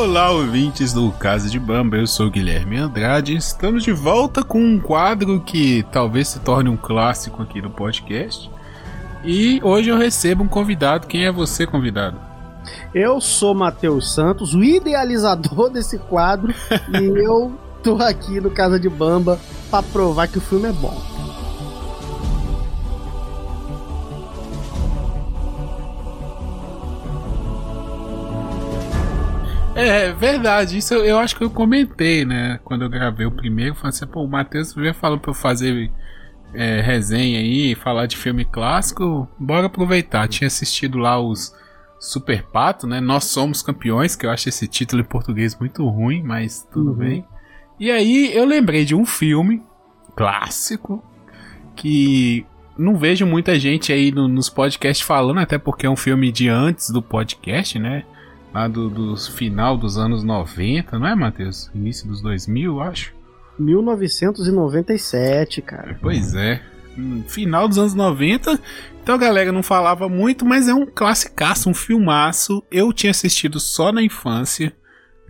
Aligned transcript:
Olá, 0.00 0.30
ouvintes 0.30 0.92
do 0.92 1.10
Casa 1.10 1.50
de 1.50 1.58
Bamba, 1.58 1.96
eu 1.96 2.06
sou 2.06 2.30
Guilherme 2.30 2.76
Andrade. 2.76 3.34
Estamos 3.34 3.82
de 3.82 3.90
volta 3.90 4.44
com 4.44 4.62
um 4.62 4.78
quadro 4.78 5.40
que 5.40 5.84
talvez 5.90 6.28
se 6.28 6.38
torne 6.38 6.70
um 6.70 6.76
clássico 6.76 7.42
aqui 7.42 7.60
no 7.60 7.68
podcast. 7.68 8.48
E 9.24 9.60
hoje 9.60 9.88
eu 9.88 9.98
recebo 9.98 10.44
um 10.44 10.48
convidado. 10.48 11.08
Quem 11.08 11.26
é 11.26 11.32
você, 11.32 11.66
convidado? 11.66 12.16
Eu 12.94 13.20
sou 13.20 13.52
Matheus 13.56 14.14
Santos, 14.14 14.54
o 14.54 14.62
idealizador 14.62 15.68
desse 15.74 15.98
quadro, 15.98 16.54
e 16.94 17.04
eu 17.20 17.58
tô 17.82 17.96
aqui 17.96 18.40
no 18.40 18.52
Casa 18.52 18.78
de 18.78 18.88
Bamba 18.88 19.36
para 19.68 19.82
provar 19.82 20.28
que 20.28 20.38
o 20.38 20.40
filme 20.40 20.68
é 20.68 20.72
bom. 20.72 21.17
É, 29.78 30.12
verdade. 30.12 30.78
Isso 30.78 30.94
eu, 30.94 31.04
eu, 31.04 31.18
acho 31.18 31.36
que 31.36 31.44
eu 31.44 31.50
comentei, 31.50 32.24
né? 32.24 32.58
Quando 32.64 32.82
eu 32.82 32.88
gravei 32.88 33.26
o 33.26 33.30
primeiro, 33.30 33.74
falei 33.74 33.90
assim, 33.90 34.06
pô, 34.06 34.24
o 34.24 34.28
Matheus 34.28 34.74
veio 34.74 34.92
falando 34.92 35.20
pra 35.20 35.30
eu 35.30 35.34
fazer 35.34 35.90
é, 36.52 36.80
resenha 36.80 37.38
aí, 37.38 37.74
falar 37.74 38.06
de 38.06 38.16
filme 38.16 38.44
clássico. 38.44 39.28
Bora 39.38 39.66
aproveitar. 39.66 40.26
Tinha 40.28 40.48
assistido 40.48 40.98
lá 40.98 41.20
os 41.20 41.54
Super 42.00 42.42
Pato, 42.44 42.86
né? 42.86 43.00
Nós 43.00 43.24
Somos 43.24 43.62
Campeões, 43.62 44.16
que 44.16 44.26
eu 44.26 44.30
acho 44.30 44.48
esse 44.48 44.66
título 44.66 45.02
em 45.02 45.04
português 45.04 45.56
muito 45.58 45.86
ruim, 45.88 46.22
mas 46.22 46.66
tudo 46.72 46.90
uhum. 46.90 46.96
bem. 46.96 47.24
E 47.78 47.90
aí 47.90 48.34
eu 48.34 48.44
lembrei 48.44 48.84
de 48.84 48.94
um 48.94 49.06
filme 49.06 49.62
clássico 50.16 51.04
que 51.76 52.44
não 52.76 52.96
vejo 52.96 53.24
muita 53.24 53.58
gente 53.58 53.92
aí 53.92 54.10
no, 54.10 54.26
nos 54.26 54.48
podcasts 54.48 55.06
falando, 55.06 55.38
até 55.38 55.58
porque 55.58 55.86
é 55.86 55.90
um 55.90 55.96
filme 55.96 56.32
de 56.32 56.48
antes 56.48 56.90
do 56.90 57.00
podcast, 57.00 57.78
né? 57.78 58.04
Lá 58.52 58.68
do, 58.68 58.88
do 58.88 59.16
final 59.16 59.76
dos 59.76 59.98
anos 59.98 60.22
90, 60.22 60.98
não 60.98 61.06
é, 61.06 61.14
Matheus? 61.14 61.70
Início 61.74 62.08
dos 62.08 62.22
2000, 62.22 62.80
acho. 62.80 63.12
1997, 63.58 65.60
cara. 65.62 65.98
Pois 66.00 66.34
é. 66.34 66.62
Final 67.26 67.68
dos 67.68 67.78
anos 67.78 67.94
90. 67.94 68.60
Então 69.02 69.14
a 69.14 69.18
galera 69.18 69.52
não 69.52 69.62
falava 69.62 70.08
muito, 70.08 70.44
mas 70.44 70.68
é 70.68 70.74
um 70.74 70.84
classicaço, 70.84 71.70
um 71.70 71.74
filmaço. 71.74 72.62
Eu 72.70 72.92
tinha 72.92 73.10
assistido 73.10 73.58
só 73.58 73.90
na 73.92 74.02
infância. 74.02 74.74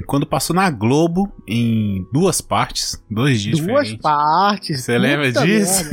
Quando 0.07 0.27
passou 0.27 0.55
na 0.55 0.71
Globo, 0.71 1.33
em 1.47 2.07
duas 2.13 2.41
partes, 2.41 3.03
dois 3.11 3.41
dias 3.41 3.59
Duas 3.59 3.93
partes? 3.95 4.85
Você 4.85 4.97
lembra 4.97 5.33
disso? 5.33 5.85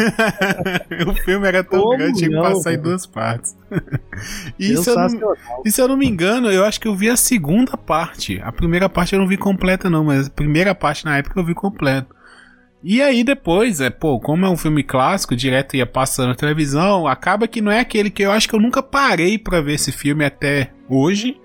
o 1.09 1.14
filme 1.23 1.47
era 1.47 1.64
tão 1.64 1.81
Como 1.81 1.97
grande, 1.97 2.20
tinha 2.20 2.30
que 2.30 2.36
passar 2.36 2.73
em 2.73 2.80
duas 2.80 3.06
partes. 3.06 3.58
e 4.59 4.78
se 4.78 4.89
eu, 4.89 4.95
não, 4.95 5.36
e 5.66 5.72
se 5.72 5.81
eu 5.81 5.88
não 5.88 5.97
me 5.97 6.08
engano, 6.08 6.52
eu 6.52 6.64
acho 6.64 6.80
que 6.80 6.88
eu 6.88 6.95
vi 6.95 7.09
a 7.09 7.17
segunda 7.17 7.75
parte. 7.75 8.39
A 8.44 8.52
primeira 8.52 8.88
parte 8.88 9.14
eu 9.14 9.20
não 9.20 9.28
vi 9.28 9.38
completa 9.38 9.89
não, 9.89 10.03
mas 10.03 10.28
a 10.28 10.30
primeira 10.30 10.75
parte 10.75 11.03
na 11.03 11.17
época 11.17 11.40
eu 11.40 11.45
vi 11.45 11.56
completa. 11.56 12.08
E 12.84 13.02
aí 13.02 13.23
depois, 13.23 13.81
é, 13.81 13.90
pô, 13.90 14.19
como 14.19 14.45
é 14.45 14.50
um 14.50 14.56
filme 14.56 14.84
clássico, 14.84 15.36
direto 15.36 15.75
ia 15.75 15.88
passando 15.88 16.28
na 16.28 16.36
televisão, 16.36 17.08
acaba 17.08 17.47
que 17.47 17.59
não 17.59 17.72
é 17.72 17.80
aquele 17.80 18.12
que 18.12 18.22
eu 18.22 18.31
acho 18.31 18.47
que 18.47 18.56
eu 18.56 18.59
nunca 18.59 18.84
parei 18.84 19.40
para 19.40 19.59
ver 19.62 19.73
esse 19.73 19.92
filme 19.92 20.23
até 20.23 20.72
hoje 20.88 21.36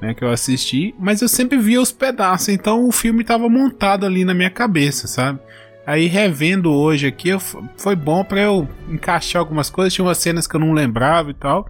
né, 0.00 0.14
que 0.14 0.24
eu 0.24 0.30
assisti, 0.30 0.94
mas 0.98 1.20
eu 1.20 1.28
sempre 1.28 1.58
via 1.58 1.80
os 1.80 1.92
pedaços, 1.92 2.48
então 2.48 2.86
o 2.86 2.92
filme 2.92 3.22
estava 3.22 3.48
montado 3.48 4.06
ali 4.06 4.24
na 4.24 4.32
minha 4.32 4.50
cabeça, 4.50 5.06
sabe? 5.06 5.38
Aí 5.86 6.06
revendo 6.06 6.72
hoje 6.72 7.06
aqui, 7.06 7.30
eu, 7.30 7.40
foi 7.40 7.96
bom 7.96 8.22
para 8.24 8.40
eu 8.40 8.68
encaixar 8.88 9.40
algumas 9.40 9.68
coisas, 9.68 9.92
tinha 9.92 10.04
umas 10.04 10.18
cenas 10.18 10.46
que 10.46 10.54
eu 10.54 10.60
não 10.60 10.72
lembrava 10.72 11.30
e 11.30 11.34
tal. 11.34 11.68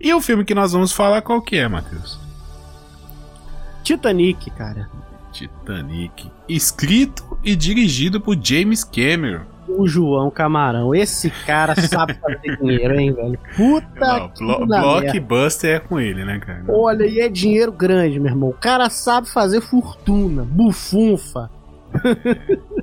E 0.00 0.12
o 0.14 0.20
filme 0.20 0.44
que 0.44 0.54
nós 0.54 0.72
vamos 0.72 0.92
falar 0.92 1.22
qual 1.22 1.42
que 1.42 1.56
é, 1.56 1.68
Matheus? 1.68 2.18
Titanic, 3.82 4.50
cara. 4.52 4.88
Titanic, 5.32 6.30
escrito 6.48 7.38
e 7.44 7.54
dirigido 7.54 8.20
por 8.20 8.38
James 8.42 8.84
Cameron 8.84 9.57
o 9.68 9.86
João 9.86 10.30
Camarão. 10.30 10.94
Esse 10.94 11.30
cara 11.30 11.74
sabe 11.80 12.14
fazer 12.14 12.56
dinheiro, 12.58 12.98
hein, 12.98 13.12
velho? 13.12 13.38
Puta 13.56 14.18
Não, 14.18 14.28
que 14.30 14.44
blo 14.44 14.66
Blockbuster 14.66 15.76
é 15.76 15.80
com 15.80 16.00
ele, 16.00 16.24
né, 16.24 16.38
cara? 16.38 16.64
Olha, 16.68 17.04
e 17.06 17.20
é 17.20 17.28
dinheiro 17.28 17.72
grande, 17.72 18.18
meu 18.18 18.30
irmão. 18.30 18.50
O 18.50 18.54
cara 18.54 18.88
sabe 18.90 19.28
fazer 19.28 19.60
fortuna, 19.60 20.44
bufunfa. 20.44 21.50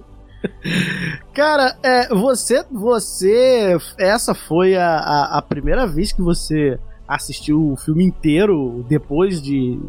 cara, 1.33 1.75
é, 1.83 2.07
você, 2.09 2.63
você, 2.71 3.77
essa 3.97 4.33
foi 4.33 4.75
a, 4.75 4.97
a, 4.97 5.37
a 5.37 5.41
primeira 5.41 5.87
vez 5.87 6.11
que 6.11 6.21
você 6.21 6.79
assistiu 7.07 7.71
o 7.71 7.77
filme 7.77 8.03
inteiro 8.03 8.85
depois 8.87 9.41
de, 9.41 9.79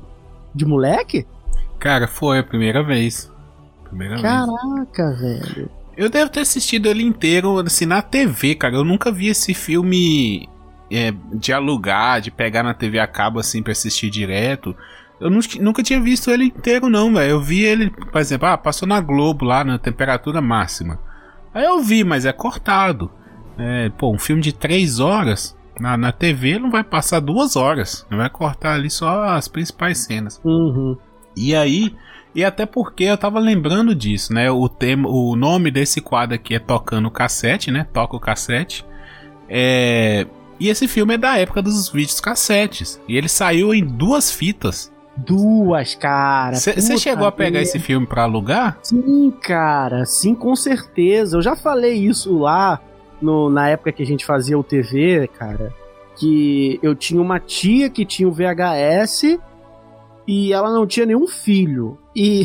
de 0.55 0.65
moleque? 0.65 1.27
Cara, 1.79 2.07
foi 2.07 2.39
a 2.39 2.43
primeira 2.43 2.83
vez. 2.83 3.31
Primeira 3.85 4.21
Caraca, 4.21 5.15
vez. 5.15 5.49
velho. 5.49 5.71
Eu 5.97 6.11
devo 6.11 6.31
ter 6.31 6.41
assistido 6.41 6.89
ele 6.89 7.03
inteiro, 7.03 7.59
assim, 7.61 7.87
na 7.87 8.03
TV, 8.03 8.55
cara. 8.55 8.75
Eu 8.75 8.85
nunca 8.85 9.11
vi 9.11 9.29
esse 9.29 9.55
filme 9.55 10.49
é, 10.91 11.13
de 11.33 11.53
alugar, 11.53 12.21
de 12.21 12.31
pegar 12.31 12.63
na 12.63 12.75
TV 12.75 12.99
a 12.99 13.07
cabo, 13.07 13.39
assim, 13.39 13.63
pra 13.63 13.73
assistir 13.73 14.11
direto. 14.11 14.77
Eu 15.19 15.31
nunca 15.31 15.83
tinha 15.83 16.01
visto 16.01 16.31
ele 16.31 16.45
inteiro, 16.45 16.91
não, 16.91 17.13
velho. 17.15 17.31
Eu 17.31 17.41
vi 17.41 17.65
ele, 17.65 17.91
por 17.91 18.21
exemplo, 18.21 18.47
ah, 18.47 18.59
passou 18.59 18.87
na 18.87 19.01
Globo 19.01 19.47
lá, 19.47 19.65
na 19.65 19.79
temperatura 19.79 20.43
máxima. 20.43 21.01
Aí 21.55 21.65
eu 21.65 21.81
vi, 21.81 22.05
mas 22.05 22.27
é 22.27 22.33
cortado. 22.33 23.11
É, 23.59 23.89
pô, 23.89 24.13
um 24.13 24.19
filme 24.19 24.43
de 24.43 24.53
três 24.53 25.01
horas, 25.01 25.57
na, 25.81 25.97
na 25.97 26.13
TV 26.13 26.59
não 26.59 26.71
vai 26.71 26.85
passar 26.85 27.21
duas 27.21 27.57
horas. 27.57 28.07
Vai 28.11 28.29
cortar 28.29 28.75
ali 28.75 28.91
só 28.91 29.25
as 29.31 29.49
principais 29.49 29.99
cenas. 29.99 30.39
Uhum. 30.45 30.99
E 31.35 31.55
aí, 31.55 31.95
e 32.37 32.45
até 32.45 32.67
porque 32.67 33.05
eu 33.05 33.17
tava 33.17 33.39
lembrando 33.41 33.95
disso, 33.95 34.31
né? 34.31 34.51
O, 34.51 34.69
tema, 34.69 35.09
o 35.09 35.35
nome 35.35 35.71
desse 35.71 36.03
quadro 36.03 36.35
aqui 36.35 36.55
é 36.55 36.59
Tocando 36.59 37.11
Cassete, 37.11 37.71
né? 37.71 37.87
Toca 37.95 38.15
o 38.15 38.21
Cassete. 38.21 38.85
É... 39.49 40.27
E 40.61 40.69
esse 40.69 40.87
filme 40.87 41.15
é 41.15 41.19
da 41.19 41.39
época 41.39 41.63
dos 41.63 41.89
vídeos 41.89 42.21
cassetes. 42.21 43.01
E 43.09 43.17
ele 43.17 43.27
saiu 43.27 43.73
em 43.73 43.83
duas 43.83 44.31
fitas. 44.31 44.93
Duas, 45.17 45.95
cara. 45.95 46.57
Você 46.57 46.99
chegou 46.99 47.27
a 47.27 47.33
pegar 47.33 47.63
esse 47.63 47.79
filme 47.79 48.07
para 48.07 48.25
alugar? 48.25 48.81
Sim, 48.83 49.33
cara. 49.41 50.05
Sim, 50.05 50.35
com 50.35 50.55
certeza. 50.55 51.39
Eu 51.39 51.43
já 51.43 51.57
falei 51.57 51.95
isso 51.95 52.37
lá 52.39 52.79
no, 53.21 53.49
na 53.49 53.71
época 53.71 53.93
que 53.93 54.03
a 54.03 54.07
gente 54.07 54.27
fazia 54.27 54.59
o 54.59 54.63
TV, 54.63 55.27
cara. 55.39 55.73
Que 56.17 56.79
eu 56.83 56.95
tinha 56.95 57.21
uma 57.21 57.41
tia 57.41 57.89
que 57.89 58.05
tinha 58.05 58.29
o 58.29 58.33
VHS 58.33 59.39
e 60.29 60.53
ela 60.53 60.71
não 60.71 60.87
tinha 60.87 61.07
nenhum 61.07 61.27
filho. 61.27 61.99
E 62.17 62.45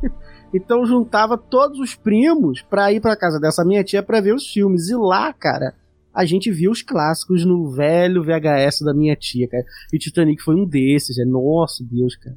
então 0.54 0.86
juntava 0.86 1.36
todos 1.36 1.80
os 1.80 1.96
primos 1.96 2.62
pra 2.62 2.92
ir 2.92 3.00
pra 3.00 3.16
casa 3.16 3.40
dessa 3.40 3.64
minha 3.64 3.82
tia 3.82 4.02
pra 4.02 4.20
ver 4.20 4.34
os 4.34 4.46
filmes. 4.46 4.88
E 4.88 4.94
lá, 4.94 5.32
cara, 5.32 5.74
a 6.14 6.24
gente 6.24 6.50
viu 6.52 6.70
os 6.70 6.82
clássicos 6.82 7.44
no 7.44 7.68
velho 7.68 8.22
VHS 8.22 8.80
da 8.84 8.94
minha 8.94 9.16
tia, 9.16 9.48
cara. 9.48 9.64
E 9.92 9.98
Titanic 9.98 10.40
foi 10.40 10.54
um 10.54 10.64
desses, 10.64 11.18
é 11.18 11.24
nosso 11.24 11.84
Deus, 11.84 12.14
cara. 12.16 12.36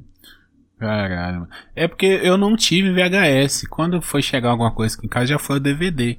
Caralho. 0.78 1.46
É 1.76 1.86
porque 1.86 2.20
eu 2.24 2.36
não 2.36 2.56
tive 2.56 2.92
VHS. 2.92 3.68
Quando 3.70 4.02
foi 4.02 4.20
chegar 4.20 4.50
alguma 4.50 4.74
coisa 4.74 4.96
aqui 4.96 5.06
em 5.06 5.08
casa 5.08 5.26
já 5.26 5.38
foi 5.38 5.58
o 5.58 5.60
DVD. 5.60 6.18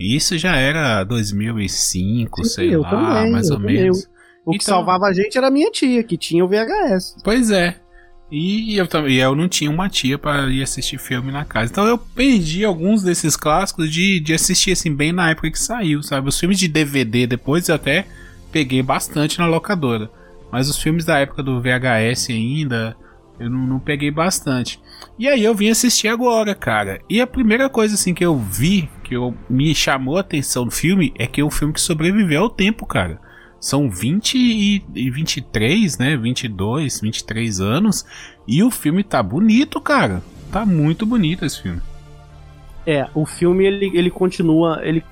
Isso 0.00 0.38
já 0.38 0.56
era 0.56 1.04
2005, 1.04 2.44
Sim, 2.44 2.48
sei 2.48 2.76
lá, 2.76 2.88
também, 2.88 3.32
mais 3.32 3.50
ou 3.50 3.58
menos. 3.58 4.04
O 4.04 4.54
então, 4.54 4.58
que 4.58 4.64
salvava 4.64 5.06
a 5.06 5.12
gente 5.12 5.36
era 5.36 5.48
a 5.48 5.50
minha 5.50 5.70
tia, 5.70 6.02
que 6.02 6.16
tinha 6.16 6.42
o 6.42 6.48
VHS. 6.48 7.16
Pois 7.22 7.50
é. 7.50 7.76
E 8.30 8.76
eu, 8.76 8.86
e 9.08 9.18
eu 9.18 9.34
não 9.34 9.48
tinha 9.48 9.70
uma 9.70 9.88
tia 9.88 10.18
para 10.18 10.46
ir 10.48 10.62
assistir 10.62 10.98
filme 10.98 11.32
na 11.32 11.44
casa. 11.44 11.72
Então 11.72 11.86
eu 11.86 11.96
perdi 11.96 12.64
alguns 12.64 13.02
desses 13.02 13.36
clássicos 13.36 13.90
de, 13.90 14.20
de 14.20 14.34
assistir 14.34 14.72
assim 14.72 14.94
bem 14.94 15.12
na 15.12 15.30
época 15.30 15.50
que 15.50 15.58
saiu, 15.58 16.02
sabe? 16.02 16.28
Os 16.28 16.38
filmes 16.38 16.58
de 16.58 16.68
DVD 16.68 17.26
depois 17.26 17.68
eu 17.68 17.74
até 17.74 18.06
peguei 18.52 18.82
bastante 18.82 19.38
na 19.38 19.46
locadora. 19.46 20.10
Mas 20.52 20.68
os 20.68 20.78
filmes 20.78 21.04
da 21.04 21.18
época 21.18 21.42
do 21.42 21.60
VHS 21.60 22.30
ainda, 22.30 22.96
eu 23.40 23.48
não, 23.48 23.66
não 23.66 23.78
peguei 23.78 24.10
bastante. 24.10 24.80
E 25.18 25.26
aí 25.26 25.44
eu 25.44 25.54
vim 25.54 25.68
assistir 25.68 26.08
agora, 26.08 26.54
cara. 26.54 27.00
E 27.08 27.20
a 27.20 27.26
primeira 27.26 27.68
coisa 27.68 27.94
assim 27.94 28.14
que 28.14 28.24
eu 28.24 28.36
vi, 28.38 28.88
que 29.04 29.14
eu, 29.14 29.34
me 29.48 29.74
chamou 29.74 30.16
a 30.16 30.20
atenção 30.20 30.66
no 30.66 30.70
filme, 30.70 31.12
é 31.18 31.26
que 31.26 31.40
é 31.40 31.44
um 31.44 31.50
filme 31.50 31.72
que 31.72 31.80
sobreviveu 31.80 32.42
ao 32.42 32.50
tempo, 32.50 32.86
cara. 32.86 33.20
São 33.60 33.90
20 33.90 34.34
e, 34.36 34.84
e 34.94 35.10
23, 35.10 35.98
né? 35.98 36.16
22, 36.16 37.00
23 37.00 37.60
anos. 37.60 38.04
E 38.46 38.62
o 38.62 38.70
filme 38.70 39.02
tá 39.02 39.22
bonito, 39.22 39.80
cara. 39.80 40.22
Tá 40.52 40.64
muito 40.64 41.04
bonito 41.04 41.44
esse 41.44 41.60
filme. 41.60 41.80
É, 42.86 43.06
o 43.14 43.26
filme 43.26 43.66
ele, 43.66 43.90
ele 43.94 44.10
continua. 44.10 44.80
Ele... 44.82 45.04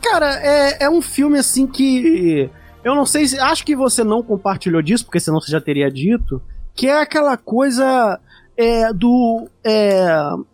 Cara, 0.00 0.34
é, 0.40 0.84
é 0.84 0.90
um 0.90 1.02
filme 1.02 1.38
assim 1.38 1.66
que. 1.66 2.48
Eu 2.82 2.94
não 2.94 3.04
sei 3.04 3.26
se. 3.26 3.38
Acho 3.38 3.64
que 3.66 3.76
você 3.76 4.02
não 4.02 4.22
compartilhou 4.22 4.80
disso, 4.80 5.04
porque 5.04 5.20
senão 5.20 5.40
você 5.40 5.50
já 5.50 5.60
teria 5.60 5.90
dito. 5.90 6.40
Que 6.74 6.86
é 6.86 7.00
aquela 7.00 7.36
coisa. 7.36 8.18
É, 8.56 8.92
do. 8.92 9.46
É, 9.62 10.08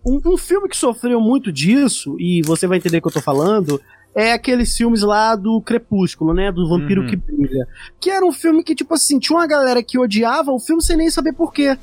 um, 0.04 0.20
um 0.32 0.36
filme 0.36 0.68
que 0.68 0.76
sofreu 0.76 1.20
muito 1.20 1.52
disso, 1.52 2.16
e 2.18 2.42
você 2.42 2.66
vai 2.66 2.78
entender 2.78 2.98
o 2.98 3.02
que 3.02 3.08
eu 3.08 3.12
tô 3.12 3.20
falando, 3.22 3.80
é 4.14 4.32
aqueles 4.32 4.76
filmes 4.76 5.02
lá 5.02 5.34
do 5.34 5.60
Crepúsculo, 5.60 6.32
né? 6.32 6.52
Do 6.52 6.68
Vampiro 6.68 7.02
uhum. 7.02 7.06
que 7.08 7.16
Brilha. 7.16 7.66
Que 8.00 8.10
era 8.10 8.24
um 8.24 8.32
filme 8.32 8.62
que, 8.62 8.74
tipo 8.74 8.94
assim, 8.94 9.18
tinha 9.18 9.36
uma 9.36 9.46
galera 9.46 9.82
que 9.82 9.98
odiava 9.98 10.52
o 10.52 10.60
filme 10.60 10.82
sem 10.82 10.96
nem 10.96 11.10
saber 11.10 11.32
porquê. 11.32 11.76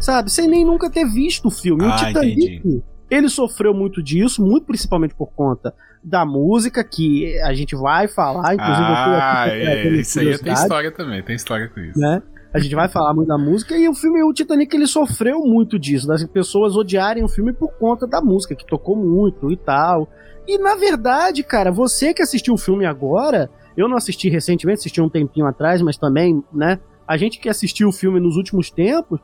sabe? 0.00 0.30
Sem 0.30 0.48
nem 0.48 0.64
nunca 0.64 0.90
ter 0.90 1.04
visto 1.04 1.48
o 1.48 1.50
filme. 1.50 1.84
Ah, 1.84 1.94
o 1.94 1.96
Titanic, 1.96 2.56
entendi. 2.56 2.82
ele 3.10 3.28
sofreu 3.28 3.74
muito 3.74 4.02
disso, 4.02 4.42
muito 4.42 4.66
principalmente 4.66 5.14
por 5.14 5.32
conta 5.32 5.74
da 6.02 6.24
música, 6.24 6.84
que 6.84 7.38
a 7.40 7.54
gente 7.54 7.74
vai 7.74 8.06
falar, 8.06 8.54
inclusive 8.54 8.86
ah, 8.86 9.46
eu 9.48 9.54
é, 9.54 9.88
isso 9.96 10.20
aí 10.20 10.38
tem 10.38 10.52
história 10.52 10.92
também, 10.92 11.22
tem 11.22 11.34
história 11.34 11.66
com 11.66 11.80
isso. 11.80 11.98
Né? 11.98 12.22
A 12.54 12.60
gente 12.60 12.76
vai 12.76 12.88
falar 12.88 13.12
muito 13.12 13.26
da 13.26 13.36
música 13.36 13.76
e 13.76 13.88
o 13.88 13.94
filme, 13.94 14.22
o 14.22 14.32
Titanic, 14.32 14.72
ele 14.76 14.86
sofreu 14.86 15.40
muito 15.40 15.76
disso, 15.76 16.06
das 16.06 16.22
pessoas 16.22 16.76
odiarem 16.76 17.24
o 17.24 17.28
filme 17.28 17.52
por 17.52 17.72
conta 17.72 18.06
da 18.06 18.20
música, 18.20 18.54
que 18.54 18.64
tocou 18.64 18.94
muito 18.94 19.50
e 19.50 19.56
tal. 19.56 20.08
E 20.46 20.56
na 20.56 20.76
verdade, 20.76 21.42
cara, 21.42 21.72
você 21.72 22.14
que 22.14 22.22
assistiu 22.22 22.54
o 22.54 22.56
filme 22.56 22.86
agora, 22.86 23.50
eu 23.76 23.88
não 23.88 23.96
assisti 23.96 24.28
recentemente, 24.28 24.78
assisti 24.78 25.00
um 25.00 25.08
tempinho 25.08 25.46
atrás, 25.46 25.82
mas 25.82 25.96
também, 25.96 26.44
né? 26.52 26.78
A 27.08 27.16
gente 27.16 27.40
que 27.40 27.48
assistiu 27.48 27.88
o 27.88 27.92
filme 27.92 28.20
nos 28.20 28.36
últimos 28.36 28.70
tempos, 28.70 29.18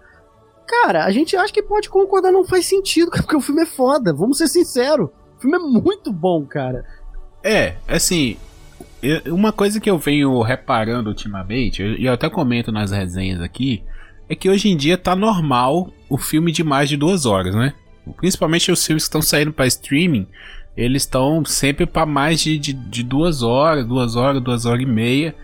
cara, 0.67 1.05
a 1.05 1.11
gente 1.13 1.37
acha 1.37 1.53
que 1.53 1.63
pode 1.63 1.89
concordar, 1.89 2.33
não 2.33 2.45
faz 2.45 2.67
sentido, 2.67 3.13
porque 3.23 3.37
o 3.37 3.41
filme 3.41 3.63
é 3.63 3.67
foda, 3.67 4.13
vamos 4.13 4.39
ser 4.39 4.49
sinceros. 4.49 5.09
O 5.39 5.41
filme 5.41 5.57
é 5.57 5.61
muito 5.61 6.13
bom, 6.13 6.45
cara. 6.45 6.85
É, 7.45 7.77
assim, 7.87 8.37
uma 9.29 9.53
coisa 9.53 9.81
que 9.81 9.91
eu 9.91 9.99
venho 9.99 10.41
reparando 10.43 11.09
ultimamente, 11.09 11.83
e 11.83 12.05
eu 12.05 12.13
até 12.13 12.29
comento 12.29 12.71
nas 12.71 12.91
resenhas 12.91 13.41
aqui, 13.41 13.83
é 14.29 14.35
que 14.35 14.49
hoje 14.49 14.69
em 14.69 14.77
dia 14.77 14.97
tá 14.97 15.17
normal 15.17 15.93
o 16.09 16.17
filme 16.17 16.53
de 16.53 16.63
mais 16.63 16.89
de 16.89 16.97
duas 16.97 17.27
horas, 17.27 17.55
né? 17.55 17.75
Principalmente 18.17 18.71
os 18.71 18.85
filmes 18.85 19.05
que 19.05 19.09
estão 19.09 19.23
saindo 19.23 19.53
para 19.53 19.67
streaming, 19.67 20.27
eles 20.77 21.03
estão 21.03 21.45
sempre 21.45 21.87
para 21.87 22.07
mais 22.07 22.41
de, 22.41 22.59
de, 22.59 22.73
de, 22.73 23.03
duas 23.03 23.43
horas, 23.43 23.87
duas 23.87 24.17
horas, 24.17 24.43
duas 24.43 24.65
horas 24.65 24.83
e 24.83 24.87
meia. 24.87 25.35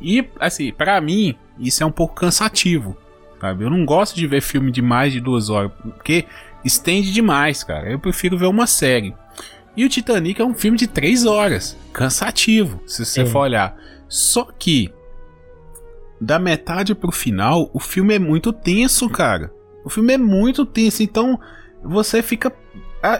E, 0.00 0.24
assim, 0.38 0.72
para 0.72 1.00
mim, 1.00 1.34
isso 1.58 1.82
é 1.82 1.86
um 1.86 1.90
pouco 1.90 2.14
cansativo, 2.14 2.96
sabe? 3.40 3.64
Eu 3.64 3.70
não 3.70 3.84
gosto 3.84 4.14
de 4.14 4.26
ver 4.26 4.40
filme 4.40 4.70
de 4.70 4.80
mais 4.80 5.12
de 5.12 5.20
duas 5.20 5.50
horas, 5.50 5.72
porque 5.82 6.24
estende 6.64 7.12
demais, 7.12 7.64
cara. 7.64 7.90
Eu 7.90 7.98
prefiro 7.98 8.38
ver 8.38 8.46
uma 8.46 8.66
série. 8.66 9.14
E 9.76 9.84
o 9.84 9.88
Titanic 9.88 10.40
é 10.40 10.44
um 10.44 10.54
filme 10.54 10.78
de 10.78 10.86
três 10.86 11.26
horas. 11.26 11.76
Cansativo, 11.92 12.80
se 12.86 13.04
você 13.04 13.22
é. 13.22 13.26
for 13.26 13.40
olhar. 13.40 13.76
Só 14.08 14.44
que, 14.44 14.90
da 16.20 16.38
metade 16.38 16.94
pro 16.94 17.12
final, 17.12 17.70
o 17.74 17.78
filme 17.78 18.14
é 18.14 18.18
muito 18.18 18.52
tenso, 18.52 19.08
cara. 19.10 19.52
O 19.84 19.90
filme 19.90 20.14
é 20.14 20.18
muito 20.18 20.64
tenso, 20.64 21.02
então 21.02 21.38
você 21.84 22.22
fica. 22.22 22.50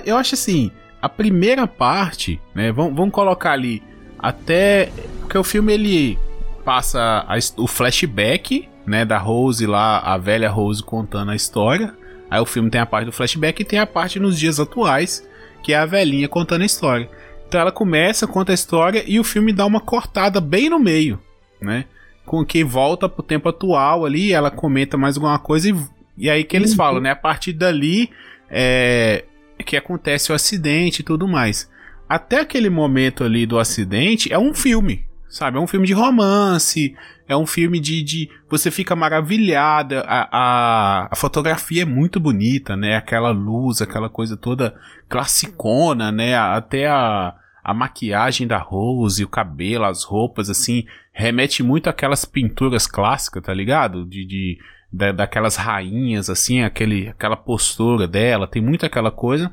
Eu 0.05 0.17
acho 0.17 0.35
assim, 0.35 0.70
a 1.00 1.08
primeira 1.08 1.67
parte, 1.67 2.41
né? 2.55 2.73
Vamos, 2.73 2.97
vamos 2.97 3.14
colocar 3.14 3.53
ali 3.53 3.82
até. 4.19 4.91
Porque 5.20 5.37
o 5.37 5.44
filme 5.44 5.75
ele 5.75 6.19
passa 6.64 7.25
a, 7.29 7.37
o 7.58 7.67
flashback, 7.67 8.67
né? 8.87 9.05
Da 9.05 9.19
Rose 9.19 9.67
lá, 9.67 9.99
a 9.99 10.17
velha 10.17 10.49
Rose 10.49 10.82
contando 10.82 11.32
a 11.32 11.37
história. 11.37 11.94
Aí 12.31 12.41
o 12.41 12.47
filme 12.47 12.70
tem 12.70 12.81
a 12.81 12.87
parte 12.87 13.06
do 13.06 13.12
flashback 13.12 13.61
e 13.61 13.64
tem 13.64 13.79
a 13.79 13.87
parte 13.87 14.19
nos 14.19 14.38
dias 14.38 14.58
atuais 14.58 15.23
que 15.67 15.73
é 15.73 15.77
a 15.79 15.85
velhinha 15.85 16.29
contando 16.29 16.63
a 16.63 16.65
história. 16.65 17.11
Então 17.49 17.61
ela 17.61 17.73
começa, 17.73 18.25
conta 18.25 18.53
a 18.53 18.55
história 18.55 19.03
e 19.05 19.19
o 19.19 19.25
filme 19.25 19.53
dá 19.53 19.67
uma 19.67 19.81
cortada 19.81 20.41
bem 20.41 20.71
no 20.71 20.79
meio, 20.79 21.21
né? 21.61 21.87
Com 22.25 22.47
que 22.47 22.63
volta 22.63 23.09
pro 23.09 23.21
tempo 23.21 23.49
atual 23.49 24.05
ali, 24.05 24.33
ela 24.33 24.49
comenta 24.49 24.97
mais 24.97 25.17
alguma 25.17 25.41
coisa 25.41 25.69
e, 25.69 25.75
e 26.17 26.31
aí 26.31 26.45
que 26.45 26.57
eles 26.57 26.71
uhum. 26.71 26.77
falam, 26.77 27.01
né? 27.01 27.11
A 27.11 27.17
partir 27.17 27.53
dali 27.53 28.11
é 28.49 29.25
que 29.67 29.77
acontece 29.77 30.31
o 30.31 30.37
acidente 30.37 31.01
e 31.01 31.05
tudo 31.05 31.27
mais. 31.27 31.69
Até 32.09 32.39
aquele 32.39 32.71
momento 32.71 33.25
ali 33.25 33.45
do 33.45 33.59
acidente 33.59 34.33
é 34.33 34.39
um 34.39 34.55
filme, 34.55 35.05
sabe? 35.29 35.59
É 35.59 35.61
um 35.61 35.67
filme 35.67 35.85
de 35.85 35.95
romance, 35.95 36.95
é 37.28 37.37
um 37.37 37.46
filme 37.46 37.81
de. 37.81 38.02
de 38.02 38.31
você 38.49 38.70
fica 38.70 38.94
maravilhada. 38.94 40.00
A, 40.02 40.28
a, 40.31 41.08
a, 41.11 41.17
fotografia 41.17 41.82
é 41.82 41.84
muito 41.84 42.20
bonita, 42.20 42.76
né? 42.76 42.96
Aquela 42.96 43.31
luz, 43.31 43.82
aquela 43.82 44.08
coisa 44.08 44.37
toda 44.37 44.75
classicona, 45.08 46.12
né? 46.12 46.37
Até 46.37 46.87
a, 46.87 47.34
a 47.64 47.75
maquiagem 47.75 48.46
da 48.46 48.58
Rose, 48.58 49.25
o 49.25 49.28
cabelo, 49.28 49.84
as 49.84 50.05
roupas, 50.05 50.49
assim, 50.49 50.84
remete 51.12 51.62
muito 51.62 51.90
àquelas 51.90 52.25
pinturas 52.25 52.87
clássicas, 52.87 53.43
tá 53.43 53.52
ligado? 53.52 54.06
De. 54.06 54.25
de 54.25 54.58
da, 54.93 55.11
daquelas 55.11 55.56
rainhas, 55.56 56.31
assim, 56.31 56.62
aquele, 56.62 57.08
aquela 57.08 57.37
postura 57.37 58.06
dela, 58.06 58.46
tem 58.46 58.62
muito 58.62 58.87
aquela 58.87 59.11
coisa. 59.11 59.52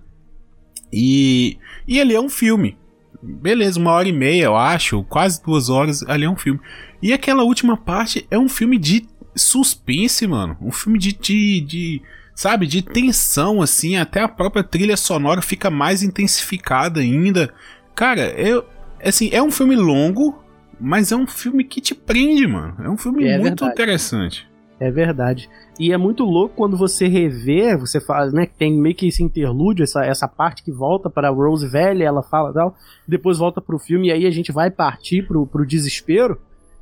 E, 0.91 1.57
e 1.87 1.97
ele 1.97 2.13
é 2.13 2.21
um 2.21 2.29
filme, 2.29 2.77
beleza, 3.23 3.79
uma 3.79 3.91
hora 3.91 4.07
e 4.07 4.13
meia, 4.13 4.45
eu 4.45 4.55
acho, 4.55 5.03
quase 5.03 5.41
duas 5.41 5.69
horas, 5.69 6.03
ali 6.03 6.25
é 6.25 6.29
um 6.29 6.35
filme. 6.35 6.59
E 7.01 7.13
aquela 7.13 7.43
última 7.43 7.77
parte 7.77 8.27
é 8.29 8.37
um 8.37 8.49
filme 8.49 8.77
de 8.77 9.07
suspense, 9.35 10.27
mano. 10.27 10.57
Um 10.61 10.71
filme 10.71 10.99
de, 10.99 11.13
de, 11.13 11.61
de 11.61 12.01
sabe, 12.35 12.67
de 12.67 12.81
tensão, 12.81 13.61
assim, 13.61 13.95
até 13.97 14.21
a 14.21 14.27
própria 14.27 14.63
trilha 14.63 14.97
sonora 14.97 15.41
fica 15.41 15.69
mais 15.69 16.03
intensificada 16.03 16.99
ainda. 16.99 17.53
Cara, 17.95 18.29
eu, 18.39 18.65
assim, 19.03 19.29
é 19.31 19.41
um 19.41 19.51
filme 19.51 19.75
longo, 19.75 20.43
mas 20.79 21.11
é 21.11 21.15
um 21.15 21.27
filme 21.27 21.63
que 21.63 21.81
te 21.81 21.95
prende, 21.95 22.45
mano. 22.47 22.75
É 22.83 22.89
um 22.89 22.97
filme 22.97 23.25
é 23.25 23.37
muito 23.37 23.61
verdade. 23.61 23.71
interessante. 23.71 24.52
É 24.83 24.91
verdade. 24.91 25.49
E 25.79 25.93
é 25.93 25.97
muito 25.97 26.25
louco 26.25 26.55
quando 26.57 26.75
você 26.75 27.07
revê, 27.07 27.77
você 27.77 28.01
fala, 28.01 28.29
né, 28.31 28.45
tem 28.45 28.77
meio 28.77 28.93
que 28.93 29.07
esse 29.07 29.23
interlúdio, 29.23 29.81
essa, 29.81 30.03
essa 30.03 30.27
parte 30.27 30.61
que 30.61 30.73
volta 30.73 31.09
para 31.09 31.29
Rose 31.29 31.65
velha, 31.65 32.03
ela 32.03 32.21
fala 32.21 32.51
tal, 32.51 32.75
depois 33.07 33.37
volta 33.37 33.61
pro 33.61 33.79
filme 33.79 34.09
e 34.09 34.11
aí 34.11 34.25
a 34.25 34.29
gente 34.29 34.51
vai 34.51 34.69
partir 34.69 35.25
pro, 35.25 35.47
pro 35.47 35.65
desespero. 35.65 36.37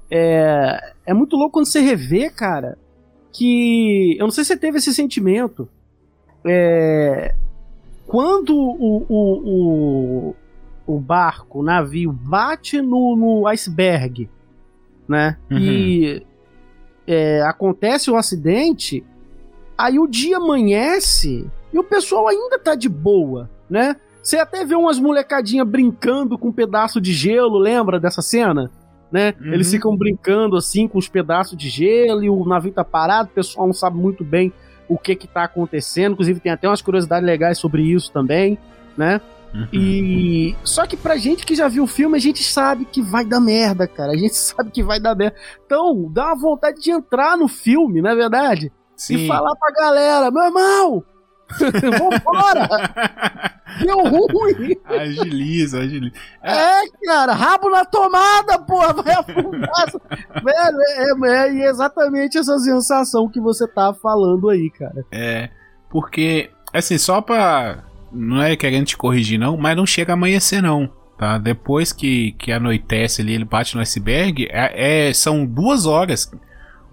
É, 0.09 0.93
é 1.05 1.13
muito 1.13 1.35
louco 1.35 1.53
quando 1.53 1.67
você 1.67 1.79
revê, 1.79 2.31
cara, 2.31 2.75
que. 3.31 4.17
Eu 4.19 4.23
não 4.23 4.31
sei 4.31 4.43
se 4.43 4.47
você 4.47 4.57
teve 4.57 4.79
esse 4.79 4.91
sentimento. 4.95 5.69
É, 6.43 7.35
quando 8.07 8.57
o, 8.57 9.05
o, 9.07 10.33
o, 10.33 10.35
o, 10.87 10.99
barco, 10.99 11.59
o 11.59 11.63
navio, 11.63 12.11
bate 12.11 12.81
no, 12.81 13.15
no 13.15 13.47
iceberg, 13.47 14.27
né? 15.07 15.37
Uhum. 15.51 15.59
E 15.59 16.30
é, 17.07 17.41
acontece 17.41 18.09
um 18.11 18.15
acidente, 18.15 19.03
aí 19.77 19.99
o 19.99 20.07
dia 20.07 20.37
amanhece 20.37 21.49
e 21.73 21.79
o 21.79 21.83
pessoal 21.83 22.27
ainda 22.27 22.59
tá 22.59 22.75
de 22.75 22.89
boa, 22.89 23.49
né? 23.69 23.95
Você 24.21 24.37
até 24.37 24.63
vê 24.63 24.75
umas 24.75 24.99
molecadinhas 24.99 25.67
brincando 25.67 26.37
com 26.37 26.49
um 26.49 26.53
pedaço 26.53 27.01
de 27.01 27.11
gelo, 27.11 27.57
lembra 27.57 27.99
dessa 27.99 28.21
cena? 28.21 28.69
Né? 29.11 29.33
Uhum. 29.41 29.53
Eles 29.53 29.69
ficam 29.71 29.97
brincando 29.97 30.55
assim 30.55 30.87
com 30.87 30.97
os 30.97 31.09
pedaços 31.09 31.57
de 31.57 31.69
gelo 31.69 32.23
e 32.23 32.29
o 32.29 32.45
navio 32.45 32.71
tá 32.71 32.83
parado, 32.83 33.29
o 33.29 33.33
pessoal 33.33 33.65
não 33.65 33.73
sabe 33.73 33.97
muito 33.97 34.23
bem 34.23 34.53
o 34.87 34.97
que 34.97 35.15
que 35.15 35.27
tá 35.27 35.43
acontecendo, 35.43 36.13
inclusive 36.13 36.39
tem 36.39 36.51
até 36.51 36.67
umas 36.67 36.81
curiosidades 36.81 37.25
legais 37.25 37.57
sobre 37.57 37.81
isso 37.81 38.11
também, 38.11 38.57
né? 38.95 39.19
Uhum. 39.53 39.67
E 39.73 40.55
só 40.63 40.85
que 40.85 40.95
pra 40.95 41.17
gente 41.17 41.45
que 41.45 41.55
já 41.55 41.67
viu 41.67 41.83
o 41.83 41.87
filme, 41.87 42.17
a 42.17 42.21
gente 42.21 42.43
sabe 42.43 42.85
que 42.85 43.01
vai 43.01 43.25
dar 43.25 43.39
merda, 43.39 43.87
cara. 43.87 44.13
A 44.13 44.17
gente 44.17 44.35
sabe 44.37 44.71
que 44.71 44.83
vai 44.83 44.99
dar 44.99 45.15
merda. 45.15 45.35
Então, 45.65 46.09
dá 46.11 46.27
uma 46.27 46.35
vontade 46.35 46.81
de 46.81 46.91
entrar 46.91 47.37
no 47.37 47.47
filme, 47.47 48.01
não 48.01 48.09
é 48.09 48.15
verdade? 48.15 48.71
Sim. 48.95 49.15
E 49.15 49.27
falar 49.27 49.55
pra 49.55 49.71
galera, 49.71 50.31
meu 50.31 50.43
irmão, 50.43 51.03
Vambora! 51.59 52.69
Deu 53.81 53.99
ruim! 54.03 54.77
Agiliza, 54.85 55.79
agiliza. 55.79 56.13
É, 56.43 56.81
cara, 57.05 57.33
rabo 57.33 57.69
na 57.69 57.85
tomada, 57.85 58.59
porra, 58.59 58.93
vai 58.93 59.13
afundar. 59.13 59.85
Velho, 60.43 60.81
é, 60.81 61.29
é, 61.29 61.63
é, 61.63 61.69
exatamente 61.69 62.37
essa 62.37 62.57
sensação 62.59 63.29
que 63.29 63.39
você 63.39 63.67
tá 63.67 63.93
falando 63.93 64.49
aí, 64.49 64.69
cara. 64.71 65.05
É, 65.11 65.49
porque, 65.89 66.51
assim, 66.73 66.97
só 66.97 67.21
pra 67.21 67.83
não 68.13 68.41
é 68.41 68.55
querendo 68.55 68.85
te 68.87 68.97
corrigir, 68.97 69.39
não, 69.39 69.57
mas 69.57 69.75
não 69.75 69.85
chega 69.85 70.13
a 70.13 70.15
amanhecer, 70.15 70.61
não. 70.61 70.89
Tá? 71.17 71.37
Depois 71.37 71.93
que, 71.93 72.31
que 72.33 72.51
anoitece 72.51 73.21
ali, 73.21 73.33
ele 73.33 73.45
bate 73.45 73.75
no 73.75 73.81
iceberg, 73.81 74.47
é, 74.49 75.07
é 75.09 75.13
são 75.13 75.45
duas 75.45 75.85
horas. 75.85 76.31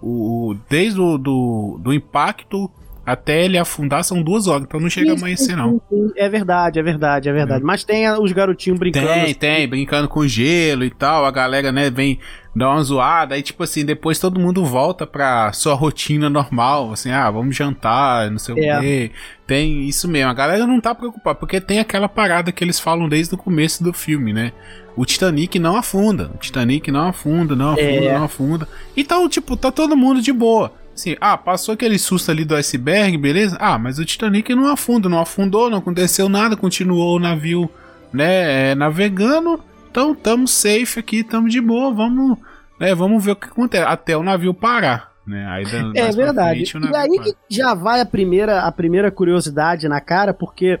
O, 0.01 0.55
desde 0.69 0.99
o 0.99 1.17
do, 1.17 1.79
do 1.81 1.93
impacto 1.93 2.71
até 3.11 3.43
ele 3.43 3.57
afundar 3.57 4.03
são 4.03 4.21
duas 4.21 4.45
horas, 4.45 4.63
então 4.63 4.79
não 4.79 4.89
chega 4.89 5.11
a 5.11 5.15
amanhecer, 5.15 5.55
não. 5.55 5.81
É 6.15 6.29
verdade, 6.29 6.79
é 6.79 6.83
verdade, 6.83 7.27
é 7.27 7.33
verdade. 7.33 7.63
É. 7.63 7.65
Mas 7.65 7.83
tem 7.83 8.07
os 8.11 8.31
garotinhos 8.31 8.77
brincando. 8.77 9.07
Tem, 9.07 9.23
assim. 9.23 9.33
tem, 9.33 9.67
brincando 9.67 10.07
com 10.07 10.27
gelo 10.27 10.83
e 10.83 10.91
tal. 10.91 11.25
A 11.25 11.31
galera, 11.31 11.71
né, 11.71 11.89
vem 11.89 12.19
dar 12.55 12.69
uma 12.69 12.83
zoada. 12.83 13.33
Aí, 13.33 13.41
tipo 13.41 13.63
assim, 13.63 13.83
depois 13.83 14.19
todo 14.19 14.39
mundo 14.39 14.63
volta 14.63 15.07
pra 15.07 15.51
sua 15.53 15.73
rotina 15.73 16.29
normal. 16.29 16.91
Assim, 16.91 17.09
ah, 17.09 17.31
vamos 17.31 17.55
jantar, 17.55 18.29
não 18.29 18.37
sei 18.37 18.63
é. 18.63 18.77
o 18.77 18.81
quê. 18.81 19.11
Tem 19.47 19.87
isso 19.87 20.07
mesmo. 20.07 20.29
A 20.29 20.33
galera 20.35 20.67
não 20.67 20.79
tá 20.79 20.93
preocupada, 20.93 21.39
porque 21.39 21.59
tem 21.59 21.79
aquela 21.79 22.07
parada 22.07 22.51
que 22.51 22.63
eles 22.63 22.79
falam 22.79 23.09
desde 23.09 23.33
o 23.33 23.37
começo 23.37 23.83
do 23.83 23.91
filme, 23.91 24.31
né? 24.33 24.51
O 24.95 25.03
Titanic 25.03 25.57
não 25.57 25.75
afunda. 25.75 26.29
O 26.35 26.37
Titanic 26.37 26.91
não 26.91 27.07
afunda, 27.07 27.55
não 27.55 27.71
afunda, 27.71 28.05
é. 28.05 28.13
não 28.13 28.23
afunda. 28.23 28.67
Então, 28.95 29.27
tipo, 29.27 29.57
tá 29.57 29.71
todo 29.71 29.97
mundo 29.97 30.21
de 30.21 30.31
boa. 30.31 30.71
Assim, 30.99 31.15
ah, 31.21 31.37
passou 31.37 31.73
aquele 31.73 31.97
susto 31.97 32.29
ali 32.29 32.43
do 32.43 32.53
iceberg, 32.55 33.17
beleza? 33.17 33.55
Ah, 33.57 33.79
mas 33.79 33.99
o 33.99 34.05
Titanic 34.05 34.53
não 34.53 34.67
afunda, 34.67 35.07
não 35.07 35.21
afundou, 35.21 35.69
não 35.69 35.77
aconteceu 35.77 36.27
nada, 36.27 36.57
continuou 36.57 37.15
o 37.15 37.19
navio, 37.19 37.69
né, 38.11 38.71
é, 38.71 38.75
navegando. 38.75 39.63
Então, 39.89 40.11
estamos 40.11 40.51
safe 40.51 40.99
aqui, 40.99 41.21
estamos 41.21 41.53
de 41.53 41.61
boa, 41.61 41.93
vamos, 41.93 42.37
né, 42.77 42.93
vamos 42.93 43.23
ver 43.23 43.31
o 43.31 43.35
que 43.37 43.47
acontece 43.47 43.85
até 43.85 44.17
o 44.17 44.23
navio 44.23 44.53
parar, 44.53 45.13
né? 45.25 45.47
Aí, 45.47 45.63
é 45.95 46.11
verdade. 46.11 46.69
Frente, 46.69 46.91
e 46.91 46.95
aí 46.95 47.19
que 47.19 47.33
já 47.49 47.73
vai 47.73 48.01
a 48.01 48.05
primeira, 48.05 48.63
a 48.63 48.71
primeira 48.71 49.09
curiosidade 49.09 49.87
na 49.87 50.01
cara, 50.01 50.33
porque 50.33 50.77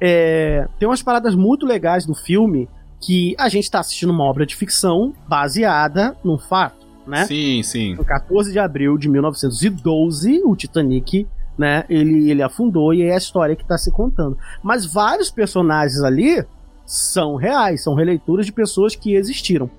é, 0.00 0.66
tem 0.78 0.88
umas 0.88 1.02
paradas 1.02 1.34
muito 1.34 1.66
legais 1.66 2.06
do 2.06 2.14
filme 2.14 2.70
que 3.02 3.36
a 3.38 3.50
gente 3.50 3.64
está 3.64 3.80
assistindo 3.80 4.10
uma 4.10 4.24
obra 4.24 4.46
de 4.46 4.56
ficção 4.56 5.12
baseada 5.28 6.16
num 6.24 6.38
fato, 6.38 6.87
né? 7.08 7.24
Sim, 7.24 7.62
sim. 7.62 7.94
No 7.94 8.04
14 8.04 8.52
de 8.52 8.58
abril 8.58 8.96
de 8.98 9.08
1912, 9.08 10.42
o 10.44 10.54
Titanic, 10.54 11.26
né, 11.56 11.84
ele, 11.88 12.30
ele 12.30 12.42
afundou 12.42 12.94
e 12.94 13.02
é 13.02 13.14
a 13.14 13.18
história 13.18 13.56
que 13.56 13.62
está 13.62 13.76
se 13.76 13.90
contando. 13.90 14.36
Mas 14.62 14.86
vários 14.86 15.30
personagens 15.30 16.00
ali 16.02 16.44
são 16.86 17.36
reais, 17.36 17.82
são 17.82 17.94
releituras 17.94 18.46
de 18.46 18.52
pessoas 18.52 18.94
que 18.94 19.14
existiram. 19.14 19.70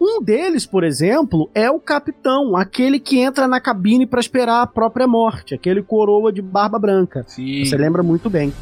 Um 0.00 0.22
deles, 0.22 0.64
por 0.64 0.84
exemplo, 0.84 1.50
é 1.52 1.68
o 1.68 1.80
capitão, 1.80 2.56
aquele 2.56 3.00
que 3.00 3.18
entra 3.18 3.48
na 3.48 3.60
cabine 3.60 4.06
para 4.06 4.20
esperar 4.20 4.62
a 4.62 4.66
própria 4.66 5.08
morte, 5.08 5.54
aquele 5.54 5.82
coroa 5.82 6.32
de 6.32 6.40
barba 6.40 6.78
branca. 6.78 7.24
Sim. 7.26 7.64
Você 7.64 7.76
lembra 7.76 8.02
muito 8.02 8.30
bem. 8.30 8.52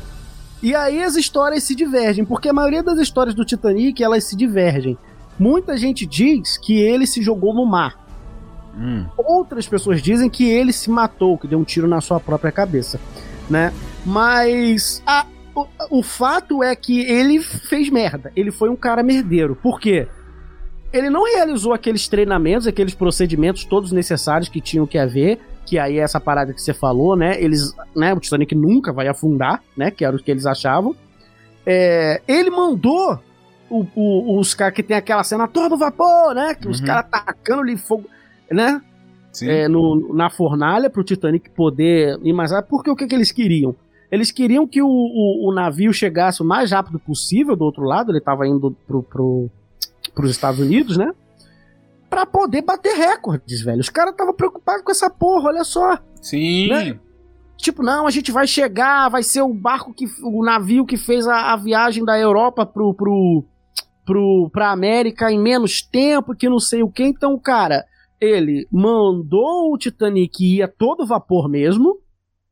E 0.62 0.74
aí 0.74 1.02
as 1.02 1.14
histórias 1.14 1.62
se 1.62 1.74
divergem, 1.74 2.24
porque 2.24 2.48
a 2.48 2.52
maioria 2.54 2.82
das 2.82 2.98
histórias 2.98 3.34
do 3.34 3.44
Titanic 3.44 4.02
elas 4.02 4.24
se 4.24 4.34
divergem. 4.34 4.96
Muita 5.38 5.76
gente 5.76 6.06
diz 6.06 6.56
que 6.56 6.78
ele 6.78 7.06
se 7.06 7.22
jogou 7.22 7.54
no 7.54 7.66
mar. 7.66 8.05
Hum. 8.76 9.06
Outras 9.16 9.66
pessoas 9.66 10.02
dizem 10.02 10.28
que 10.28 10.48
ele 10.48 10.72
se 10.72 10.90
matou, 10.90 11.38
que 11.38 11.48
deu 11.48 11.58
um 11.58 11.64
tiro 11.64 11.88
na 11.88 12.00
sua 12.00 12.20
própria 12.20 12.52
cabeça, 12.52 13.00
né? 13.48 13.72
Mas 14.04 15.02
a, 15.06 15.24
o, 15.54 15.66
o 15.90 16.02
fato 16.02 16.62
é 16.62 16.76
que 16.76 17.00
ele 17.00 17.40
fez 17.40 17.88
merda. 17.88 18.30
Ele 18.36 18.50
foi 18.50 18.68
um 18.68 18.76
cara 18.76 19.02
merdeiro. 19.02 19.56
Por 19.56 19.80
quê? 19.80 20.06
ele 20.92 21.10
não 21.10 21.24
realizou 21.24 21.72
aqueles 21.72 22.08
treinamentos, 22.08 22.66
aqueles 22.66 22.94
procedimentos 22.94 23.64
todos 23.64 23.92
necessários 23.92 24.48
que 24.48 24.60
tinham 24.60 24.86
que 24.86 24.98
haver, 24.98 25.38
que 25.64 25.78
aí 25.78 25.98
é 25.98 26.02
essa 26.02 26.20
parada 26.20 26.52
que 26.52 26.62
você 26.62 26.72
falou, 26.72 27.16
né? 27.16 27.40
Eles, 27.42 27.74
né? 27.94 28.14
O 28.14 28.20
Titanic 28.20 28.54
nunca 28.54 28.92
vai 28.92 29.08
afundar, 29.08 29.62
né? 29.76 29.90
Que 29.90 30.04
era 30.04 30.16
o 30.16 30.18
que 30.18 30.30
eles 30.30 30.46
achavam. 30.46 30.94
É, 31.66 32.22
ele 32.28 32.50
mandou 32.50 33.18
o, 33.68 33.84
o, 33.94 34.38
os 34.38 34.54
caras 34.54 34.74
que 34.74 34.82
tem 34.82 34.96
aquela 34.96 35.24
cena 35.24 35.48
todo 35.48 35.76
vapor, 35.76 36.34
né? 36.34 36.54
Que 36.54 36.66
uhum. 36.66 36.72
os 36.72 36.80
caras 36.80 37.10
tacando 37.10 37.62
ali 37.62 37.76
fogo, 37.76 38.08
né? 38.50 38.80
É, 39.42 39.68
no, 39.68 40.14
na 40.14 40.30
fornalha 40.30 40.88
pro 40.88 41.04
Titanic 41.04 41.50
poder 41.50 42.18
ir 42.22 42.32
mais 42.32 42.52
rápido. 42.52 42.70
Porque 42.70 42.90
o 42.90 42.96
que, 42.96 43.06
que 43.06 43.14
eles 43.14 43.30
queriam? 43.30 43.74
Eles 44.10 44.30
queriam 44.30 44.66
que 44.66 44.80
o, 44.80 44.88
o, 44.88 45.50
o, 45.50 45.54
navio 45.54 45.92
chegasse 45.92 46.40
o 46.40 46.44
mais 46.44 46.70
rápido 46.70 46.98
possível 46.98 47.56
do 47.56 47.64
outro 47.64 47.82
lado. 47.82 48.12
Ele 48.12 48.20
tava 48.20 48.46
indo 48.46 48.74
pro, 48.86 49.02
pro, 49.02 49.50
pros 50.14 50.30
Estados 50.30 50.60
Unidos, 50.60 50.96
né? 50.96 51.12
Pra 52.08 52.24
poder 52.24 52.62
bater 52.62 52.94
recordes, 52.94 53.60
velho. 53.62 53.80
Os 53.80 53.90
caras 53.90 54.12
estavam 54.12 54.32
preocupados 54.32 54.82
com 54.82 54.90
essa 54.90 55.10
porra, 55.10 55.48
olha 55.48 55.64
só. 55.64 55.98
Sim. 56.22 56.68
Né? 56.68 56.98
Tipo, 57.56 57.82
não, 57.82 58.06
a 58.06 58.10
gente 58.10 58.30
vai 58.30 58.46
chegar, 58.46 59.08
vai 59.08 59.22
ser 59.22 59.42
o 59.42 59.52
barco 59.52 59.92
que. 59.92 60.06
o 60.22 60.44
navio 60.44 60.86
que 60.86 60.96
fez 60.96 61.26
a, 61.26 61.52
a 61.52 61.56
viagem 61.56 62.04
da 62.04 62.18
Europa 62.18 62.64
pro, 62.64 62.94
pro, 62.94 63.44
pro, 64.04 64.50
pra 64.52 64.70
América 64.70 65.32
em 65.32 65.38
menos 65.38 65.82
tempo, 65.82 66.34
que 66.34 66.48
não 66.48 66.60
sei 66.60 66.82
o 66.82 66.90
que. 66.90 67.02
Então, 67.02 67.36
cara, 67.38 67.84
ele 68.20 68.66
mandou 68.70 69.72
o 69.72 69.78
Titanic 69.78 70.44
ir 70.44 70.62
a 70.62 70.68
todo 70.68 71.06
vapor 71.06 71.48
mesmo. 71.48 71.98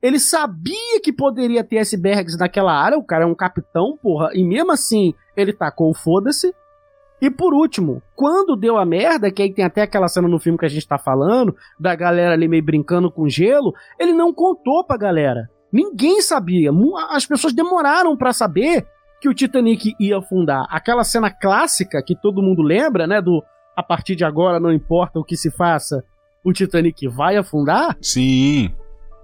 Ele 0.02 0.18
sabia 0.18 1.00
que 1.02 1.12
poderia 1.12 1.64
ter 1.64 1.78
icebergs 1.78 2.36
naquela 2.36 2.72
área, 2.72 2.98
o 2.98 3.04
cara 3.04 3.24
é 3.24 3.26
um 3.26 3.34
capitão, 3.34 3.98
porra, 4.02 4.30
e 4.34 4.44
mesmo 4.44 4.70
assim 4.70 5.14
ele 5.34 5.52
tacou 5.52 5.90
o 5.90 5.94
foda-se. 5.94 6.54
E 7.22 7.30
por 7.30 7.54
último, 7.54 8.02
quando 8.14 8.54
deu 8.54 8.76
a 8.76 8.84
merda, 8.84 9.30
que 9.30 9.40
aí 9.40 9.50
tem 9.50 9.64
até 9.64 9.80
aquela 9.80 10.08
cena 10.08 10.28
no 10.28 10.38
filme 10.38 10.58
que 10.58 10.66
a 10.66 10.68
gente 10.68 10.86
tá 10.86 10.98
falando, 10.98 11.56
da 11.80 11.94
galera 11.94 12.34
ali 12.34 12.46
meio 12.46 12.62
brincando 12.62 13.10
com 13.10 13.28
gelo, 13.28 13.72
ele 13.98 14.12
não 14.12 14.30
contou 14.30 14.84
pra 14.84 14.98
galera. 14.98 15.48
Ninguém 15.72 16.20
sabia. 16.20 16.70
As 17.08 17.24
pessoas 17.24 17.54
demoraram 17.54 18.14
para 18.14 18.32
saber 18.32 18.86
que 19.22 19.28
o 19.28 19.32
Titanic 19.32 19.94
ia 19.98 20.18
afundar. 20.18 20.66
Aquela 20.68 21.02
cena 21.02 21.30
clássica 21.30 22.02
que 22.02 22.14
todo 22.14 22.42
mundo 22.42 22.60
lembra, 22.60 23.06
né? 23.06 23.22
Do 23.22 23.42
a 23.76 23.82
partir 23.82 24.14
de 24.16 24.24
agora 24.24 24.60
não 24.60 24.72
importa 24.72 25.18
o 25.18 25.24
que 25.24 25.36
se 25.36 25.50
faça, 25.50 26.04
o 26.44 26.52
Titanic 26.52 27.08
vai 27.08 27.36
afundar. 27.36 27.96
Sim. 28.00 28.72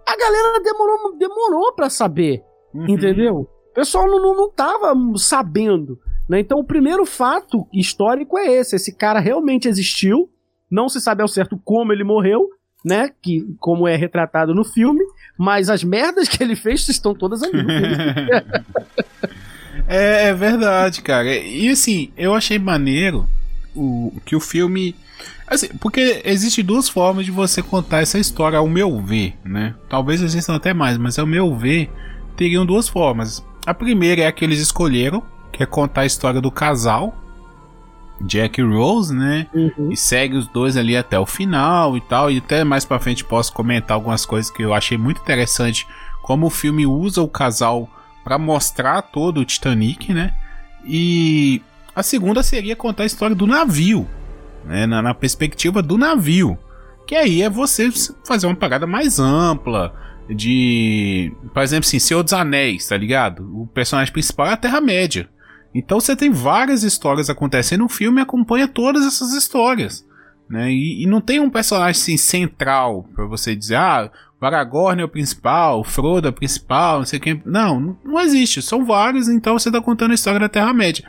A 0.06 0.16
galera 0.16 0.60
demorou, 0.60 1.16
demorou 1.16 1.72
para 1.74 1.90
saber. 1.90 2.42
Uhum. 2.74 2.88
Entendeu? 2.88 3.48
O 3.70 3.74
pessoal 3.74 4.06
não, 4.06 4.20
não, 4.20 4.34
não 4.34 4.50
tava 4.50 4.94
sabendo. 5.16 5.98
Né? 6.28 6.40
Então, 6.40 6.58
o 6.58 6.64
primeiro 6.64 7.04
fato 7.04 7.66
histórico 7.72 8.38
é 8.38 8.46
esse: 8.46 8.76
esse 8.76 8.94
cara 8.94 9.20
realmente 9.20 9.68
existiu, 9.68 10.30
não 10.70 10.88
se 10.88 11.00
sabe 11.00 11.22
ao 11.22 11.28
certo 11.28 11.60
como 11.64 11.92
ele 11.92 12.04
morreu, 12.04 12.48
né? 12.84 13.10
Que, 13.20 13.46
como 13.58 13.86
é 13.86 13.96
retratado 13.96 14.54
no 14.54 14.64
filme, 14.64 15.04
mas 15.38 15.68
as 15.68 15.84
merdas 15.84 16.28
que 16.28 16.42
ele 16.42 16.56
fez 16.56 16.88
estão 16.88 17.14
todas 17.14 17.42
ali 17.42 17.60
é, 19.86 20.28
é, 20.28 20.34
verdade, 20.34 21.02
cara. 21.02 21.34
E 21.36 21.68
assim, 21.68 22.12
eu 22.16 22.34
achei 22.34 22.58
maneiro 22.58 23.28
o, 23.74 24.12
que 24.24 24.36
o 24.36 24.40
filme. 24.40 24.94
Assim, 25.46 25.68
porque 25.80 26.22
existe 26.24 26.62
duas 26.62 26.88
formas 26.88 27.24
de 27.24 27.30
você 27.30 27.62
contar 27.62 28.00
essa 28.00 28.18
história, 28.18 28.58
ao 28.58 28.68
meu 28.68 29.00
ver, 29.00 29.36
né? 29.44 29.74
Talvez 29.88 30.22
existam 30.22 30.54
até 30.54 30.72
mais, 30.72 30.96
mas 30.96 31.18
ao 31.18 31.26
meu 31.26 31.54
ver, 31.56 31.90
teriam 32.36 32.64
duas 32.64 32.88
formas. 32.88 33.44
A 33.66 33.74
primeira 33.74 34.22
é 34.22 34.26
a 34.26 34.32
que 34.32 34.44
eles 34.44 34.60
escolheram, 34.60 35.22
que 35.52 35.62
é 35.62 35.66
contar 35.66 36.02
a 36.02 36.06
história 36.06 36.40
do 36.40 36.50
casal, 36.50 37.14
Jack 38.20 38.60
e 38.60 38.64
Rose, 38.64 39.14
né? 39.14 39.46
Uhum. 39.54 39.90
E 39.90 39.96
segue 39.96 40.36
os 40.36 40.46
dois 40.46 40.76
ali 40.76 40.96
até 40.96 41.18
o 41.18 41.26
final 41.26 41.96
e 41.96 42.00
tal. 42.00 42.30
E 42.30 42.38
até 42.38 42.64
mais 42.64 42.84
pra 42.84 42.98
frente 42.98 43.24
posso 43.24 43.52
comentar 43.52 43.94
algumas 43.94 44.26
coisas 44.26 44.50
que 44.50 44.62
eu 44.62 44.74
achei 44.74 44.98
muito 44.98 45.20
interessante. 45.20 45.86
Como 46.22 46.46
o 46.46 46.50
filme 46.50 46.86
usa 46.86 47.22
o 47.22 47.28
casal 47.28 47.88
para 48.22 48.38
mostrar 48.38 49.02
todo 49.02 49.40
o 49.40 49.44
Titanic, 49.44 50.12
né? 50.12 50.34
E 50.84 51.62
a 51.94 52.02
segunda 52.02 52.42
seria 52.42 52.76
contar 52.76 53.04
a 53.04 53.06
história 53.06 53.34
do 53.34 53.46
navio, 53.46 54.08
né? 54.64 54.86
Na, 54.86 55.02
na 55.02 55.14
perspectiva 55.14 55.82
do 55.82 55.98
navio. 55.98 56.58
Que 57.06 57.14
aí 57.14 57.42
é 57.42 57.50
você 57.50 57.90
fazer 58.24 58.46
uma 58.46 58.56
parada 58.56 58.86
mais 58.86 59.18
ampla. 59.18 59.94
De. 60.28 61.32
Por 61.52 61.60
exemplo, 61.60 61.86
assim, 61.86 61.98
Senhor 61.98 62.22
dos 62.22 62.32
Anéis, 62.32 62.86
tá 62.86 62.96
ligado? 62.96 63.42
O 63.60 63.66
personagem 63.66 64.12
principal 64.12 64.46
é 64.46 64.52
a 64.52 64.56
Terra-média. 64.56 65.28
Então 65.74 65.98
você 65.98 66.14
tem 66.14 66.30
várias 66.30 66.84
histórias 66.84 67.28
acontecendo 67.28 67.80
no 67.80 67.88
filme 67.88 68.20
acompanha 68.20 68.68
todas 68.68 69.04
essas 69.04 69.32
histórias. 69.32 70.06
Né? 70.48 70.70
E, 70.72 71.04
e 71.04 71.06
não 71.06 71.20
tem 71.20 71.40
um 71.40 71.50
personagem 71.50 72.00
assim, 72.00 72.16
central 72.16 73.08
para 73.14 73.24
você 73.24 73.54
dizer, 73.54 73.76
ah, 73.76 74.10
o 74.40 74.46
Aragorn 74.46 75.00
é 75.00 75.04
o 75.04 75.08
principal, 75.08 75.80
o 75.80 75.84
Frodo 75.84 76.26
é 76.26 76.30
o 76.30 76.34
principal, 76.34 76.98
não 76.98 77.06
sei 77.06 77.20
quem. 77.20 77.42
Não, 77.44 77.96
não 78.04 78.20
existe. 78.20 78.62
São 78.62 78.84
vários, 78.84 79.28
então 79.28 79.58
você 79.58 79.68
está 79.68 79.80
contando 79.80 80.12
a 80.12 80.14
história 80.14 80.40
da 80.40 80.48
Terra-média. 80.48 81.08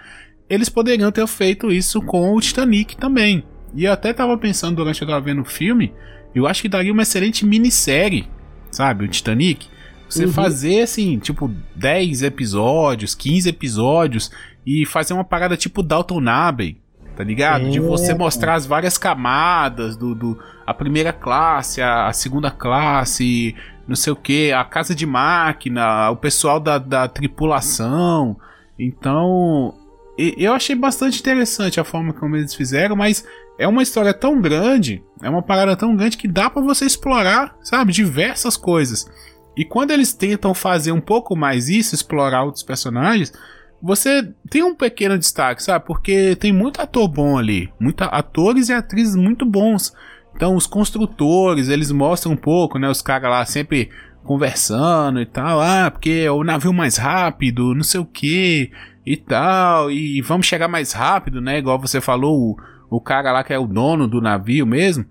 Eles 0.52 0.68
poderiam 0.68 1.10
ter 1.14 1.26
feito 1.28 1.72
isso 1.72 2.02
com 2.02 2.36
o 2.36 2.42
Titanic 2.42 2.98
também. 2.98 3.42
E 3.74 3.86
eu 3.86 3.94
até 3.94 4.12
estava 4.12 4.38
pensando 4.38 4.76
durante 4.76 5.02
eu 5.02 5.08
tava 5.08 5.22
vendo 5.22 5.44
o 5.44 5.46
filme, 5.46 5.94
eu 6.36 6.46
acho 6.46 6.62
que 6.62 6.68
daria 6.68 6.92
uma 6.92 7.04
excelente 7.04 7.46
minissérie, 7.46 8.28
sabe? 8.70 9.06
O 9.06 9.08
Titanic. 9.08 9.70
Você 10.10 10.26
uhum. 10.26 10.34
fazer 10.34 10.82
assim, 10.82 11.18
tipo, 11.20 11.50
10 11.74 12.24
episódios, 12.24 13.16
15 13.16 13.48
episódios, 13.48 14.30
e 14.68 14.86
fazer 14.86 15.14
uma 15.14 15.24
parada 15.24 15.56
tipo 15.56 15.82
Dalton 15.82 16.28
Abbey, 16.28 16.82
tá 17.16 17.24
ligado? 17.24 17.68
É. 17.68 17.70
De 17.70 17.80
você 17.80 18.14
mostrar 18.14 18.56
as 18.56 18.66
várias 18.66 18.98
camadas 18.98 19.96
do, 19.96 20.14
do 20.14 20.38
a 20.68 20.74
primeira 20.74 21.14
classe, 21.14 21.82
a, 21.82 22.08
a, 22.08 22.14
segunda 22.14 22.52
classe, 22.52 23.56
não 23.88 23.96
sei 23.96 24.12
o 24.12 24.18
que, 24.18 24.52
a 24.52 24.66
casa 24.66 24.94
de 24.94 25.06
máquina, 25.06 26.12
o 26.12 26.18
pessoal 26.18 26.60
da, 26.60 26.78
da 26.78 27.08
tripulação. 27.08 28.36
Então, 28.78 29.76
eu 30.38 30.54
achei 30.54 30.76
bastante 30.76 31.20
interessante 31.20 31.80
a 31.80 31.84
forma 31.84 32.14
como 32.14 32.36
eles 32.36 32.54
fizeram, 32.54 32.96
mas 32.96 33.26
é 33.58 33.68
uma 33.68 33.84
história 33.84 34.14
tão 34.14 34.42
grande, 34.42 35.04
é 35.22 35.30
uma 35.30 35.42
parada 35.42 35.76
tão 35.76 35.96
grande 35.96 36.18
que 36.18 36.28
dá 36.28 36.50
para 36.50 36.62
você 36.62 36.86
explorar, 36.86 37.56
sabe, 37.64 37.92
diversas 37.92 38.58
coisas. 38.58 39.10
E 39.56 39.66
quando 39.66 39.92
eles 39.92 40.14
tentam 40.14 40.54
fazer 40.54 40.92
um 40.92 41.02
pouco 41.02 41.36
mais 41.36 41.70
isso, 41.70 41.96
explorar 41.96 42.44
outros 42.44 42.64
personagens, 42.64 43.34
você 43.82 44.32
tem 44.50 44.64
um 44.64 44.76
pequeno 44.76 45.18
destaque, 45.18 45.64
sabe? 45.64 45.86
Porque 45.86 46.36
tem 46.36 46.54
muito 46.54 46.82
ator 46.82 47.08
bom 47.08 47.38
ali, 47.38 47.72
muita 47.80 48.06
atores 48.06 48.70
e 48.70 48.74
atrizes 48.74 49.16
muito 49.16 49.46
bons. 49.46 49.94
Então 50.36 50.56
os 50.56 50.68
construtores, 50.68 51.68
eles 51.68 51.92
mostram 51.92 52.34
um 52.34 52.38
pouco, 52.38 52.78
né, 52.78 52.90
os 52.90 53.02
caras 53.02 53.30
lá 53.30 53.46
sempre 53.46 53.90
conversando 54.24 55.20
e 55.20 55.26
tal, 55.26 55.60
ah, 55.60 55.90
porque 55.90 56.24
é 56.26 56.32
o 56.32 56.44
navio 56.44 56.72
mais 56.72 56.98
rápido, 56.98 57.74
não 57.74 57.84
sei 57.84 58.00
o 58.00 58.06
que 58.06 58.72
e 59.06 59.18
tal, 59.18 59.92
e 59.92 60.22
vamos 60.22 60.46
chegar 60.46 60.68
mais 60.68 60.94
rápido, 60.94 61.42
né? 61.42 61.58
Igual 61.58 61.80
você 61.80 62.00
falou, 62.00 62.38
o, 62.40 62.58
o 62.90 63.02
cara 63.02 63.32
lá 63.32 63.44
que 63.44 63.54
é 63.54 63.60
o 63.60 63.68
dono 63.68 64.08
do 64.08 64.22
navio 64.22 64.66
mesmo, 64.66 65.06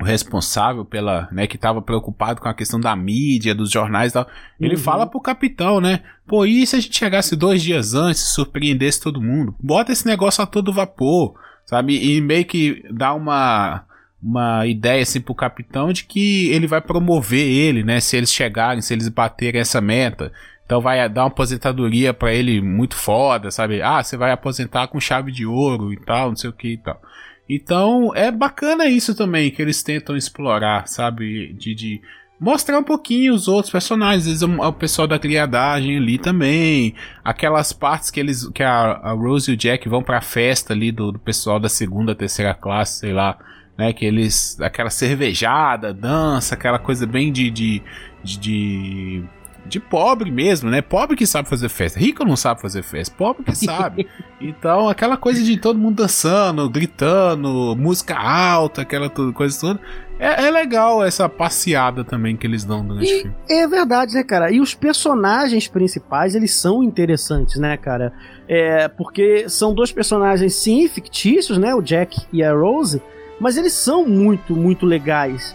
o 0.00 0.04
responsável 0.04 0.84
pela, 0.84 1.28
né, 1.30 1.46
que 1.46 1.56
estava 1.56 1.80
preocupado 1.80 2.40
com 2.40 2.48
a 2.48 2.54
questão 2.54 2.80
da 2.80 2.94
mídia, 2.96 3.54
dos 3.54 3.70
jornais 3.70 4.10
e 4.10 4.14
tal, 4.14 4.26
ele 4.60 4.74
uhum. 4.74 4.80
fala 4.80 5.06
pro 5.06 5.20
capitão, 5.20 5.80
né, 5.80 6.00
pô, 6.26 6.44
e 6.44 6.66
se 6.66 6.76
a 6.76 6.80
gente 6.80 6.98
chegasse 6.98 7.36
dois 7.36 7.62
dias 7.62 7.94
antes 7.94 8.22
e 8.22 8.32
surpreendesse 8.32 9.00
todo 9.00 9.22
mundo? 9.22 9.54
Bota 9.62 9.92
esse 9.92 10.06
negócio 10.06 10.42
a 10.42 10.46
todo 10.46 10.72
vapor, 10.72 11.34
sabe, 11.64 11.96
e 11.96 12.20
meio 12.20 12.44
que 12.44 12.82
dá 12.90 13.14
uma, 13.14 13.84
uma 14.22 14.66
ideia 14.66 15.02
assim 15.02 15.20
pro 15.20 15.34
capitão 15.34 15.92
de 15.92 16.04
que 16.04 16.48
ele 16.50 16.66
vai 16.66 16.80
promover 16.80 17.46
ele, 17.46 17.82
né? 17.82 17.98
Se 17.98 18.16
eles 18.16 18.32
chegarem, 18.32 18.80
se 18.80 18.94
eles 18.94 19.08
baterem 19.08 19.60
essa 19.60 19.80
meta. 19.80 20.32
Então 20.64 20.80
vai 20.80 21.08
dar 21.08 21.22
uma 21.22 21.28
aposentadoria 21.28 22.14
para 22.14 22.32
ele 22.32 22.60
muito 22.60 22.96
foda, 22.96 23.50
sabe? 23.50 23.82
Ah, 23.82 24.02
você 24.02 24.16
vai 24.16 24.32
aposentar 24.32 24.88
com 24.88 25.00
chave 25.00 25.30
de 25.30 25.44
ouro 25.44 25.92
e 25.92 25.96
tal, 25.96 26.30
não 26.30 26.36
sei 26.36 26.50
o 26.50 26.52
que 26.52 26.74
e 26.74 26.78
tal. 26.78 27.00
Então 27.48 28.12
é 28.14 28.30
bacana 28.30 28.86
isso 28.86 29.14
também 29.14 29.50
que 29.50 29.60
eles 29.60 29.82
tentam 29.82 30.16
explorar, 30.16 30.88
sabe? 30.88 31.52
De, 31.52 31.74
de 31.74 32.00
mostrar 32.42 32.78
um 32.78 32.82
pouquinho 32.82 33.34
os 33.34 33.46
outros 33.46 33.70
personagens, 33.70 34.26
às 34.26 34.40
vezes 34.40 34.42
o 34.42 34.72
pessoal 34.72 35.06
da 35.06 35.18
criadagem 35.18 35.96
ali 35.96 36.18
também, 36.18 36.94
aquelas 37.24 37.72
partes 37.72 38.10
que 38.10 38.18
eles 38.18 38.48
que 38.48 38.62
a, 38.62 38.94
a 38.94 39.12
Rose 39.12 39.50
e 39.50 39.54
o 39.54 39.56
Jack 39.56 39.88
vão 39.88 40.02
pra 40.02 40.20
festa 40.20 40.72
ali 40.72 40.90
do, 40.90 41.12
do 41.12 41.18
pessoal 41.18 41.60
da 41.60 41.68
segunda, 41.68 42.14
terceira 42.14 42.52
classe, 42.52 43.00
sei 43.00 43.12
lá, 43.12 43.38
né, 43.78 43.92
que 43.92 44.04
eles 44.04 44.60
aquela 44.60 44.90
cervejada, 44.90 45.94
dança, 45.94 46.54
aquela 46.54 46.78
coisa 46.78 47.06
bem 47.06 47.30
de, 47.30 47.50
de, 47.50 47.82
de, 48.24 48.38
de 48.38 49.24
de 49.64 49.78
pobre 49.78 50.30
mesmo, 50.30 50.68
né? 50.70 50.82
Pobre 50.82 51.16
que 51.16 51.26
sabe 51.26 51.48
fazer 51.48 51.68
festa. 51.68 51.98
Rico 51.98 52.24
não 52.24 52.36
sabe 52.36 52.60
fazer 52.60 52.82
festa, 52.82 53.14
pobre 53.16 53.44
que 53.44 53.54
sabe. 53.54 54.08
então, 54.40 54.88
aquela 54.88 55.16
coisa 55.16 55.42
de 55.42 55.56
todo 55.56 55.78
mundo 55.78 55.96
dançando, 55.96 56.68
gritando, 56.68 57.76
música 57.76 58.16
alta, 58.18 58.82
aquela 58.82 59.08
tudo, 59.08 59.32
coisa 59.32 59.58
toda. 59.58 59.80
É, 60.18 60.46
é, 60.46 60.50
legal 60.50 61.04
essa 61.04 61.28
passeada 61.28 62.04
também 62.04 62.36
que 62.36 62.46
eles 62.46 62.64
dão 62.64 62.86
durante 62.86 63.12
o 63.12 63.20
filme. 63.22 63.36
É 63.48 63.66
verdade, 63.66 64.14
né, 64.14 64.22
cara? 64.22 64.52
E 64.52 64.60
os 64.60 64.74
personagens 64.74 65.66
principais, 65.66 66.34
eles 66.34 66.52
são 66.54 66.82
interessantes, 66.82 67.56
né, 67.56 67.76
cara? 67.76 68.12
É, 68.48 68.88
porque 68.88 69.48
são 69.48 69.74
dois 69.74 69.90
personagens, 69.90 70.54
sim, 70.54 70.86
fictícios, 70.88 71.58
né? 71.58 71.74
O 71.74 71.82
Jack 71.82 72.20
e 72.32 72.42
a 72.42 72.52
Rose. 72.52 73.02
Mas 73.40 73.56
eles 73.56 73.72
são 73.72 74.06
muito, 74.06 74.54
muito 74.54 74.86
legais. 74.86 75.54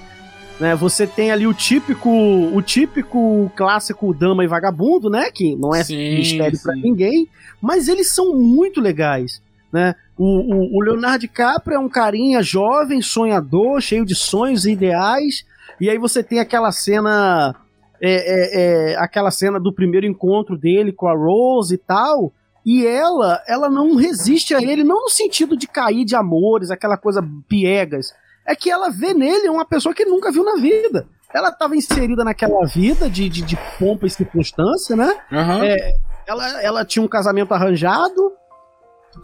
Né, 0.59 0.75
você 0.75 1.05
tem 1.05 1.31
ali 1.31 1.45
o 1.45 1.53
típico, 1.53 2.09
o 2.09 2.59
típico 2.63 3.51
clássico 3.55 4.11
dama 4.11 4.43
e 4.43 4.47
vagabundo, 4.47 5.07
né? 5.07 5.29
Que 5.31 5.55
não 5.55 5.73
é 5.73 5.83
sim, 5.83 6.15
mistério 6.15 6.59
para 6.59 6.75
ninguém, 6.75 7.27
mas 7.61 7.87
eles 7.87 8.11
são 8.11 8.35
muito 8.35 8.81
legais, 8.81 9.39
né? 9.71 9.93
O, 10.17 10.25
o, 10.25 10.77
o, 10.77 10.81
Leonardo 10.81 11.19
DiCaprio 11.19 11.75
é 11.75 11.79
um 11.79 11.87
carinha 11.87 12.41
jovem, 12.41 13.03
sonhador, 13.03 13.79
cheio 13.81 14.03
de 14.03 14.15
sonhos 14.15 14.65
e 14.65 14.71
ideais. 14.71 15.45
E 15.79 15.91
aí 15.91 15.99
você 15.99 16.23
tem 16.23 16.39
aquela 16.39 16.71
cena, 16.71 17.55
é, 18.01 18.11
é, 18.11 18.93
é, 18.93 18.97
aquela 18.97 19.29
cena 19.29 19.59
do 19.59 19.71
primeiro 19.71 20.07
encontro 20.07 20.57
dele 20.57 20.91
com 20.91 21.07
a 21.07 21.13
Rose 21.13 21.75
e 21.75 21.77
tal. 21.77 22.33
E 22.65 22.83
ela, 22.83 23.43
ela 23.47 23.69
não 23.69 23.95
resiste 23.95 24.55
a 24.55 24.61
ele, 24.61 24.83
não 24.83 25.03
no 25.03 25.09
sentido 25.09 25.55
de 25.55 25.67
cair 25.67 26.03
de 26.03 26.15
amores, 26.15 26.71
aquela 26.71 26.97
coisa 26.97 27.23
piegas 27.47 28.11
é 28.48 28.56
que 28.56 28.72
ela 28.72 28.89
vê 28.89 29.13
nele 29.13 29.50
uma 29.50 29.66
pessoa 29.66 29.94
que 29.94 30.06
nunca 30.06 30.32
viu 30.32 30.44
na 30.44 30.56
vida. 30.56 31.06
Ela 31.34 31.50
estava 31.50 31.75
inserida 31.75 32.24
naquela 32.24 32.66
vida 32.66 33.10
de, 33.10 33.27
de, 33.27 33.42
de, 33.42 33.58
pompa 33.77 34.08
e 34.08 34.10
circunstância, 34.10 34.96
né? 34.96 35.13
Uhum. 35.30 35.63
É, 35.63 35.92
ela, 36.25 36.63
ela 36.63 36.86
tinha 36.86 37.04
um 37.04 37.08
casamento 37.08 37.54
arranjado, 37.54 38.32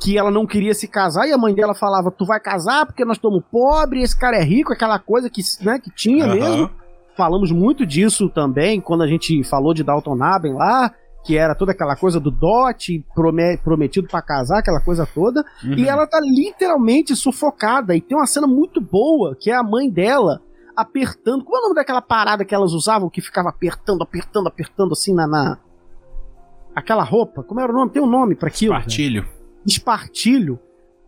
que 0.01 0.17
ela 0.17 0.29
não 0.29 0.45
queria 0.45 0.73
se 0.73 0.87
casar, 0.87 1.25
e 1.25 1.31
a 1.31 1.37
mãe 1.37 1.55
dela 1.55 1.73
falava: 1.73 2.11
Tu 2.11 2.25
vai 2.25 2.41
casar 2.41 2.85
porque 2.85 3.05
nós 3.05 3.15
estamos 3.15 3.41
pobres, 3.49 4.03
esse 4.03 4.19
cara 4.19 4.35
é 4.35 4.43
rico, 4.43 4.73
aquela 4.73 4.99
coisa 4.99 5.29
que, 5.29 5.41
né, 5.61 5.79
que 5.79 5.89
tinha 5.89 6.25
uhum. 6.25 6.33
mesmo. 6.33 6.69
Falamos 7.15 7.51
muito 7.51 7.85
disso 7.85 8.27
também 8.27 8.81
quando 8.81 9.03
a 9.03 9.07
gente 9.07 9.43
falou 9.43 9.73
de 9.73 9.83
Dalton 9.83 10.21
Aben 10.21 10.53
lá 10.53 10.91
que 11.23 11.37
era 11.37 11.55
toda 11.55 11.71
aquela 11.71 11.95
coisa 11.95 12.19
do 12.19 12.29
dote 12.29 13.03
prometido 13.63 14.07
para 14.07 14.21
casar, 14.21 14.59
aquela 14.59 14.81
coisa 14.81 15.05
toda, 15.05 15.43
uhum. 15.63 15.75
e 15.75 15.87
ela 15.87 16.05
tá 16.05 16.19
literalmente 16.19 17.15
sufocada. 17.15 17.95
E 17.95 18.01
tem 18.01 18.17
uma 18.17 18.27
cena 18.27 18.45
muito 18.45 18.81
boa, 18.81 19.35
que 19.39 19.49
é 19.49 19.55
a 19.55 19.63
mãe 19.63 19.89
dela 19.89 20.41
apertando. 20.75 21.45
Como 21.45 21.55
é 21.55 21.59
o 21.59 21.63
nome 21.63 21.75
daquela 21.75 22.01
parada 22.01 22.43
que 22.43 22.53
elas 22.53 22.73
usavam 22.73 23.09
que 23.09 23.21
ficava 23.21 23.49
apertando, 23.49 24.01
apertando, 24.01 24.47
apertando 24.47 24.91
assim 24.91 25.13
na. 25.13 25.25
na... 25.25 25.57
Aquela 26.75 27.03
roupa? 27.03 27.43
Como 27.43 27.59
era 27.59 27.71
o 27.71 27.75
nome? 27.75 27.91
Tem 27.91 28.01
um 28.01 28.09
nome 28.09 28.35
para 28.35 28.49
aquilo? 28.49 28.73
Espartilho. 28.73 29.21
Né? 29.21 29.29
Espartilho. 29.65 30.59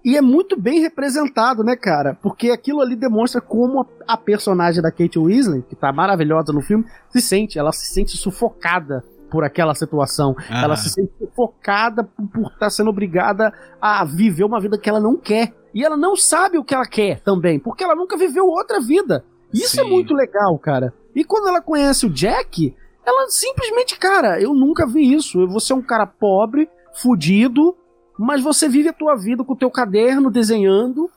E 0.03 0.15
é 0.15 0.21
muito 0.21 0.59
bem 0.59 0.79
representado, 0.79 1.63
né, 1.63 1.75
cara? 1.75 2.13
Porque 2.21 2.51
aquilo 2.51 2.79
ali 2.79 2.95
demonstra 2.95 3.41
como 3.41 3.87
a 4.07 4.15
personagem 4.15 4.79
da 4.79 4.91
Kate 4.91 5.17
Weasley, 5.17 5.63
que 5.63 5.75
tá 5.75 5.91
maravilhosa 5.91 6.53
no 6.53 6.61
filme, 6.61 6.85
se 7.09 7.19
sente. 7.19 7.57
Ela 7.57 7.71
se 7.71 7.87
sente 7.87 8.15
sufocada 8.15 9.03
por 9.29 9.43
aquela 9.43 9.73
situação. 9.73 10.35
Ah. 10.49 10.63
Ela 10.63 10.75
se 10.75 10.89
sente 10.89 11.11
focada 11.35 12.03
por 12.03 12.43
estar 12.43 12.57
tá 12.59 12.69
sendo 12.69 12.89
obrigada 12.89 13.53
a 13.81 14.03
viver 14.05 14.43
uma 14.43 14.59
vida 14.59 14.77
que 14.77 14.89
ela 14.89 14.99
não 14.99 15.17
quer. 15.17 15.53
E 15.73 15.83
ela 15.83 15.97
não 15.97 16.15
sabe 16.15 16.57
o 16.57 16.63
que 16.63 16.73
ela 16.73 16.85
quer 16.85 17.19
também, 17.19 17.59
porque 17.59 17.83
ela 17.83 17.95
nunca 17.95 18.17
viveu 18.17 18.45
outra 18.45 18.79
vida. 18.79 19.25
Isso 19.53 19.79
é 19.79 19.83
Sim. 19.83 19.89
é 19.89 19.91
muito 19.91 20.13
legal, 20.13 20.57
cara. 20.57 20.93
E 21.13 21.23
quando 21.23 21.47
ela 21.47 21.61
conhece 21.61 22.05
o 22.05 22.09
Jack, 22.09 22.75
ela 23.05 23.27
simplesmente, 23.29 23.97
cara, 23.97 24.41
eu 24.41 24.53
nunca 24.53 24.87
vi 24.87 25.13
isso. 25.13 25.47
Você 25.47 25.73
é 25.73 25.75
um 25.75 25.81
cara 25.81 26.07
pobre, 26.07 26.69
fudido, 27.01 27.75
mas 28.17 28.41
você 28.41 28.69
vive 28.69 28.89
a 28.89 28.93
tua 28.93 29.15
vida 29.15 29.43
com 29.43 29.53
o 29.53 29.57
teu 29.57 29.69
caderno 29.69 30.31
desenhando 30.31 31.09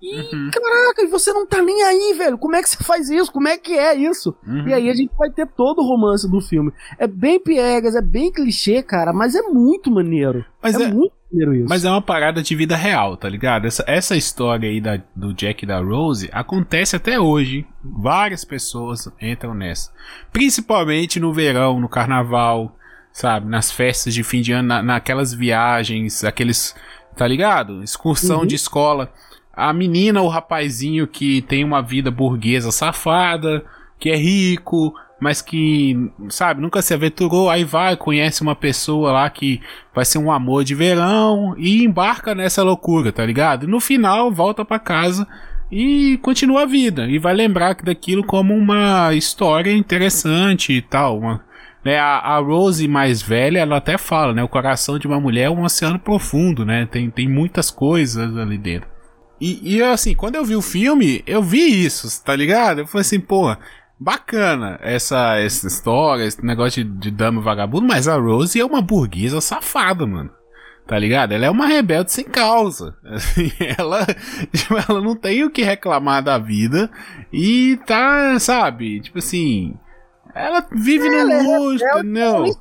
e, 0.00 0.20
uhum. 0.20 0.50
caraca, 0.52 1.02
e 1.02 1.06
você 1.08 1.32
não 1.32 1.44
tá 1.44 1.60
nem 1.60 1.82
aí, 1.82 2.14
velho. 2.16 2.38
Como 2.38 2.54
é 2.54 2.62
que 2.62 2.68
você 2.68 2.82
faz 2.84 3.10
isso? 3.10 3.32
Como 3.32 3.48
é 3.48 3.58
que 3.58 3.72
é 3.72 3.94
isso? 3.94 4.36
Uhum. 4.46 4.68
E 4.68 4.72
aí 4.72 4.88
a 4.88 4.94
gente 4.94 5.10
vai 5.18 5.28
ter 5.30 5.46
todo 5.46 5.80
o 5.80 5.86
romance 5.86 6.30
do 6.30 6.40
filme. 6.40 6.72
É 6.98 7.06
bem 7.06 7.40
piegas, 7.40 7.96
é 7.96 8.02
bem 8.02 8.30
clichê, 8.30 8.80
cara, 8.82 9.12
mas 9.12 9.34
é 9.34 9.42
muito 9.42 9.90
maneiro. 9.90 10.44
Mas 10.62 10.78
é, 10.78 10.84
é 10.84 10.92
muito 10.92 11.12
maneiro 11.32 11.54
isso. 11.54 11.66
Mas 11.68 11.84
é 11.84 11.90
uma 11.90 12.00
parada 12.00 12.40
de 12.42 12.54
vida 12.54 12.76
real, 12.76 13.16
tá 13.16 13.28
ligado? 13.28 13.66
Essa, 13.66 13.84
essa 13.88 14.16
história 14.16 14.68
aí 14.68 14.80
da, 14.80 15.02
do 15.16 15.34
Jack 15.34 15.64
e 15.64 15.68
da 15.68 15.80
Rose 15.80 16.30
acontece 16.32 16.94
até 16.94 17.18
hoje. 17.18 17.66
Várias 17.82 18.44
pessoas 18.44 19.10
entram 19.20 19.52
nessa. 19.52 19.92
Principalmente 20.32 21.18
no 21.18 21.32
verão, 21.32 21.80
no 21.80 21.88
carnaval, 21.88 22.76
sabe? 23.12 23.48
Nas 23.48 23.72
festas 23.72 24.14
de 24.14 24.22
fim 24.22 24.42
de 24.42 24.52
ano, 24.52 24.68
na, 24.68 24.80
naquelas 24.80 25.34
viagens, 25.34 26.22
aqueles. 26.22 26.72
Tá 27.16 27.26
ligado? 27.26 27.82
Excursão 27.82 28.40
uhum. 28.40 28.46
de 28.46 28.54
escola 28.54 29.12
a 29.58 29.72
menina 29.72 30.22
ou 30.22 30.28
rapazinho 30.28 31.08
que 31.08 31.42
tem 31.42 31.64
uma 31.64 31.82
vida 31.82 32.12
burguesa 32.12 32.70
safada, 32.70 33.64
que 33.98 34.08
é 34.08 34.16
rico, 34.16 34.94
mas 35.20 35.42
que, 35.42 36.10
sabe, 36.28 36.62
nunca 36.62 36.80
se 36.80 36.94
aventurou, 36.94 37.50
aí 37.50 37.64
vai, 37.64 37.96
conhece 37.96 38.40
uma 38.40 38.54
pessoa 38.54 39.10
lá 39.10 39.28
que 39.28 39.60
vai 39.92 40.04
ser 40.04 40.18
um 40.18 40.30
amor 40.30 40.62
de 40.62 40.76
verão 40.76 41.56
e 41.58 41.82
embarca 41.82 42.36
nessa 42.36 42.62
loucura, 42.62 43.10
tá 43.10 43.26
ligado? 43.26 43.64
E 43.64 43.66
no 43.66 43.80
final 43.80 44.30
volta 44.30 44.64
para 44.64 44.78
casa 44.78 45.26
e 45.72 46.18
continua 46.22 46.62
a 46.62 46.66
vida 46.66 47.08
e 47.08 47.18
vai 47.18 47.34
lembrar 47.34 47.74
daquilo 47.82 48.22
como 48.22 48.54
uma 48.54 49.12
história 49.12 49.72
interessante 49.72 50.72
e 50.72 50.80
tal, 50.80 51.18
uma, 51.18 51.44
né, 51.84 51.98
a, 51.98 52.18
a, 52.18 52.38
Rose 52.38 52.86
mais 52.86 53.20
velha, 53.20 53.58
ela 53.58 53.78
até 53.78 53.98
fala, 53.98 54.32
né, 54.32 54.44
o 54.44 54.48
coração 54.48 55.00
de 55.00 55.08
uma 55.08 55.20
mulher 55.20 55.46
é 55.46 55.50
um 55.50 55.64
oceano 55.64 55.98
profundo, 55.98 56.64
né, 56.64 56.86
tem, 56.86 57.10
tem 57.10 57.28
muitas 57.28 57.72
coisas 57.72 58.36
ali 58.36 58.56
dentro. 58.56 58.97
E, 59.40 59.76
e 59.76 59.82
assim, 59.82 60.14
quando 60.14 60.34
eu 60.34 60.44
vi 60.44 60.56
o 60.56 60.62
filme, 60.62 61.22
eu 61.26 61.42
vi 61.42 61.84
isso, 61.84 62.22
tá 62.24 62.34
ligado? 62.34 62.80
Eu 62.80 62.86
falei 62.86 63.02
assim, 63.02 63.20
pô, 63.20 63.56
bacana 63.98 64.78
essa, 64.82 65.36
essa 65.38 65.66
história, 65.66 66.24
esse 66.24 66.44
negócio 66.44 66.84
de, 66.84 66.90
de 66.90 67.10
dama 67.10 67.40
vagabundo, 67.40 67.86
mas 67.86 68.08
a 68.08 68.16
Rose 68.16 68.60
é 68.60 68.64
uma 68.64 68.82
burguesa 68.82 69.40
safada, 69.40 70.06
mano. 70.06 70.30
Tá 70.86 70.98
ligado? 70.98 71.32
Ela 71.32 71.44
é 71.44 71.50
uma 71.50 71.66
rebelde 71.66 72.10
sem 72.10 72.24
causa. 72.24 72.96
Assim, 73.04 73.52
ela, 73.76 74.06
tipo, 74.50 74.74
ela 74.74 75.02
não 75.02 75.14
tem 75.14 75.44
o 75.44 75.50
que 75.50 75.62
reclamar 75.62 76.22
da 76.22 76.38
vida 76.38 76.90
e 77.30 77.78
tá, 77.86 78.38
sabe? 78.40 78.98
Tipo 79.00 79.18
assim, 79.18 79.76
ela 80.34 80.66
vive 80.72 81.08
no 81.10 81.66
luxo, 81.66 81.84
é, 81.84 81.98
entendeu? 81.98 82.44
que 82.44 82.52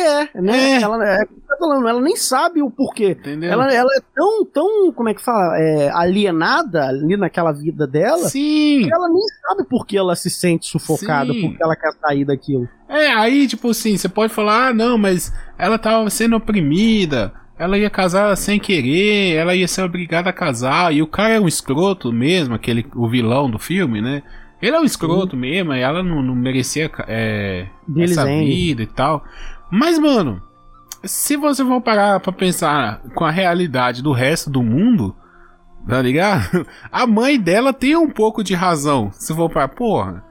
é, 0.00 0.40
né? 0.40 0.72
É. 0.72 0.82
Ela, 0.82 1.04
é, 1.04 1.24
tá 1.24 1.56
falando, 1.58 1.86
ela 1.86 2.00
nem 2.00 2.16
sabe 2.16 2.62
o 2.62 2.70
porquê. 2.70 3.10
Entendeu? 3.10 3.50
Ela, 3.50 3.72
ela 3.72 3.90
é 3.96 4.00
tão, 4.14 4.44
tão, 4.46 4.92
como 4.92 5.08
é 5.08 5.14
que 5.14 5.22
fala, 5.22 5.58
é, 5.58 5.90
alienada 5.90 6.86
ali 6.86 7.16
naquela 7.16 7.52
vida 7.52 7.86
dela. 7.86 8.28
Sim. 8.28 8.82
Que 8.84 8.94
ela 8.94 9.08
nem 9.08 9.22
sabe 9.46 9.64
por 9.68 9.86
que 9.86 9.96
ela 9.96 10.16
se 10.16 10.30
sente 10.30 10.66
sufocada, 10.66 11.32
Sim. 11.32 11.48
porque 11.48 11.62
ela 11.62 11.76
quer 11.76 11.92
sair 11.92 12.24
daquilo. 12.24 12.68
É, 12.88 13.08
aí, 13.08 13.46
tipo 13.46 13.70
assim, 13.70 13.96
você 13.96 14.08
pode 14.08 14.32
falar, 14.32 14.68
ah, 14.68 14.74
não, 14.74 14.96
mas 14.96 15.32
ela 15.58 15.78
tava 15.78 16.08
sendo 16.10 16.36
oprimida. 16.36 17.32
Ela 17.58 17.78
ia 17.78 17.90
casar 17.90 18.36
sem 18.36 18.58
querer, 18.58 19.36
ela 19.36 19.54
ia 19.54 19.68
ser 19.68 19.82
obrigada 19.82 20.30
a 20.30 20.32
casar, 20.32 20.92
e 20.92 21.00
o 21.00 21.06
cara 21.06 21.34
é 21.34 21.40
um 21.40 21.46
escroto 21.46 22.12
mesmo, 22.12 22.54
aquele, 22.54 22.84
o 22.94 23.08
vilão 23.08 23.48
do 23.48 23.58
filme, 23.58 24.00
né? 24.00 24.22
Ele 24.60 24.76
é 24.76 24.80
um 24.80 24.84
escroto 24.84 25.32
Sim. 25.32 25.40
mesmo, 25.40 25.72
ela 25.72 26.02
não, 26.04 26.22
não 26.22 26.36
merecia 26.36 26.88
é, 27.08 27.66
essa 27.98 28.24
vida 28.24 28.82
e 28.82 28.86
tal. 28.86 29.24
Mas, 29.74 29.98
mano, 29.98 30.42
se 31.02 31.34
você 31.34 31.64
for 31.64 31.80
parar 31.80 32.20
pra 32.20 32.30
pensar 32.30 33.00
com 33.14 33.24
a 33.24 33.30
realidade 33.30 34.02
do 34.02 34.12
resto 34.12 34.50
do 34.50 34.62
mundo, 34.62 35.16
tá 35.88 36.02
ligado? 36.02 36.66
A 36.92 37.06
mãe 37.06 37.40
dela 37.40 37.72
tem 37.72 37.96
um 37.96 38.10
pouco 38.10 38.44
de 38.44 38.54
razão. 38.54 39.10
Se 39.12 39.34
for 39.34 39.48
pra, 39.48 39.66
porra, 39.66 40.22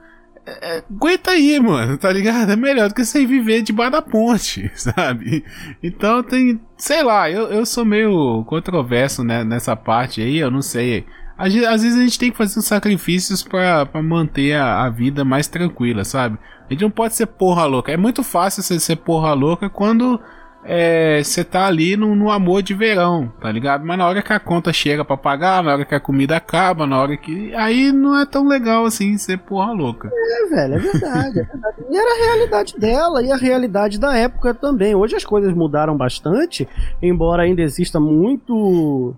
é, 0.46 0.76
é, 0.76 0.84
aguenta 0.88 1.32
aí, 1.32 1.58
mano, 1.58 1.98
tá 1.98 2.12
ligado? 2.12 2.52
É 2.52 2.56
melhor 2.56 2.88
do 2.88 2.94
que 2.94 3.04
você 3.04 3.26
viver 3.26 3.62
debaixo 3.62 3.90
da 3.90 4.00
ponte, 4.00 4.70
sabe? 4.78 5.44
Então 5.82 6.22
tem, 6.22 6.60
sei 6.76 7.02
lá, 7.02 7.28
eu, 7.28 7.48
eu 7.48 7.66
sou 7.66 7.84
meio 7.84 8.44
controverso 8.44 9.24
né, 9.24 9.42
nessa 9.42 9.74
parte 9.74 10.22
aí, 10.22 10.38
eu 10.38 10.52
não 10.52 10.62
sei 10.62 11.04
às 11.36 11.82
vezes 11.82 11.98
a 11.98 12.02
gente 12.02 12.18
tem 12.18 12.30
que 12.30 12.36
fazer 12.36 12.60
sacrifícios 12.60 13.42
para 13.42 13.88
manter 14.02 14.54
a, 14.54 14.84
a, 14.84 14.90
vida 14.90 15.24
mais 15.24 15.48
tranquila, 15.48 16.04
sabe? 16.04 16.38
A 16.72 16.74
gente 16.74 16.84
não 16.84 16.90
pode 16.90 17.14
ser 17.14 17.26
porra 17.26 17.66
louca. 17.66 17.92
É 17.92 17.98
muito 17.98 18.22
fácil 18.22 18.62
você 18.62 18.80
ser 18.80 18.96
porra 18.96 19.34
louca 19.34 19.68
quando 19.68 20.18
você 21.22 21.40
é, 21.40 21.44
tá 21.44 21.66
ali 21.66 21.98
no, 21.98 22.14
no, 22.14 22.30
amor 22.30 22.62
de 22.62 22.72
verão, 22.72 23.30
tá 23.42 23.52
ligado? 23.52 23.84
Mas 23.84 23.98
na 23.98 24.06
hora 24.06 24.22
que 24.22 24.32
a 24.32 24.40
conta 24.40 24.72
chega 24.72 25.04
para 25.04 25.18
pagar, 25.18 25.62
na 25.62 25.72
hora 25.72 25.84
que 25.84 25.94
a 25.94 26.00
comida 26.00 26.34
acaba, 26.34 26.86
na 26.86 26.98
hora 26.98 27.14
que. 27.14 27.54
Aí 27.56 27.92
não 27.92 28.18
é 28.18 28.24
tão 28.24 28.48
legal 28.48 28.86
assim 28.86 29.18
ser 29.18 29.38
porra 29.38 29.72
louca. 29.72 30.08
É, 30.10 30.46
velho, 30.48 30.74
é 30.74 30.78
verdade, 30.78 31.40
é 31.40 31.42
verdade. 31.42 31.76
E 31.90 31.96
era 31.96 32.10
a 32.10 32.24
realidade 32.24 32.74
dela 32.78 33.22
e 33.22 33.30
a 33.30 33.36
realidade 33.36 33.98
da 33.98 34.16
época 34.16 34.54
também. 34.54 34.94
Hoje 34.94 35.14
as 35.14 35.26
coisas 35.26 35.52
mudaram 35.52 35.94
bastante, 35.94 36.66
embora 37.02 37.42
ainda 37.42 37.60
exista 37.60 38.00
muito. 38.00 39.14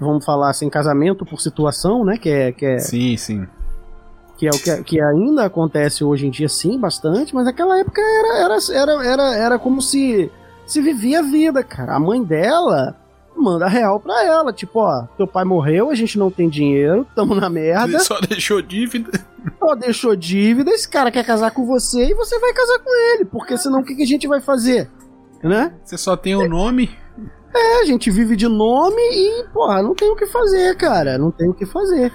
Vamos 0.00 0.24
falar 0.24 0.48
assim, 0.48 0.70
casamento 0.70 1.26
por 1.26 1.42
situação, 1.42 2.06
né? 2.06 2.16
Que 2.16 2.30
é. 2.30 2.52
Que 2.52 2.64
é... 2.64 2.78
Sim, 2.78 3.18
sim 3.18 3.46
que 4.36 4.46
é 4.46 4.50
o 4.50 4.62
que, 4.62 4.82
que, 4.84 5.00
ainda 5.00 5.44
acontece 5.44 6.04
hoje 6.04 6.26
em 6.26 6.30
dia, 6.30 6.48
sim, 6.48 6.78
bastante, 6.78 7.34
mas 7.34 7.44
naquela 7.44 7.78
época 7.78 8.00
era, 8.00 8.44
era, 8.44 8.58
era, 8.72 9.06
era, 9.06 9.36
era 9.36 9.58
como 9.58 9.80
se 9.80 10.30
se 10.66 10.82
vivia 10.82 11.20
a 11.20 11.22
vida, 11.22 11.62
cara. 11.62 11.94
A 11.94 12.00
mãe 12.00 12.22
dela 12.22 12.96
manda 13.36 13.68
real 13.68 14.00
pra 14.00 14.24
ela. 14.24 14.52
Tipo, 14.52 14.80
ó, 14.80 15.06
teu 15.16 15.26
pai 15.26 15.44
morreu, 15.44 15.90
a 15.90 15.94
gente 15.94 16.18
não 16.18 16.30
tem 16.30 16.48
dinheiro, 16.48 17.06
tamo 17.14 17.34
na 17.34 17.48
merda. 17.48 17.94
Ele 17.94 17.98
só 18.00 18.20
deixou 18.20 18.60
dívida. 18.60 19.24
Só 19.60 19.74
deixou 19.76 20.16
dívida, 20.16 20.72
esse 20.72 20.88
cara 20.88 21.10
quer 21.10 21.24
casar 21.24 21.52
com 21.52 21.64
você 21.64 22.10
e 22.10 22.14
você 22.14 22.38
vai 22.40 22.52
casar 22.52 22.80
com 22.80 23.14
ele. 23.14 23.24
Porque 23.24 23.56
senão 23.56 23.80
o 23.80 23.84
que, 23.84 23.94
que 23.94 24.02
a 24.02 24.06
gente 24.06 24.26
vai 24.26 24.40
fazer? 24.40 24.90
Né? 25.42 25.72
Você 25.84 25.96
só 25.96 26.16
tem 26.16 26.34
o 26.34 26.42
um 26.42 26.48
nome? 26.48 26.90
É, 27.54 27.80
a 27.82 27.84
gente 27.84 28.10
vive 28.10 28.34
de 28.34 28.48
nome 28.48 29.00
e, 29.00 29.44
porra, 29.52 29.82
não 29.82 29.94
tem 29.94 30.10
o 30.10 30.16
que 30.16 30.26
fazer, 30.26 30.76
cara. 30.76 31.16
Não 31.16 31.30
tem 31.30 31.48
o 31.48 31.54
que 31.54 31.64
fazer. 31.64 32.12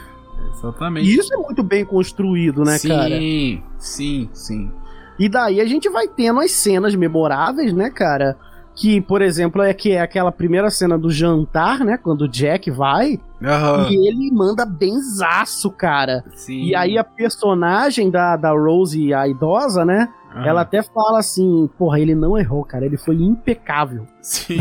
Exatamente. 0.50 1.10
E 1.10 1.18
isso 1.18 1.34
é 1.34 1.38
muito 1.38 1.64
bem 1.64 1.86
construído, 1.86 2.64
né, 2.64 2.78
sim, 2.78 2.88
cara? 2.90 3.18
Sim, 3.18 3.64
sim, 3.78 4.30
sim. 4.34 4.72
E 5.20 5.30
daí 5.30 5.62
a 5.62 5.66
gente 5.66 5.90
vai 5.90 6.08
tendo 6.08 6.40
as 6.40 6.52
cenas 6.52 6.96
memoráveis, 6.96 7.74
né, 7.74 7.90
cara? 7.90 8.38
Que, 8.74 9.02
por 9.02 9.22
exemplo, 9.22 9.62
é 9.62 9.74
que 9.74 9.92
é 9.92 10.02
aquela 10.02 10.32
primeira 10.32 10.70
cena 10.72 10.98
do 10.98 11.12
jantar, 11.12 11.82
né? 11.82 11.98
Quando 11.98 12.22
o 12.22 12.28
Jack 12.28 12.72
vai. 12.72 13.20
Uhum. 13.42 13.90
E 13.90 14.08
ele 14.08 14.32
manda 14.32 14.66
benzaço, 14.66 15.70
cara. 15.70 16.24
Sim. 16.34 16.64
E 16.64 16.76
aí 16.76 16.98
a 16.98 17.04
personagem 17.04 18.10
da, 18.10 18.38
da 18.38 18.52
Rose, 18.52 19.14
a 19.14 19.28
idosa, 19.28 19.84
né? 19.84 20.10
Uhum. 20.34 20.46
Ela 20.46 20.62
até 20.62 20.82
fala 20.82 21.20
assim, 21.20 21.70
porra, 21.78 22.00
ele 22.00 22.16
não 22.16 22.38
errou, 22.38 22.64
cara, 22.64 22.86
ele 22.86 22.98
foi 22.98 23.16
impecável. 23.16 24.08
Sim. 24.22 24.60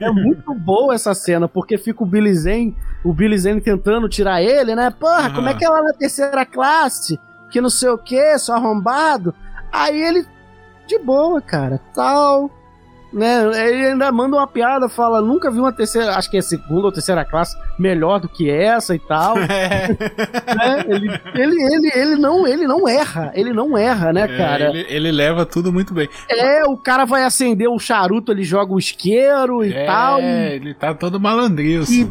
é 0.00 0.10
muito 0.10 0.54
boa 0.54 0.94
essa 0.94 1.12
cena, 1.12 1.48
porque 1.48 1.76
fica 1.76 2.02
o 2.02 2.06
Billy 2.06 2.34
Zane, 2.34 2.76
o 3.04 3.12
Billy 3.12 3.36
Zane 3.36 3.60
tentando 3.60 4.08
tirar 4.08 4.42
ele, 4.42 4.74
né? 4.74 4.90
Porra, 4.90 5.28
uhum. 5.28 5.34
como 5.34 5.48
é 5.48 5.54
que 5.54 5.64
ela 5.64 5.80
é 5.80 5.82
na 5.82 5.92
terceira 5.92 6.46
classe? 6.46 7.18
Que 7.50 7.60
não 7.60 7.70
sei 7.70 7.88
o 7.88 7.98
que, 7.98 8.38
só 8.38 8.54
arrombado. 8.54 9.34
Aí 9.72 10.00
ele, 10.00 10.24
de 10.86 10.98
boa, 10.98 11.40
cara, 11.40 11.80
tal. 11.94 12.50
Né? 13.12 13.68
Ele 13.68 13.86
ainda 13.88 14.10
manda 14.10 14.36
uma 14.36 14.46
piada, 14.46 14.88
fala, 14.88 15.20
nunca 15.20 15.50
vi 15.50 15.58
uma 15.58 15.72
terceira, 15.72 16.16
acho 16.16 16.30
que 16.30 16.38
é 16.38 16.42
segunda 16.42 16.86
ou 16.86 16.92
terceira 16.92 17.24
classe 17.24 17.56
melhor 17.78 18.18
do 18.18 18.28
que 18.28 18.48
essa 18.48 18.94
e 18.94 18.98
tal. 18.98 19.36
É. 19.38 19.88
Né? 20.52 20.84
Ele, 20.86 21.20
ele, 21.34 21.62
ele, 21.62 21.92
ele, 21.94 22.16
não, 22.16 22.46
ele 22.46 22.66
não 22.66 22.86
erra, 22.88 23.32
ele 23.34 23.52
não 23.52 23.76
erra, 23.76 24.12
né, 24.12 24.22
é, 24.22 24.36
cara? 24.36 24.68
Ele, 24.68 24.86
ele, 24.88 25.10
leva 25.10 25.46
tudo 25.46 25.72
muito 25.72 25.94
bem. 25.94 26.08
É, 26.28 26.64
o 26.64 26.76
cara 26.76 27.04
vai 27.04 27.24
acender 27.24 27.68
um 27.68 27.78
charuto, 27.78 28.32
ele 28.32 28.42
joga 28.42 28.72
o 28.72 28.78
isqueiro 28.78 29.64
e 29.64 29.72
é, 29.72 29.86
tal. 29.86 30.20
É, 30.20 30.54
ele 30.56 30.74
tá 30.74 30.94
todo 30.94 31.20
malandrinho. 31.20 31.84
E, 31.88 32.08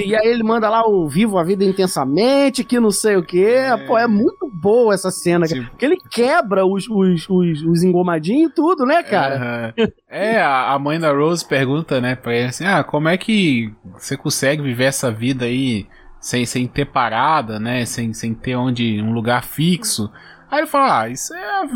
e, 0.00 0.16
aí 0.16 0.26
ele 0.26 0.42
manda 0.42 0.68
lá 0.68 0.86
o 0.86 1.08
Vivo 1.08 1.38
a 1.38 1.44
Vida 1.44 1.64
Intensamente, 1.64 2.64
que 2.64 2.80
não 2.80 2.90
sei 2.90 3.16
o 3.16 3.22
que. 3.22 3.44
É. 3.44 3.76
Pô, 3.76 3.98
é 3.98 4.06
muito 4.06 4.50
boa 4.52 4.94
essa 4.94 5.10
cena, 5.10 5.46
tipo... 5.46 5.68
porque 5.70 5.84
ele 5.84 5.98
quebra 6.10 6.64
os, 6.64 6.88
os, 6.88 7.28
os, 7.28 7.62
os 7.62 7.82
engomadinhos 7.82 8.50
e 8.50 8.54
tudo, 8.54 8.84
né, 8.84 9.02
cara? 9.02 9.74
É, 10.08 10.41
a 10.42 10.78
mãe 10.78 10.98
da 10.98 11.12
Rose 11.12 11.46
pergunta, 11.46 12.00
né, 12.00 12.14
pra 12.14 12.34
ele 12.34 12.48
assim, 12.48 12.64
ah, 12.64 12.84
como 12.84 13.08
é 13.08 13.16
que 13.16 13.72
você 13.92 14.16
consegue 14.16 14.62
viver 14.62 14.84
essa 14.84 15.10
vida 15.10 15.44
aí 15.44 15.86
sem, 16.22 16.46
sem 16.46 16.68
ter 16.68 16.86
parada, 16.86 17.58
né? 17.58 17.84
Sem, 17.84 18.14
sem 18.14 18.32
ter 18.32 18.54
onde 18.54 19.02
um 19.02 19.12
lugar 19.12 19.42
fixo. 19.42 20.10
Aí 20.48 20.60
ele 20.60 20.68
fala: 20.68 21.02
Ah, 21.02 21.08
isso 21.08 21.34
é. 21.34 21.68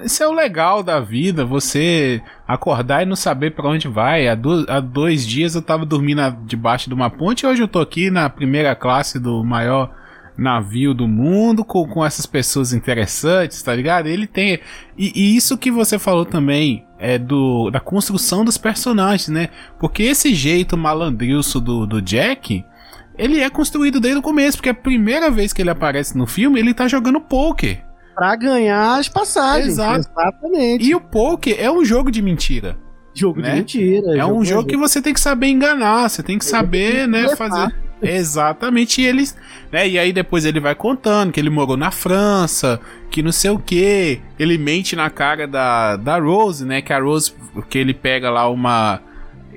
Isso 0.00 0.22
é 0.24 0.26
o 0.26 0.32
legal 0.32 0.82
da 0.82 0.98
vida, 0.98 1.44
você 1.44 2.20
acordar 2.48 3.02
e 3.02 3.06
não 3.06 3.14
saber 3.14 3.52
para 3.52 3.68
onde 3.68 3.86
vai. 3.86 4.26
Há, 4.26 4.34
do, 4.34 4.66
há 4.68 4.80
dois 4.80 5.24
dias 5.24 5.54
eu 5.54 5.62
tava 5.62 5.86
dormindo 5.86 6.20
debaixo 6.44 6.88
de 6.88 6.94
uma 6.94 7.08
ponte 7.08 7.42
e 7.42 7.46
hoje 7.46 7.62
eu 7.62 7.68
tô 7.68 7.78
aqui 7.78 8.10
na 8.10 8.28
primeira 8.28 8.74
classe 8.74 9.20
do 9.20 9.44
maior 9.44 9.94
navio 10.36 10.92
do 10.92 11.06
mundo 11.06 11.64
com, 11.64 11.86
com 11.86 12.04
essas 12.04 12.26
pessoas 12.26 12.72
interessantes, 12.72 13.62
tá 13.62 13.74
ligado? 13.74 14.06
Ele 14.06 14.26
tem. 14.26 14.58
E, 14.98 15.12
e, 15.14 15.36
isso 15.36 15.56
que 15.56 15.70
você 15.70 15.98
falou 15.98 16.24
também 16.24 16.86
é 16.98 17.18
do 17.18 17.70
da 17.70 17.80
construção 17.80 18.44
dos 18.44 18.58
personagens, 18.58 19.28
né? 19.28 19.48
Porque 19.78 20.02
esse 20.02 20.34
jeito 20.34 20.76
malandrilso 20.76 21.60
do, 21.60 21.86
do 21.86 22.02
Jack 22.02 22.64
ele 23.16 23.40
é 23.40 23.48
construído 23.48 24.00
desde 24.00 24.18
o 24.18 24.22
começo, 24.22 24.58
porque 24.58 24.68
a 24.68 24.74
primeira 24.74 25.30
vez 25.30 25.52
que 25.52 25.62
ele 25.62 25.70
aparece 25.70 26.18
no 26.18 26.26
filme, 26.26 26.58
ele 26.58 26.74
tá 26.74 26.88
jogando 26.88 27.20
poker. 27.20 27.84
Pra 28.14 28.34
ganhar 28.36 28.98
as 28.98 29.08
passagens. 29.08 29.74
Exato. 29.74 30.08
Exatamente. 30.10 30.84
E 30.84 30.94
o 30.94 31.00
poker 31.00 31.56
é 31.58 31.70
um 31.70 31.84
jogo 31.84 32.10
de 32.10 32.20
mentira. 32.20 32.76
Jogo 33.14 33.40
né? 33.40 33.50
de 33.50 33.56
mentira. 33.56 34.16
É 34.16 34.20
jogo 34.20 34.34
um 34.34 34.44
jogo 34.44 34.68
que 34.68 34.76
você 34.76 35.00
tem 35.00 35.14
que 35.14 35.20
saber 35.20 35.46
enganar, 35.48 36.08
você 36.08 36.22
tem 36.22 36.38
que 36.38 36.44
saber, 36.44 37.06
né, 37.06 37.34
fazer. 37.36 37.72
Exatamente, 38.02 39.00
e 39.00 39.06
eles, 39.06 39.36
né, 39.72 39.88
e 39.88 39.98
aí 39.98 40.12
depois 40.12 40.44
ele 40.44 40.60
vai 40.60 40.74
contando 40.74 41.32
que 41.32 41.40
ele 41.40 41.48
morou 41.48 41.76
na 41.76 41.90
França, 41.90 42.80
que 43.10 43.22
não 43.22 43.32
sei 43.32 43.50
o 43.50 43.58
que, 43.58 44.20
ele 44.38 44.58
mente 44.58 44.94
na 44.94 45.08
cara 45.08 45.46
da, 45.46 45.96
da 45.96 46.18
Rose, 46.18 46.64
né, 46.66 46.82
que 46.82 46.92
a 46.92 47.00
Rose, 47.00 47.32
que 47.68 47.78
ele 47.78 47.94
pega 47.94 48.30
lá 48.30 48.48
uma, 48.48 49.00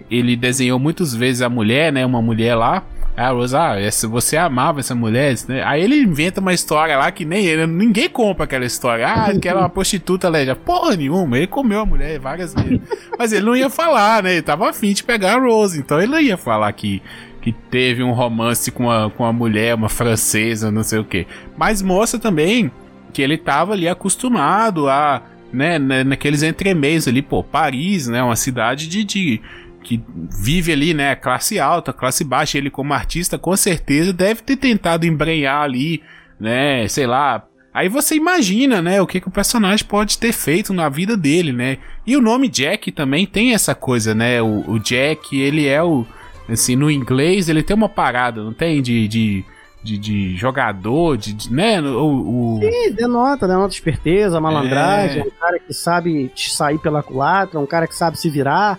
ele 0.09 0.35
desenhou 0.35 0.79
muitas 0.79 1.13
vezes 1.13 1.41
a 1.41 1.49
mulher, 1.49 1.91
né, 1.91 2.05
uma 2.05 2.21
mulher 2.21 2.55
lá, 2.55 2.83
a 3.17 3.31
Rose, 3.31 3.55
ah, 3.55 3.75
você 4.07 4.37
amava 4.37 4.79
essa 4.79 4.93
mulher, 4.93 5.33
né? 5.47 5.63
Aí 5.65 5.81
ele 5.81 5.99
inventa 6.03 6.39
uma 6.39 6.53
história 6.53 6.95
lá 6.95 7.11
que 7.11 7.25
nem 7.25 7.47
ele, 7.47 7.65
ninguém 7.65 8.07
compra 8.07 8.43
aquela 8.43 8.63
história. 8.63 9.07
Ah, 9.07 9.39
que 9.39 9.49
era 9.49 9.57
uma 9.57 9.69
prostituta 9.69 10.29
leja. 10.29 10.55
Porra 10.55 10.95
nenhuma, 10.95 11.35
ele 11.35 11.47
comeu 11.47 11.79
a 11.79 11.85
mulher 11.85 12.19
várias 12.19 12.53
vezes. 12.53 12.79
Mas 13.17 13.33
ele 13.33 13.43
não 13.43 13.55
ia 13.55 13.71
falar, 13.71 14.21
né? 14.21 14.33
Ele 14.33 14.43
tava 14.43 14.69
afim 14.69 14.93
de 14.93 15.03
pegar 15.03 15.33
a 15.33 15.39
Rose, 15.39 15.79
então 15.79 15.99
ele 15.99 16.11
não 16.11 16.21
ia 16.21 16.37
falar 16.37 16.71
que, 16.73 17.01
que 17.47 17.53
teve 17.53 18.03
um 18.03 18.11
romance 18.11 18.69
com 18.69 18.83
uma, 18.83 19.09
com 19.09 19.23
uma 19.23 19.31
mulher, 19.31 19.73
uma 19.73 19.87
francesa, 19.87 20.69
não 20.69 20.83
sei 20.83 20.99
o 20.99 21.05
que. 21.05 21.25
Mas 21.57 21.81
mostra 21.81 22.19
também 22.19 22.69
que 23.13 23.21
ele 23.21 23.37
tava 23.37 23.71
ali 23.71 23.87
acostumado 23.87 24.89
a, 24.89 25.21
né, 25.53 25.79
naqueles 25.79 26.43
entremeios 26.43 27.07
ali, 27.07 27.21
pô, 27.21 27.41
Paris, 27.41 28.07
né? 28.07 28.21
Uma 28.21 28.35
cidade 28.35 28.89
de, 28.89 29.05
de 29.05 29.41
que 29.81 30.03
vive 30.29 30.73
ali, 30.73 30.93
né, 30.93 31.15
classe 31.15 31.57
alta, 31.57 31.93
classe 31.93 32.25
baixa, 32.25 32.57
ele 32.57 32.69
como 32.69 32.93
artista 32.93 33.37
com 33.37 33.55
certeza 33.55 34.11
deve 34.11 34.41
ter 34.41 34.57
tentado 34.57 35.05
embrenhar 35.05 35.63
ali, 35.63 36.03
né, 36.37 36.85
sei 36.89 37.07
lá. 37.07 37.45
Aí 37.73 37.87
você 37.87 38.15
imagina, 38.15 38.81
né, 38.81 39.01
o 39.01 39.07
que, 39.07 39.21
que 39.21 39.29
o 39.29 39.31
personagem 39.31 39.85
pode 39.85 40.17
ter 40.17 40.33
feito 40.33 40.73
na 40.73 40.89
vida 40.89 41.15
dele, 41.15 41.53
né? 41.53 41.77
E 42.05 42.17
o 42.17 42.21
nome 42.21 42.49
Jack 42.49 42.91
também 42.91 43.25
tem 43.25 43.53
essa 43.53 43.73
coisa, 43.73 44.13
né? 44.13 44.41
O, 44.41 44.71
o 44.71 44.79
Jack, 44.79 45.39
ele 45.39 45.65
é 45.65 45.81
o 45.81 46.05
assim, 46.49 46.75
no 46.75 46.89
inglês 46.89 47.49
ele 47.49 47.63
tem 47.63 47.75
uma 47.75 47.89
parada, 47.89 48.43
não 48.43 48.53
tem 48.53 48.81
de, 48.81 49.07
de 49.07 49.45
de, 49.83 49.97
de, 49.97 50.35
jogador, 50.35 51.15
de, 51.17 51.31
de 51.31 51.53
né? 51.53 51.79
O, 51.79 52.57
o... 52.57 52.59
Sim, 52.61 52.91
denota, 52.93 53.47
denota 53.47 53.73
esperteza, 53.73 54.41
malandragem, 54.41 55.21
é... 55.21 55.25
um 55.25 55.29
cara 55.29 55.59
que 55.59 55.73
sabe 55.73 56.29
sair 56.35 56.77
pela 56.77 57.01
culatra, 57.01 57.57
um 57.57 57.65
cara 57.65 57.87
que 57.87 57.95
sabe 57.95 58.19
se 58.19 58.29
virar 58.29 58.77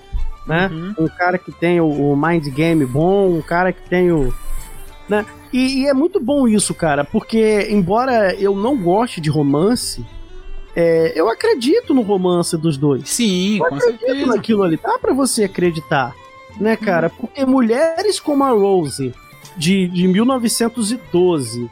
né? 0.48 0.70
Uhum. 0.72 0.94
Um 1.04 1.08
cara 1.08 1.36
que 1.36 1.52
tem 1.52 1.78
o, 1.78 1.86
o, 1.86 2.16
mind 2.16 2.48
game 2.48 2.84
bom, 2.86 3.36
um 3.36 3.42
cara 3.42 3.70
que 3.70 3.82
tem 3.88 4.10
o. 4.10 4.32
Né? 5.06 5.24
E, 5.52 5.82
e, 5.82 5.86
é 5.86 5.92
muito 5.92 6.18
bom 6.18 6.48
isso, 6.48 6.74
cara, 6.74 7.04
porque 7.04 7.68
embora 7.70 8.34
eu 8.34 8.56
não 8.56 8.76
goste 8.76 9.20
de 9.20 9.28
romance, 9.28 10.04
é, 10.74 11.12
eu 11.14 11.28
acredito 11.28 11.92
no 11.92 12.00
romance 12.00 12.56
dos 12.56 12.78
dois. 12.78 13.08
Sim, 13.10 13.58
eu 13.58 13.66
com 13.66 13.74
acredito 13.74 14.00
certeza. 14.00 14.26
naquilo 14.26 14.62
ali. 14.62 14.80
Dá 14.82 14.98
pra 14.98 15.12
você 15.12 15.44
acreditar, 15.44 16.14
né, 16.60 16.76
cara? 16.76 17.10
Porque 17.10 17.44
mulheres 17.44 18.20
como 18.20 18.44
a 18.44 18.50
Rose, 18.50 19.14
de, 19.56 19.88
de 19.88 20.08
1912, 20.08 21.70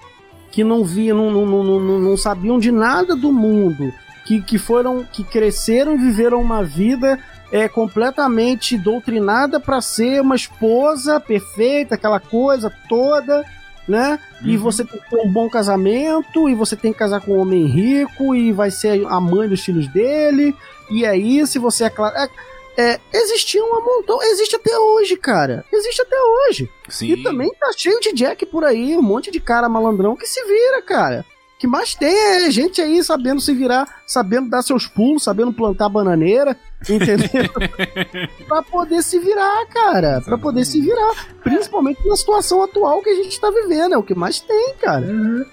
que 0.51 0.65
não 0.65 0.85
via, 0.85 1.15
não, 1.15 1.31
não, 1.31 1.47
não, 1.47 1.81
não, 1.81 1.99
não 2.01 2.17
sabiam 2.17 2.59
de 2.59 2.73
nada 2.73 3.15
do 3.15 3.33
mundo, 3.33 3.93
que, 4.25 4.41
que 4.43 4.59
foram, 4.59 5.05
que 5.05 5.23
cresceram 5.23 5.95
e 5.95 5.99
viveram 5.99 6.41
uma 6.41 6.63
vida 6.63 7.19
é 7.53 7.69
completamente 7.69 8.77
doutrinada 8.77 9.61
para 9.61 9.81
ser 9.81 10.21
uma 10.21 10.35
esposa 10.35 11.21
perfeita, 11.21 11.95
aquela 11.95 12.19
coisa 12.19 12.73
toda, 12.89 13.45
né? 13.87 14.19
Uhum. 14.43 14.49
E 14.49 14.57
você 14.57 14.85
tem 14.85 15.01
que 15.01 15.11
ter 15.11 15.17
um 15.17 15.31
bom 15.31 15.49
casamento, 15.49 16.49
e 16.49 16.55
você 16.55 16.75
tem 16.75 16.93
que 16.93 16.99
casar 16.99 17.21
com 17.21 17.33
um 17.33 17.41
homem 17.41 17.65
rico, 17.67 18.35
e 18.35 18.53
vai 18.53 18.71
ser 18.71 19.07
a 19.07 19.21
mãe 19.21 19.49
dos 19.49 19.61
filhos 19.61 19.87
dele, 19.89 20.55
e 20.91 21.05
é 21.05 21.17
isso, 21.17 21.57
e 21.57 21.61
você 21.61 21.85
é, 21.85 21.87
é 21.87 22.29
é, 22.77 23.01
existia 23.13 23.65
um 23.65 23.85
montão. 23.85 24.23
Existe 24.23 24.57
até 24.57 24.79
hoje, 24.79 25.17
cara. 25.17 25.65
Existe 25.73 26.03
até 26.03 26.17
hoje. 26.17 26.71
Sim. 26.89 27.13
E 27.13 27.23
também 27.23 27.51
tá 27.59 27.71
cheio 27.77 28.01
de 28.01 28.13
Jack 28.13 28.45
por 28.47 28.65
aí, 28.65 28.97
um 28.97 29.03
monte 29.03 29.31
de 29.31 29.41
cara 29.41 29.69
malandrão 29.69 30.17
que 30.17 30.27
se 30.27 30.43
vira, 30.45 30.83
cara. 30.83 31.25
O 31.57 31.59
que 31.59 31.67
mais 31.67 31.95
tem 31.95 32.15
é 32.15 32.51
gente 32.51 32.83
aí 32.83 33.03
sabendo 33.03 33.41
se 33.41 33.55
virar, 33.55 34.03
sabendo 34.07 34.51
dar 34.51 34.61
seus 34.61 34.87
pulos, 34.87 35.25
sabendo 35.25 35.55
plantar 35.55 35.89
bananeira, 35.89 36.55
entendeu? 36.83 37.51
pra 38.47 38.61
poder 38.61 39.03
se 39.03 39.19
virar, 39.19 39.67
cara. 39.69 40.21
Pra 40.21 40.37
poder 40.37 40.67
se 40.67 40.79
virar. 40.83 41.29
Principalmente 41.43 42.07
na 42.07 42.15
situação 42.15 42.63
atual 42.63 43.01
que 43.01 43.09
a 43.09 43.15
gente 43.15 43.41
tá 43.41 43.51
vivendo. 43.51 43.95
É 43.95 43.97
o 43.97 44.03
que 44.03 44.15
mais 44.15 44.39
tem, 44.39 44.75
cara. 44.79 45.07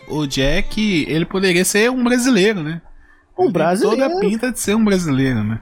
O 0.09 0.27
Jack, 0.27 1.05
ele 1.07 1.25
poderia 1.25 1.63
ser 1.63 1.89
um 1.89 2.03
brasileiro, 2.03 2.61
né? 2.61 2.81
Um 3.39 3.49
brasileiro. 3.49 4.01
toda 4.01 4.17
a 4.17 4.19
pinta 4.19 4.51
de 4.51 4.59
ser 4.59 4.75
um 4.75 4.83
brasileiro, 4.83 5.41
né? 5.41 5.61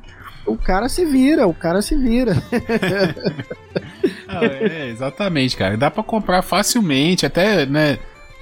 O 0.52 0.58
cara 0.58 0.90
se 0.90 1.06
vira, 1.06 1.48
o 1.48 1.54
cara 1.54 1.82
se 1.82 1.96
vira. 1.96 2.36
ah, 4.28 4.44
é, 4.44 4.90
exatamente, 4.90 5.56
cara. 5.56 5.78
Dá 5.78 5.90
para 5.90 6.04
comprar 6.04 6.42
facilmente, 6.42 7.26
até, 7.26 7.66
né? 7.66 7.98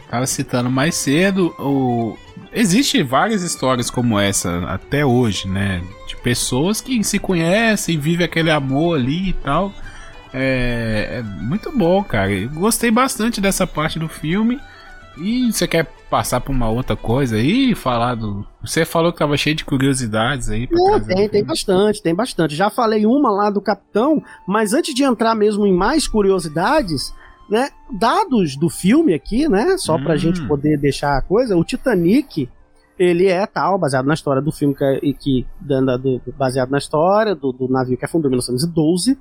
Tava 0.09 0.25
citando 0.25 0.71
mais 0.71 0.95
cedo, 0.95 1.53
o... 1.59 2.17
existe 2.51 3.03
várias 3.03 3.43
histórias 3.43 3.91
como 3.91 4.19
essa 4.19 4.57
até 4.65 5.05
hoje, 5.05 5.47
né? 5.47 5.83
De 6.07 6.15
pessoas 6.15 6.81
que 6.81 7.03
se 7.03 7.19
conhecem, 7.19 7.99
vivem 7.99 8.25
aquele 8.25 8.49
amor 8.49 8.97
ali 8.97 9.29
e 9.29 9.33
tal. 9.33 9.71
É, 10.33 11.19
é 11.19 11.21
muito 11.21 11.71
bom, 11.71 12.03
cara. 12.03 12.31
Eu 12.31 12.49
gostei 12.49 12.89
bastante 12.89 13.39
dessa 13.39 13.67
parte 13.67 13.99
do 13.99 14.09
filme. 14.09 14.59
E 15.19 15.51
você 15.51 15.67
quer 15.67 15.85
passar 16.09 16.41
por 16.41 16.51
uma 16.51 16.69
outra 16.69 16.95
coisa 16.95 17.35
aí, 17.35 17.75
falar 17.75 18.15
do. 18.15 18.45
Você 18.61 18.85
falou 18.85 19.11
que 19.11 19.19
tava 19.19 19.37
cheio 19.37 19.55
de 19.55 19.65
curiosidades 19.65 20.49
aí. 20.49 20.67
Não, 20.71 20.99
tem, 20.99 21.29
tem 21.29 21.43
bastante, 21.43 22.01
tem 22.01 22.15
bastante. 22.15 22.55
Já 22.55 22.69
falei 22.69 23.05
uma 23.05 23.29
lá 23.29 23.49
do 23.49 23.61
Capitão, 23.61 24.23
mas 24.47 24.73
antes 24.73 24.93
de 24.93 25.03
entrar 25.03 25.35
mesmo 25.35 25.67
em 25.67 25.73
mais 25.73 26.07
curiosidades, 26.07 27.13
né? 27.49 27.69
Dados 27.91 28.55
do 28.55 28.69
filme 28.69 29.13
aqui, 29.13 29.47
né? 29.47 29.77
Só 29.77 29.97
pra 29.97 30.13
hum. 30.13 30.17
gente 30.17 30.45
poder 30.47 30.77
deixar 30.77 31.17
a 31.17 31.21
coisa, 31.21 31.57
o 31.57 31.63
Titanic, 31.63 32.49
ele 32.97 33.27
é 33.27 33.45
tal, 33.45 33.77
baseado 33.77 34.05
na 34.05 34.13
história 34.13 34.41
do 34.41 34.51
filme, 34.51 34.75
que, 34.75 35.13
que 35.13 35.47
do, 35.59 36.21
baseado 36.37 36.69
na 36.69 36.77
história 36.77 37.33
do, 37.33 37.51
do 37.51 37.67
navio 37.67 37.97
que 37.97 38.05
afundou 38.05 38.29
em 38.29 38.31
1912. 38.31 39.17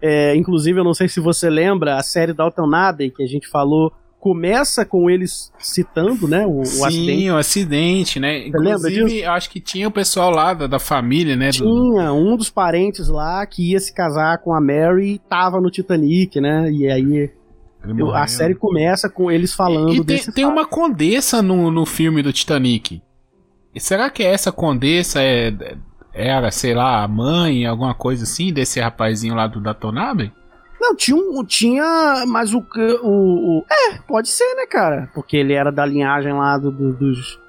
É, 0.00 0.36
inclusive, 0.36 0.78
eu 0.78 0.84
não 0.84 0.92
sei 0.92 1.08
se 1.08 1.20
você 1.20 1.48
lembra, 1.48 1.96
a 1.96 2.02
série 2.02 2.34
Dalton 2.34 2.74
Abbey, 2.74 3.10
que 3.10 3.22
a 3.22 3.26
gente 3.26 3.48
falou, 3.48 3.92
começa 4.24 4.86
com 4.86 5.10
eles 5.10 5.52
citando, 5.58 6.26
né, 6.26 6.46
o, 6.46 6.64
Sim, 6.64 6.80
o 6.80 6.84
acidente. 6.86 7.30
o 7.30 7.36
acidente, 7.36 8.18
né? 8.18 8.40
Você 8.40 8.48
Inclusive, 8.48 9.24
acho 9.26 9.50
que 9.50 9.60
tinha 9.60 9.86
o 9.86 9.90
pessoal 9.90 10.30
lá 10.30 10.54
da, 10.54 10.66
da 10.66 10.78
família, 10.78 11.36
né? 11.36 11.50
Tinha, 11.50 11.66
do... 11.66 12.14
um 12.14 12.34
dos 12.34 12.48
parentes 12.48 13.08
lá 13.08 13.44
que 13.44 13.72
ia 13.72 13.78
se 13.78 13.92
casar 13.92 14.38
com 14.38 14.54
a 14.54 14.62
Mary 14.62 15.20
tava 15.28 15.60
no 15.60 15.70
Titanic, 15.70 16.40
né? 16.40 16.72
E 16.72 16.90
aí 16.90 17.30
a 18.14 18.26
série 18.26 18.54
começa 18.54 19.10
com 19.10 19.30
eles 19.30 19.52
falando 19.52 19.92
e, 19.92 19.98
e 19.98 20.04
tem, 20.06 20.18
tem 20.32 20.46
uma 20.46 20.66
condessa 20.66 21.42
no, 21.42 21.70
no 21.70 21.84
filme 21.84 22.22
do 22.22 22.32
Titanic. 22.32 23.02
E 23.74 23.78
será 23.78 24.08
que 24.08 24.22
essa 24.22 24.50
condessa 24.50 25.20
é, 25.20 25.52
era, 26.14 26.50
sei 26.50 26.72
lá, 26.72 27.04
a 27.04 27.08
mãe, 27.08 27.66
alguma 27.66 27.92
coisa 27.92 28.24
assim, 28.24 28.54
desse 28.54 28.80
rapazinho 28.80 29.34
lá 29.34 29.46
do 29.46 29.60
Datonabe? 29.60 30.32
Não, 30.80 30.94
tinha 30.94 31.16
um. 31.16 31.44
Tinha. 31.44 32.24
Mas 32.26 32.52
o, 32.52 32.58
o, 33.02 33.58
o, 33.58 33.64
É, 33.70 33.98
pode 34.06 34.28
ser, 34.28 34.54
né, 34.54 34.66
cara? 34.66 35.10
Porque 35.14 35.36
ele 35.36 35.52
era 35.52 35.70
da 35.70 35.84
linhagem 35.84 36.32
lá 36.32 36.58
do, 36.58 36.70
do, 36.70 36.92
dos. 36.92 37.42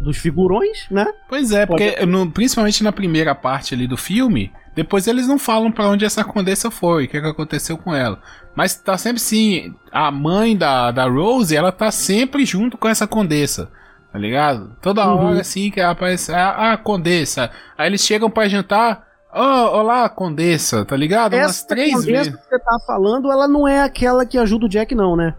Dos 0.00 0.16
figurões, 0.18 0.88
né? 0.90 1.06
Pois 1.28 1.52
é, 1.52 1.66
porque 1.66 2.04
no, 2.04 2.30
principalmente 2.30 2.82
na 2.82 2.90
primeira 2.90 3.34
parte 3.34 3.74
ali 3.74 3.86
do 3.86 3.96
filme, 3.96 4.50
depois 4.74 5.06
eles 5.06 5.28
não 5.28 5.38
falam 5.38 5.70
para 5.70 5.88
onde 5.88 6.04
essa 6.04 6.24
condessa 6.24 6.70
foi, 6.70 7.04
o 7.04 7.08
que, 7.08 7.20
que 7.20 7.26
aconteceu 7.26 7.78
com 7.78 7.94
ela. 7.94 8.20
Mas 8.56 8.74
tá 8.74 8.98
sempre 8.98 9.20
sim, 9.20 9.74
a 9.92 10.10
mãe 10.10 10.56
da, 10.56 10.90
da 10.90 11.08
Rose, 11.08 11.54
ela 11.54 11.70
tá 11.70 11.90
sempre 11.90 12.44
junto 12.44 12.76
com 12.76 12.88
essa 12.88 13.06
condessa. 13.06 13.70
Tá 14.12 14.18
ligado? 14.18 14.76
Toda 14.80 15.04
uhum. 15.06 15.26
hora 15.26 15.40
assim 15.40 15.70
que 15.70 15.80
ela 15.80 15.92
aparece, 15.92 16.32
a, 16.32 16.72
a 16.72 16.76
condessa. 16.76 17.50
Aí 17.76 17.88
eles 17.88 18.00
chegam 18.00 18.30
para 18.30 18.48
jantar, 18.48 19.04
Oh, 19.36 19.78
olá, 19.78 20.08
Condessa, 20.08 20.84
tá 20.84 20.96
ligado? 20.96 21.34
Essa 21.34 21.46
Umas 21.46 21.64
três 21.64 22.04
vezes. 22.04 22.36
que 22.36 22.40
você 22.40 22.58
tá 22.60 22.78
falando, 22.86 23.32
ela 23.32 23.48
não 23.48 23.66
é 23.66 23.82
aquela 23.82 24.24
que 24.24 24.38
ajuda 24.38 24.66
o 24.66 24.68
Jack, 24.68 24.94
não, 24.94 25.16
né? 25.16 25.34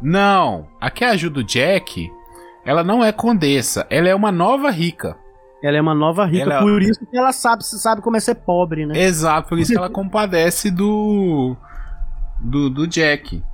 Não, 0.00 0.66
a 0.80 0.90
que 0.90 1.04
ajuda 1.04 1.40
o 1.40 1.44
Jack, 1.44 2.10
ela 2.64 2.82
não 2.82 3.04
é 3.04 3.12
Condessa, 3.12 3.86
ela 3.90 4.08
é 4.08 4.14
uma 4.14 4.32
nova 4.32 4.70
rica. 4.70 5.14
Ela 5.62 5.76
é 5.76 5.80
uma 5.82 5.94
nova 5.94 6.24
rica, 6.24 6.50
ela... 6.50 6.60
por 6.60 6.80
isso 6.80 7.04
que 7.10 7.16
ela 7.16 7.30
sabe, 7.30 7.62
sabe 7.62 8.00
como 8.00 8.16
é 8.16 8.20
ser 8.20 8.36
pobre, 8.36 8.86
né? 8.86 8.98
Exato, 8.98 9.50
por 9.50 9.58
isso 9.58 9.70
que 9.70 9.76
ela 9.76 9.90
compadece 9.90 10.70
do, 10.70 11.54
do, 12.40 12.70
do 12.70 12.86
Jack. 12.86 13.44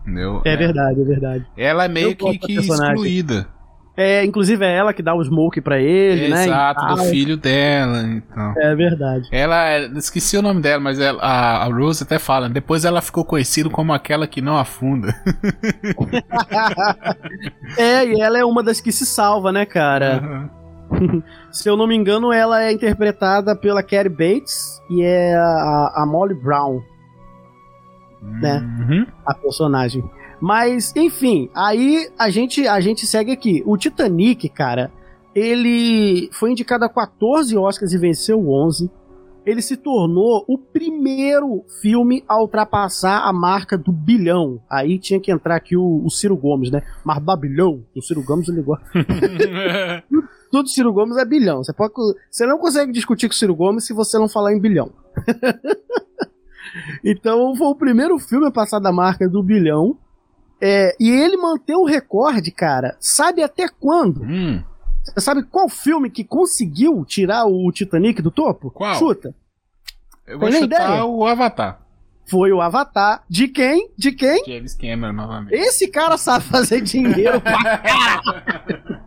Entendeu? 0.00 0.40
É, 0.46 0.54
é, 0.54 0.56
verdade, 0.56 1.00
é 1.00 1.04
verdade. 1.04 1.46
Ela 1.58 1.84
é 1.84 1.88
meio 1.88 2.16
que, 2.16 2.38
que 2.38 2.54
excluída. 2.54 3.46
É, 4.00 4.24
inclusive 4.24 4.64
é 4.64 4.74
ela 4.74 4.94
que 4.94 5.02
dá 5.02 5.14
o 5.14 5.22
smoke 5.22 5.60
pra 5.60 5.78
ele, 5.78 6.28
Exato, 6.28 6.38
né? 6.38 6.46
Exato, 6.46 6.86
do 6.86 6.96
filho 7.10 7.36
dela, 7.36 8.02
então. 8.02 8.54
É 8.56 8.74
verdade. 8.74 9.28
Ela, 9.30 9.78
esqueci 9.98 10.38
o 10.38 10.42
nome 10.42 10.62
dela, 10.62 10.80
mas 10.80 10.98
ela, 10.98 11.22
a, 11.22 11.64
a 11.64 11.66
Rose 11.66 12.02
até 12.02 12.18
fala, 12.18 12.48
depois 12.48 12.86
ela 12.86 13.02
ficou 13.02 13.26
conhecida 13.26 13.68
como 13.68 13.92
aquela 13.92 14.26
que 14.26 14.40
não 14.40 14.56
afunda. 14.56 15.14
é, 17.76 18.06
e 18.06 18.18
ela 18.18 18.38
é 18.38 18.44
uma 18.44 18.62
das 18.62 18.80
que 18.80 18.90
se 18.90 19.04
salva, 19.04 19.52
né, 19.52 19.66
cara? 19.66 20.48
Uhum. 20.90 21.22
Se 21.52 21.68
eu 21.68 21.76
não 21.76 21.86
me 21.86 21.94
engano, 21.94 22.32
ela 22.32 22.64
é 22.64 22.72
interpretada 22.72 23.54
pela 23.54 23.82
Carrie 23.82 24.08
Bates 24.08 24.80
e 24.88 25.02
é 25.02 25.36
a, 25.36 25.92
a 25.96 26.06
Molly 26.06 26.34
Brown. 26.34 26.80
Né? 28.22 28.60
Uhum. 28.60 29.06
A 29.26 29.34
personagem. 29.34 30.02
Mas, 30.40 30.94
enfim, 30.96 31.50
aí 31.54 32.08
a 32.18 32.30
gente, 32.30 32.66
a 32.66 32.80
gente 32.80 33.06
segue 33.06 33.30
aqui. 33.30 33.62
O 33.66 33.76
Titanic, 33.76 34.48
cara, 34.48 34.90
ele 35.34 36.28
foi 36.32 36.50
indicado 36.50 36.84
a 36.84 36.88
14 36.88 37.56
Oscars 37.56 37.92
e 37.92 37.98
venceu 37.98 38.48
11. 38.48 38.90
Ele 39.44 39.62
se 39.62 39.76
tornou 39.76 40.44
o 40.46 40.58
primeiro 40.58 41.64
filme 41.80 42.22
a 42.28 42.40
ultrapassar 42.40 43.26
a 43.26 43.32
marca 43.32 43.76
do 43.76 43.90
bilhão. 43.90 44.60
Aí 44.68 44.98
tinha 44.98 45.20
que 45.20 45.32
entrar 45.32 45.56
aqui 45.56 45.76
o, 45.76 46.04
o 46.04 46.10
Ciro 46.10 46.36
Gomes, 46.36 46.70
né? 46.70 46.82
Mas 47.04 47.18
babilhão, 47.18 47.82
o 47.96 48.02
Ciro 48.02 48.22
Gomes 48.22 48.48
gosta. 48.48 48.84
Tudo 50.50 50.68
Ciro 50.68 50.92
Gomes 50.92 51.16
é 51.16 51.24
bilhão. 51.24 51.62
Você, 51.62 51.72
pode, 51.72 51.92
você 52.30 52.44
não 52.44 52.58
consegue 52.58 52.92
discutir 52.92 53.28
com 53.28 53.34
o 53.34 53.36
Ciro 53.36 53.54
Gomes 53.54 53.86
se 53.86 53.94
você 53.94 54.18
não 54.18 54.28
falar 54.28 54.52
em 54.52 54.60
bilhão. 54.60 54.92
então 57.04 57.54
foi 57.54 57.66
o 57.68 57.74
primeiro 57.74 58.18
filme 58.18 58.46
a 58.46 58.50
passar 58.50 58.78
da 58.78 58.92
marca 58.92 59.28
do 59.28 59.42
bilhão. 59.42 59.96
É, 60.60 60.94
e 61.00 61.08
ele 61.08 61.36
manteve 61.36 61.78
o 61.78 61.84
recorde, 61.84 62.50
cara, 62.50 62.96
sabe 63.00 63.42
até 63.42 63.66
quando? 63.68 64.22
Hum. 64.22 64.62
Você 65.04 65.20
sabe 65.20 65.42
qual 65.42 65.68
filme 65.68 66.10
que 66.10 66.22
conseguiu 66.22 67.04
tirar 67.04 67.46
o 67.46 67.72
Titanic 67.72 68.20
do 68.20 68.30
topo? 68.30 68.70
Qual? 68.70 68.94
Chuta. 68.96 69.34
Eu 70.26 70.38
vou 70.38 70.50
Tem 70.50 70.60
chutar 70.60 70.86
ideia? 70.90 71.04
o 71.04 71.26
Avatar. 71.26 71.80
Foi 72.28 72.52
o 72.52 72.60
Avatar. 72.60 73.24
De 73.28 73.48
quem? 73.48 73.90
De 73.98 74.12
quem? 74.12 74.44
James 74.44 74.74
Cameron, 74.74 75.12
novamente. 75.14 75.54
Esse 75.54 75.88
cara 75.88 76.16
sabe 76.16 76.44
fazer 76.44 76.80
dinheiro 76.82 77.40
pra 77.40 77.58
caralho. 77.78 79.00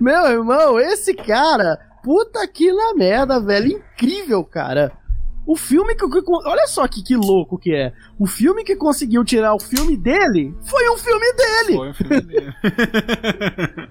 Meu 0.00 0.26
irmão, 0.26 0.80
esse 0.80 1.14
cara, 1.14 1.78
puta 2.02 2.46
que 2.48 2.72
na 2.72 2.94
merda, 2.94 3.40
velho. 3.40 3.72
Incrível, 3.94 4.42
cara. 4.44 4.92
O 5.46 5.56
filme 5.56 5.94
que. 5.94 6.04
Olha 6.46 6.66
só 6.66 6.86
que, 6.88 7.02
que 7.02 7.14
louco 7.16 7.58
que 7.58 7.74
é. 7.74 7.92
O 8.18 8.26
filme 8.26 8.64
que 8.64 8.74
conseguiu 8.76 9.24
tirar 9.24 9.54
o 9.54 9.60
filme 9.60 9.96
dele 9.96 10.54
foi 10.62 10.88
um 10.90 10.96
filme 10.96 11.32
dele. 11.34 11.76
Foi 11.76 11.90
um 11.90 11.94
filme 11.94 12.20
dele. 12.22 12.54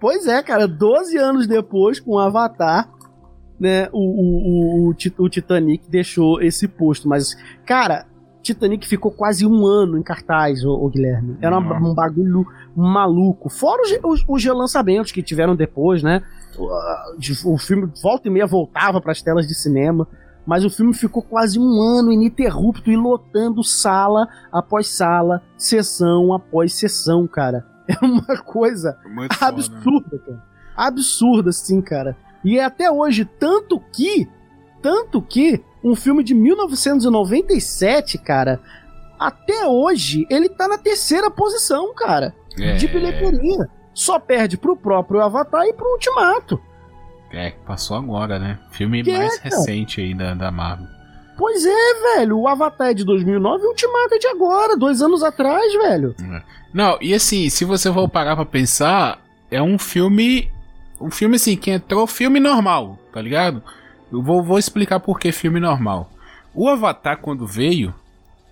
pois 0.00 0.26
é, 0.26 0.42
cara. 0.42 0.66
12 0.66 1.16
anos 1.16 1.46
depois, 1.46 2.00
com 2.00 2.12
o 2.12 2.18
Avatar, 2.18 2.90
né? 3.60 3.88
O, 3.92 4.00
o, 4.00 4.90
o, 4.90 4.94
o 5.18 5.28
Titanic 5.28 5.88
deixou 5.88 6.42
esse 6.42 6.66
posto. 6.66 7.08
Mas, 7.08 7.36
cara, 7.64 8.06
Titanic 8.42 8.88
ficou 8.88 9.12
quase 9.12 9.46
um 9.46 9.64
ano 9.64 9.96
em 9.96 10.02
cartaz, 10.02 10.64
o, 10.64 10.72
o 10.72 10.88
Guilherme. 10.88 11.36
Era 11.40 11.58
um, 11.58 11.90
um 11.90 11.94
bagulho 11.94 12.44
maluco. 12.74 13.48
Fora 13.48 13.82
os, 13.82 13.98
os, 14.02 14.24
os 14.26 14.44
relançamentos 14.44 15.12
que 15.12 15.22
tiveram 15.22 15.54
depois, 15.54 16.02
né? 16.02 16.22
O, 16.58 17.54
o 17.54 17.58
filme 17.58 17.88
volta 18.02 18.26
e 18.26 18.30
meia 18.32 18.46
voltava 18.46 19.00
para 19.00 19.12
as 19.12 19.22
telas 19.22 19.46
de 19.46 19.54
cinema 19.54 20.08
mas 20.46 20.64
o 20.64 20.70
filme 20.70 20.94
ficou 20.94 21.22
quase 21.22 21.58
um 21.58 21.80
ano 21.82 22.12
ininterrupto 22.12 22.90
e 22.90 22.96
lotando 22.96 23.64
sala 23.64 24.28
após 24.52 24.88
sala, 24.88 25.42
sessão 25.56 26.32
após 26.32 26.72
sessão, 26.74 27.26
cara. 27.26 27.66
É 27.88 28.04
uma 28.04 28.36
coisa 28.42 28.98
Muito 29.08 29.36
absurda, 29.40 30.10
foda. 30.10 30.18
cara. 30.26 30.42
Absurda, 30.76 31.52
sim, 31.52 31.80
cara. 31.80 32.16
E 32.44 32.58
é 32.58 32.64
até 32.64 32.90
hoje, 32.90 33.24
tanto 33.24 33.78
que, 33.92 34.28
tanto 34.82 35.22
que, 35.22 35.62
um 35.84 35.94
filme 35.94 36.24
de 36.24 36.34
1997, 36.34 38.18
cara, 38.18 38.60
até 39.18 39.66
hoje, 39.66 40.26
ele 40.28 40.48
tá 40.48 40.66
na 40.66 40.78
terceira 40.78 41.30
posição, 41.30 41.94
cara. 41.94 42.34
É. 42.58 42.74
De 42.74 42.88
bilheteria. 42.88 43.68
Só 43.94 44.18
perde 44.18 44.58
pro 44.58 44.76
próprio 44.76 45.22
Avatar 45.22 45.64
e 45.64 45.72
pro 45.72 45.92
Ultimato. 45.92 46.60
É, 47.32 47.50
passou 47.66 47.96
agora, 47.96 48.38
né? 48.38 48.58
Filme 48.70 49.02
que 49.02 49.12
mais 49.16 49.38
é, 49.38 49.40
recente 49.44 50.00
aí 50.00 50.14
da, 50.14 50.34
da 50.34 50.50
Marvel. 50.50 50.86
Pois 51.36 51.64
é, 51.66 52.16
velho. 52.16 52.38
O 52.38 52.48
Avatar 52.48 52.88
é 52.88 52.94
de 52.94 53.04
2009 53.04 53.62
e 53.62 53.66
o 53.66 53.70
Ultimato 53.70 54.14
é 54.14 54.18
de 54.18 54.26
agora, 54.26 54.76
dois 54.76 55.02
anos 55.02 55.22
atrás, 55.22 55.72
velho. 55.74 56.14
É. 56.20 56.42
Não, 56.72 56.98
e 57.00 57.14
assim, 57.14 57.48
se 57.50 57.64
você 57.64 57.92
for 57.92 58.08
parar 58.08 58.36
pra 58.36 58.44
pensar, 58.44 59.22
é 59.50 59.62
um 59.62 59.78
filme. 59.78 60.50
Um 61.00 61.10
filme 61.10 61.36
assim, 61.36 61.56
que 61.56 61.70
entrou 61.70 62.06
filme 62.06 62.40
normal, 62.40 62.98
tá 63.12 63.20
ligado? 63.20 63.62
Eu 64.10 64.22
vou, 64.22 64.42
vou 64.42 64.58
explicar 64.58 64.98
por 64.98 65.18
que 65.18 65.30
filme 65.30 65.60
normal. 65.60 66.10
O 66.54 66.68
Avatar, 66.68 67.18
quando 67.18 67.46
veio, 67.46 67.94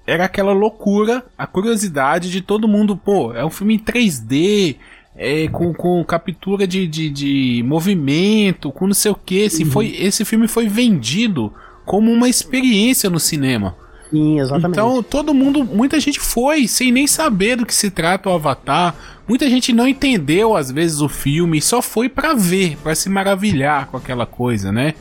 era 0.07 0.25
aquela 0.27 0.53
loucura, 0.53 1.25
a 1.39 1.47
curiosidade 1.47 2.31
de 2.31 2.43
todo 2.43 2.69
mundo, 2.69 2.97
pô, 2.97 3.33
é 3.33 3.45
um 3.45 3.51
filme 3.51 3.77
em 3.77 3.79
3D, 3.79 4.77
é, 5.17 5.47
com, 5.49 5.73
com 5.73 6.05
captura 6.05 6.67
de, 6.67 6.87
de, 6.87 7.09
de 7.09 7.63
movimento, 7.67 8.73
com 8.73 8.87
não 8.87 8.95
sei 8.95 9.13
o 9.13 9.15
que. 9.15 9.37
Esse, 9.37 9.65
uhum. 9.65 9.71
foi, 9.71 9.97
esse 9.99 10.25
filme 10.25 10.49
foi 10.49 10.69
vendido 10.69 11.53
como 11.85 12.11
uma 12.11 12.29
experiência 12.29 13.09
no 13.09 13.21
cinema. 13.21 13.77
Sim, 14.11 14.41
exatamente. 14.41 14.73
Então 14.73 15.03
todo 15.03 15.35
mundo, 15.35 15.65
muita 15.65 15.99
gente 16.01 16.21
foi 16.21 16.69
sem 16.69 16.93
nem 16.93 17.07
saber 17.07 17.57
do 17.57 17.67
que 17.67 17.75
se 17.75 17.91
trata 17.91 18.29
o 18.29 18.33
Avatar. 18.33 18.95
Muita 19.27 19.49
gente 19.49 19.73
não 19.73 19.89
entendeu 19.89 20.57
às 20.57 20.71
vezes 20.71 21.01
o 21.01 21.09
filme, 21.09 21.61
só 21.61 21.81
foi 21.81 22.09
para 22.09 22.35
ver, 22.35 22.77
para 22.83 22.95
se 22.95 23.09
maravilhar 23.09 23.87
com 23.87 23.97
aquela 23.97 24.27
coisa, 24.27 24.71
né? 24.71 24.95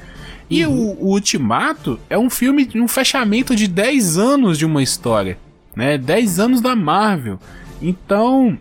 E 0.49 0.65
uhum. 0.65 0.73
o, 0.73 1.05
o, 1.05 1.11
Ultimato 1.13 1.99
é 2.09 2.17
um 2.17 2.29
filme, 2.29 2.69
um 2.75 2.87
fechamento 2.87 3.55
de 3.55 3.67
10 3.67 4.17
anos 4.17 4.57
de 4.57 4.65
uma 4.65 4.83
história, 4.83 5.37
né? 5.75 5.97
10 5.97 6.39
anos 6.39 6.61
da 6.61 6.75
Marvel. 6.75 7.39
Então, 7.81 8.57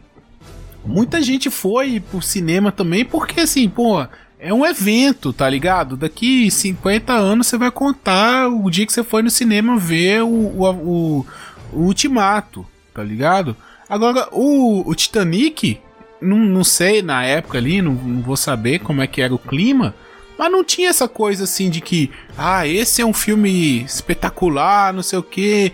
muita 0.85 1.23
gente 1.23 1.51
foi 1.51 2.01
pro 2.01 2.21
cinema 2.21 2.73
também 2.73 3.05
porque 3.05 3.40
assim, 3.40 3.68
pô, 3.68 4.07
é 4.38 4.53
um 4.53 4.66
evento, 4.66 5.33
tá 5.33 5.49
ligado? 5.49 5.97
Daqui 5.97 6.51
50 6.51 7.12
anos 7.12 7.47
você 7.47 7.57
vai 7.57 7.71
contar 7.71 8.49
o 8.49 8.68
dia 8.68 8.85
que 8.85 8.92
você 8.92 9.05
foi 9.05 9.23
no 9.23 9.31
cinema 9.31 9.77
ver 9.77 10.23
o, 10.23 10.29
o, 10.29 10.71
o, 10.71 11.27
o 11.73 11.81
Ultimato, 11.83 12.66
tá 12.92 13.05
ligado? 13.05 13.57
Agora, 13.88 14.29
o, 14.33 14.88
o 14.88 14.95
Titanic, 14.95 15.79
não, 16.21 16.38
não 16.38 16.64
sei 16.64 17.03
na 17.03 17.25
época 17.25 17.59
ali, 17.59 17.81
não, 17.81 17.92
não 17.92 18.23
vou 18.23 18.37
saber 18.37 18.81
como 18.81 19.01
é 19.01 19.07
que 19.07 19.23
era 19.23 19.33
o 19.33 19.38
clima, 19.38 19.95
mas 20.37 20.51
não 20.51 20.64
tinha 20.64 20.88
essa 20.88 21.07
coisa 21.07 21.45
assim 21.45 21.71
de 21.71 21.81
que, 21.81 22.11
ah, 22.37 22.66
esse 22.66 23.01
é 23.01 23.07
um 23.07 23.12
filme 23.12 23.85
espetacular, 23.85 24.92
não 24.92 25.03
sei 25.03 25.18
o 25.18 25.23
que. 25.23 25.73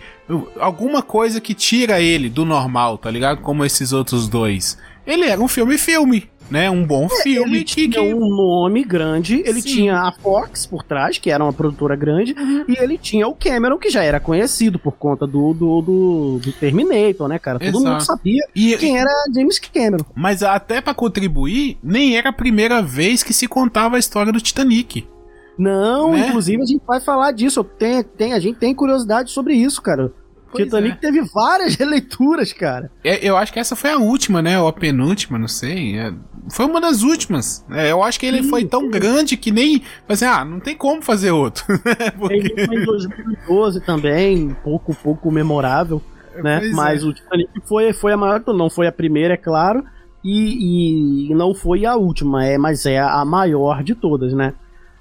Alguma 0.60 1.00
coisa 1.00 1.40
que 1.40 1.54
tira 1.54 2.02
ele 2.02 2.28
do 2.28 2.44
normal, 2.44 2.98
tá 2.98 3.10
ligado? 3.10 3.40
Como 3.40 3.64
esses 3.64 3.94
outros 3.94 4.28
dois. 4.28 4.76
Ele 5.08 5.24
era 5.24 5.40
um 5.40 5.48
filme-filme, 5.48 6.28
né? 6.50 6.70
Um 6.70 6.84
bom 6.84 7.06
é, 7.06 7.22
filme. 7.22 7.56
Ele 7.56 7.64
que, 7.64 7.88
tinha 7.88 8.02
um 8.02 8.28
nome 8.28 8.84
grande, 8.84 9.42
ele 9.46 9.62
Sim. 9.62 9.68
tinha 9.68 9.96
a 9.96 10.12
Fox 10.12 10.66
por 10.66 10.82
trás, 10.82 11.16
que 11.16 11.30
era 11.30 11.42
uma 11.42 11.52
produtora 11.52 11.96
grande, 11.96 12.34
uhum. 12.38 12.66
e 12.68 12.76
ele 12.78 12.98
tinha 12.98 13.26
o 13.26 13.34
Cameron, 13.34 13.78
que 13.78 13.88
já 13.88 14.04
era 14.04 14.20
conhecido 14.20 14.78
por 14.78 14.92
conta 14.92 15.26
do, 15.26 15.54
do, 15.54 15.80
do, 15.80 16.40
do 16.42 16.52
Terminator, 16.52 17.26
né, 17.26 17.38
cara? 17.38 17.58
Todo 17.58 17.68
Exato. 17.68 17.86
mundo 17.86 18.00
sabia 18.02 18.42
e, 18.54 18.76
quem 18.76 18.98
era 18.98 19.10
James 19.34 19.58
Cameron. 19.58 20.04
Mas 20.14 20.42
até 20.42 20.82
para 20.82 20.92
contribuir, 20.92 21.78
nem 21.82 22.16
era 22.16 22.28
a 22.28 22.32
primeira 22.32 22.82
vez 22.82 23.22
que 23.22 23.32
se 23.32 23.48
contava 23.48 23.96
a 23.96 23.98
história 23.98 24.30
do 24.30 24.40
Titanic. 24.40 25.06
Não, 25.58 26.12
né? 26.12 26.28
inclusive 26.28 26.62
a 26.62 26.66
gente 26.66 26.82
vai 26.86 27.00
falar 27.00 27.32
disso. 27.32 27.64
Tem, 27.64 28.02
tem, 28.02 28.32
a 28.32 28.38
gente 28.38 28.58
tem 28.58 28.74
curiosidade 28.74 29.30
sobre 29.30 29.54
isso, 29.54 29.82
cara. 29.82 30.12
Pois 30.50 30.64
Titanic 30.64 30.96
é. 30.96 30.96
teve 30.96 31.22
várias 31.32 31.74
releituras, 31.76 32.52
cara. 32.52 32.90
É, 33.04 33.26
eu 33.26 33.36
acho 33.36 33.52
que 33.52 33.58
essa 33.58 33.76
foi 33.76 33.90
a 33.90 33.98
última, 33.98 34.40
né? 34.40 34.58
Ou 34.60 34.68
a 34.68 34.72
penúltima, 34.72 35.38
não 35.38 35.48
sei. 35.48 35.98
É, 35.98 36.12
foi 36.50 36.66
uma 36.66 36.80
das 36.80 37.02
últimas. 37.02 37.64
É, 37.70 37.92
eu 37.92 38.02
acho 38.02 38.18
que 38.18 38.26
ele 38.26 38.42
Sim, 38.42 38.48
foi 38.48 38.64
tão 38.64 38.88
grande 38.88 39.36
que 39.36 39.50
nem. 39.50 39.82
Assim, 40.08 40.24
ah, 40.24 40.44
não 40.44 40.60
tem 40.60 40.76
como 40.76 41.02
fazer 41.02 41.30
outro. 41.30 41.64
Porque... 42.18 42.34
Ele 42.34 42.66
foi 42.66 42.76
em 42.76 42.84
2012 42.84 43.80
também, 43.82 44.56
pouco, 44.64 44.94
pouco 44.94 45.30
memorável. 45.30 46.02
Né? 46.42 46.60
Pois 46.60 46.72
Mas 46.72 47.02
é. 47.02 47.06
o 47.06 47.12
Titanic 47.12 47.50
foi, 47.66 47.92
foi 47.92 48.12
a 48.12 48.16
maior, 48.16 48.42
não 48.46 48.70
foi 48.70 48.86
a 48.86 48.92
primeira, 48.92 49.34
é 49.34 49.36
claro, 49.36 49.84
e, 50.24 51.30
e 51.30 51.34
não 51.34 51.52
foi 51.52 51.84
a 51.84 51.96
última, 51.96 52.44
é, 52.44 52.56
mas 52.56 52.86
é 52.86 52.98
a 52.98 53.24
maior 53.24 53.82
de 53.82 53.94
todas, 53.94 54.32
né? 54.32 54.54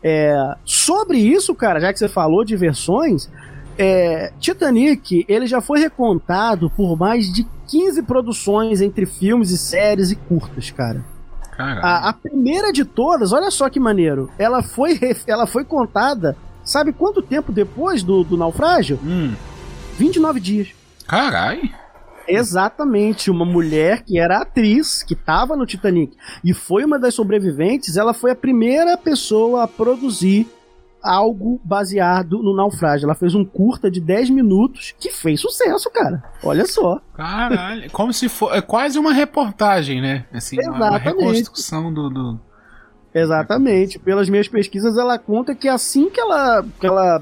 É, 0.03 0.35
sobre 0.63 1.17
isso, 1.17 1.53
cara, 1.53 1.79
já 1.79 1.91
que 1.91 1.99
você 1.99 2.07
falou 2.07 2.43
de 2.43 2.55
versões, 2.55 3.29
é, 3.77 4.31
Titanic, 4.39 5.25
ele 5.27 5.45
já 5.47 5.61
foi 5.61 5.79
recontado 5.79 6.69
por 6.69 6.97
mais 6.97 7.31
de 7.31 7.45
15 7.67 8.03
produções 8.03 8.81
entre 8.81 9.05
filmes 9.05 9.51
e 9.51 9.57
séries 9.57 10.11
e 10.11 10.15
curtas, 10.15 10.71
cara. 10.71 11.03
A, 11.57 12.09
a, 12.09 12.13
primeira 12.13 12.71
de 12.71 12.85
todas, 12.85 13.33
olha 13.33 13.49
só 13.49 13.69
que 13.69 13.79
maneiro. 13.79 14.29
Ela 14.37 14.61
foi, 14.61 14.99
ela 15.25 15.47
foi 15.47 15.65
contada, 15.65 16.37
sabe 16.63 16.93
quanto 16.93 17.21
tempo 17.21 17.51
depois 17.51 18.03
do, 18.03 18.23
do 18.23 18.37
naufrágio? 18.37 18.99
Hum. 19.03 19.33
29 19.97 20.39
dias. 20.39 20.69
Carai! 21.07 21.73
Exatamente, 22.27 23.31
uma 23.31 23.45
mulher 23.45 24.03
que 24.03 24.19
era 24.19 24.41
atriz, 24.41 25.01
que 25.01 25.13
estava 25.13 25.55
no 25.55 25.65
Titanic 25.65 26.15
e 26.43 26.53
foi 26.53 26.83
uma 26.83 26.99
das 26.99 27.15
sobreviventes, 27.15 27.95
ela 27.95 28.13
foi 28.13 28.31
a 28.31 28.35
primeira 28.35 28.97
pessoa 28.97 29.63
a 29.63 29.67
produzir 29.67 30.45
algo 31.01 31.59
baseado 31.63 32.41
no 32.41 32.55
naufrágio. 32.55 33.05
Ela 33.05 33.15
fez 33.15 33.35
um 33.35 33.45
curta 33.45 33.89
de 33.89 34.01
10 34.01 34.29
minutos 34.29 34.93
que 34.99 35.11
fez 35.11 35.39
sucesso, 35.39 35.89
cara. 35.89 36.23
Olha 36.43 36.65
só. 36.65 36.99
Caralho, 37.13 37.89
como 37.91 38.13
se 38.13 38.27
for. 38.29 38.53
É 38.53 38.61
quase 38.61 38.97
uma 38.99 39.13
reportagem, 39.13 40.01
né? 40.01 40.25
Assim, 40.33 40.59
Exatamente. 40.59 40.83
Uma, 40.83 40.97
reconstrução 40.97 41.93
do, 41.93 42.09
do. 42.09 42.39
Exatamente. 43.13 43.99
Pelas 43.99 44.29
minhas 44.29 44.47
pesquisas, 44.47 44.97
ela 44.97 45.17
conta 45.17 45.55
que 45.55 45.67
assim 45.67 46.09
que 46.09 46.19
ela, 46.19 46.65
que 46.79 46.85
ela 46.85 47.21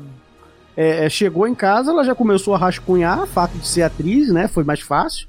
é, 0.75 1.05
é 1.05 1.09
chegou 1.09 1.47
em 1.47 1.55
casa, 1.55 1.91
ela 1.91 2.03
já 2.03 2.15
começou 2.15 2.55
a 2.55 2.57
rascunhar, 2.57 3.23
o 3.23 3.27
fato 3.27 3.57
de 3.57 3.67
ser 3.67 3.83
atriz, 3.83 4.29
né? 4.29 4.47
Foi 4.47 4.63
mais 4.63 4.81
fácil. 4.81 5.27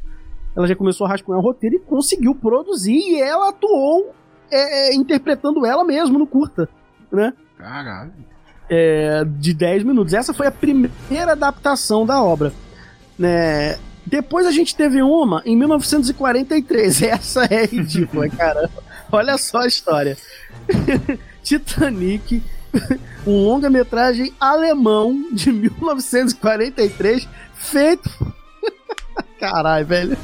Ela 0.57 0.67
já 0.67 0.75
começou 0.75 1.07
a 1.07 1.11
rascunhar 1.11 1.39
o 1.39 1.45
roteiro 1.45 1.77
e 1.77 1.81
conseguiu 1.81 2.35
produzir, 2.35 2.97
e 2.97 3.21
ela 3.21 3.51
atuou 3.51 4.15
é, 4.51 4.91
é 4.91 4.95
interpretando 4.95 5.67
ela 5.67 5.85
mesma 5.85 6.19
no 6.19 6.27
curta, 6.27 6.67
né? 7.13 7.35
Caralho 7.59 8.13
é, 8.69 9.25
de 9.25 9.55
10 9.55 9.85
minutos. 9.85 10.13
Essa 10.13 10.35
foi 10.35 10.47
a 10.47 10.53
primeira 10.53 11.33
adaptação 11.33 12.05
da 12.05 12.23
obra. 12.23 12.53
Né? 13.19 13.79
Depois 14.05 14.47
a 14.47 14.53
gente 14.53 14.75
teve 14.75 15.03
uma 15.03 15.43
em 15.45 15.57
1943. 15.57 17.03
Essa 17.03 17.45
é 17.45 17.65
ridícula, 17.65 18.29
cara. 18.29 18.71
Olha 19.11 19.37
só 19.39 19.59
a 19.59 19.67
história. 19.67 20.17
Titanic, 21.43 22.43
um 23.27 23.45
longa-metragem 23.45 24.33
alemão 24.41 25.29
de 25.33 25.53
1943, 25.53 27.29
feito. 27.55 28.11
Caralho, 29.39 29.87
velho. 29.87 30.19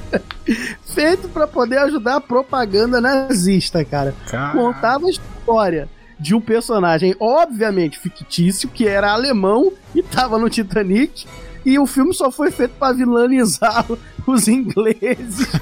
Feito 0.84 1.28
para 1.28 1.46
poder 1.46 1.78
ajudar 1.78 2.16
a 2.16 2.20
propaganda 2.20 3.00
nazista, 3.00 3.84
cara. 3.84 4.14
Caralho. 4.26 4.58
Contava 4.58 5.06
a 5.06 5.10
história 5.10 5.88
de 6.22 6.34
um 6.36 6.40
personagem 6.40 7.16
obviamente 7.18 7.98
fictício, 7.98 8.68
que 8.68 8.86
era 8.86 9.10
alemão 9.12 9.72
e 9.92 10.00
tava 10.02 10.38
no 10.38 10.48
Titanic. 10.48 11.26
E 11.66 11.76
o 11.78 11.86
filme 11.86 12.14
só 12.14 12.30
foi 12.30 12.52
feito 12.52 12.74
para 12.78 12.94
vilanizar 12.94 13.84
os 14.24 14.46
ingleses. 14.46 15.48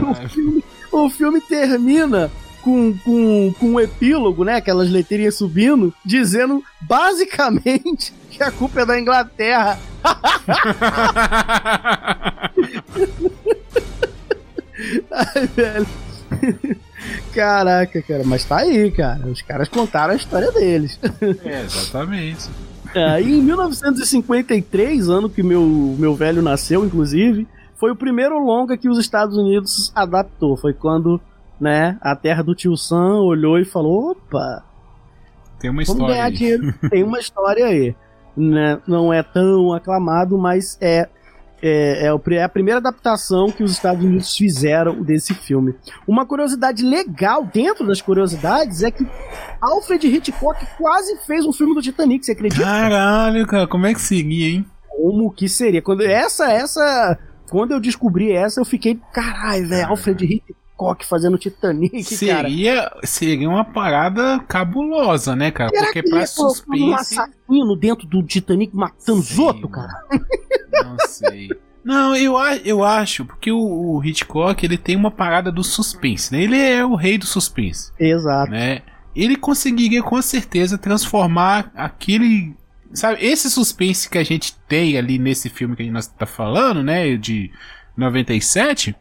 o, 0.00 0.14
filme, 0.28 0.64
o 0.92 1.10
filme 1.10 1.40
termina 1.40 2.30
com, 2.62 2.96
com, 2.98 3.52
com 3.58 3.66
um 3.66 3.80
epílogo, 3.80 4.44
né? 4.44 4.54
Aquelas 4.56 4.88
letrinhas 4.88 5.36
subindo, 5.36 5.92
dizendo 6.04 6.62
basicamente 6.80 8.14
que 8.30 8.44
a 8.44 8.52
culpa 8.52 8.82
é 8.82 8.86
da 8.86 9.00
Inglaterra. 9.00 9.76
Ai, 15.10 15.46
velho. 15.48 15.88
Caraca, 17.34 18.02
cara, 18.02 18.22
mas 18.24 18.44
tá 18.44 18.58
aí, 18.58 18.90
cara. 18.90 19.26
Os 19.26 19.42
caras 19.42 19.68
contaram 19.68 20.12
a 20.12 20.16
história 20.16 20.50
deles. 20.52 20.98
É, 21.44 21.62
exatamente. 21.62 22.48
É, 22.94 23.20
em 23.20 23.40
1953, 23.42 25.08
ano 25.08 25.30
que 25.30 25.42
meu, 25.42 25.62
meu 25.98 26.14
velho 26.14 26.42
nasceu, 26.42 26.84
inclusive, 26.84 27.46
foi 27.76 27.92
o 27.92 27.96
primeiro 27.96 28.38
longa 28.38 28.76
que 28.76 28.88
os 28.88 28.98
Estados 28.98 29.36
Unidos 29.36 29.92
adaptou. 29.94 30.56
Foi 30.56 30.72
quando, 30.72 31.20
né, 31.60 31.96
a 32.00 32.16
terra 32.16 32.42
do 32.42 32.54
tio 32.54 32.76
Sam 32.76 33.20
olhou 33.20 33.58
e 33.58 33.64
falou: 33.64 34.10
opa, 34.10 34.64
tem 35.60 35.70
uma 35.70 35.84
vamos 35.84 36.06
ganhar 36.06 36.24
aí. 36.24 36.58
Tem 36.90 37.04
uma 37.04 37.20
história 37.20 37.66
aí. 37.66 37.94
Né? 38.36 38.80
Não 38.86 39.12
é 39.12 39.22
tão 39.22 39.72
aclamado, 39.72 40.38
mas 40.38 40.78
é 40.80 41.08
é, 41.62 42.06
é, 42.06 42.34
é, 42.34 42.42
a 42.42 42.48
primeira 42.48 42.78
adaptação 42.78 43.50
que 43.50 43.62
os 43.62 43.72
Estados 43.72 44.04
Unidos 44.04 44.36
fizeram 44.36 45.02
desse 45.02 45.34
filme. 45.34 45.74
Uma 46.06 46.24
curiosidade 46.24 46.82
legal 46.82 47.44
dentro 47.44 47.86
das 47.86 48.00
curiosidades 48.00 48.82
é 48.82 48.90
que 48.90 49.06
Alfred 49.60 50.06
Hitchcock 50.06 50.66
quase 50.78 51.16
fez 51.26 51.44
um 51.44 51.52
filme 51.52 51.74
do 51.74 51.82
Titanic, 51.82 52.24
você 52.24 52.32
acredita? 52.32 52.62
Caralho, 52.62 53.46
cara, 53.46 53.66
como 53.66 53.86
é 53.86 53.94
que 53.94 54.00
seria, 54.00 54.48
hein? 54.48 54.66
Como 54.88 55.30
que 55.30 55.48
seria? 55.48 55.82
Quando 55.82 56.02
essa, 56.02 56.50
essa, 56.50 57.18
quando 57.50 57.72
eu 57.72 57.80
descobri 57.80 58.32
essa, 58.32 58.60
eu 58.60 58.64
fiquei, 58.64 58.98
caralho, 59.12 59.68
velho, 59.68 59.88
Alfred 59.88 60.24
Hitchcock 60.24 60.59
Hitchcock 60.80 61.04
fazendo 61.04 61.36
Titanic, 61.36 62.02
seria, 62.04 62.82
cara. 62.82 63.00
Seria 63.04 63.48
uma 63.48 63.64
parada 63.64 64.40
cabulosa, 64.48 65.36
né, 65.36 65.50
cara? 65.50 65.70
Será 65.70 65.84
Porque 65.84 66.02
pra 66.02 66.26
suspense... 66.26 66.82
um 66.82 66.94
assassino 66.94 67.76
dentro 67.76 68.06
do 68.06 68.22
Titanic 68.22 68.74
matando 68.74 69.20
os 69.20 69.38
outros, 69.38 69.70
cara? 69.70 69.92
Não 70.72 70.96
sei. 71.06 71.50
Não, 71.84 72.14
eu, 72.14 72.34
eu 72.64 72.84
acho, 72.84 73.24
porque 73.24 73.50
o, 73.50 73.58
o, 73.58 74.04
Hitchcock 74.04 74.64
ele 74.64 74.76
tem 74.76 74.96
uma 74.96 75.10
parada 75.10 75.50
do 75.50 75.64
suspense, 75.64 76.32
né? 76.32 76.42
Ele 76.42 76.58
é 76.58 76.84
o 76.84 76.94
rei 76.94 77.16
do 77.16 77.26
suspense. 77.26 77.90
Exato. 77.98 78.50
Né? 78.50 78.82
Ele 79.16 79.36
conseguiria 79.36 80.02
com 80.02 80.20
certeza 80.20 80.78
transformar 80.78 81.70
aquele. 81.74 82.54
Sabe, 82.92 83.24
esse 83.24 83.48
suspense 83.50 84.10
que 84.10 84.18
a 84.18 84.24
gente 84.24 84.56
tem 84.68 84.98
ali 84.98 85.18
nesse 85.18 85.48
filme 85.48 85.76
que 85.76 85.82
a 85.82 85.84
gente 85.86 85.96
está 85.96 86.26
falando, 86.26 86.82
né? 86.82 87.16
De 87.16 87.50
97. 87.96 88.94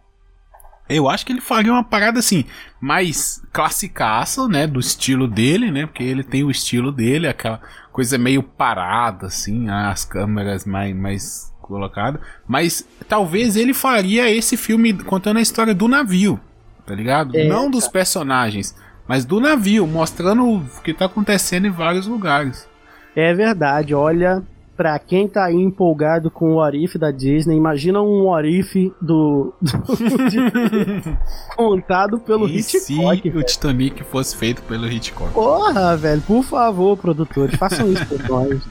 Eu 0.89 1.07
acho 1.07 1.25
que 1.25 1.31
ele 1.31 1.41
faria 1.41 1.71
uma 1.71 1.83
parada 1.83 2.19
assim, 2.19 2.45
mais 2.81 3.41
classicaça, 3.53 4.47
né? 4.47 4.65
Do 4.65 4.79
estilo 4.79 5.27
dele, 5.27 5.71
né? 5.71 5.85
Porque 5.85 6.03
ele 6.03 6.23
tem 6.23 6.43
o 6.43 6.49
estilo 6.49 6.91
dele, 6.91 7.27
aquela 7.27 7.61
coisa 7.91 8.17
meio 8.17 8.41
parada, 8.41 9.27
assim, 9.27 9.69
as 9.69 10.03
câmeras 10.03 10.65
mais, 10.65 10.95
mais 10.95 11.53
colocado. 11.61 12.19
Mas 12.47 12.85
talvez 13.07 13.55
ele 13.55 13.73
faria 13.73 14.29
esse 14.29 14.57
filme 14.57 14.93
contando 14.93 15.37
a 15.37 15.41
história 15.41 15.75
do 15.75 15.87
navio, 15.87 16.39
tá 16.85 16.95
ligado? 16.95 17.37
É, 17.37 17.47
Não 17.47 17.69
dos 17.69 17.87
personagens, 17.87 18.75
mas 19.07 19.23
do 19.25 19.39
navio, 19.39 19.85
mostrando 19.85 20.43
o 20.47 20.81
que 20.83 20.93
tá 20.93 21.05
acontecendo 21.05 21.67
em 21.67 21.71
vários 21.71 22.07
lugares. 22.07 22.67
É 23.15 23.33
verdade, 23.33 23.93
olha, 23.93 24.43
pra 24.79 24.97
quem 24.97 25.27
tá 25.27 25.43
aí 25.43 25.57
empolgado 25.57 26.31
com 26.31 26.53
o 26.53 26.55
Orif 26.55 26.97
da 26.97 27.11
Disney, 27.11 27.57
imagina 27.57 28.01
um 28.01 28.29
Orif 28.29 28.93
do, 29.01 29.53
do, 29.61 29.77
do 29.77 31.17
contado 31.53 32.17
pelo 32.17 32.47
e 32.47 32.59
Hitchcock. 32.59 33.29
Se 33.29 33.37
o 33.37 33.43
Titanic 33.43 34.05
fosse 34.05 34.37
feito 34.37 34.61
pelo 34.61 34.89
Hitchcock. 34.89 35.33
Porra, 35.33 35.97
velho, 35.97 36.21
por 36.21 36.43
favor, 36.43 36.95
produtores, 36.95 37.57
façam 37.57 37.91
isso 37.91 38.05
por 38.05 38.23
nós. 38.29 38.61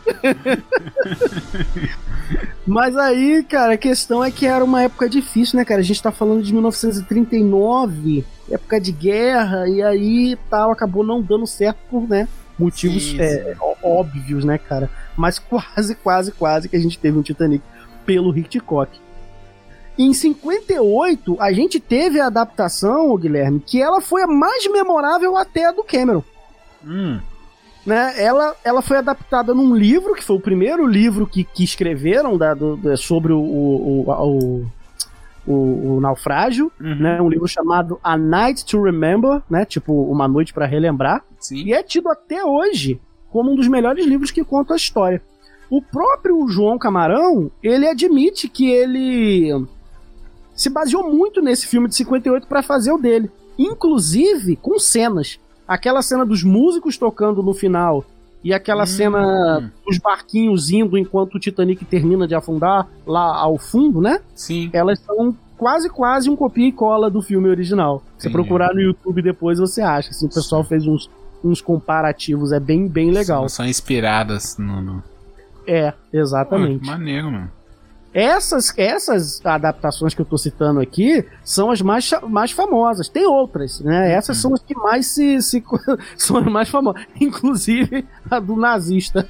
Mas 2.67 2.97
aí, 2.97 3.45
cara, 3.47 3.75
a 3.75 3.79
questão 3.79 4.25
é 4.25 4.31
que 4.31 4.47
era 4.47 4.65
uma 4.65 4.85
época 4.85 5.11
difícil, 5.11 5.59
né, 5.59 5.65
cara? 5.67 5.83
A 5.83 5.85
gente 5.85 6.03
tá 6.03 6.11
falando 6.11 6.43
de 6.43 6.55
1939, 6.55 8.25
época 8.51 8.81
de 8.81 8.93
guerra, 8.93 9.69
e 9.69 9.83
aí 9.83 10.39
tal, 10.49 10.71
acabou 10.71 11.05
não 11.05 11.21
dando 11.21 11.47
certo 11.47 11.81
por, 11.91 12.09
né, 12.09 12.27
motivos 12.59 13.11
sim, 13.11 13.21
é, 13.21 13.55
sim. 13.55 13.61
óbvios, 13.83 14.45
né, 14.45 14.59
cara? 14.59 14.91
Mas 15.17 15.39
quase, 15.41 15.95
quase, 15.95 16.33
quase 16.33 16.69
que 16.69 16.77
a 16.77 16.81
gente 16.81 16.99
teve 16.99 17.19
um 17.19 17.23
Titanic 17.23 17.63
pelo 18.05 18.37
Hitchcock. 18.37 18.99
Em 19.99 20.15
58, 20.15 21.37
a 21.41 21.53
gente 21.53 21.81
teve 21.81 22.21
a 22.21 22.27
adaptação, 22.27 23.17
Guilherme, 23.17 23.61
que 23.61 23.83
ela 23.83 24.01
foi 24.01 24.23
a 24.23 24.27
mais 24.29 24.71
memorável 24.71 25.37
até 25.37 25.67
a 25.67 25.73
do 25.73 25.83
Cameron. 25.83 26.23
Hum. 26.87 27.19
Né, 27.85 28.15
ela, 28.17 28.55
ela 28.63 28.83
foi 28.83 28.99
adaptada 28.99 29.55
num 29.55 29.75
livro, 29.75 30.15
que 30.15 30.23
foi 30.23 30.37
o 30.37 30.41
primeiro 30.41 30.87
livro 30.87 31.27
que, 31.27 31.43
que 31.43 31.65
escreveram 31.65 32.37
da, 32.37 32.55
do, 32.55 32.97
sobre 32.97 33.33
o, 33.33 33.41
o, 33.41 34.05
o, 34.07 34.13
o, 34.13 34.73
o 35.51 36.01
naufrágio, 36.01 36.71
uhum. 36.81 36.97
né? 36.97 37.23
Um 37.23 37.29
livro 37.29 37.49
chamado 37.49 37.99
A 38.03 38.17
Night 38.17 38.65
to 38.65 38.83
Remember, 38.83 39.43
né? 39.49 39.65
Tipo, 39.65 39.93
Uma 40.11 40.29
Noite 40.29 40.53
para 40.53 40.67
Relembrar. 40.67 41.25
Sim. 41.41 41.65
E 41.65 41.73
é 41.73 41.83
tido 41.83 42.09
até 42.09 42.45
hoje 42.45 43.01
como 43.31 43.53
um 43.53 43.57
dos 43.57 43.69
melhores 43.69 44.07
livros 44.07 44.31
que 44.31 44.45
conta 44.45 44.75
a 44.75 44.77
história. 44.77 45.23
O 45.71 45.83
próprio 45.83 46.49
João 46.49 46.79
Camarão, 46.79 47.51
ele 47.63 47.87
admite 47.87 48.49
que 48.49 48.71
ele 48.71 49.67
se 50.55 50.71
baseou 50.71 51.13
muito 51.13 51.41
nesse 51.41 51.67
filme 51.67 51.89
de 51.89 51.95
58 51.95 52.47
para 52.47 52.63
fazer 52.63 52.91
o 52.91 52.99
dele, 52.99 53.31
inclusive 53.59 54.57
com 54.57 54.79
cenas. 54.79 55.39
Aquela 55.67 56.03
cena 56.03 56.25
dos 56.25 56.43
músicos 56.43 56.97
tocando 56.97 57.43
no 57.43 57.53
final 57.53 58.05
e 58.43 58.53
aquela 58.55 58.85
hum. 58.85 58.87
cena 58.87 59.73
dos 59.87 59.99
barquinhos 59.99 60.71
indo 60.71 60.97
enquanto 60.97 61.35
o 61.35 61.41
Titanic 61.41 61.85
termina 61.85 62.27
de 62.27 62.35
afundar 62.35 62.87
lá 63.07 63.37
ao 63.37 63.59
fundo, 63.59 64.01
né? 64.01 64.21
Sim. 64.35 64.71
Elas 64.73 65.01
são 65.01 65.37
quase, 65.57 65.91
quase 65.91 66.31
um 66.31 66.37
copia 66.37 66.69
e 66.69 66.73
cola 66.73 67.11
do 67.11 67.21
filme 67.21 67.49
original. 67.49 68.03
Você 68.17 68.31
procurar 68.31 68.73
no 68.73 68.81
YouTube 68.81 69.23
depois 69.23 69.59
você 69.59 69.83
acha. 69.83 70.11
Assim, 70.11 70.27
o 70.27 70.31
pessoal 70.31 70.63
Sim. 70.63 70.69
fez 70.69 70.87
uns 70.87 71.11
uns 71.43 71.61
comparativos. 71.61 72.53
É 72.53 72.61
bem, 72.61 72.89
bem 72.89 73.11
legal. 73.11 73.49
São, 73.49 73.49
são 73.49 73.67
inspiradas 73.67 74.57
no, 74.59 74.81
no... 74.81 75.03
É, 75.67 75.93
exatamente. 76.13 76.81
Pô, 76.81 76.87
maneiro, 76.87 77.31
mano. 77.31 77.51
Essas, 78.19 78.77
essas 78.77 79.41
adaptações 79.47 80.13
que 80.13 80.21
eu 80.21 80.27
tô 80.27 80.37
citando 80.37 80.81
aqui 80.81 81.25
são 81.45 81.71
as 81.71 81.81
mais, 81.81 82.11
mais 82.29 82.51
famosas. 82.51 83.09
Tem 83.09 83.25
outras, 83.25 83.79
né? 83.79 84.11
Essas 84.11 84.39
hum. 84.39 84.41
são 84.41 84.55
as 84.55 84.61
que 84.61 84.75
mais 84.75 85.07
se, 85.07 85.41
se 85.41 85.63
são 86.19 86.39
as 86.39 86.47
mais 86.47 86.69
famosas. 86.69 87.01
Inclusive 87.21 88.05
a 88.29 88.41
do 88.41 88.57
nazista. 88.57 89.25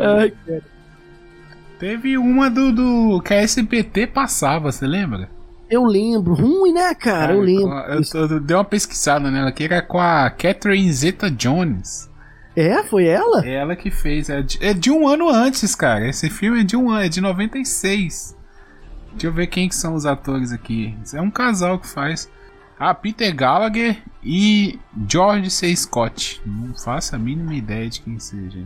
Ai, 0.00 0.32
Teve 1.78 2.18
uma 2.18 2.50
do, 2.50 2.72
do 2.72 3.22
que 3.22 3.32
a 3.32 3.42
SBT 3.42 4.08
passava, 4.08 4.72
você 4.72 4.88
lembra? 4.88 5.30
Eu 5.70 5.84
lembro. 5.84 6.34
Ruim, 6.34 6.72
né, 6.72 6.92
cara? 6.96 7.34
eu 7.34 7.42
lembro. 7.42 7.70
Eu, 7.70 8.02
eu, 8.12 8.28
eu, 8.28 8.40
dei 8.40 8.56
uma 8.56 8.64
pesquisada 8.64 9.30
nela, 9.30 9.52
que 9.52 9.62
era 9.62 9.80
com 9.80 10.00
a 10.00 10.28
Catherine 10.30 10.92
Zeta 10.92 11.30
Jones. 11.30 12.12
É, 12.56 12.82
foi 12.84 13.06
ela? 13.06 13.46
Ela 13.46 13.74
que 13.74 13.90
fez. 13.90 14.28
É 14.30 14.42
de, 14.42 14.58
é 14.64 14.72
de, 14.72 14.90
um 14.90 15.08
ano 15.08 15.28
antes, 15.28 15.74
cara. 15.74 16.08
Esse 16.08 16.30
filme 16.30 16.60
é 16.60 16.64
de 16.64 16.76
um 16.76 16.90
ano, 16.90 17.04
é 17.04 17.08
de 17.08 17.20
96. 17.20 18.36
Deixa 19.12 19.26
eu 19.26 19.32
ver 19.32 19.46
quem 19.46 19.68
que 19.68 19.74
são 19.74 19.94
os 19.94 20.06
atores 20.06 20.52
aqui. 20.52 20.96
É 21.12 21.20
um 21.20 21.30
casal 21.30 21.78
que 21.78 21.88
faz. 21.88 22.30
Ah, 22.78 22.94
Peter 22.94 23.34
Gallagher 23.34 23.98
e 24.22 24.78
George 25.08 25.50
C. 25.50 25.74
Scott. 25.74 26.40
Não 26.44 26.74
faço 26.74 27.14
a 27.14 27.18
mínima 27.18 27.54
ideia 27.54 27.88
de 27.88 28.00
quem 28.00 28.18
seja. 28.18 28.60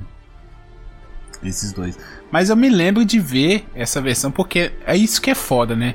Esses 1.43 1.72
dois. 1.72 1.99
Mas 2.30 2.51
eu 2.51 2.57
me 2.57 2.68
lembro 2.68 3.05
de 3.05 3.20
ver 3.20 3.66
essa 3.74 4.01
versão, 4.01 4.30
porque 4.30 4.72
é 4.86 4.97
isso 4.97 5.20
que 5.20 5.30
é 5.30 5.34
foda, 5.34 5.76
né? 5.76 5.95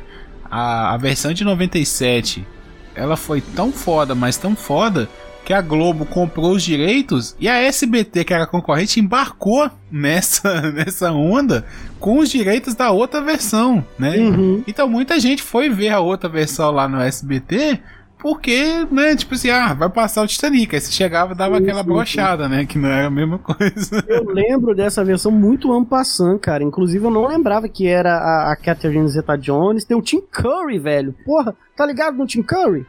a, 0.53 0.93
a 0.93 0.97
versão 0.97 1.33
de 1.33 1.43
97 1.43 2.45
ela 2.93 3.17
foi 3.17 3.41
tão 3.41 3.71
foda, 3.71 4.13
mas 4.13 4.37
tão 4.37 4.55
foda, 4.55 5.09
que 5.45 5.53
a 5.53 5.61
Globo 5.61 6.05
comprou 6.05 6.53
os 6.53 6.63
direitos 6.63 7.35
e 7.39 7.49
a 7.49 7.55
SBT, 7.61 8.23
que 8.23 8.33
era 8.33 8.47
concorrente, 8.47 8.99
embarcou 8.99 9.69
nessa, 9.91 10.61
nessa 10.71 11.11
onda 11.11 11.65
com 11.99 12.19
os 12.19 12.29
direitos 12.29 12.75
da 12.75 12.91
outra 12.91 13.21
versão, 13.21 13.85
né? 13.97 14.17
Uhum. 14.17 14.63
Então 14.67 14.87
muita 14.87 15.19
gente 15.19 15.43
foi 15.43 15.69
ver 15.69 15.89
a 15.89 15.99
outra 15.99 16.29
versão 16.29 16.71
lá 16.71 16.87
no 16.87 16.99
SBT 17.01 17.79
porque, 18.23 18.87
né, 18.89 19.17
tipo 19.17 19.33
assim, 19.33 19.49
ah, 19.49 19.73
vai 19.73 19.89
passar 19.89 20.23
o 20.23 20.27
Titanic. 20.27 20.73
Aí 20.73 20.79
você 20.79 20.93
chegava 20.93 21.33
e 21.33 21.35
dava 21.35 21.55
isso, 21.55 21.63
aquela 21.63 21.83
brochada, 21.83 22.47
né? 22.47 22.65
Que 22.65 22.79
não 22.79 22.87
era 22.87 23.07
a 23.07 23.11
mesma 23.11 23.37
coisa. 23.37 24.01
Eu 24.07 24.23
lembro 24.23 24.73
dessa 24.73 25.03
versão 25.03 25.29
muito 25.29 25.73
ampassant, 25.73 26.39
cara. 26.39 26.63
Inclusive, 26.63 27.03
eu 27.03 27.11
não 27.11 27.27
lembrava 27.27 27.67
que 27.67 27.85
era 27.85 28.15
a, 28.15 28.53
a 28.53 28.55
Catherine 28.55 29.09
Zeta-Jones. 29.09 29.83
Tem 29.83 29.97
o 29.97 30.01
Tim 30.01 30.21
Curry, 30.21 30.79
velho. 30.79 31.13
Porra, 31.25 31.53
tá 31.75 31.85
ligado 31.85 32.15
no 32.17 32.25
Tim 32.25 32.41
Curry? 32.41 32.85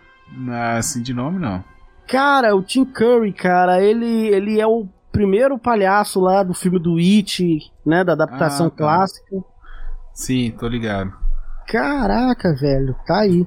Ah, 0.49 0.77
assim 0.77 1.03
de 1.03 1.13
nome, 1.13 1.41
não. 1.41 1.65
Cara, 2.07 2.55
o 2.55 2.63
Tim 2.63 2.85
Curry, 2.85 3.33
cara, 3.33 3.83
ele, 3.83 4.29
ele 4.29 4.61
é 4.61 4.67
o 4.67 4.87
primeiro 5.11 5.59
palhaço 5.59 6.21
lá 6.21 6.43
do 6.43 6.55
filme 6.55 6.79
do 6.79 6.97
It, 6.97 7.73
né? 7.85 8.05
Da 8.05 8.13
adaptação 8.13 8.67
ah, 8.67 8.71
tá. 8.71 8.77
clássica. 8.77 9.37
Sim, 10.13 10.53
tô 10.59 10.69
ligado. 10.69 11.13
Caraca, 11.67 12.55
velho, 12.55 12.95
tá 13.07 13.21
aí 13.21 13.47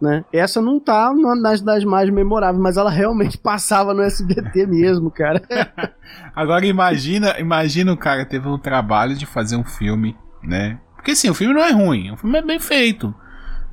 né? 0.00 0.24
Essa 0.32 0.62
não 0.62 0.80
tá 0.80 1.12
nas 1.12 1.60
das 1.60 1.84
mais 1.84 2.08
memoráveis, 2.08 2.62
mas 2.62 2.76
ela 2.76 2.90
realmente 2.90 3.36
passava 3.38 3.92
no 3.92 4.02
SBT 4.02 4.66
mesmo, 4.66 5.10
cara. 5.10 5.42
Agora 6.34 6.64
imagina, 6.66 7.38
imagina 7.38 7.92
o 7.92 7.96
cara 7.96 8.24
teve 8.24 8.48
um 8.48 8.58
trabalho 8.58 9.14
de 9.14 9.26
fazer 9.26 9.56
um 9.56 9.64
filme, 9.64 10.16
né? 10.42 10.78
Porque 10.96 11.12
assim, 11.12 11.28
o 11.28 11.34
filme 11.34 11.54
não 11.54 11.62
é 11.62 11.70
ruim, 11.70 12.10
o 12.12 12.16
filme 12.16 12.38
é 12.38 12.42
bem 12.42 12.58
feito. 12.58 13.14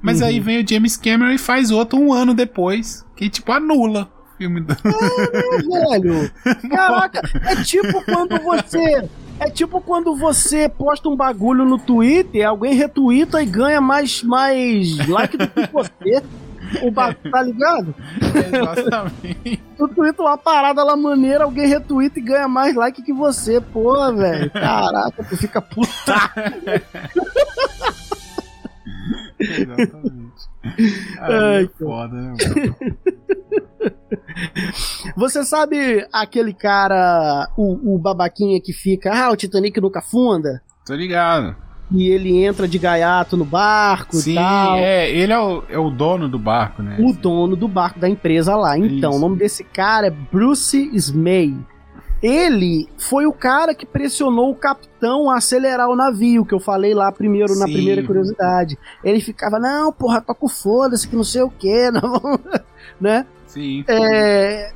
Mas 0.01 0.21
uhum. 0.21 0.27
aí 0.27 0.39
vem 0.39 0.63
o 0.63 0.67
James 0.67 0.95
Cameron 0.95 1.31
e 1.31 1.37
faz 1.37 1.71
outro 1.71 1.99
um 1.99 2.13
ano 2.13 2.33
depois, 2.33 3.05
que 3.15 3.29
tipo 3.29 3.51
anula 3.51 4.09
o 4.33 4.37
filme 4.37 4.61
do. 4.61 4.73
É, 4.73 5.97
velho. 5.99 6.31
Caraca, 6.69 7.21
é 7.45 7.63
tipo 7.63 8.03
quando 8.05 8.39
você 8.41 9.07
é 9.39 9.49
tipo 9.49 9.79
quando 9.81 10.15
você 10.15 10.67
posta 10.67 11.09
um 11.09 11.15
bagulho 11.15 11.63
no 11.65 11.77
Twitter, 11.77 12.47
alguém 12.47 12.73
retuita 12.73 13.41
e 13.41 13.45
ganha 13.45 13.79
mais, 13.79 14.23
mais 14.23 15.07
like 15.07 15.37
do 15.37 15.47
que 15.47 15.67
você. 15.71 16.23
O 16.81 16.91
bagulho, 16.91 17.31
tá 17.31 17.41
ligado? 17.41 17.95
Exatamente. 18.19 19.63
tu 19.77 19.87
twitta 19.87 20.21
uma 20.21 20.37
parada 20.37 20.83
lá 20.83 20.97
maneira, 20.97 21.45
alguém 21.45 21.65
retuita 21.65 22.19
e 22.19 22.21
ganha 22.21 22.47
mais 22.47 22.75
like 22.75 23.01
que 23.01 23.13
você. 23.13 23.61
Porra, 23.61 24.11
velho. 24.13 24.51
Caraca, 24.51 25.23
tu 25.23 25.37
fica 25.37 25.61
puta. 25.61 26.31
Exatamente. 29.39 30.47
Ai, 31.19 31.63
é 31.63 31.67
foda, 31.77 32.15
né? 32.15 32.35
Você 35.15 35.43
sabe 35.43 36.05
aquele 36.11 36.53
cara, 36.53 37.49
o, 37.57 37.95
o 37.95 37.99
babaquinha 37.99 38.59
que 38.61 38.73
fica, 38.73 39.11
ah, 39.13 39.31
o 39.31 39.35
Titanic 39.35 39.79
nunca 39.81 40.01
funda? 40.01 40.61
Tô 40.85 40.93
ligado. 40.93 41.55
e 41.91 42.07
ele 42.09 42.43
entra 42.43 42.67
de 42.67 42.77
gaiato 42.77 43.35
no 43.37 43.45
barco 43.45 44.15
Sim, 44.17 44.33
e 44.33 44.35
tal. 44.35 44.77
é, 44.77 45.09
ele 45.09 45.33
é 45.33 45.39
o, 45.39 45.63
é 45.69 45.77
o 45.77 45.89
dono 45.89 46.27
do 46.29 46.39
barco, 46.39 46.81
né? 46.81 46.97
O 46.99 47.13
dono 47.13 47.55
do 47.55 47.67
barco 47.67 47.99
da 47.99 48.09
empresa 48.09 48.55
lá. 48.55 48.77
Então, 48.77 49.11
Isso. 49.11 49.19
o 49.19 49.21
nome 49.21 49.37
desse 49.37 49.63
cara 49.63 50.07
é 50.07 50.11
Bruce 50.11 50.89
Smay. 50.93 51.55
Ele 52.21 52.87
foi 52.97 53.25
o 53.25 53.31
cara 53.31 53.75
que 53.75 53.85
pressionou 53.85 54.49
o 54.51 54.55
capitão 54.55 55.29
a 55.29 55.37
acelerar 55.37 55.89
o 55.89 55.95
navio, 55.95 56.45
que 56.45 56.53
eu 56.53 56.59
falei 56.59 56.93
lá 56.93 57.11
primeiro, 57.11 57.53
Sim. 57.53 57.59
na 57.59 57.65
primeira 57.65 58.03
curiosidade. 58.03 58.77
Ele 59.03 59.21
ficava, 59.21 59.59
não, 59.59 59.91
porra, 59.91 60.21
toca 60.21 60.45
o 60.45 60.49
foda-se, 60.49 61.07
que 61.07 61.15
não 61.15 61.23
sei 61.23 61.43
o 61.43 61.49
que, 61.49 61.91
né? 62.99 63.25
Sim. 63.45 63.83
É, 63.87 64.71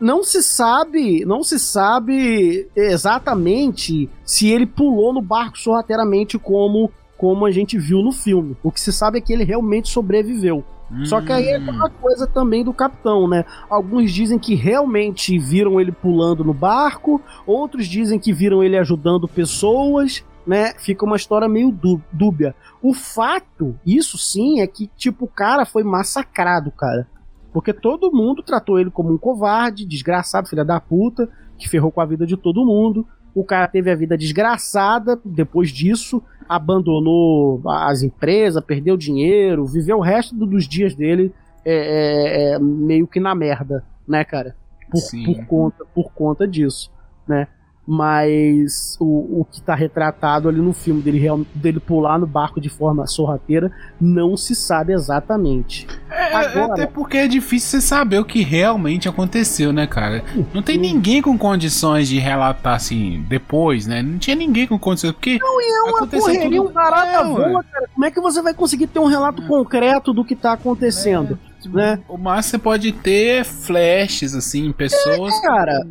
não 0.00 0.24
se 0.24 0.42
sabe, 0.42 1.24
não 1.24 1.44
se 1.44 1.58
sabe 1.58 2.68
exatamente 2.74 4.10
se 4.24 4.48
ele 4.48 4.66
pulou 4.66 5.12
no 5.12 5.22
barco 5.22 5.58
sorrateiramente 5.58 6.38
como 6.38 6.90
como 7.16 7.46
a 7.46 7.52
gente 7.52 7.78
viu 7.78 8.02
no 8.02 8.10
filme. 8.10 8.56
O 8.64 8.72
que 8.72 8.80
se 8.80 8.92
sabe 8.92 9.18
é 9.18 9.20
que 9.20 9.32
ele 9.32 9.44
realmente 9.44 9.88
sobreviveu. 9.88 10.64
Hum. 10.92 11.04
Só 11.06 11.20
que 11.20 11.32
aí 11.32 11.48
é 11.48 11.58
uma 11.58 11.88
coisa 11.88 12.26
também 12.26 12.62
do 12.62 12.72
capitão, 12.72 13.26
né? 13.26 13.44
Alguns 13.70 14.12
dizem 14.12 14.38
que 14.38 14.54
realmente 14.54 15.38
viram 15.38 15.80
ele 15.80 15.90
pulando 15.90 16.44
no 16.44 16.52
barco, 16.52 17.20
outros 17.46 17.86
dizem 17.86 18.18
que 18.18 18.32
viram 18.32 18.62
ele 18.62 18.76
ajudando 18.76 19.26
pessoas, 19.26 20.24
né? 20.46 20.74
Fica 20.78 21.04
uma 21.04 21.16
história 21.16 21.48
meio 21.48 21.76
dúbia. 22.12 22.54
O 22.82 22.92
fato, 22.92 23.78
isso 23.86 24.18
sim, 24.18 24.60
é 24.60 24.66
que, 24.66 24.90
tipo, 24.96 25.24
o 25.24 25.28
cara 25.28 25.64
foi 25.64 25.82
massacrado, 25.82 26.70
cara. 26.70 27.06
Porque 27.52 27.72
todo 27.72 28.12
mundo 28.12 28.42
tratou 28.42 28.78
ele 28.78 28.90
como 28.90 29.12
um 29.12 29.18
covarde, 29.18 29.86
desgraçado, 29.86 30.48
filha 30.48 30.64
da 30.64 30.80
puta, 30.80 31.28
que 31.58 31.68
ferrou 31.68 31.92
com 31.92 32.00
a 32.00 32.06
vida 32.06 32.26
de 32.26 32.36
todo 32.36 32.64
mundo. 32.64 33.06
O 33.34 33.44
cara 33.44 33.68
teve 33.68 33.90
a 33.90 33.94
vida 33.94 34.16
desgraçada 34.16 35.18
depois 35.24 35.70
disso, 35.70 36.22
abandonou 36.48 37.60
as 37.66 38.02
empresas, 38.02 38.62
perdeu 38.64 38.96
dinheiro, 38.96 39.66
viveu 39.66 39.98
o 39.98 40.02
resto 40.02 40.34
dos 40.34 40.68
dias 40.68 40.94
dele 40.94 41.32
é, 41.64 41.74
é, 41.74 42.54
é, 42.54 42.58
meio 42.58 43.06
que 43.06 43.20
na 43.20 43.34
merda, 43.34 43.84
né, 44.06 44.24
cara? 44.24 44.56
Por, 44.90 45.00
por, 45.24 45.46
conta, 45.46 45.84
por 45.94 46.12
conta 46.12 46.46
disso, 46.46 46.90
né? 47.26 47.46
Mas 47.86 48.96
o, 49.00 49.40
o 49.40 49.46
que 49.50 49.58
está 49.58 49.74
retratado 49.74 50.48
ali 50.48 50.60
no 50.60 50.72
filme 50.72 51.02
dele, 51.02 51.46
dele 51.54 51.80
pular 51.80 52.18
no 52.18 52.26
barco 52.26 52.60
de 52.60 52.68
forma 52.68 53.06
sorrateira 53.06 53.72
não 54.00 54.36
se 54.36 54.54
sabe 54.54 54.92
exatamente. 54.92 55.86
É, 56.08 56.32
é, 56.32 56.34
Agora, 56.34 56.72
até 56.72 56.86
porque 56.86 57.16
é 57.16 57.26
difícil 57.26 57.80
você 57.80 57.86
saber 57.86 58.20
o 58.20 58.24
que 58.24 58.42
realmente 58.42 59.08
aconteceu, 59.08 59.72
né, 59.72 59.86
cara? 59.86 60.24
Não 60.54 60.62
tem 60.62 60.78
ninguém 60.78 61.20
com 61.20 61.36
condições 61.36 62.08
de 62.08 62.18
relatar 62.18 62.74
assim 62.74 63.24
depois, 63.28 63.86
né? 63.86 64.00
Não 64.00 64.18
tinha 64.18 64.36
ninguém 64.36 64.66
com 64.66 64.78
condições, 64.78 65.12
porque. 65.12 65.38
Não, 65.40 65.60
e 65.60 65.64
é 65.64 65.82
uma 65.90 66.06
correria, 66.06 66.50
tudo... 66.50 66.68
um 66.68 66.72
barata 66.72 67.20
é, 67.20 67.24
boa, 67.24 67.64
cara. 67.64 67.88
Como 67.92 68.06
é 68.06 68.10
que 68.10 68.20
você 68.20 68.40
vai 68.40 68.54
conseguir 68.54 68.86
ter 68.86 69.00
um 69.00 69.06
relato 69.06 69.42
é. 69.42 69.46
concreto 69.46 70.12
do 70.12 70.24
que 70.24 70.34
está 70.34 70.52
acontecendo? 70.52 71.38
É, 71.64 71.68
né? 71.68 72.00
O 72.08 72.16
máximo 72.16 72.52
você 72.52 72.58
pode 72.58 72.92
ter 72.92 73.44
flashes, 73.44 74.34
assim, 74.34 74.70
pessoas. 74.72 75.34
É, 75.34 75.42
cara. 75.42 75.86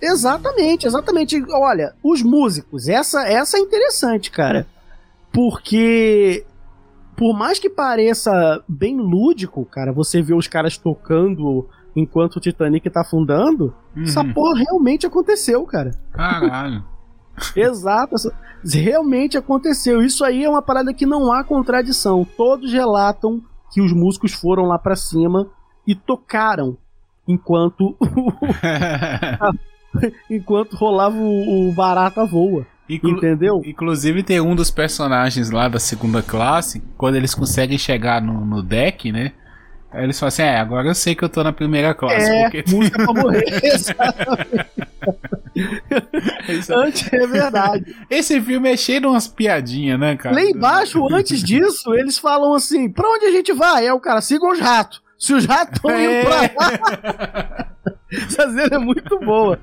Exatamente, 0.00 0.86
exatamente. 0.86 1.42
Olha, 1.50 1.94
os 2.02 2.22
músicos, 2.22 2.88
essa, 2.88 3.26
essa 3.26 3.56
é 3.56 3.60
interessante, 3.60 4.30
cara. 4.30 4.66
Porque 5.32 6.44
por 7.16 7.36
mais 7.36 7.58
que 7.58 7.70
pareça 7.70 8.62
bem 8.68 8.96
lúdico, 8.98 9.64
cara, 9.64 9.92
você 9.92 10.20
vê 10.20 10.34
os 10.34 10.48
caras 10.48 10.76
tocando 10.76 11.68
enquanto 11.94 12.36
o 12.36 12.40
Titanic 12.40 12.88
tá 12.90 13.02
afundando, 13.02 13.72
uhum. 13.96 14.02
essa 14.02 14.24
porra 14.24 14.58
realmente 14.58 15.06
aconteceu, 15.06 15.64
cara. 15.64 15.92
Caralho. 16.12 16.84
Exato, 17.54 18.16
realmente 18.64 19.36
aconteceu. 19.36 20.02
Isso 20.02 20.24
aí 20.24 20.44
é 20.44 20.48
uma 20.48 20.62
parada 20.62 20.92
que 20.92 21.06
não 21.06 21.32
há 21.32 21.44
contradição. 21.44 22.24
Todos 22.36 22.72
relatam 22.72 23.42
que 23.72 23.80
os 23.80 23.92
músicos 23.92 24.32
foram 24.32 24.64
lá 24.64 24.78
para 24.78 24.96
cima 24.96 25.48
e 25.86 25.94
tocaram 25.94 26.76
enquanto 27.26 27.96
enquanto 30.30 30.76
rolava 30.76 31.16
o, 31.16 31.68
o 31.68 31.72
barata 31.72 32.24
voa. 32.24 32.66
Inclu 32.88 33.12
entendeu? 33.12 33.62
Inclusive 33.64 34.22
tem 34.22 34.40
um 34.40 34.54
dos 34.54 34.70
personagens 34.70 35.50
lá 35.50 35.68
da 35.68 35.78
segunda 35.78 36.22
classe, 36.22 36.82
quando 36.98 37.16
eles 37.16 37.34
conseguem 37.34 37.78
chegar 37.78 38.20
no, 38.20 38.44
no 38.44 38.62
deck, 38.62 39.10
né? 39.10 39.32
Aí 39.90 40.04
eles 40.04 40.18
falam 40.18 40.28
assim: 40.28 40.42
é, 40.42 40.58
agora 40.58 40.88
eu 40.88 40.94
sei 40.94 41.14
que 41.14 41.24
eu 41.24 41.28
tô 41.28 41.42
na 41.42 41.52
primeira 41.52 41.94
classe. 41.94 42.28
É, 42.28 42.42
porque... 42.50 42.64
música 42.68 43.02
pra 43.04 43.14
morrer, 43.14 43.44
Antes, 46.76 47.12
é 47.12 47.26
verdade. 47.28 47.96
Esse 48.10 48.40
filme 48.40 48.72
é 48.72 48.76
cheio 48.76 49.02
de 49.02 49.06
umas 49.06 49.28
piadinhas, 49.28 50.00
né, 50.00 50.16
cara? 50.16 50.34
Lá 50.34 50.42
embaixo, 50.42 51.06
antes 51.14 51.40
disso, 51.44 51.94
eles 51.94 52.18
falam 52.18 52.54
assim: 52.54 52.90
pra 52.90 53.08
onde 53.08 53.26
a 53.26 53.30
gente 53.30 53.52
vai? 53.52 53.86
É 53.86 53.92
o 53.92 54.00
cara, 54.00 54.20
siga 54.20 54.44
os 54.46 54.58
ratos. 54.58 55.03
Se 55.18 55.32
os 55.32 55.46
ratos 55.46 55.76
estão 55.76 55.90
indo 55.90 56.10
é. 56.10 56.24
pra 56.24 56.36
lá. 56.36 57.66
Essa 58.12 58.48
cena 58.50 58.76
é 58.76 58.78
muito 58.78 59.18
boa. 59.20 59.58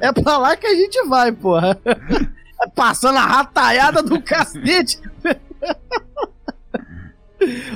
É 0.00 0.12
pra 0.12 0.36
lá 0.36 0.56
que 0.56 0.66
a 0.66 0.74
gente 0.74 1.06
vai, 1.06 1.32
porra. 1.32 1.78
É 1.86 2.68
passando 2.74 3.18
a 3.18 3.26
rataiada 3.26 4.02
do 4.02 4.20
cacete. 4.20 4.98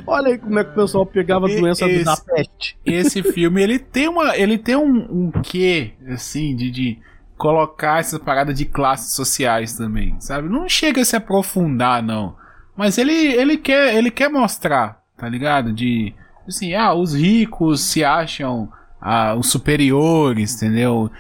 Olha 0.07 0.29
aí 0.29 0.39
como 0.39 0.59
é 0.59 0.65
que 0.65 0.71
o 0.71 0.75
pessoal 0.75 1.05
pegava 1.05 1.47
a 1.47 1.49
doença 1.49 1.87
esse, 1.87 2.05
da 2.05 2.17
peste. 2.17 2.79
Esse 2.85 3.23
filme, 3.23 3.63
ele 3.63 3.79
tem 3.79 4.09
uma. 4.09 4.37
Ele 4.37 4.57
tem 4.57 4.77
um, 4.77 5.27
um 5.27 5.31
quê, 5.43 5.93
assim, 6.09 6.57
de, 6.57 6.71
de 6.71 6.99
colocar 7.37 8.01
essa 8.01 8.19
parada 8.19 8.55
de 8.55 8.65
classes 8.65 9.15
sociais 9.15 9.75
também, 9.77 10.17
sabe? 10.21 10.49
Não 10.49 10.69
chega 10.69 11.03
a 11.03 11.05
se 11.05 11.17
aprofundar, 11.17 12.03
não. 12.03 12.37
Mas 12.77 12.97
ele, 12.99 13.13
ele, 13.13 13.57
quer, 13.57 13.95
ele 13.95 14.11
quer 14.11 14.29
mostrar, 14.29 15.03
tá 15.17 15.29
ligado? 15.29 15.73
De. 15.73 16.15
Assim, 16.49 16.75
ah, 16.75 16.95
os 16.95 17.15
ricos 17.15 17.81
se 17.81 18.05
acham 18.05 18.69
a, 19.01 19.35
os 19.35 19.51
superiores, 19.51 20.55
entendeu? 20.57 21.11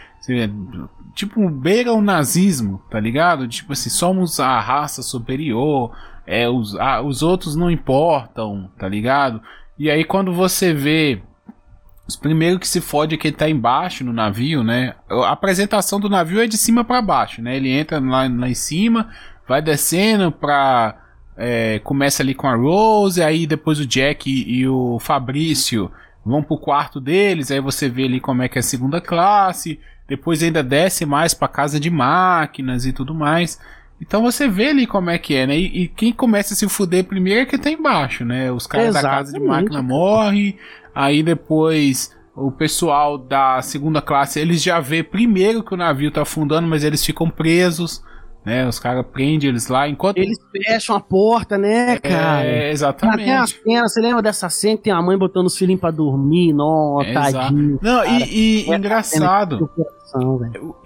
Tipo, 1.14 1.48
beira 1.48 1.92
o 1.92 2.00
nazismo, 2.00 2.82
tá 2.90 3.00
ligado? 3.00 3.48
Tipo 3.48 3.72
assim, 3.72 3.90
somos 3.90 4.38
a 4.40 4.60
raça 4.60 5.02
superior, 5.02 5.96
é, 6.26 6.48
os, 6.48 6.74
a, 6.76 7.00
os 7.00 7.22
outros 7.22 7.56
não 7.56 7.70
importam, 7.70 8.70
tá 8.78 8.88
ligado? 8.88 9.40
E 9.78 9.90
aí 9.90 10.04
quando 10.04 10.32
você 10.32 10.74
vê 10.74 11.22
os 12.08 12.16
primeiros 12.16 12.58
que 12.58 12.66
se 12.66 12.80
fode 12.80 13.14
é 13.14 13.18
quem 13.18 13.30
tá 13.30 13.48
embaixo 13.50 14.02
no 14.02 14.14
navio, 14.14 14.64
né? 14.64 14.94
A 15.10 15.30
apresentação 15.30 16.00
do 16.00 16.08
navio 16.08 16.40
é 16.40 16.46
de 16.46 16.56
cima 16.56 16.82
para 16.82 17.02
baixo, 17.02 17.42
né? 17.42 17.54
Ele 17.54 17.70
entra 17.70 18.00
lá, 18.00 18.26
lá 18.26 18.48
em 18.48 18.54
cima, 18.54 19.10
vai 19.46 19.60
descendo 19.60 20.32
pra. 20.32 20.96
É, 21.40 21.78
começa 21.84 22.22
ali 22.22 22.34
com 22.34 22.48
a 22.48 22.56
Rose, 22.56 23.22
aí 23.22 23.46
depois 23.46 23.78
o 23.78 23.86
Jack 23.86 24.28
e, 24.28 24.58
e 24.58 24.68
o 24.68 24.98
Fabrício 24.98 25.90
vão 26.24 26.42
pro 26.42 26.58
quarto 26.58 27.00
deles, 27.00 27.50
aí 27.50 27.60
você 27.60 27.88
vê 27.88 28.04
ali 28.04 28.20
como 28.20 28.42
é 28.42 28.48
que 28.48 28.58
é 28.58 28.60
a 28.60 28.62
segunda 28.62 29.00
classe, 29.00 29.78
depois 30.08 30.42
ainda 30.42 30.62
desce 30.62 31.06
mais 31.06 31.32
pra 31.34 31.46
casa 31.46 31.78
de 31.78 31.90
máquinas 31.90 32.84
e 32.84 32.92
tudo 32.92 33.14
mais. 33.14 33.58
Então 34.00 34.22
você 34.22 34.48
vê 34.48 34.68
ali 34.68 34.86
como 34.86 35.10
é 35.10 35.18
que 35.18 35.34
é, 35.34 35.46
né? 35.46 35.56
E, 35.56 35.84
e 35.84 35.88
quem 35.88 36.12
começa 36.12 36.54
a 36.54 36.56
se 36.56 36.68
fuder 36.68 37.04
primeiro 37.04 37.42
é 37.42 37.46
quem 37.46 37.58
tá 37.58 37.70
embaixo, 37.70 38.24
né? 38.24 38.50
Os 38.50 38.66
caras 38.66 38.94
da 38.94 39.02
casa 39.02 39.32
de 39.32 39.40
máquina 39.40 39.80
morrem, 39.80 40.58
aí 40.94 41.22
depois 41.22 42.16
o 42.34 42.52
pessoal 42.52 43.18
da 43.18 43.60
segunda 43.62 44.00
classe, 44.00 44.38
eles 44.38 44.62
já 44.62 44.78
vê 44.78 45.02
primeiro 45.02 45.62
que 45.62 45.74
o 45.74 45.76
navio 45.76 46.10
tá 46.10 46.22
afundando, 46.22 46.68
mas 46.68 46.84
eles 46.84 47.04
ficam 47.04 47.28
presos 47.28 48.02
né? 48.44 48.66
Os 48.66 48.78
caras 48.78 49.04
prendem 49.12 49.50
eles 49.50 49.68
lá 49.68 49.88
enquanto. 49.88 50.18
Eles 50.18 50.38
fecham 50.50 50.96
a 50.96 51.00
porta, 51.00 51.58
né, 51.58 51.92
é, 51.92 51.98
cara? 51.98 52.44
É, 52.44 52.70
exatamente. 52.70 53.60
Cena, 53.62 53.86
você 53.86 54.00
lembra 54.00 54.22
dessa 54.22 54.48
cena? 54.48 54.78
Tem 54.78 54.92
a 54.92 55.02
mãe 55.02 55.18
botando 55.18 55.46
os 55.46 55.56
filhinhos 55.56 55.80
pra 55.80 55.90
dormir, 55.90 56.52
nó, 56.52 57.02
é, 57.02 57.12
tadinho. 57.12 57.78
Não, 57.82 58.02
cara. 58.02 58.08
e, 58.08 58.66
e 58.66 58.70
engraçado. 58.70 59.70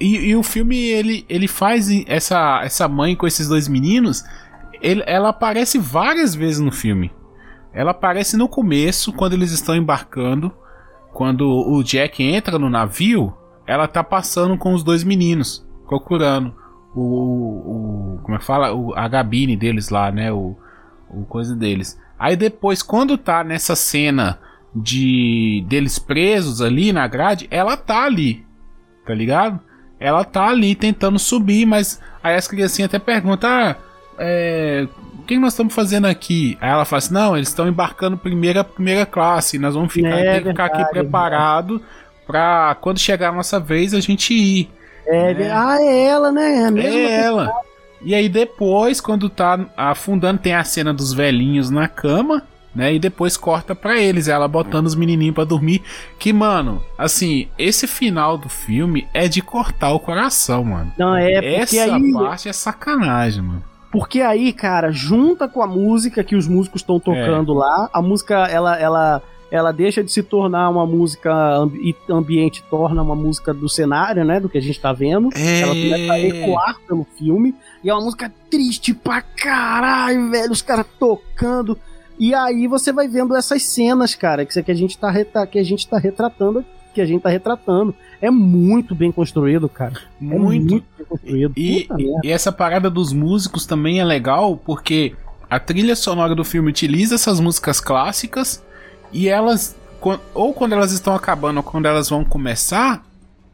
e, 0.00 0.30
e, 0.30 0.36
o 0.36 0.42
filme, 0.42 0.76
ele, 0.76 1.24
ele 1.28 1.46
faz 1.46 1.88
essa, 2.07 2.62
essa 2.64 2.88
mãe 2.88 3.14
com 3.14 3.26
esses 3.26 3.46
dois 3.46 3.68
meninos. 3.68 4.24
Ele, 4.80 5.03
ela 5.07 5.28
aparece 5.28 5.78
várias 5.78 6.34
vezes 6.34 6.59
no 6.59 6.72
filme. 6.72 7.12
Ela 7.72 7.92
aparece 7.92 8.36
no 8.36 8.48
começo, 8.48 9.12
quando 9.12 9.34
eles 9.34 9.53
estão 9.53 9.76
embarcando. 9.76 10.53
Quando 11.12 11.46
o 11.48 11.82
Jack 11.84 12.22
entra 12.22 12.59
no 12.59 12.70
navio, 12.70 13.34
ela 13.66 13.86
tá 13.86 14.03
passando 14.03 14.57
com 14.57 14.74
os 14.74 14.82
dois 14.82 15.05
meninos, 15.05 15.64
procurando 15.86 16.61
o, 16.95 18.16
o 18.16 18.20
como 18.22 18.36
é 18.36 18.38
que 18.38 18.45
fala? 18.45 18.72
O, 18.74 18.95
a 18.95 19.09
gabine 19.09 19.57
deles 19.57 19.88
lá, 19.88 20.11
né? 20.11 20.32
O, 20.32 20.57
o 21.11 21.24
coisa 21.24 21.55
deles. 21.55 21.99
Aí 22.18 22.36
depois, 22.36 22.82
quando 22.82 23.18
tá 23.18 23.43
nessa 23.43 23.74
cena 23.74 24.38
de 24.74 25.64
deles 25.68 25.99
presos 25.99 26.62
ali 26.62 26.93
na 26.93 27.07
grade, 27.07 27.47
ela 27.51 27.76
tá 27.76 28.05
ali, 28.05 28.45
tá 29.07 29.14
ligado? 29.14 29.61
Ela 29.99 30.24
tá 30.24 30.49
ali 30.49 30.74
tentando 30.74 31.18
subir, 31.18 31.66
mas 31.66 32.01
aí 32.22 32.34
as 32.34 32.49
criancinhas 32.49 32.88
até 32.88 32.99
perguntam: 32.99 33.51
ah, 33.51 33.76
é, 34.18 34.86
o 35.18 35.22
que 35.22 35.38
nós 35.38 35.53
estamos 35.53 35.74
fazendo 35.74 36.07
aqui? 36.07 36.57
Aí 36.61 36.70
ela 36.70 36.84
fala 36.84 36.99
assim: 36.99 37.14
não, 37.14 37.36
eles 37.36 37.49
estão 37.49 37.68
embarcando 37.68 38.16
primeira 38.16 38.64
primeira 38.64 39.07
classe, 39.07 39.59
nós 39.59 39.74
vamos 39.74 39.93
ficar, 39.93 40.18
é, 40.18 40.40
ficar 40.40 40.66
aqui 40.66 40.84
preparado 40.90 41.80
para 42.26 42.76
quando 42.80 42.99
chegar 42.99 43.30
a 43.30 43.32
nossa 43.32 43.59
vez 43.59 43.95
a 43.95 44.01
gente 44.01 44.34
ir. 44.34 44.70
É, 45.12 45.34
né? 45.34 45.50
Ah, 45.52 45.76
é 45.80 46.06
ela, 46.06 46.32
né? 46.32 46.72
É, 46.76 46.86
é 46.86 47.20
ela. 47.20 47.52
E 48.00 48.14
aí 48.14 48.28
depois, 48.28 49.00
quando 49.00 49.28
tá 49.28 49.66
afundando, 49.76 50.40
tem 50.40 50.54
a 50.54 50.64
cena 50.64 50.92
dos 50.92 51.12
velhinhos 51.12 51.70
na 51.70 51.86
cama, 51.86 52.42
né? 52.74 52.94
E 52.94 52.98
depois 52.98 53.36
corta 53.36 53.74
para 53.74 54.00
eles, 54.00 54.26
ela 54.26 54.48
botando 54.48 54.86
os 54.86 54.94
menininhos 54.94 55.34
para 55.34 55.44
dormir. 55.44 55.82
Que, 56.18 56.32
mano, 56.32 56.82
assim, 56.96 57.48
esse 57.58 57.86
final 57.86 58.38
do 58.38 58.48
filme 58.48 59.06
é 59.12 59.28
de 59.28 59.42
cortar 59.42 59.92
o 59.92 60.00
coração, 60.00 60.64
mano. 60.64 60.92
Não, 60.98 61.14
é 61.14 61.34
porque 61.34 61.78
Essa 61.78 61.94
aí... 61.94 62.12
parte 62.12 62.48
é 62.48 62.52
sacanagem, 62.52 63.42
mano. 63.42 63.64
Porque 63.92 64.22
aí, 64.22 64.54
cara, 64.54 64.90
junta 64.90 65.46
com 65.46 65.62
a 65.62 65.66
música 65.66 66.24
que 66.24 66.34
os 66.34 66.48
músicos 66.48 66.80
estão 66.80 66.98
tocando 66.98 67.52
é. 67.52 67.58
lá, 67.58 67.90
a 67.92 68.00
música, 68.00 68.46
ela, 68.46 68.74
ela, 68.78 69.22
ela 69.53 69.70
deixa 69.70 70.03
de 70.03 70.11
se 70.11 70.22
tornar 70.22 70.70
uma 70.70 70.86
música 70.86 71.30
ambi 71.30 71.94
ambiente, 72.09 72.64
torna 72.70 73.03
uma 73.03 73.14
música 73.14 73.53
do 73.53 73.68
cenário, 73.68 74.24
né? 74.24 74.40
Do 74.40 74.48
que 74.48 74.57
a 74.57 74.62
gente 74.62 74.80
tá 74.80 74.94
vendo. 74.94 75.28
É. 75.36 75.61
Ela 75.61 75.74
começa 75.74 76.12
a 76.14 76.20
ecoar 76.20 76.80
pelo 76.88 77.07
filme. 77.18 77.55
E 77.84 77.90
é 77.90 77.92
uma 77.92 78.03
música 78.03 78.32
triste 78.50 78.94
pra 78.94 79.20
caralho, 79.20 80.30
velho. 80.30 80.53
Os 80.53 80.62
caras 80.62 80.86
tocando. 80.98 81.78
E 82.18 82.34
aí 82.34 82.66
você 82.66 82.94
vai 82.94 83.07
vendo 83.07 83.36
essas 83.36 83.62
cenas, 83.62 84.14
cara, 84.14 84.46
que, 84.46 84.70
a 84.70 84.74
gente 84.74 84.96
tá, 84.96 85.12
que 85.46 85.59
a 85.59 85.62
gente 85.62 85.86
tá 85.86 85.98
retratando 85.98 86.64
que 86.94 87.00
a 87.00 87.07
gente 87.07 87.22
tá 87.22 87.30
retratando. 87.30 87.94
É 88.20 88.30
muito 88.30 88.94
bem 88.94 89.11
construído, 89.11 89.66
cara. 89.66 89.94
Muito, 90.20 90.36
é 90.36 90.48
muito 90.48 90.84
bem 90.98 91.07
construído. 91.09 91.53
E, 91.57 91.88
e, 92.22 92.30
essa 92.30 92.53
parada 92.53 92.90
dos 92.90 93.14
músicos 93.14 93.64
também 93.64 93.98
é 93.98 94.05
legal, 94.05 94.59
porque 94.59 95.14
a 95.48 95.59
trilha 95.59 95.96
sonora 95.96 96.34
do 96.34 96.44
filme 96.44 96.68
utiliza 96.68 97.14
essas 97.14 97.40
músicas 97.40 97.80
clássicas 97.80 98.62
e 99.12 99.28
elas, 99.28 99.76
ou 100.34 100.52
quando 100.52 100.72
elas 100.72 100.92
estão 100.92 101.14
acabando 101.14 101.58
ou 101.58 101.62
quando 101.62 101.86
elas 101.86 102.08
vão 102.08 102.24
começar, 102.24 103.04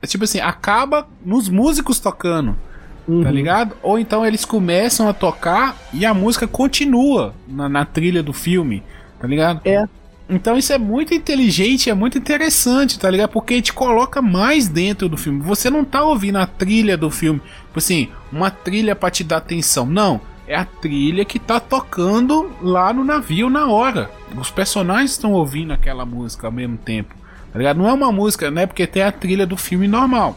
é 0.00 0.06
tipo 0.06 0.24
assim, 0.24 0.40
acaba 0.40 1.06
nos 1.24 1.48
músicos 1.48 1.98
tocando. 1.98 2.52
Tá 2.52 3.12
uhum. 3.12 3.24
Tá 3.24 3.30
ligado? 3.30 3.76
Ou 3.82 3.98
então 3.98 4.24
eles 4.24 4.44
começam 4.44 5.08
a 5.08 5.12
tocar 5.12 5.76
e 5.92 6.04
a 6.04 6.12
música 6.12 6.46
continua 6.46 7.34
na, 7.46 7.68
na 7.68 7.84
trilha 7.84 8.22
do 8.22 8.32
filme. 8.32 8.82
Tá 9.18 9.26
ligado? 9.26 9.60
É. 9.64 9.84
Então 10.28 10.58
isso 10.58 10.72
é 10.74 10.78
muito 10.78 11.14
inteligente, 11.14 11.88
é 11.88 11.94
muito 11.94 12.18
interessante, 12.18 12.98
tá 12.98 13.10
ligado? 13.10 13.30
Porque 13.30 13.62
te 13.62 13.72
coloca 13.72 14.20
mais 14.20 14.68
dentro 14.68 15.08
do 15.08 15.16
filme. 15.16 15.40
Você 15.40 15.70
não 15.70 15.84
tá 15.84 16.04
ouvindo 16.04 16.36
a 16.36 16.46
trilha 16.46 16.98
do 16.98 17.10
filme, 17.10 17.40
tipo 17.40 17.78
assim, 17.78 18.08
uma 18.30 18.50
trilha 18.50 18.94
para 18.94 19.10
te 19.10 19.24
dar 19.24 19.38
atenção. 19.38 19.86
Não, 19.86 20.20
é 20.48 20.56
a 20.56 20.64
trilha 20.64 21.24
que 21.24 21.38
tá 21.38 21.60
tocando 21.60 22.50
lá 22.60 22.92
no 22.92 23.04
navio 23.04 23.48
na 23.48 23.68
hora. 23.70 24.10
Os 24.36 24.50
personagens 24.50 25.12
estão 25.12 25.32
ouvindo 25.32 25.72
aquela 25.72 26.04
música 26.04 26.46
ao 26.46 26.52
mesmo 26.52 26.76
tempo. 26.78 27.14
Tá? 27.52 27.74
Não 27.74 27.88
é 27.88 27.92
uma 27.92 28.10
música, 28.10 28.50
né? 28.50 28.66
Porque 28.66 28.86
tem 28.86 29.02
a 29.02 29.12
trilha 29.12 29.46
do 29.46 29.56
filme 29.56 29.86
normal 29.86 30.36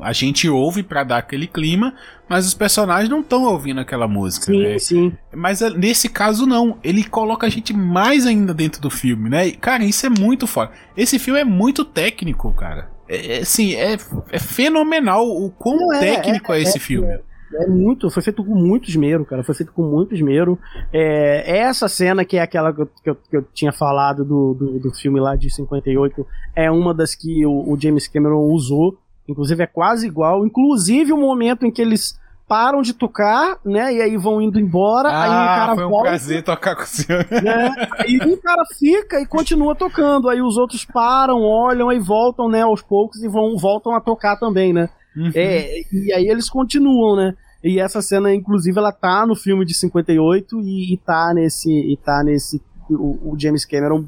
a 0.00 0.12
gente 0.12 0.48
ouve 0.48 0.82
para 0.82 1.04
dar 1.04 1.18
aquele 1.18 1.46
clima, 1.46 1.94
mas 2.28 2.46
os 2.46 2.54
personagens 2.54 3.08
não 3.08 3.20
estão 3.20 3.44
ouvindo 3.44 3.80
aquela 3.80 4.08
música, 4.08 4.46
sim, 4.46 4.62
né? 4.62 4.78
Sim. 4.78 5.12
Mas 5.34 5.60
eh, 5.60 5.70
nesse 5.70 6.08
caso 6.08 6.46
não, 6.46 6.78
ele 6.82 7.04
coloca 7.04 7.46
a 7.46 7.50
gente 7.50 7.72
mais 7.72 8.26
ainda 8.26 8.54
dentro 8.54 8.80
do 8.80 8.90
filme, 8.90 9.28
né? 9.28 9.48
E, 9.48 9.52
cara, 9.52 9.84
isso 9.84 10.06
é 10.06 10.08
muito 10.08 10.46
foda. 10.46 10.72
Esse 10.96 11.18
filme 11.18 11.40
é 11.40 11.44
muito 11.44 11.84
técnico, 11.84 12.52
cara. 12.52 12.90
É, 13.08 13.38
é 13.38 13.38
assim, 13.40 13.74
é, 13.74 13.96
é 14.30 14.38
fenomenal 14.38 15.26
o 15.28 15.50
quão 15.50 15.76
não, 15.76 15.92
é, 15.94 16.00
técnico 16.00 16.52
é, 16.52 16.58
é 16.58 16.62
esse 16.62 16.78
filme. 16.78 17.18
É 17.54 17.66
muito, 17.66 18.10
foi 18.10 18.22
feito 18.22 18.44
com 18.44 18.54
muito 18.54 18.88
esmero, 18.88 19.24
cara. 19.24 19.42
Foi 19.42 19.54
feito 19.54 19.72
com 19.72 19.82
muito 19.82 20.14
esmero. 20.14 20.58
É, 20.92 21.58
essa 21.58 21.88
cena, 21.88 22.24
que 22.24 22.36
é 22.36 22.42
aquela 22.42 22.72
que 22.72 22.82
eu, 22.82 22.86
que 22.86 23.10
eu, 23.10 23.14
que 23.14 23.36
eu 23.36 23.42
tinha 23.52 23.72
falado 23.72 24.24
do, 24.24 24.54
do, 24.54 24.78
do, 24.78 24.94
filme 24.94 25.20
lá 25.20 25.36
de 25.36 25.50
58, 25.50 26.26
é 26.56 26.70
uma 26.70 26.94
das 26.94 27.14
que 27.14 27.44
o, 27.44 27.72
o 27.72 27.78
James 27.78 28.08
Cameron 28.08 28.40
usou 28.40 28.98
Inclusive 29.28 29.62
é 29.62 29.66
quase 29.66 30.06
igual. 30.06 30.46
Inclusive 30.46 31.12
o 31.12 31.16
momento 31.16 31.64
em 31.64 31.70
que 31.70 31.80
eles 31.80 32.20
param 32.48 32.82
de 32.82 32.92
tocar, 32.92 33.58
né? 33.64 33.94
E 33.94 34.02
aí 34.02 34.16
vão 34.16 34.42
indo 34.42 34.58
embora. 34.58 35.08
Ah, 35.08 35.22
aí 35.22 35.30
o 35.30 35.56
cara 35.56 35.74
foi 35.74 35.84
um 35.86 35.90
volta, 35.90 36.08
prazer 36.08 36.42
tocar 36.42 36.76
com 36.76 36.82
o 36.82 36.86
senhor. 36.86 37.26
Né, 37.30 37.74
aí 37.98 38.20
um 38.26 38.36
cara 38.36 38.64
fica 38.78 39.20
e 39.20 39.26
continua 39.26 39.74
tocando. 39.74 40.28
Aí 40.28 40.42
os 40.42 40.56
outros 40.56 40.84
param, 40.84 41.42
olham 41.42 41.90
e 41.92 41.98
voltam, 41.98 42.48
né? 42.48 42.62
Aos 42.62 42.82
poucos 42.82 43.22
e 43.22 43.28
vão 43.28 43.56
voltam 43.56 43.94
a 43.94 44.00
tocar 44.00 44.36
também, 44.36 44.72
né? 44.72 44.90
Uhum. 45.16 45.30
É, 45.34 45.82
e 45.92 46.12
aí 46.12 46.28
eles 46.28 46.48
continuam, 46.48 47.16
né? 47.16 47.34
E 47.62 47.78
essa 47.78 48.02
cena, 48.02 48.34
inclusive, 48.34 48.76
ela 48.78 48.92
tá 48.92 49.26
no 49.26 49.36
filme 49.36 49.64
de 49.64 49.74
58 49.74 50.60
e, 50.60 50.94
e 50.94 50.96
tá 50.96 51.32
nesse. 51.34 51.70
E 51.70 51.96
tá 51.96 52.22
nesse. 52.24 52.60
O, 52.90 53.32
o 53.32 53.36
James 53.38 53.64
Cameron 53.64 54.06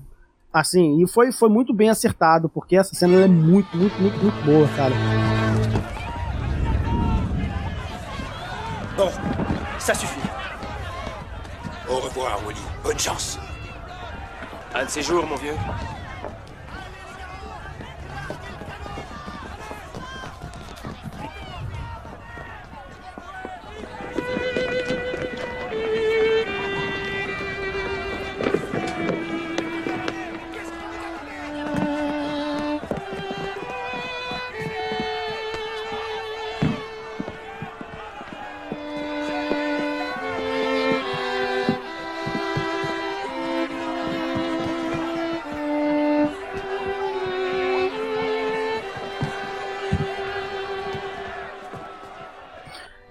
Assim, 0.55 1.03
e 1.03 1.09
foi, 1.09 1.33
foi 1.33 1.49
muito 1.49 1.75
bem 1.75 1.91
acertado, 1.91 2.49
porque 2.49 2.77
essa 2.77 2.95
cena 2.95 3.25
é 3.25 3.27
muito, 3.27 3.77
muito, 3.77 4.01
muito, 4.01 4.17
muito 4.19 4.45
boa, 4.45 4.69
cara. 4.77 4.95
Bon, 8.97 9.11
ça 9.81 9.97
suffit. 9.97 10.31
Au 11.89 11.99
revoir, 11.99 12.41
Woody. 12.45 12.61
Bonne 12.85 13.01
chance. 13.01 13.37
Un 14.77 14.85
de 14.85 14.93
ces 14.93 15.03
jours, 15.03 15.27
mon 15.27 15.37
vieux. 15.37 15.57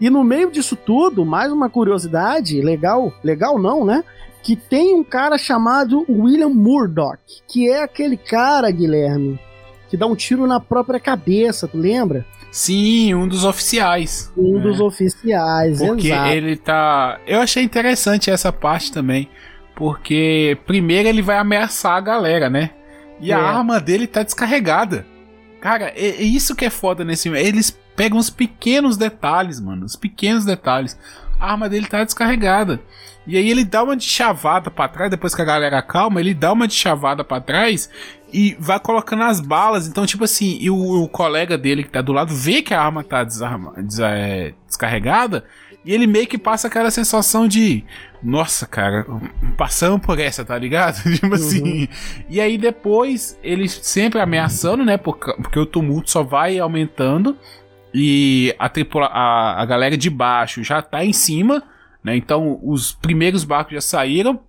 E 0.04 0.10
no 0.10 0.22
meio 0.22 0.52
disso 0.52 0.76
tudo, 0.76 1.26
mais 1.26 1.50
uma 1.50 1.70
curiosidade, 1.70 2.60
legal, 2.60 3.14
legal 3.24 3.58
não, 3.58 3.86
né? 3.86 4.04
Que 4.44 4.54
tem 4.54 4.94
um 4.94 5.02
cara 5.02 5.38
chamado 5.38 6.06
William 6.10 6.50
Murdoch, 6.50 7.18
que 7.48 7.70
é 7.70 7.84
aquele 7.84 8.18
cara, 8.18 8.70
Guilherme, 8.70 9.40
que 9.90 9.96
dá 9.96 10.06
um 10.06 10.14
tiro 10.14 10.46
na 10.46 10.60
própria 10.60 11.00
cabeça, 11.00 11.70
tu 11.70 11.78
lembra? 11.78 12.26
Sim, 12.52 13.14
um 13.14 13.26
dos 13.26 13.46
oficiais. 13.46 14.30
Um 14.38 14.60
dos 14.60 14.82
oficiais, 14.82 15.80
Porque 15.80 16.08
exato. 16.08 16.30
ele 16.32 16.58
tá. 16.58 17.22
Eu 17.26 17.40
achei 17.40 17.64
interessante 17.64 18.30
essa 18.30 18.52
parte 18.52 18.92
também. 18.92 19.30
Porque 19.74 20.58
primeiro 20.66 21.08
ele 21.08 21.22
vai 21.22 21.38
ameaçar 21.38 21.96
a 21.96 22.02
galera, 22.02 22.50
né? 22.50 22.72
E 23.22 23.32
é. 23.32 23.36
a 23.36 23.40
arma 23.40 23.80
dele 23.80 24.06
tá 24.06 24.22
descarregada. 24.22 25.06
Cara, 25.62 25.94
é, 25.96 26.08
é 26.08 26.24
isso 26.24 26.58
que 26.58 26.66
é 26.66 26.70
foda 26.70 27.06
nesse 27.06 27.24
filme. 27.24 27.40
Eles 27.40 27.72
pega 27.96 28.16
uns 28.16 28.30
pequenos 28.30 28.98
detalhes, 28.98 29.60
mano. 29.60 29.86
Os 29.86 29.96
pequenos 29.96 30.46
detalhes. 30.46 30.98
A 31.40 31.52
arma 31.52 31.70
dele 31.70 31.88
tá 31.88 32.04
descarregada. 32.04 32.82
E 33.26 33.38
aí 33.38 33.50
ele 33.50 33.64
dá 33.64 33.84
uma 33.84 33.96
de 33.96 34.04
chavada 34.04 34.70
para 34.70 34.90
trás, 34.90 35.10
depois 35.10 35.34
que 35.34 35.42
a 35.42 35.46
galera 35.46 35.82
calma, 35.82 36.20
ele 36.20 36.34
dá 36.34 36.52
uma 36.52 36.68
de 36.68 36.74
chavada 36.74 37.24
para 37.24 37.42
trás 37.42 37.90
e 38.34 38.56
vai 38.60 38.80
colocando 38.80 39.24
as 39.24 39.40
balas. 39.40 39.88
Então, 39.88 40.06
tipo 40.06 40.26
assim, 40.26 40.58
e 40.60 40.70
o, 40.70 41.04
o, 41.04 41.08
colega 41.08 41.58
dele 41.58 41.84
que 41.84 41.90
tá 41.90 42.02
do 42.02 42.12
lado 42.12 42.36
vê 42.36 42.62
que 42.62 42.74
a 42.74 42.82
arma 42.82 43.04
tá 43.04 43.24
desarma, 43.24 43.74
des, 43.78 44.00
é, 44.00 44.54
descarregada 44.68 45.46
e 45.86 45.94
ele 45.94 46.08
meio 46.08 46.28
que 46.28 46.38
passa 46.38 46.68
aquela 46.68 46.90
sensação 46.90 47.48
de 47.48 47.84
nossa, 48.22 48.66
cara, 48.66 49.06
passamos 49.58 50.02
por 50.02 50.18
essa, 50.18 50.46
tá 50.46 50.58
ligado? 50.58 51.04
tipo 51.14 51.28
uhum. 51.28 51.34
assim. 51.34 51.90
E 52.30 52.40
aí 52.40 52.58
depois, 52.58 53.38
ele 53.44 53.68
sempre 53.68 54.22
ameaçando, 54.22 54.86
né? 54.86 54.98
Porque, 54.98 55.34
porque 55.34 55.60
o 55.60 55.66
tumulto 55.66 56.10
só 56.10 56.24
vai 56.24 56.58
aumentando 56.58 57.38
e 57.94 58.56
a, 58.58 58.68
tripula 58.68 59.06
a, 59.06 59.62
a 59.62 59.66
galera 59.66 59.96
de 59.96 60.10
baixo 60.10 60.64
já 60.64 60.82
tá 60.82 61.06
em 61.06 61.14
cima, 61.14 61.64
né? 62.04 62.16
Então 62.16 62.60
os 62.64 62.92
primeiros 62.92 63.44
barcos 63.44 63.74
já 63.74 63.82
saíram 63.82 64.40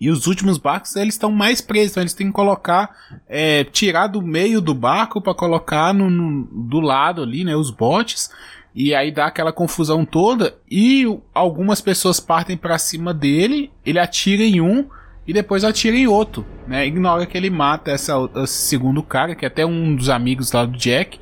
e 0.00 0.10
os 0.10 0.26
últimos 0.26 0.58
barcos 0.58 0.96
eles 0.96 1.14
estão 1.14 1.30
mais 1.30 1.60
presos, 1.60 1.92
então 1.92 2.02
eles 2.02 2.14
têm 2.14 2.28
que 2.28 2.32
colocar, 2.32 2.90
é, 3.28 3.64
tirar 3.64 4.08
do 4.08 4.22
meio 4.22 4.60
do 4.60 4.74
barco 4.74 5.20
para 5.20 5.34
colocar 5.34 5.92
no, 5.92 6.10
no, 6.10 6.44
do 6.44 6.80
lado 6.80 7.22
ali, 7.22 7.44
né? 7.44 7.54
Os 7.54 7.70
botes 7.70 8.30
e 8.74 8.94
aí 8.94 9.12
dá 9.12 9.26
aquela 9.26 9.52
confusão 9.52 10.04
toda 10.04 10.56
e 10.70 11.04
algumas 11.34 11.80
pessoas 11.80 12.18
partem 12.18 12.56
para 12.56 12.78
cima 12.78 13.12
dele, 13.12 13.70
ele 13.84 13.98
atira 13.98 14.42
em 14.42 14.60
um 14.62 14.86
e 15.26 15.32
depois 15.32 15.62
atira 15.62 15.96
em 15.96 16.06
outro, 16.06 16.44
né? 16.66 16.86
Ignora 16.86 17.26
que 17.26 17.36
ele 17.36 17.50
mata 17.50 17.90
essa, 17.90 18.14
esse 18.42 18.68
segundo 18.68 19.02
cara, 19.02 19.34
que 19.34 19.44
é 19.44 19.48
até 19.48 19.64
um 19.64 19.94
dos 19.94 20.08
amigos 20.08 20.50
lá 20.52 20.64
do 20.64 20.76
Jack. 20.76 21.20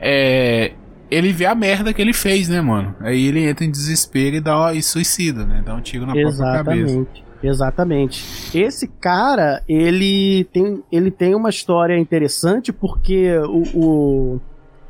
É, 0.00 0.72
ele 1.10 1.32
vê 1.32 1.46
a 1.46 1.54
merda 1.54 1.92
que 1.92 2.02
ele 2.02 2.12
fez, 2.12 2.48
né, 2.48 2.60
mano? 2.60 2.94
Aí 3.00 3.26
ele 3.26 3.44
entra 3.48 3.64
em 3.64 3.70
desespero 3.70 4.36
e 4.36 4.40
dá 4.40 4.74
e 4.74 4.82
suicida, 4.82 5.44
né? 5.44 5.62
Dá 5.64 5.74
um 5.74 5.80
tiro 5.80 6.06
na 6.06 6.16
Exatamente. 6.16 6.64
própria 6.64 6.84
cabeça. 6.84 7.28
Exatamente. 7.42 8.58
Esse 8.58 8.88
cara, 8.88 9.62
ele 9.68 10.44
tem, 10.52 10.82
ele 10.90 11.10
tem 11.10 11.34
uma 11.34 11.50
história 11.50 11.96
interessante 11.96 12.72
porque 12.72 13.30
o, 13.38 13.62
o, 13.74 14.40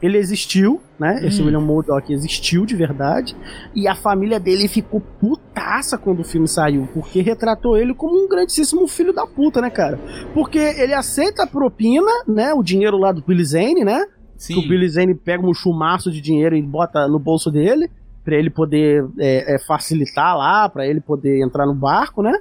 ele 0.00 0.16
existiu, 0.16 0.80
né? 0.98 1.20
Hum. 1.22 1.26
Esse 1.26 1.42
William 1.42 1.60
Murdoch 1.60 2.10
existiu 2.12 2.64
de 2.64 2.74
verdade. 2.74 3.36
E 3.74 3.86
a 3.86 3.94
família 3.94 4.40
dele 4.40 4.66
ficou 4.66 5.00
putaça 5.20 5.98
quando 5.98 6.20
o 6.20 6.24
filme 6.24 6.48
saiu, 6.48 6.88
porque 6.94 7.20
retratou 7.20 7.76
ele 7.76 7.94
como 7.94 8.24
um 8.24 8.28
grandíssimo 8.28 8.86
filho 8.88 9.12
da 9.12 9.26
puta, 9.26 9.60
né, 9.60 9.70
cara? 9.70 9.98
Porque 10.32 10.58
ele 10.58 10.94
aceita 10.94 11.42
a 11.42 11.46
propina, 11.46 12.10
né? 12.26 12.54
O 12.54 12.62
dinheiro 12.62 12.96
lá 12.96 13.12
do 13.12 13.22
Billy 13.22 13.44
Zane, 13.44 13.84
né? 13.84 14.04
Sim. 14.38 14.54
Que 14.54 14.60
o 14.60 14.68
Billy 14.68 14.88
Zane 14.88 15.14
pega 15.14 15.44
um 15.44 15.52
chumaço 15.52 16.10
de 16.10 16.20
dinheiro 16.20 16.56
e 16.56 16.62
bota 16.62 17.06
no 17.08 17.18
bolso 17.18 17.50
dele, 17.50 17.90
para 18.24 18.36
ele 18.36 18.48
poder 18.48 19.04
é, 19.18 19.56
é, 19.56 19.58
facilitar 19.58 20.38
lá, 20.38 20.68
para 20.68 20.86
ele 20.86 21.00
poder 21.00 21.42
entrar 21.42 21.66
no 21.66 21.74
barco, 21.74 22.22
né? 22.22 22.32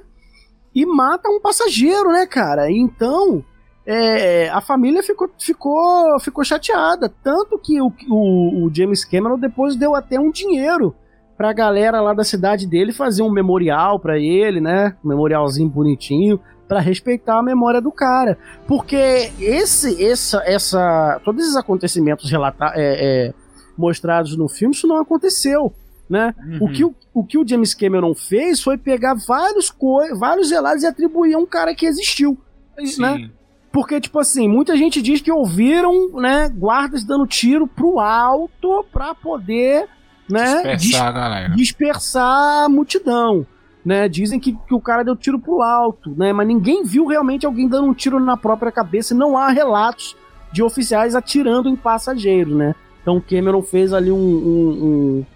E 0.74 0.86
mata 0.86 1.28
um 1.28 1.40
passageiro, 1.40 2.12
né, 2.12 2.24
cara? 2.24 2.70
Então 2.70 3.44
é, 3.84 4.50
a 4.50 4.60
família 4.60 5.02
ficou, 5.02 5.30
ficou, 5.38 6.20
ficou 6.20 6.44
chateada. 6.44 7.10
Tanto 7.22 7.58
que 7.58 7.80
o, 7.80 7.90
o, 8.08 8.66
o, 8.66 8.70
James 8.74 9.02
Cameron 9.02 9.38
depois 9.38 9.76
deu 9.76 9.94
até 9.94 10.20
um 10.20 10.30
dinheiro 10.30 10.94
pra 11.38 11.54
galera 11.54 12.00
lá 12.00 12.12
da 12.12 12.22
cidade 12.22 12.66
dele 12.66 12.92
fazer 12.92 13.22
um 13.22 13.30
memorial 13.30 13.98
para 13.98 14.18
ele, 14.18 14.60
né? 14.60 14.94
Um 15.02 15.08
memorialzinho 15.08 15.70
bonitinho 15.70 16.38
para 16.68 16.80
respeitar 16.80 17.38
a 17.38 17.42
memória 17.42 17.80
do 17.80 17.90
cara. 17.90 18.38
Porque 18.66 19.32
esse, 19.40 20.04
essa, 20.04 20.42
essa, 20.44 21.20
todos 21.24 21.42
esses 21.42 21.56
acontecimentos 21.56 22.30
relata, 22.30 22.72
é, 22.74 23.28
é, 23.28 23.34
mostrados 23.76 24.36
no 24.36 24.48
filme, 24.48 24.74
isso 24.74 24.86
não 24.86 25.00
aconteceu. 25.00 25.72
Né? 26.08 26.34
Uhum. 26.38 26.58
O, 26.62 26.72
que 26.72 26.84
o, 26.84 26.94
o 27.12 27.24
que 27.24 27.38
o 27.38 27.46
James 27.46 27.74
Cameron 27.74 28.14
fez 28.14 28.62
foi 28.62 28.78
pegar 28.78 29.14
vários, 29.26 29.72
vários 30.18 30.50
relatos 30.50 30.82
e 30.82 30.86
atribuir 30.86 31.34
a 31.34 31.38
um 31.38 31.46
cara 31.46 31.74
que 31.74 31.86
existiu. 31.86 32.38
Sim. 32.84 33.00
Né? 33.00 33.30
Porque, 33.70 34.00
tipo 34.00 34.18
assim, 34.18 34.48
muita 34.48 34.76
gente 34.76 35.02
diz 35.02 35.20
que 35.20 35.30
ouviram, 35.30 36.10
né, 36.14 36.48
guardas 36.48 37.04
dando 37.04 37.26
tiro 37.26 37.66
pro 37.66 38.00
alto 38.00 38.84
pra 38.90 39.14
poder, 39.14 39.86
né, 40.28 40.74
dispersar 40.76 41.06
a 41.06 41.12
galera. 41.12 41.54
Dispersar 41.54 42.64
a 42.64 42.68
multidão. 42.68 43.46
Né, 43.84 44.08
dizem 44.08 44.38
que, 44.38 44.52
que 44.66 44.74
o 44.74 44.80
cara 44.80 45.02
deu 45.02 45.16
tiro 45.16 45.38
pro 45.38 45.62
alto, 45.62 46.10
né, 46.10 46.30
mas 46.32 46.46
ninguém 46.46 46.84
viu 46.84 47.06
realmente 47.06 47.46
alguém 47.46 47.66
dando 47.66 47.86
um 47.86 47.94
tiro 47.94 48.20
na 48.20 48.36
própria 48.36 48.70
cabeça. 48.70 49.14
Não 49.14 49.38
há 49.38 49.48
relatos 49.48 50.14
de 50.52 50.62
oficiais 50.62 51.14
atirando 51.14 51.68
em 51.68 51.76
passageiros, 51.76 52.54
né. 52.54 52.74
Então 53.00 53.20
Cameron 53.20 53.62
fez 53.62 53.92
ali 53.94 54.10
um, 54.10 54.16
um, 54.16 54.70
um 54.82 55.26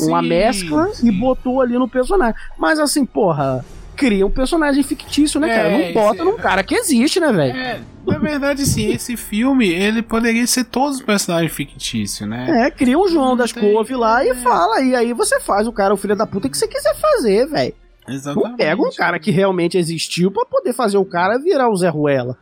uma 0.00 0.22
sim, 0.22 0.28
mescla 0.28 0.94
sim. 0.94 1.08
e 1.08 1.10
botou 1.10 1.60
ali 1.60 1.78
no 1.78 1.88
personagem. 1.88 2.34
Mas 2.58 2.78
assim, 2.78 3.04
porra, 3.04 3.64
cria 3.96 4.26
um 4.26 4.30
personagem 4.30 4.82
fictício, 4.82 5.38
né, 5.40 5.48
cara? 5.48 5.68
É, 5.68 5.86
não 5.86 5.94
bota 5.94 6.16
esse... 6.16 6.24
num 6.24 6.36
cara 6.36 6.62
que 6.62 6.74
existe, 6.74 7.20
né, 7.20 7.32
velho? 7.32 7.56
É, 7.56 7.80
na 8.06 8.18
verdade, 8.18 8.66
sim, 8.66 8.92
esse 8.92 9.16
filme, 9.16 9.68
ele 9.68 10.02
poderia 10.02 10.46
ser 10.46 10.64
todos 10.64 10.96
os 10.96 11.02
personagens 11.02 11.52
fictícios, 11.52 12.28
né? 12.28 12.66
É, 12.66 12.70
cria 12.70 12.98
um 12.98 13.08
João 13.08 13.36
das 13.36 13.52
Couve 13.52 13.94
lá 13.94 14.24
e 14.24 14.30
é. 14.30 14.34
fala, 14.34 14.80
e 14.80 14.94
aí 14.94 15.12
você 15.12 15.40
faz 15.40 15.66
o 15.66 15.72
cara, 15.72 15.94
o 15.94 15.96
filho 15.96 16.16
da 16.16 16.26
puta 16.26 16.48
que 16.48 16.56
você 16.56 16.66
quiser 16.66 16.94
fazer, 16.96 17.46
velho. 17.46 17.74
Exatamente. 18.08 18.50
Não 18.50 18.56
pega 18.56 18.82
um 18.82 18.90
cara 18.90 19.18
que 19.18 19.30
realmente 19.30 19.78
existiu 19.78 20.30
para 20.30 20.44
poder 20.44 20.72
fazer 20.72 20.96
o 20.98 21.04
cara 21.04 21.38
virar 21.38 21.68
o 21.68 21.76
Zé 21.76 21.88
Ruela. 21.88 22.36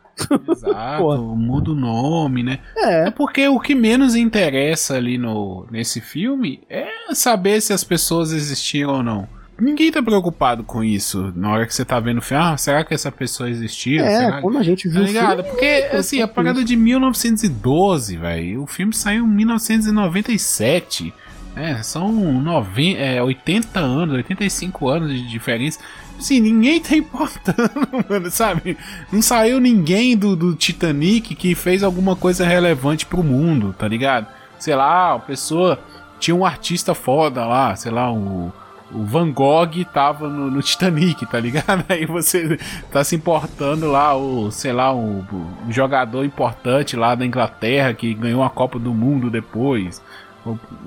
Exato, 0.49 1.35
muda 1.35 1.71
o 1.71 1.75
nome, 1.75 2.43
né? 2.43 2.59
É. 2.75 3.07
é 3.07 3.11
porque 3.11 3.47
o 3.47 3.59
que 3.59 3.73
menos 3.73 4.15
interessa 4.15 4.95
ali 4.95 5.17
no, 5.17 5.65
nesse 5.71 6.01
filme 6.01 6.61
é 6.69 6.87
saber 7.13 7.61
se 7.61 7.73
as 7.73 7.83
pessoas 7.83 8.31
existiram 8.31 8.95
ou 8.95 9.03
não 9.03 9.41
ninguém 9.61 9.91
tá 9.91 10.01
preocupado 10.01 10.63
com 10.63 10.83
isso 10.83 11.31
na 11.35 11.51
hora 11.51 11.67
que 11.67 11.73
você 11.73 11.85
tá 11.85 11.99
vendo 11.99 12.17
o 12.17 12.21
filme. 12.21 12.43
Ah, 12.43 12.57
será 12.57 12.83
que 12.83 12.93
essa 12.93 13.11
pessoa 13.11 13.49
existia? 13.49 14.01
É, 14.01 14.17
será? 14.17 14.41
quando 14.41 14.57
a 14.57 14.63
gente 14.63 14.89
viu 14.89 15.01
tá 15.01 15.07
ligado? 15.07 15.43
Porque, 15.43 15.89
assim, 15.93 16.21
a 16.21 16.27
parada 16.27 16.63
de 16.63 16.75
1912, 16.75 18.17
velho. 18.17 18.63
O 18.63 18.67
filme 18.67 18.93
saiu 18.93 19.23
em 19.23 19.29
1997. 19.29 21.13
É, 21.55 21.83
são 21.83 22.11
90, 22.11 22.99
é, 22.99 23.21
80 23.21 23.79
anos, 23.79 24.15
85 24.15 24.87
anos 24.87 25.09
de 25.09 25.27
diferença. 25.27 25.79
Assim, 26.17 26.39
ninguém 26.39 26.79
tá 26.79 26.95
importando, 26.97 27.89
mano, 28.09 28.31
sabe? 28.31 28.77
Não 29.11 29.21
saiu 29.21 29.59
ninguém 29.59 30.15
do, 30.15 30.35
do 30.35 30.55
Titanic 30.55 31.35
que 31.35 31.55
fez 31.55 31.83
alguma 31.83 32.15
coisa 32.15 32.45
relevante 32.45 33.05
pro 33.05 33.23
mundo, 33.23 33.75
tá 33.77 33.87
ligado? 33.87 34.27
Sei 34.59 34.75
lá, 34.75 35.15
a 35.15 35.19
pessoa 35.19 35.79
tinha 36.19 36.35
um 36.35 36.45
artista 36.45 36.93
foda 36.93 37.45
lá, 37.45 37.75
sei 37.75 37.91
lá, 37.91 38.11
o 38.11 38.53
o 38.93 39.03
Van 39.03 39.31
Gogh 39.31 39.85
tava 39.93 40.27
no, 40.27 40.51
no, 40.51 40.61
Titanic, 40.61 41.25
tá 41.25 41.39
ligado? 41.39 41.85
Aí 41.89 42.05
você 42.05 42.59
tá 42.91 43.03
se 43.03 43.15
importando 43.15 43.89
lá, 43.89 44.15
o, 44.15 44.51
sei 44.51 44.73
lá, 44.73 44.93
um, 44.93 45.25
um 45.65 45.71
jogador 45.71 46.25
importante 46.25 46.95
lá 46.95 47.15
da 47.15 47.25
Inglaterra 47.25 47.93
que 47.93 48.13
ganhou 48.13 48.43
a 48.43 48.49
Copa 48.49 48.77
do 48.77 48.93
Mundo 48.93 49.29
depois. 49.29 50.01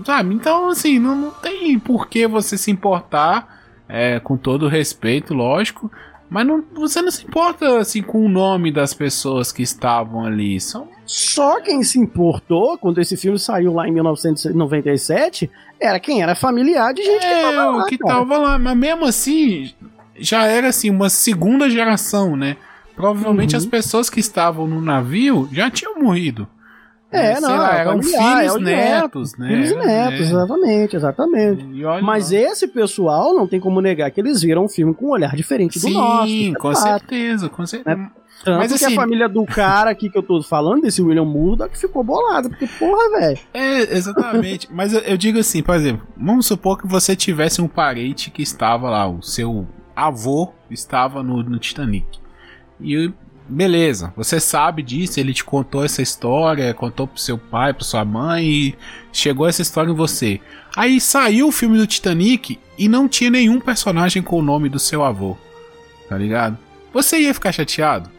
Sabe? 0.04 0.34
Então, 0.34 0.68
assim, 0.68 0.98
não, 0.98 1.14
não 1.14 1.30
tem 1.30 1.78
por 1.78 2.08
que 2.08 2.26
você 2.26 2.58
se 2.58 2.70
importar, 2.70 3.62
é, 3.88 4.18
com 4.20 4.36
todo 4.36 4.68
respeito, 4.68 5.34
lógico. 5.34 5.90
Mas 6.28 6.46
não, 6.46 6.64
você 6.74 7.00
não 7.02 7.10
se 7.10 7.24
importa 7.24 7.78
assim 7.78 8.02
com 8.02 8.24
o 8.24 8.28
nome 8.28 8.72
das 8.72 8.94
pessoas 8.94 9.52
que 9.52 9.62
estavam 9.62 10.24
ali. 10.24 10.60
São... 10.60 10.88
Só 11.06 11.60
quem 11.60 11.82
se 11.82 11.98
importou 11.98 12.78
quando 12.78 13.00
esse 13.00 13.16
filme 13.16 13.38
saiu 13.38 13.72
lá 13.74 13.86
em 13.86 13.92
1997 13.92 15.50
era 15.78 16.00
quem 16.00 16.22
era 16.22 16.34
familiar 16.34 16.94
de 16.94 17.02
gente 17.02 17.24
é, 17.24 17.36
que 17.36 17.42
tava 17.42 17.76
lá. 17.76 17.86
que 17.86 17.98
cara. 17.98 18.14
tava 18.14 18.38
lá. 18.38 18.58
Mas 18.58 18.76
mesmo 18.76 19.04
assim, 19.04 19.72
já 20.16 20.44
era 20.46 20.68
assim, 20.68 20.90
uma 20.90 21.10
segunda 21.10 21.68
geração, 21.68 22.36
né? 22.36 22.56
Provavelmente 22.96 23.54
uhum. 23.54 23.58
as 23.58 23.66
pessoas 23.66 24.08
que 24.08 24.20
estavam 24.20 24.66
no 24.66 24.80
navio 24.80 25.48
já 25.52 25.70
tinham 25.70 26.00
morrido. 26.00 26.48
É, 27.14 27.40
não, 27.40 27.56
lá, 27.56 27.76
eram 27.76 28.02
filhos, 28.02 28.56
é 28.56 28.58
netos, 28.58 29.36
né? 29.36 29.48
Filhos 29.48 29.70
e 29.70 29.76
netos, 29.76 30.20
é. 30.20 30.22
exatamente, 30.22 30.96
exatamente. 30.96 31.64
Mas 32.02 32.30
lá. 32.30 32.38
esse 32.38 32.66
pessoal 32.68 33.34
não 33.34 33.46
tem 33.46 33.60
como 33.60 33.80
negar 33.80 34.10
que 34.10 34.20
eles 34.20 34.42
viram 34.42 34.64
um 34.64 34.68
filme 34.68 34.94
com 34.94 35.06
um 35.06 35.10
olhar 35.10 35.34
diferente 35.36 35.78
do 35.78 35.86
Sim, 35.86 35.94
nosso. 35.94 36.26
Sim, 36.28 36.52
é 36.52 36.58
com 36.58 36.74
certeza, 36.74 37.48
com 37.48 37.66
certeza. 37.66 37.96
Né? 37.96 38.10
Tanto 38.42 38.58
Mas, 38.58 38.72
que 38.72 38.84
assim, 38.84 38.94
a 38.94 38.96
família 38.96 39.28
do 39.28 39.44
cara 39.46 39.90
aqui 39.90 40.10
que 40.10 40.18
eu 40.18 40.22
tô 40.22 40.42
falando, 40.42 40.82
desse 40.82 41.00
William 41.00 41.24
Murdoch, 41.24 41.76
ficou 41.78 42.02
bolada, 42.04 42.48
porque 42.48 42.66
porra, 42.66 43.20
velho. 43.20 43.38
É, 43.54 43.96
exatamente. 43.96 44.68
Mas 44.70 44.92
eu, 44.92 45.00
eu, 45.00 45.16
digo 45.16 45.38
assim, 45.38 45.62
por 45.62 45.74
exemplo, 45.74 46.06
vamos 46.16 46.46
supor 46.46 46.78
que 46.78 46.86
você 46.86 47.16
tivesse 47.16 47.62
um 47.62 47.68
parente 47.68 48.30
que 48.30 48.42
estava 48.42 48.90
lá, 48.90 49.08
o 49.08 49.22
seu 49.22 49.66
avô 49.96 50.52
estava 50.70 51.22
no, 51.22 51.42
no 51.42 51.58
Titanic. 51.58 52.18
E 52.80 53.12
beleza, 53.48 54.12
você 54.16 54.40
sabe 54.40 54.82
disso, 54.82 55.20
ele 55.20 55.34
te 55.34 55.44
contou 55.44 55.84
essa 55.84 56.02
história, 56.02 56.72
contou 56.74 57.06
pro 57.06 57.20
seu 57.20 57.36
pai, 57.36 57.72
pra 57.72 57.84
sua 57.84 58.04
mãe 58.04 58.44
e 58.44 58.74
chegou 59.12 59.46
essa 59.46 59.62
história 59.62 59.90
em 59.90 59.94
você. 59.94 60.40
Aí 60.76 61.00
saiu 61.00 61.48
o 61.48 61.52
filme 61.52 61.78
do 61.78 61.86
Titanic 61.86 62.58
e 62.78 62.88
não 62.88 63.08
tinha 63.08 63.30
nenhum 63.30 63.60
personagem 63.60 64.22
com 64.22 64.38
o 64.38 64.42
nome 64.42 64.68
do 64.68 64.78
seu 64.78 65.04
avô. 65.04 65.36
Tá 66.08 66.16
ligado? 66.18 66.58
Você 66.92 67.18
ia 67.18 67.34
ficar 67.34 67.52
chateado? 67.52 68.10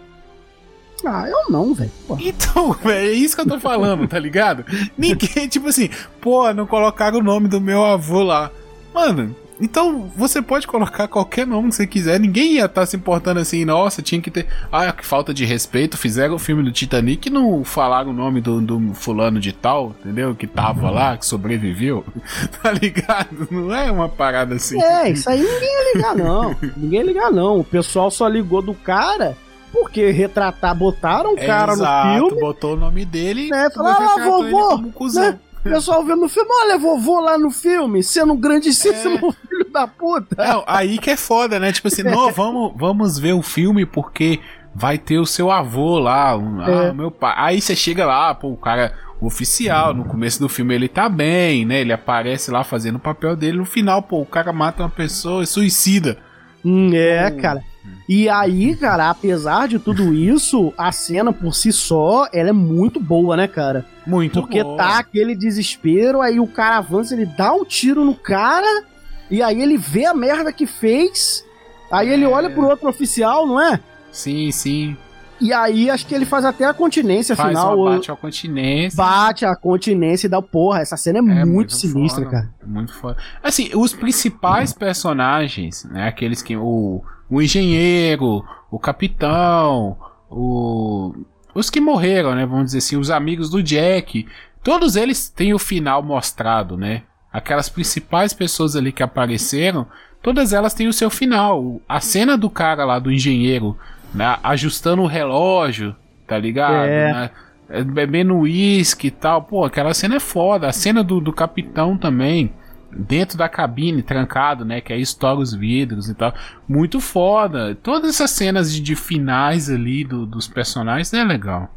Ah, 1.05 1.27
eu 1.27 1.51
não, 1.51 1.73
velho. 1.73 1.91
Então, 2.19 2.71
velho, 2.83 3.09
é 3.09 3.13
isso 3.13 3.35
que 3.35 3.41
eu 3.41 3.47
tô 3.47 3.59
falando, 3.59 4.07
tá 4.07 4.17
ligado? 4.17 4.65
Ninguém, 4.97 5.47
tipo 5.49 5.67
assim, 5.67 5.89
pô, 6.21 6.51
não 6.53 6.65
colocaram 6.65 7.19
o 7.19 7.23
nome 7.23 7.47
do 7.47 7.59
meu 7.59 7.83
avô 7.83 8.23
lá. 8.23 8.51
Mano, 8.93 9.35
então 9.59 10.11
você 10.15 10.41
pode 10.41 10.67
colocar 10.67 11.07
qualquer 11.07 11.47
nome 11.47 11.69
que 11.69 11.75
você 11.75 11.87
quiser, 11.87 12.19
ninguém 12.19 12.53
ia 12.53 12.65
estar 12.65 12.81
tá 12.81 12.85
se 12.85 12.95
importando 12.95 13.39
assim, 13.39 13.63
nossa, 13.63 14.01
tinha 14.01 14.21
que 14.21 14.29
ter. 14.29 14.47
Ah, 14.71 14.91
que 14.91 15.05
falta 15.05 15.33
de 15.33 15.45
respeito, 15.45 15.97
fizeram 15.97 16.35
o 16.35 16.39
filme 16.39 16.63
do 16.63 16.71
Titanic 16.71 17.27
e 17.27 17.31
não 17.31 17.63
falaram 17.63 18.11
o 18.11 18.13
nome 18.13 18.41
do, 18.41 18.59
do 18.61 18.93
fulano 18.93 19.39
de 19.39 19.53
tal, 19.53 19.95
entendeu? 19.99 20.35
Que 20.35 20.47
tava 20.47 20.89
lá, 20.89 21.17
que 21.17 21.25
sobreviveu, 21.25 22.05
tá 22.61 22.71
ligado? 22.71 23.47
Não 23.49 23.73
é 23.73 23.91
uma 23.91 24.09
parada 24.09 24.55
assim. 24.55 24.81
É, 24.81 25.09
isso 25.09 25.29
aí 25.29 25.41
ninguém 25.41 25.69
ia 25.69 25.93
ligar, 25.93 26.15
não. 26.15 26.55
ninguém 26.75 26.99
ia 26.99 27.05
ligar, 27.05 27.31
não. 27.31 27.59
O 27.59 27.63
pessoal 27.63 28.11
só 28.11 28.27
ligou 28.27 28.61
do 28.61 28.73
cara 28.73 29.37
porque 29.71 30.09
retratar, 30.09 30.73
botaram 30.73 31.33
o 31.33 31.35
cara 31.35 31.73
Exato, 31.73 32.07
no 32.07 32.29
filme. 32.29 32.41
botou 32.41 32.73
o 32.75 32.77
nome 32.77 33.03
dele 33.03 33.49
né, 33.49 33.67
e 33.67 33.73
falaram, 33.73 34.09
ah, 34.09 34.23
vovô, 34.23 34.77
né? 35.13 35.37
O 35.65 35.69
pessoal 35.69 36.05
vendo 36.05 36.21
no 36.21 36.29
filme, 36.29 36.49
olha, 36.51 36.77
vovô 36.77 37.19
lá 37.19 37.39
no 37.39 37.49
filme, 37.49 38.03
sendo 38.03 38.33
um 38.33 38.39
grandíssimo 38.39 38.93
é. 38.93 39.31
filho 39.49 39.71
da 39.71 39.87
puta. 39.87 40.41
É, 40.41 40.63
aí 40.67 40.99
que 40.99 41.09
é 41.09 41.17
foda, 41.17 41.59
né? 41.59 41.71
Tipo 41.71 41.87
assim, 41.87 42.03
não, 42.03 42.29
vamos, 42.33 42.71
vamos 42.75 43.17
ver 43.17 43.33
o 43.33 43.41
filme 43.41 43.83
porque 43.83 44.39
vai 44.75 44.99
ter 44.99 45.17
o 45.17 45.25
seu 45.25 45.49
avô 45.49 45.97
lá, 45.97 46.37
um, 46.37 46.61
é. 46.61 46.89
ah, 46.89 46.93
meu 46.93 47.09
pai. 47.09 47.33
Aí 47.35 47.61
você 47.61 47.75
chega 47.75 48.05
lá, 48.05 48.35
pô, 48.35 48.49
o 48.49 48.57
cara, 48.57 48.93
o 49.19 49.25
oficial, 49.25 49.91
no 49.91 50.05
começo 50.05 50.39
do 50.39 50.47
filme 50.47 50.75
ele 50.75 50.87
tá 50.87 51.09
bem, 51.09 51.65
né? 51.65 51.81
Ele 51.81 51.93
aparece 51.93 52.51
lá 52.51 52.63
fazendo 52.63 52.97
o 52.97 52.99
papel 52.99 53.35
dele, 53.35 53.57
no 53.57 53.65
final, 53.65 54.03
pô, 54.03 54.21
o 54.21 54.25
cara 54.25 54.53
mata 54.53 54.83
uma 54.83 54.89
pessoa 54.89 55.43
e 55.43 55.47
suicida. 55.47 56.19
Hum, 56.63 56.91
é, 56.93 57.31
cara. 57.31 57.63
E 58.07 58.29
aí, 58.29 58.75
cara, 58.75 59.09
apesar 59.09 59.67
de 59.67 59.79
tudo 59.79 60.13
isso, 60.13 60.71
a 60.77 60.91
cena 60.91 61.33
por 61.33 61.55
si 61.55 61.71
só, 61.71 62.27
ela 62.31 62.49
é 62.49 62.53
muito 62.53 62.99
boa, 62.99 63.35
né, 63.35 63.47
cara? 63.47 63.85
Muito 64.05 64.41
Porque 64.41 64.63
boa. 64.63 64.77
tá 64.77 64.99
aquele 64.99 65.35
desespero, 65.35 66.21
aí 66.21 66.39
o 66.39 66.45
cara 66.45 66.77
avança, 66.77 67.15
ele 67.15 67.25
dá 67.25 67.51
um 67.53 67.65
tiro 67.65 68.05
no 68.05 68.13
cara, 68.13 68.83
e 69.29 69.41
aí 69.41 69.59
ele 69.59 69.77
vê 69.77 70.05
a 70.05 70.13
merda 70.13 70.53
que 70.53 70.67
fez, 70.67 71.43
aí 71.91 72.09
é. 72.09 72.13
ele 72.13 72.25
olha 72.25 72.49
pro 72.49 72.67
outro 72.67 72.87
oficial, 72.87 73.47
não 73.47 73.59
é? 73.59 73.79
Sim, 74.11 74.51
sim. 74.51 74.95
E 75.39 75.51
aí 75.51 75.89
acho 75.89 76.07
que 76.07 76.15
ele 76.15 76.25
faz 76.25 76.45
até 76.45 76.65
a 76.65 76.73
continência 76.73 77.35
faz 77.35 77.49
final. 77.49 77.77
Uma, 77.77 77.91
bate 77.91 78.11
a 78.11 78.15
continência. 78.15 78.97
Bate 78.97 79.45
a 79.45 79.55
continência 79.55 80.27
e 80.27 80.29
dá 80.29 80.41
porra. 80.41 80.79
Essa 80.79 80.95
cena 80.97 81.19
é, 81.19 81.21
é 81.21 81.23
muito, 81.23 81.53
muito, 81.53 81.73
sinistra, 81.73 82.23
foda, 82.23 82.35
cara. 82.35 82.53
Muito 82.65 82.93
foda. 82.93 83.17
Assim, 83.43 83.69
os 83.75 83.93
principais 83.93 84.71
uhum. 84.71 84.77
personagens, 84.77 85.83
né? 85.85 86.07
Aqueles 86.07 86.41
que. 86.41 86.55
O, 86.55 87.03
o 87.29 87.41
engenheiro, 87.41 88.45
o 88.71 88.79
capitão, 88.79 89.97
o. 90.29 91.13
Os 91.53 91.69
que 91.69 91.79
morreram, 91.79 92.35
né? 92.35 92.45
Vamos 92.45 92.65
dizer 92.65 92.79
assim, 92.79 92.97
os 92.97 93.09
amigos 93.09 93.49
do 93.49 93.63
Jack. 93.63 94.27
Todos 94.63 94.95
eles 94.95 95.29
têm 95.29 95.53
o 95.53 95.59
final 95.59 96.01
mostrado, 96.01 96.75
né? 96.75 97.03
Aquelas 97.31 97.69
principais 97.69 98.33
pessoas 98.33 98.75
ali 98.75 98.91
que 98.91 99.03
apareceram, 99.03 99.85
todas 100.21 100.53
elas 100.53 100.73
têm 100.73 100.87
o 100.87 100.93
seu 100.93 101.09
final. 101.09 101.79
A 101.87 101.99
cena 101.99 102.37
do 102.37 102.49
cara 102.49 102.83
lá, 102.83 102.97
do 102.97 103.11
engenheiro, 103.11 103.77
né, 104.13 104.37
ajustando 104.43 105.01
o 105.01 105.07
relógio, 105.07 105.95
tá 106.27 106.37
ligado? 106.37 106.85
É. 106.85 107.13
Né, 107.13 107.31
é, 107.69 107.83
bebendo 107.83 108.35
uísque 108.35 109.07
e 109.07 109.11
tal. 109.11 109.43
Pô, 109.43 109.63
aquela 109.63 109.93
cena 109.93 110.15
é 110.15 110.19
foda. 110.19 110.67
A 110.67 110.71
cena 110.71 111.03
do, 111.03 111.19
do 111.19 111.33
capitão 111.33 111.97
também. 111.97 112.53
Dentro 112.97 113.37
da 113.37 113.49
cabine, 113.49 114.01
trancado, 114.01 114.63
né? 114.63 114.79
Que 114.79 114.93
aí 114.93 115.01
estoura 115.01 115.39
os 115.39 115.53
vidros 115.53 116.07
e 116.07 116.13
tal. 116.13 116.33
Muito 116.67 117.01
foda. 117.01 117.75
Todas 117.75 118.11
essas 118.11 118.31
cenas 118.31 118.71
de, 118.71 118.79
de 118.79 118.95
finais 118.95 119.69
ali 119.69 120.05
do, 120.05 120.25
dos 120.25 120.47
personagens 120.47 121.13
é 121.13 121.23
legal. 121.23 121.69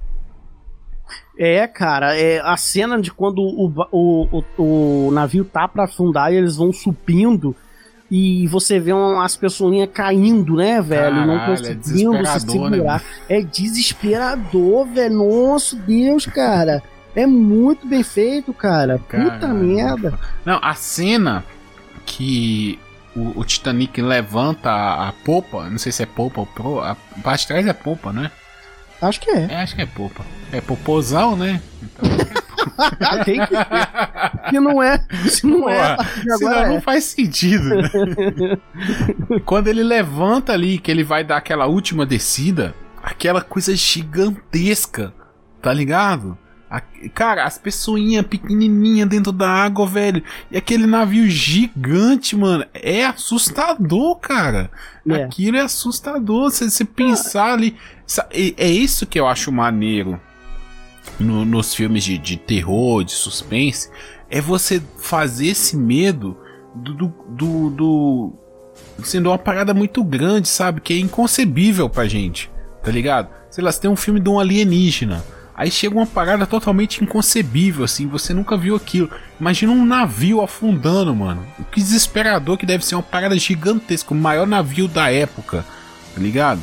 É, 1.36 1.66
cara, 1.66 2.16
é 2.16 2.40
a 2.40 2.56
cena 2.56 3.00
de 3.00 3.10
quando 3.10 3.40
o, 3.40 3.72
o, 3.90 4.42
o, 4.58 5.06
o 5.08 5.10
navio 5.10 5.44
tá 5.44 5.66
para 5.66 5.84
afundar 5.84 6.32
e 6.32 6.36
eles 6.36 6.56
vão 6.56 6.72
subindo 6.72 7.54
e 8.10 8.46
você 8.46 8.80
vê 8.80 8.92
umas 8.92 9.36
pessoinhas 9.36 9.90
caindo, 9.92 10.56
né, 10.56 10.80
velho? 10.80 11.14
Caralho, 11.14 11.26
não 11.26 11.40
é 11.40 11.46
conseguindo 11.46 12.16
é 12.16 12.24
se 12.24 12.40
segurar. 12.40 13.00
Né? 13.00 13.02
É 13.28 13.42
desesperador, 13.42 14.86
velho. 14.86 15.14
Nossa 15.14 15.76
Deus, 15.76 16.24
cara. 16.24 16.82
É 17.14 17.26
muito 17.26 17.86
bem 17.86 18.02
feito, 18.02 18.52
cara. 18.54 18.98
Caralho. 19.08 19.32
Puta 19.32 19.48
merda. 19.48 20.18
Não, 20.44 20.58
a 20.62 20.74
cena 20.74 21.44
que 22.06 22.78
o, 23.14 23.40
o 23.40 23.44
Titanic 23.44 24.00
levanta 24.00 24.70
a, 24.70 25.08
a, 25.08 25.12
popa, 25.12 25.68
não 25.68 25.78
sei 25.78 25.92
se 25.92 26.02
é 26.02 26.06
popa 26.06 26.40
ou 26.40 26.46
pro, 26.46 26.80
a 26.80 26.96
parte 27.22 27.42
de 27.42 27.48
trás 27.48 27.66
é 27.66 27.72
popa, 27.72 28.12
né? 28.12 28.30
Acho 29.02 29.20
que 29.20 29.30
é. 29.30 29.48
é 29.50 29.56
acho 29.56 29.74
que 29.74 29.82
é 29.82 29.86
popa. 29.86 30.24
É 30.50 30.60
popozão, 30.60 31.36
né? 31.36 31.60
Então, 31.82 32.08
Tem 33.24 33.40
que 33.40 33.54
ser. 33.54 34.50
Se 34.50 34.60
não 34.60 34.82
é, 34.82 35.06
se 35.28 35.46
não 35.46 35.68
é, 35.68 35.96
senão 36.36 36.52
é. 36.52 36.68
não 36.68 36.80
faz 36.80 37.04
sentido. 37.04 37.68
Né? 37.68 38.58
Quando 39.44 39.68
ele 39.68 39.82
levanta 39.82 40.52
ali, 40.52 40.78
que 40.78 40.90
ele 40.90 41.04
vai 41.04 41.22
dar 41.24 41.36
aquela 41.36 41.66
última 41.66 42.04
descida, 42.04 42.74
aquela 43.02 43.40
coisa 43.40 43.74
gigantesca, 43.74 45.12
tá 45.60 45.72
ligado? 45.72 46.36
A, 46.70 46.82
cara, 47.14 47.44
as 47.44 47.56
pessoinhas 47.56 48.26
pequenininhas 48.26 49.08
dentro 49.08 49.32
da 49.32 49.48
água, 49.48 49.86
velho. 49.86 50.22
E 50.50 50.56
aquele 50.56 50.86
navio 50.86 51.28
gigante, 51.28 52.36
mano. 52.36 52.64
É 52.74 53.06
assustador, 53.06 54.16
cara. 54.16 54.70
É. 55.08 55.24
Aquilo 55.24 55.56
é 55.56 55.60
assustador. 55.60 56.50
Se 56.50 56.70
você 56.70 56.84
pensar 56.84 57.54
ali. 57.54 57.74
É, 58.30 58.66
é 58.66 58.68
isso 58.68 59.06
que 59.06 59.18
eu 59.18 59.26
acho 59.26 59.50
maneiro 59.50 60.20
no, 61.18 61.44
nos 61.44 61.74
filmes 61.74 62.04
de, 62.04 62.18
de 62.18 62.36
terror, 62.36 63.04
de 63.04 63.12
suspense. 63.12 63.90
É 64.30 64.40
você 64.40 64.82
fazer 64.98 65.48
esse 65.48 65.76
medo 65.76 66.36
do, 66.74 66.94
do, 66.94 67.14
do, 67.28 67.70
do 67.70 68.32
sendo 69.02 69.30
uma 69.30 69.38
parada 69.38 69.72
muito 69.72 70.02
grande, 70.04 70.48
sabe? 70.48 70.80
Que 70.80 70.94
é 70.94 70.98
inconcebível 70.98 71.88
pra 71.88 72.06
gente, 72.06 72.50
tá 72.82 72.90
ligado? 72.90 73.28
Sei 73.50 73.62
lá, 73.62 73.72
você 73.72 73.80
tem 73.80 73.90
um 73.90 73.96
filme 73.96 74.20
de 74.20 74.28
um 74.28 74.38
alienígena. 74.38 75.24
Aí 75.58 75.72
chega 75.72 75.96
uma 75.96 76.06
parada 76.06 76.46
totalmente 76.46 77.02
inconcebível, 77.02 77.84
assim, 77.84 78.06
você 78.06 78.32
nunca 78.32 78.56
viu 78.56 78.76
aquilo. 78.76 79.10
Imagina 79.40 79.72
um 79.72 79.84
navio 79.84 80.40
afundando, 80.40 81.12
mano. 81.12 81.44
Que 81.72 81.80
desesperador 81.80 82.56
que 82.56 82.64
deve 82.64 82.86
ser 82.86 82.94
uma 82.94 83.02
parada 83.02 83.36
gigantesca, 83.36 84.14
o 84.14 84.16
maior 84.16 84.46
navio 84.46 84.86
da 84.86 85.10
época, 85.10 85.64
tá 86.14 86.20
ligado? 86.20 86.60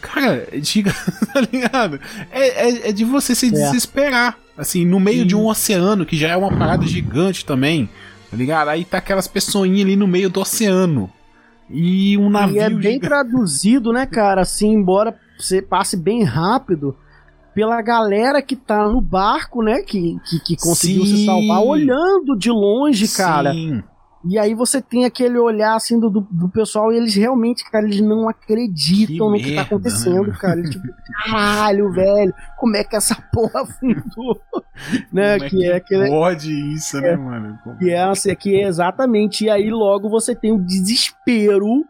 Cara, 0.00 0.48
diga, 0.60 0.92
tá 1.32 1.40
ligado? 1.40 2.00
É, 2.30 2.68
é, 2.68 2.88
é, 2.88 2.92
de 2.92 3.04
você 3.04 3.34
se 3.34 3.46
é. 3.46 3.50
desesperar. 3.50 4.36
Assim, 4.56 4.84
no 4.84 4.98
meio 4.98 5.20
Sim. 5.20 5.26
de 5.26 5.36
um 5.36 5.46
oceano, 5.46 6.04
que 6.04 6.16
já 6.16 6.28
é 6.28 6.36
uma 6.36 6.50
parada 6.50 6.84
gigante 6.84 7.44
também, 7.44 7.88
tá 8.28 8.36
ligado? 8.36 8.68
Aí 8.68 8.84
tá 8.84 8.98
aquelas 8.98 9.28
pessoinhas 9.28 9.82
ali 9.82 9.94
no 9.94 10.08
meio 10.08 10.28
do 10.28 10.40
oceano. 10.40 11.08
E 11.70 12.18
um 12.18 12.28
navio. 12.28 12.56
E 12.56 12.58
é 12.58 12.68
bem 12.68 12.94
gigante. 12.94 13.00
traduzido, 13.00 13.92
né, 13.92 14.04
cara? 14.04 14.42
Assim, 14.42 14.72
embora 14.72 15.16
você 15.38 15.62
passe 15.62 15.96
bem 15.96 16.24
rápido 16.24 16.96
pela 17.54 17.80
galera 17.82 18.40
que 18.42 18.56
tá 18.56 18.88
no 18.88 19.00
barco, 19.00 19.62
né? 19.62 19.82
Que, 19.82 20.16
que, 20.28 20.40
que 20.40 20.56
conseguiu 20.56 21.04
Sim. 21.04 21.16
se 21.16 21.26
salvar, 21.26 21.62
olhando 21.62 22.36
de 22.36 22.50
longe, 22.50 23.08
cara. 23.08 23.52
Sim. 23.52 23.82
E 24.24 24.38
aí 24.38 24.54
você 24.54 24.82
tem 24.82 25.04
aquele 25.04 25.38
olhar 25.38 25.74
assim 25.74 25.98
do, 25.98 26.10
do 26.10 26.48
pessoal 26.48 26.92
e 26.92 26.96
eles 26.96 27.14
realmente, 27.14 27.68
cara, 27.70 27.84
eles 27.84 28.00
não 28.00 28.28
acreditam 28.28 29.32
que 29.32 29.38
no 29.38 29.38
que 29.38 29.54
tá 29.54 29.62
acontecendo, 29.62 30.26
né? 30.26 30.36
cara. 30.38 30.58
Eles, 30.58 30.70
tipo, 30.70 30.86
caralho, 31.24 31.92
velho, 31.92 32.34
como 32.56 32.76
é 32.76 32.82
que 32.82 32.96
essa 32.96 33.14
porra 33.32 33.62
afundou? 33.62 34.40
né? 35.12 35.38
Como 35.38 35.50
que 35.50 35.64
é, 35.64 35.80
que 35.80 35.94
é 35.94 36.08
pode 36.08 36.74
isso, 36.74 36.98
é, 36.98 37.02
né, 37.02 37.16
mano? 37.16 37.58
Como 37.62 37.78
que 37.78 37.90
é, 37.90 38.02
assim, 38.02 38.34
que 38.34 38.56
é 38.56 38.66
exatamente. 38.66 39.44
E 39.44 39.50
aí 39.50 39.70
logo 39.70 40.08
você 40.08 40.34
tem 40.34 40.52
o 40.52 40.58
desespero 40.58 41.84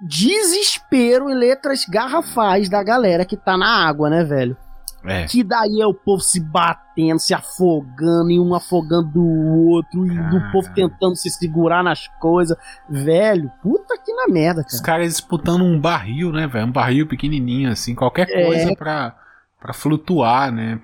desespero 0.00 1.30
em 1.30 1.34
letras 1.34 1.84
garrafais 1.86 2.68
da 2.68 2.82
galera 2.82 3.24
que 3.24 3.36
tá 3.36 3.56
na 3.56 3.86
água, 3.86 4.10
né, 4.10 4.22
velho? 4.22 4.56
É. 5.04 5.26
Que 5.26 5.44
daí 5.44 5.80
é 5.80 5.86
o 5.86 5.92
povo 5.92 6.22
se 6.22 6.40
batendo, 6.40 7.18
se 7.18 7.34
afogando, 7.34 8.30
e 8.30 8.40
um 8.40 8.54
afogando 8.54 9.20
o 9.20 9.68
outro, 9.68 10.06
e 10.06 10.18
o 10.18 10.50
povo 10.50 10.72
tentando 10.74 11.14
se 11.14 11.28
segurar 11.28 11.82
nas 11.82 12.08
coisas. 12.20 12.56
Velho, 12.88 13.52
puta 13.62 13.98
que 13.98 14.12
na 14.14 14.28
merda, 14.28 14.62
cara. 14.62 14.74
Os 14.74 14.80
caras 14.80 15.08
disputando 15.08 15.62
um 15.62 15.78
barril, 15.78 16.32
né, 16.32 16.46
velho? 16.46 16.66
Um 16.66 16.72
barril 16.72 17.06
pequenininho, 17.06 17.70
assim, 17.70 17.94
qualquer 17.94 18.28
é. 18.30 18.46
coisa 18.46 18.74
pra, 18.74 19.14
pra 19.60 19.74
flutuar, 19.74 20.50
né? 20.50 20.80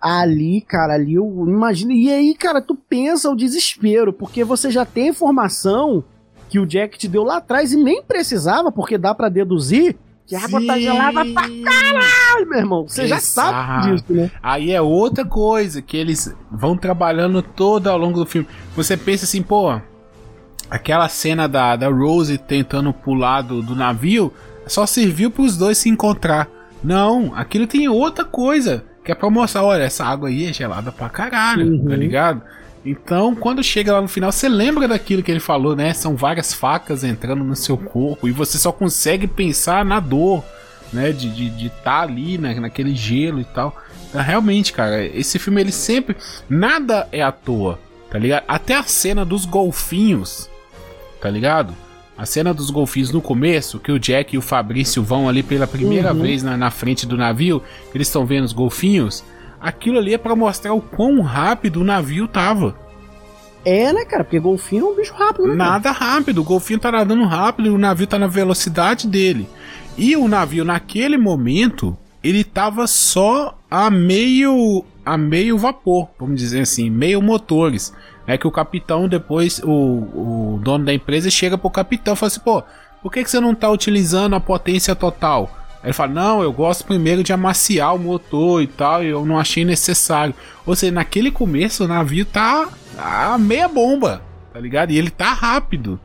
Ali, 0.00 0.60
cara, 0.60 0.94
ali 0.94 1.14
eu 1.14 1.26
imagino. 1.48 1.90
E 1.90 2.12
aí, 2.12 2.32
cara, 2.34 2.62
tu 2.62 2.76
pensa 2.76 3.28
o 3.28 3.36
desespero, 3.36 4.12
porque 4.12 4.44
você 4.44 4.70
já 4.70 4.86
tem 4.86 5.08
informação 5.08 6.04
que 6.48 6.60
o 6.60 6.66
Jack 6.66 6.96
te 6.96 7.08
deu 7.08 7.24
lá 7.24 7.38
atrás 7.38 7.72
e 7.72 7.76
nem 7.76 8.04
precisava, 8.04 8.70
porque 8.70 8.96
dá 8.96 9.12
para 9.12 9.28
deduzir 9.28 9.96
que 10.26 10.34
a 10.34 10.44
água 10.44 10.66
tá 10.66 10.78
gelada 10.78 11.24
pra 11.24 11.42
caralho, 11.42 12.48
meu 12.48 12.58
irmão. 12.58 12.88
Você 12.88 13.06
já 13.06 13.18
sabe 13.18 13.90
disso, 13.90 14.04
né? 14.08 14.30
Aí 14.42 14.72
é 14.72 14.80
outra 14.80 15.24
coisa 15.24 15.82
que 15.82 15.96
eles 15.96 16.34
vão 16.50 16.76
trabalhando 16.76 17.42
todo 17.42 17.88
ao 17.88 17.98
longo 17.98 18.18
do 18.18 18.26
filme. 18.26 18.48
Você 18.74 18.96
pensa 18.96 19.24
assim, 19.24 19.42
pô, 19.42 19.78
aquela 20.70 21.08
cena 21.08 21.46
da, 21.46 21.76
da 21.76 21.88
Rose 21.88 22.38
tentando 22.38 22.92
pular 22.92 23.42
do, 23.42 23.62
do 23.62 23.76
navio 23.76 24.32
só 24.66 24.86
serviu 24.86 25.30
para 25.30 25.42
os 25.42 25.56
dois 25.56 25.78
se 25.78 25.88
encontrar. 25.88 26.48
Não, 26.82 27.32
aquilo 27.34 27.66
tem 27.66 27.88
outra 27.88 28.24
coisa. 28.24 28.84
Que 29.04 29.12
é 29.12 29.14
pra 29.14 29.28
mostrar, 29.28 29.62
olha, 29.62 29.82
essa 29.82 30.04
água 30.04 30.30
aí 30.30 30.46
é 30.46 30.52
gelada 30.52 30.90
pra 30.90 31.10
caralho, 31.10 31.66
tá 31.66 31.82
uhum. 31.82 31.88
tá 31.90 31.96
ligado? 31.96 32.42
Então, 32.84 33.34
quando 33.34 33.62
chega 33.62 33.92
lá 33.92 34.00
no 34.02 34.08
final, 34.08 34.30
você 34.30 34.48
lembra 34.48 34.86
daquilo 34.86 35.22
que 35.22 35.30
ele 35.30 35.40
falou, 35.40 35.74
né? 35.74 35.94
São 35.94 36.14
várias 36.14 36.52
facas 36.52 37.02
entrando 37.02 37.42
no 37.42 37.56
seu 37.56 37.78
corpo 37.78 38.28
e 38.28 38.32
você 38.32 38.58
só 38.58 38.70
consegue 38.70 39.26
pensar 39.26 39.84
na 39.84 39.98
dor, 39.98 40.44
né? 40.92 41.10
De 41.10 41.28
estar 41.28 41.34
de, 41.34 41.50
de 41.50 41.70
tá 41.70 42.00
ali, 42.02 42.36
né? 42.36 42.54
naquele 42.60 42.94
gelo 42.94 43.40
e 43.40 43.44
tal. 43.44 43.74
Então, 44.10 44.20
realmente, 44.20 44.72
cara, 44.72 45.02
esse 45.02 45.38
filme 45.38 45.62
ele 45.62 45.72
sempre. 45.72 46.14
Nada 46.48 47.08
é 47.10 47.22
à 47.22 47.32
toa, 47.32 47.80
tá 48.10 48.18
ligado? 48.18 48.44
Até 48.46 48.74
a 48.74 48.82
cena 48.82 49.24
dos 49.24 49.46
golfinhos, 49.46 50.50
tá 51.22 51.30
ligado? 51.30 51.74
A 52.18 52.26
cena 52.26 52.52
dos 52.52 52.70
golfinhos 52.70 53.10
no 53.10 53.20
começo, 53.22 53.80
que 53.80 53.90
o 53.90 53.98
Jack 53.98 54.34
e 54.34 54.38
o 54.38 54.42
Fabrício 54.42 55.02
vão 55.02 55.26
ali 55.26 55.42
pela 55.42 55.66
primeira 55.66 56.12
uhum. 56.12 56.20
vez 56.20 56.42
na, 56.42 56.56
na 56.56 56.70
frente 56.70 57.06
do 57.06 57.16
navio, 57.16 57.62
eles 57.94 58.06
estão 58.06 58.26
vendo 58.26 58.44
os 58.44 58.52
golfinhos 58.52 59.24
aquilo 59.64 59.98
ali 59.98 60.12
é 60.12 60.18
para 60.18 60.36
mostrar 60.36 60.74
o 60.74 60.80
quão 60.82 61.22
rápido 61.22 61.80
o 61.80 61.84
navio 61.84 62.28
tava. 62.28 62.76
É, 63.64 63.90
né, 63.94 64.04
cara? 64.04 64.22
Porque 64.22 64.38
golfinho 64.38 64.86
é 64.86 64.90
um 64.90 64.94
bicho 64.94 65.14
rápido, 65.14 65.48
né? 65.48 65.54
Nada 65.54 65.90
rápido. 65.90 66.42
O 66.42 66.44
golfinho 66.44 66.78
tá 66.78 66.92
nadando 66.92 67.24
rápido 67.24 67.68
e 67.68 67.70
o 67.70 67.78
navio 67.78 68.06
tá 68.06 68.18
na 68.18 68.26
velocidade 68.26 69.08
dele. 69.08 69.48
E 69.96 70.14
o 70.16 70.28
navio, 70.28 70.66
naquele 70.66 71.16
momento, 71.16 71.96
ele 72.22 72.44
tava 72.44 72.86
só 72.86 73.58
a 73.70 73.88
meio 73.90 74.84
a 75.04 75.18
meio 75.18 75.58
vapor, 75.58 76.08
vamos 76.18 76.40
dizer 76.40 76.62
assim, 76.62 76.88
meio 76.88 77.20
motores. 77.20 77.92
É 78.26 78.38
que 78.38 78.46
o 78.46 78.50
capitão 78.50 79.06
depois, 79.06 79.60
o, 79.62 80.54
o 80.54 80.60
dono 80.62 80.84
da 80.86 80.94
empresa 80.94 81.30
chega 81.30 81.58
pro 81.58 81.68
capitão 81.68 82.14
e 82.14 82.16
fala 82.16 82.28
assim, 82.28 82.40
pô, 82.40 82.62
por 83.02 83.12
que, 83.12 83.22
que 83.22 83.30
você 83.30 83.38
não 83.38 83.54
tá 83.54 83.68
utilizando 83.70 84.34
a 84.34 84.40
potência 84.40 84.94
total? 84.94 85.50
Aí 85.84 85.88
ele 85.88 85.92
fala: 85.92 86.12
Não, 86.12 86.42
eu 86.42 86.50
gosto 86.50 86.86
primeiro 86.86 87.22
de 87.22 87.30
amaciar 87.30 87.94
o 87.94 87.98
motor 87.98 88.62
e 88.62 88.66
tal, 88.66 89.04
e 89.04 89.08
eu 89.08 89.26
não 89.26 89.38
achei 89.38 89.66
necessário. 89.66 90.34
Ou 90.64 90.74
seja, 90.74 90.90
naquele 90.90 91.30
começo 91.30 91.84
o 91.84 91.88
navio 91.88 92.24
tá 92.24 92.66
a 92.96 93.36
meia 93.36 93.68
bomba, 93.68 94.22
tá 94.50 94.58
ligado? 94.58 94.92
E 94.92 94.98
ele 94.98 95.10
tá 95.10 95.34
rápido. 95.34 96.00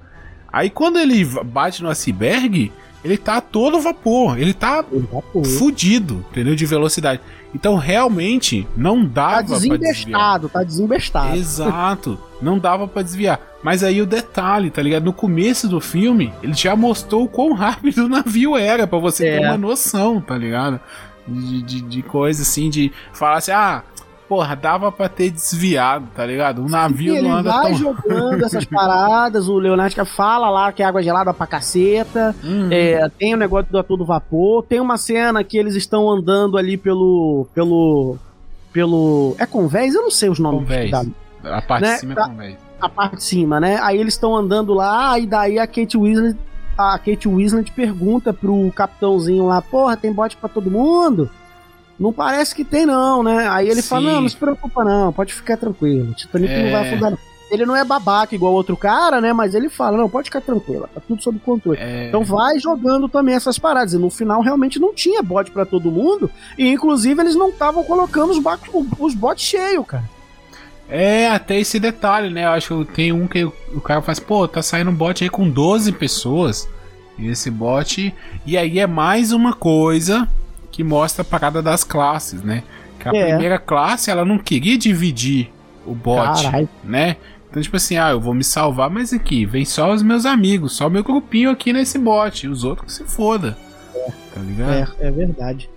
Aí 0.51 0.69
quando 0.69 0.99
ele 0.99 1.23
bate 1.23 1.81
no 1.81 1.89
iceberg, 1.89 2.73
ele 3.05 3.17
tá 3.17 3.39
todo 3.39 3.79
vapor, 3.79 4.37
ele 4.37 4.53
tá 4.53 4.81
vapor. 4.81 5.45
fudido, 5.45 6.25
entendeu? 6.29 6.55
De 6.55 6.65
velocidade. 6.65 7.21
Então 7.53 7.75
realmente 7.75 8.67
não 8.77 9.03
dava 9.03 9.37
tá 9.37 9.41
desembestado, 9.55 10.49
tá 10.49 10.63
desembestado. 10.63 11.35
Exato, 11.35 12.19
não 12.41 12.59
dava 12.59 12.87
para 12.87 13.01
desviar. 13.01 13.39
Mas 13.63 13.83
aí 13.83 14.01
o 14.01 14.05
detalhe, 14.05 14.69
tá 14.69 14.81
ligado? 14.81 15.03
No 15.03 15.13
começo 15.13 15.67
do 15.67 15.81
filme, 15.81 16.33
ele 16.41 16.53
já 16.53 16.75
mostrou 16.75 17.23
o 17.23 17.27
quão 17.27 17.53
rápido 17.53 18.05
o 18.05 18.09
navio 18.09 18.55
era, 18.55 18.85
para 18.87 18.99
você 18.99 19.27
é. 19.27 19.39
ter 19.39 19.45
uma 19.45 19.57
noção, 19.57 20.21
tá 20.21 20.37
ligado? 20.37 20.79
De, 21.27 21.61
de, 21.61 21.81
de, 21.81 22.01
coisa 22.01 22.41
assim, 22.41 22.69
de 22.69 22.91
falar 23.13 23.37
assim, 23.37 23.51
ah, 23.51 23.83
porra, 24.29 24.55
dava 24.55 24.91
pra 24.91 25.09
ter 25.09 25.31
desviado, 25.31 26.07
tá 26.15 26.23
ligado? 26.23 26.63
O 26.63 26.69
navio 26.69 27.15
Sim, 27.15 27.21
não 27.23 27.31
anda 27.37 27.51
vai 27.51 27.71
tão... 27.71 27.75
jogando 27.75 28.45
essas 28.45 28.63
paradas, 28.63 29.49
o 29.49 29.57
Leonardo 29.57 30.05
fala 30.05 30.51
lá 30.51 30.71
que 30.71 30.83
é 30.83 30.85
água 30.85 31.01
gelada 31.01 31.33
pra 31.33 31.47
caceta, 31.47 32.35
uhum. 32.43 32.69
é, 32.71 33.09
tem 33.17 33.33
o 33.33 33.37
negócio 33.37 33.71
do 33.71 33.83
todo 33.83 34.05
vapor, 34.05 34.63
tem 34.63 34.79
uma 34.79 34.97
cena 34.97 35.43
que 35.43 35.57
eles 35.57 35.75
estão 35.75 36.07
andando 36.07 36.57
ali 36.59 36.77
pelo... 36.77 37.47
pelo... 37.55 38.17
pelo... 38.71 39.35
é 39.39 39.47
convés? 39.47 39.95
Eu 39.95 40.03
não 40.03 40.11
sei 40.11 40.29
os 40.29 40.37
nomes. 40.37 40.61
Convés. 40.61 40.91
Da... 40.91 41.57
A 41.57 41.61
parte 41.61 41.81
né? 41.81 41.93
de 41.95 41.99
cima 41.99 42.13
é 42.13 42.15
convés. 42.15 42.57
A 42.79 42.89
parte 42.89 43.15
de 43.15 43.23
cima, 43.23 43.59
né? 43.59 43.79
Aí 43.81 43.97
eles 43.97 44.13
estão 44.13 44.35
andando 44.35 44.75
lá, 44.75 45.17
e 45.17 45.25
daí 45.25 45.57
a 45.57 45.65
Kate 45.65 45.97
Winslet 45.97 46.37
a 46.77 46.97
Kate 46.97 47.27
Winslet 47.27 47.71
pergunta 47.73 48.31
pro 48.31 48.71
capitãozinho 48.73 49.47
lá, 49.47 49.61
porra, 49.61 49.97
tem 49.97 50.13
bote 50.13 50.37
para 50.37 50.47
todo 50.47 50.71
mundo? 50.71 51.29
Não 51.99 52.13
parece 52.13 52.55
que 52.55 52.63
tem, 52.63 52.85
não, 52.85 53.21
né? 53.21 53.49
Aí 53.49 53.67
ele 53.67 53.81
Sim. 53.81 53.89
fala: 53.89 54.11
não, 54.13 54.21
não 54.21 54.29
se 54.29 54.37
preocupa, 54.37 54.83
não, 54.85 55.11
pode 55.11 55.33
ficar 55.33 55.57
tranquilo. 55.57 56.11
O 56.11 56.13
Titanic 56.13 56.53
é... 56.53 56.63
não 56.63 56.71
vai 56.71 56.85
é. 56.85 56.87
afundar, 56.87 57.11
não. 57.11 57.19
Ele 57.51 57.65
não 57.65 57.75
é 57.75 57.83
babaca 57.83 58.35
igual 58.35 58.53
outro 58.53 58.77
cara, 58.77 59.19
né? 59.19 59.33
Mas 59.33 59.53
ele 59.53 59.69
fala: 59.69 59.97
não, 59.97 60.09
pode 60.09 60.25
ficar 60.29 60.39
tranquilo, 60.39 60.87
tá 60.93 61.01
tudo 61.05 61.21
sob 61.21 61.37
controle. 61.39 61.77
É... 61.79 62.07
Então 62.07 62.23
vai 62.23 62.57
jogando 62.59 63.09
também 63.09 63.35
essas 63.35 63.59
paradas. 63.59 63.93
E 63.93 63.97
no 63.97 64.09
final 64.09 64.41
realmente 64.41 64.79
não 64.79 64.93
tinha 64.93 65.21
bote 65.21 65.51
para 65.51 65.65
todo 65.65 65.91
mundo. 65.91 66.31
E 66.57 66.69
inclusive 66.69 67.21
eles 67.21 67.35
não 67.35 67.49
estavam 67.49 67.83
colocando 67.83 68.31
os, 68.31 68.39
os 68.99 69.13
botes 69.13 69.45
cheios, 69.45 69.85
cara. 69.85 70.03
É, 70.87 71.29
até 71.29 71.59
esse 71.59 71.79
detalhe, 71.79 72.29
né? 72.29 72.45
Eu 72.45 72.49
acho 72.49 72.85
que 72.85 72.93
tem 72.93 73.11
um 73.11 73.27
que 73.27 73.43
o 73.43 73.81
cara 73.83 74.01
faz, 74.01 74.19
pô, 74.19 74.47
tá 74.47 74.61
saindo 74.61 74.89
um 74.89 74.95
bot 74.95 75.23
aí 75.23 75.29
com 75.29 75.49
12 75.49 75.91
pessoas. 75.91 76.67
E 77.17 77.27
esse 77.27 77.51
bot. 77.51 78.15
E 78.45 78.57
aí 78.57 78.79
é 78.79 78.87
mais 78.87 79.31
uma 79.31 79.53
coisa 79.53 80.27
que 80.71 80.83
mostra 80.83 81.21
a 81.21 81.25
parada 81.25 81.61
das 81.61 81.83
classes, 81.83 82.41
né? 82.41 82.63
Que 82.99 83.09
a 83.09 83.15
é. 83.15 83.27
primeira 83.29 83.57
classe, 83.57 84.11
ela 84.11 84.25
não 84.25 84.37
queria 84.37 84.77
dividir 84.77 85.51
o 85.85 85.95
bot, 85.95 86.43
Carai. 86.43 86.69
né? 86.83 87.17
Então, 87.49 87.61
tipo 87.61 87.77
assim, 87.77 87.97
ah, 87.97 88.11
eu 88.11 88.19
vou 88.19 88.33
me 88.33 88.43
salvar, 88.43 88.89
mas 88.89 89.11
aqui, 89.11 89.45
vem 89.45 89.65
só 89.65 89.91
os 89.91 90.03
meus 90.03 90.25
amigos, 90.25 90.73
só 90.73 90.87
o 90.87 90.89
meu 90.89 91.03
grupinho 91.03 91.49
aqui 91.49 91.73
nesse 91.73 91.97
bot, 91.97 92.47
os 92.47 92.63
outros 92.63 92.85
que 92.85 92.93
se 92.93 93.11
foda. 93.11 93.57
É. 93.95 94.11
Tá 94.35 94.41
ligado? 94.41 94.71
É, 94.99 95.07
é 95.07 95.11
verdade. 95.11 95.69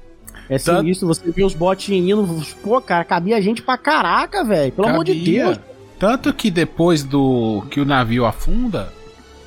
É 0.50 0.58
Tanto... 0.58 0.80
sinistro, 0.80 1.08
você 1.08 1.30
vê 1.30 1.42
os 1.44 1.54
bots 1.54 1.88
indo, 1.88 2.42
pô, 2.62 2.80
cara, 2.80 3.04
cabia 3.04 3.40
gente 3.40 3.62
pra 3.62 3.78
caraca, 3.78 4.44
velho, 4.44 4.72
pelo 4.72 4.86
cabia. 4.86 4.94
amor 4.94 5.04
de 5.04 5.14
Deus. 5.14 5.58
Tanto 5.98 6.34
que 6.34 6.50
depois 6.50 7.02
do 7.04 7.62
que 7.70 7.80
o 7.80 7.86
navio 7.86 8.26
afunda, 8.26 8.92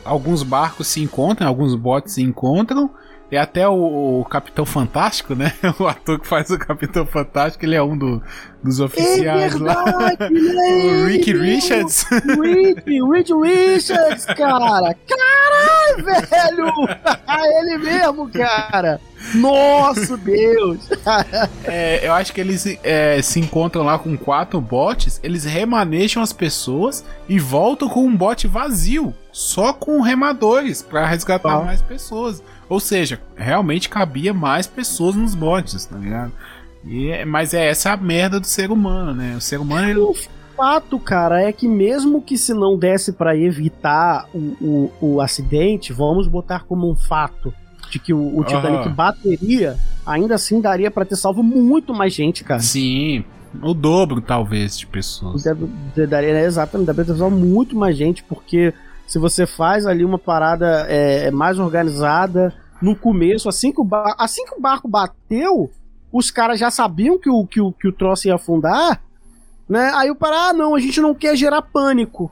alguns 0.03 0.41
barcos 0.41 0.87
se 0.87 1.01
encontram, 1.01 1.47
alguns 1.47 1.75
bots 1.75 2.13
se 2.13 2.23
encontram, 2.23 2.89
e 3.35 3.37
até 3.37 3.67
o, 3.67 4.21
o, 4.21 4.25
Capitão 4.25 4.65
Fantástico, 4.65 5.35
né? 5.35 5.51
O 5.77 5.85
ator 5.85 6.17
que 6.17 6.25
faz 6.25 6.49
o 6.49 6.57
Capitão 6.57 7.05
Fantástico, 7.05 7.65
ele 7.65 7.75
é 7.75 7.83
um 7.83 7.97
do, 7.97 8.23
dos 8.63 8.79
oficiais 8.79 9.53
é 9.53 9.57
verdade, 9.57 9.57
lá. 9.59 10.13
o 11.03 11.05
Rick 11.05 11.33
Richards. 11.33 12.05
Rick, 12.09 12.83
Rick 12.85 13.33
Richards, 13.43 14.23
cara. 14.25 14.95
Caralho, 15.05 16.05
velho! 16.05 16.89
É 17.27 17.59
ele 17.59 17.77
mesmo, 17.77 18.29
cara. 18.29 19.01
Nossa, 19.33 20.15
Deus! 20.15 20.87
é, 21.65 22.07
eu 22.07 22.13
acho 22.13 22.31
que 22.31 22.39
eles 22.39 22.65
é, 22.83 23.21
se 23.21 23.39
encontram 23.39 23.83
lá 23.83 23.99
com 23.99 24.15
quatro 24.15 24.61
bots, 24.61 25.19
eles 25.21 25.43
remanejam 25.43 26.23
as 26.23 26.31
pessoas 26.31 27.03
e 27.27 27.37
voltam 27.37 27.89
com 27.89 28.05
um 28.05 28.15
bot 28.15 28.47
vazio, 28.47 29.13
só 29.31 29.73
com 29.73 29.99
remadores, 29.99 30.81
para 30.81 31.05
resgatar 31.05 31.57
ah. 31.57 31.65
mais 31.65 31.81
pessoas. 31.81 32.41
Ou 32.67 32.79
seja, 32.79 33.21
realmente 33.35 33.89
cabia 33.89 34.33
mais 34.33 34.67
pessoas 34.67 35.15
nos 35.15 35.35
bots, 35.35 35.85
tá 35.85 35.97
ligado? 35.97 36.31
E, 36.83 37.09
é, 37.09 37.25
mas 37.25 37.53
é 37.53 37.67
essa 37.67 37.91
a 37.91 37.97
merda 37.97 38.39
do 38.39 38.47
ser 38.47 38.71
humano, 38.71 39.13
né? 39.13 39.35
O 39.35 39.41
ser 39.41 39.59
humano. 39.59 39.89
Ele... 39.89 39.99
O 39.99 40.15
fato, 40.55 40.97
cara, 40.99 41.41
é 41.41 41.51
que 41.51 41.67
mesmo 41.67 42.21
que 42.21 42.37
se 42.37 42.53
não 42.53 42.77
desse 42.77 43.11
para 43.11 43.35
evitar 43.35 44.27
o, 44.33 44.37
o, 44.61 44.91
o, 45.01 45.21
acidente, 45.21 45.91
vamos 45.91 46.27
botar 46.27 46.63
como 46.63 46.89
um 46.89 46.95
fato 46.95 47.53
de 47.91 47.99
que 47.99 48.13
o, 48.13 48.39
o 48.39 48.43
Titanic 48.43 48.87
uhum. 48.87 48.93
bateria, 48.93 49.77
ainda 50.05 50.35
assim 50.35 50.61
daria 50.61 50.89
para 50.89 51.05
ter 51.05 51.15
salvo 51.15 51.43
muito 51.43 51.93
mais 51.93 52.13
gente, 52.13 52.43
cara. 52.43 52.61
Sim, 52.61 53.23
o 53.61 53.73
dobro, 53.73 54.21
talvez, 54.21 54.77
de 54.77 54.87
pessoas. 54.87 55.43
Daria, 55.43 56.33
né, 56.33 56.45
exatamente, 56.45 56.87
daria 56.87 57.05
pra 57.05 57.13
ter 57.13 57.19
salvo 57.19 57.35
muito 57.35 57.75
mais 57.75 57.95
gente, 57.97 58.23
porque 58.23 58.73
se 59.07 59.19
você 59.19 59.45
faz 59.45 59.85
ali 59.85 60.03
uma 60.03 60.17
parada 60.17 60.85
é, 60.89 61.27
é, 61.27 61.31
mais 61.31 61.59
organizada 61.59 62.53
no 62.81 62.95
começo, 62.95 63.47
assim 63.47 63.71
que 63.71 63.79
o, 63.79 63.87
assim 64.17 64.45
que 64.45 64.55
o 64.55 64.61
barco 64.61 64.87
bateu, 64.87 65.71
os 66.11 66.31
caras 66.31 66.59
já 66.59 66.71
sabiam 66.71 67.19
que 67.19 67.29
o, 67.29 67.45
que, 67.45 67.61
o, 67.61 67.71
que 67.71 67.87
o 67.87 67.93
troço 67.93 68.27
ia 68.27 68.35
afundar, 68.35 69.01
né? 69.67 69.91
Aí 69.95 70.09
o 70.09 70.15
para, 70.15 70.49
ah, 70.49 70.53
não, 70.53 70.75
a 70.75 70.79
gente 70.79 70.99
não 71.01 71.13
quer 71.13 71.35
gerar 71.35 71.61
pânico, 71.61 72.31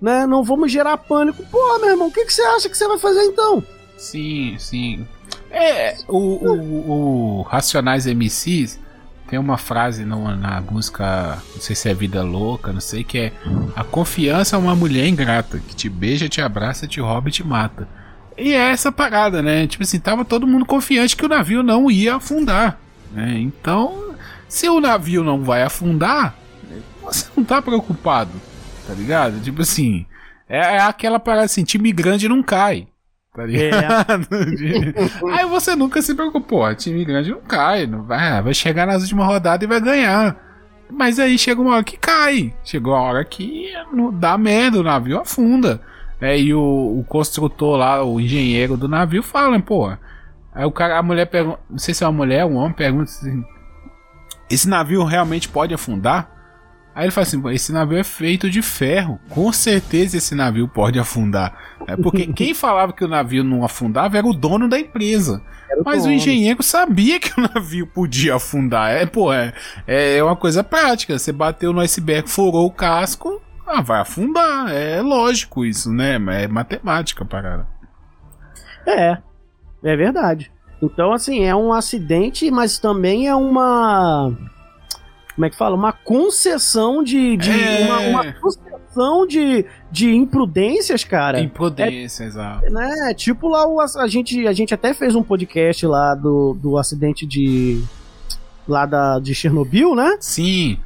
né? 0.00 0.26
Não 0.26 0.42
vamos 0.42 0.70
gerar 0.70 0.96
pânico. 0.96 1.42
Pô, 1.50 1.78
meu 1.78 1.90
irmão, 1.90 2.08
o 2.08 2.12
que, 2.12 2.24
que 2.24 2.32
você 2.32 2.42
acha 2.42 2.68
que 2.68 2.76
você 2.76 2.86
vai 2.86 2.98
fazer 2.98 3.24
então? 3.24 3.62
Sim, 3.96 4.56
sim. 4.58 5.06
É, 5.50 5.96
o, 6.08 6.18
o, 6.18 7.38
o 7.38 7.42
Racionais 7.42 8.06
MCs 8.06 8.78
tem 9.30 9.38
uma 9.38 9.56
frase 9.56 10.04
no, 10.04 10.36
na 10.36 10.60
música, 10.60 11.40
não 11.54 11.60
sei 11.62 11.76
se 11.76 11.88
é 11.88 11.94
Vida 11.94 12.20
Louca, 12.20 12.72
não 12.72 12.80
sei, 12.80 13.04
que 13.04 13.16
é 13.16 13.32
A 13.76 13.84
confiança 13.84 14.56
é 14.56 14.58
uma 14.58 14.74
mulher 14.74 15.06
ingrata, 15.06 15.60
que 15.60 15.76
te 15.76 15.88
beija, 15.88 16.28
te 16.28 16.42
abraça, 16.42 16.88
te 16.88 17.00
rouba 17.00 17.28
e 17.28 17.32
te 17.32 17.46
mata. 17.46 17.88
E 18.36 18.52
é 18.52 18.70
essa 18.70 18.90
parada, 18.90 19.40
né? 19.40 19.68
Tipo 19.68 19.84
assim, 19.84 20.00
tava 20.00 20.24
todo 20.24 20.48
mundo 20.48 20.66
confiante 20.66 21.16
que 21.16 21.24
o 21.24 21.28
navio 21.28 21.62
não 21.62 21.88
ia 21.88 22.16
afundar. 22.16 22.80
Né? 23.12 23.38
Então, 23.38 24.16
se 24.48 24.68
o 24.68 24.80
navio 24.80 25.22
não 25.22 25.44
vai 25.44 25.62
afundar, 25.62 26.34
você 27.00 27.26
não 27.36 27.44
tá 27.44 27.62
preocupado, 27.62 28.32
tá 28.84 28.94
ligado? 28.94 29.40
Tipo 29.40 29.62
assim, 29.62 30.06
é, 30.48 30.58
é 30.58 30.80
aquela 30.80 31.20
parada 31.20 31.44
assim, 31.44 31.62
time 31.62 31.92
grande 31.92 32.28
não 32.28 32.42
cai. 32.42 32.88
Tá 33.34 33.46
ligado? 33.46 34.28
É. 35.30 35.36
Aí 35.38 35.46
você 35.46 35.76
nunca 35.76 36.02
se 36.02 36.14
preocupou. 36.14 36.64
A 36.64 36.74
time 36.74 37.04
grande 37.04 37.30
não 37.30 37.40
cai. 37.40 37.86
Não 37.86 38.02
vai, 38.02 38.42
vai 38.42 38.54
chegar 38.54 38.86
nas 38.86 39.02
últimas 39.02 39.26
rodadas 39.26 39.64
e 39.64 39.68
vai 39.68 39.80
ganhar. 39.80 40.36
Mas 40.90 41.20
aí 41.20 41.38
chega 41.38 41.60
uma 41.60 41.74
hora 41.74 41.84
que 41.84 41.96
cai. 41.96 42.52
Chegou 42.64 42.94
a 42.94 43.00
hora 43.00 43.24
que 43.24 43.72
dá 44.14 44.36
merda, 44.36 44.80
o 44.80 44.82
navio 44.82 45.20
afunda. 45.20 45.80
É, 46.20 46.38
e 46.38 46.52
o, 46.52 46.60
o, 46.98 47.04
construtor 47.08 47.78
lá, 47.78 48.04
o 48.04 48.20
engenheiro 48.20 48.76
do 48.76 48.88
navio, 48.88 49.22
fala, 49.22 49.58
pô. 49.60 49.90
Aí 50.52 50.64
o 50.64 50.72
cara, 50.72 50.98
a 50.98 51.02
mulher 51.02 51.26
pergunta, 51.26 51.60
não 51.70 51.78
sei 51.78 51.94
se 51.94 52.02
é 52.02 52.06
uma 52.06 52.12
mulher 52.12 52.44
um 52.44 52.56
homem, 52.56 52.72
pergunta 52.72 53.04
assim: 53.04 53.44
Esse 54.50 54.68
navio 54.68 55.04
realmente 55.04 55.48
pode 55.48 55.72
afundar? 55.72 56.39
Aí 57.00 57.06
ele 57.06 57.12
fala 57.12 57.26
assim: 57.26 57.42
esse 57.48 57.72
navio 57.72 57.96
é 57.96 58.04
feito 58.04 58.50
de 58.50 58.60
ferro. 58.60 59.18
Com 59.30 59.50
certeza 59.54 60.18
esse 60.18 60.34
navio 60.34 60.68
pode 60.68 60.98
afundar. 60.98 61.58
É 61.86 61.96
porque 61.96 62.26
quem 62.30 62.52
falava 62.52 62.92
que 62.92 63.02
o 63.02 63.08
navio 63.08 63.42
não 63.42 63.64
afundava 63.64 64.18
era 64.18 64.26
o 64.26 64.34
dono 64.34 64.68
da 64.68 64.78
empresa. 64.78 65.42
O 65.78 65.82
Mas 65.82 66.02
dono. 66.02 66.12
o 66.12 66.14
engenheiro 66.14 66.62
sabia 66.62 67.18
que 67.18 67.32
o 67.40 67.48
navio 67.54 67.86
podia 67.86 68.34
afundar. 68.34 68.90
É, 68.90 69.06
pô, 69.06 69.32
é, 69.32 69.54
é 69.86 70.22
uma 70.22 70.36
coisa 70.36 70.62
prática. 70.62 71.18
Você 71.18 71.32
bateu 71.32 71.72
no 71.72 71.80
iceberg, 71.80 72.28
furou 72.28 72.66
o 72.66 72.70
casco, 72.70 73.40
ah, 73.66 73.80
vai 73.80 74.02
afundar. 74.02 74.70
É 74.70 75.00
lógico 75.00 75.64
isso, 75.64 75.90
né? 75.90 76.16
É 76.16 76.48
matemática, 76.48 77.24
parada. 77.24 77.66
É, 78.86 79.16
é 79.82 79.96
verdade. 79.96 80.52
Então, 80.82 81.14
assim, 81.14 81.46
é 81.46 81.56
um 81.56 81.72
acidente, 81.72 82.50
mas 82.50 82.78
também 82.78 83.26
é 83.26 83.34
uma 83.34 84.36
como 85.40 85.46
é 85.46 85.50
que 85.50 85.56
fala? 85.56 85.74
Uma 85.74 85.92
concessão 85.92 87.02
de. 87.02 87.38
de 87.38 87.50
é... 87.50 87.86
uma, 87.86 88.00
uma, 88.00 88.32
concessão 88.34 89.26
de, 89.26 89.64
de 89.90 90.14
imprudências, 90.14 91.02
cara. 91.02 91.40
Imprudência, 91.40 92.24
é, 92.24 92.26
exato. 92.26 92.70
Né? 92.70 93.14
Tipo 93.14 93.48
lá, 93.48 93.66
o, 93.66 93.80
a, 93.80 94.06
gente, 94.06 94.46
a 94.46 94.52
gente 94.52 94.74
até 94.74 94.92
fez 94.92 95.14
um 95.14 95.22
podcast 95.22 95.86
lá 95.86 96.14
do, 96.14 96.52
do 96.60 96.76
acidente 96.76 97.26
de. 97.26 97.82
lá 98.68 98.84
da, 98.84 99.18
de 99.18 99.34
Chernobyl, 99.34 99.94
né? 99.94 100.18
Sim. 100.20 100.78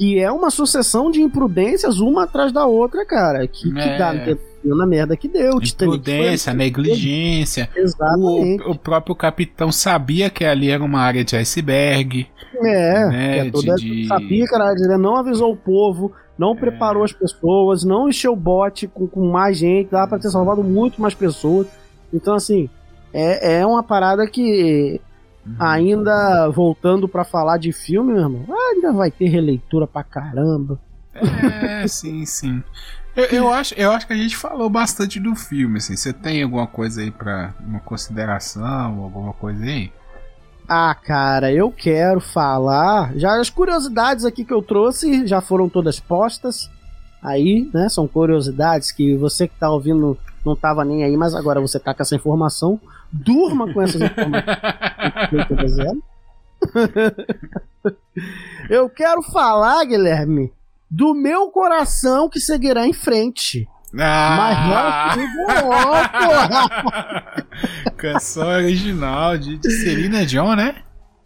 E 0.00 0.18
é 0.18 0.32
uma 0.32 0.48
sucessão 0.48 1.10
de 1.10 1.20
imprudências, 1.20 2.00
uma 2.00 2.22
atrás 2.24 2.50
da 2.50 2.64
outra, 2.64 3.04
cara. 3.04 3.46
Que, 3.46 3.68
é. 3.78 3.82
que 3.82 3.98
dá, 3.98 4.14
deu 4.62 4.76
na 4.76 4.86
merda 4.86 5.16
que 5.16 5.28
deu. 5.28 5.58
Imprudência, 5.62 6.52
negligência. 6.52 7.68
Exatamente. 7.74 8.62
O, 8.64 8.72
o, 8.72 8.78
próprio 8.78 9.14
capitão 9.14 9.70
sabia 9.70 10.30
que 10.30 10.44
ali 10.44 10.70
era 10.70 10.82
uma 10.82 11.00
área 11.00 11.24
de 11.24 11.36
iceberg. 11.36 12.26
É, 12.54 13.08
né, 13.08 13.50
toda, 13.50 13.74
de, 13.76 14.06
sabia, 14.06 14.46
cara, 14.46 14.72
ele 14.72 14.96
não 14.96 15.16
avisou 15.16 15.52
o 15.52 15.56
povo, 15.56 16.12
não 16.36 16.52
é. 16.52 16.56
preparou 16.56 17.04
as 17.04 17.12
pessoas, 17.12 17.84
não 17.84 18.08
encheu 18.08 18.32
o 18.32 18.36
bote 18.36 18.88
com, 18.88 19.06
com 19.06 19.30
mais 19.30 19.58
gente, 19.58 19.90
dá 19.90 20.06
para 20.06 20.18
ter 20.18 20.30
salvado 20.30 20.62
muito 20.62 21.00
mais 21.00 21.14
pessoas. 21.14 21.66
Então, 22.12 22.34
assim, 22.34 22.68
É, 23.12 23.60
é 23.60 23.66
uma 23.66 23.82
parada 23.82 24.26
que 24.26 25.00
uhum. 25.46 25.56
ainda 25.58 26.48
voltando 26.50 27.08
para 27.08 27.24
falar 27.24 27.58
de 27.58 27.72
filme, 27.72 28.12
meu 28.12 28.22
irmão, 28.22 28.44
ainda 28.48 28.92
vai 28.92 29.10
ter 29.10 29.28
releitura 29.28 29.86
pra 29.86 30.02
caramba. 30.02 30.78
É, 31.14 31.86
sim, 31.88 32.24
sim. 32.24 32.62
Eu, 33.18 33.24
eu, 33.24 33.52
acho, 33.52 33.74
eu 33.74 33.90
acho 33.90 34.06
que 34.06 34.12
a 34.12 34.16
gente 34.16 34.36
falou 34.36 34.70
bastante 34.70 35.18
do 35.18 35.34
filme, 35.34 35.78
assim. 35.78 35.96
Você 35.96 36.12
tem 36.12 36.40
alguma 36.40 36.68
coisa 36.68 37.00
aí 37.00 37.10
pra 37.10 37.52
uma 37.58 37.80
consideração, 37.80 39.02
alguma 39.02 39.32
coisa 39.32 39.64
aí? 39.64 39.90
Ah, 40.68 40.94
cara, 40.94 41.52
eu 41.52 41.72
quero 41.72 42.20
falar. 42.20 43.12
Já 43.16 43.40
as 43.40 43.50
curiosidades 43.50 44.24
aqui 44.24 44.44
que 44.44 44.54
eu 44.54 44.62
trouxe 44.62 45.26
já 45.26 45.40
foram 45.40 45.68
todas 45.68 45.98
postas. 45.98 46.70
Aí, 47.20 47.68
né? 47.74 47.88
São 47.88 48.06
curiosidades 48.06 48.92
que 48.92 49.16
você 49.16 49.48
que 49.48 49.58
tá 49.58 49.68
ouvindo 49.68 50.16
não 50.46 50.54
tava 50.54 50.84
nem 50.84 51.02
aí, 51.02 51.16
mas 51.16 51.34
agora 51.34 51.60
você 51.60 51.80
tá 51.80 51.92
com 51.92 52.02
essa 52.02 52.14
informação. 52.14 52.80
Durma 53.10 53.72
com 53.72 53.82
essas 53.82 54.00
informações. 54.00 54.44
eu 58.70 58.88
quero 58.88 59.22
falar, 59.22 59.84
Guilherme, 59.84 60.52
do 60.90 61.14
meu 61.14 61.50
coração 61.50 62.28
que 62.28 62.40
seguirá 62.40 62.86
em 62.86 62.92
frente. 62.92 63.68
Ah! 63.98 65.14
Mas 65.16 65.16
não, 65.16 65.32
Canção 67.96 68.48
original 68.48 69.38
de, 69.38 69.58
de 69.58 69.70
Celine 69.70 70.26
Dion, 70.26 70.54
né? 70.54 70.76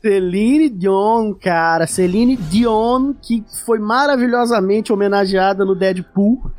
Celine 0.00 0.68
Dion, 0.68 1.34
cara. 1.34 1.86
Celine 1.86 2.36
Dion, 2.36 3.14
que 3.14 3.44
foi 3.64 3.78
maravilhosamente 3.78 4.92
homenageada 4.92 5.64
no 5.64 5.74
Deadpool. 5.74 6.50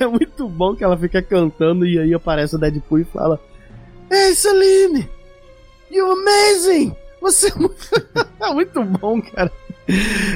é 0.00 0.06
muito 0.06 0.48
bom 0.48 0.74
que 0.74 0.84
ela 0.84 0.96
fica 0.98 1.22
cantando 1.22 1.86
e 1.86 1.98
aí 1.98 2.14
aparece 2.14 2.56
o 2.56 2.58
Deadpool 2.58 3.00
e 3.00 3.04
fala: 3.04 3.40
Ei, 4.10 4.34
Celine! 4.34 5.08
You 5.90 6.12
amazing! 6.12 6.94
Você 7.20 7.52
é 8.40 8.54
muito 8.54 8.84
bom, 8.84 9.20
cara. 9.20 9.50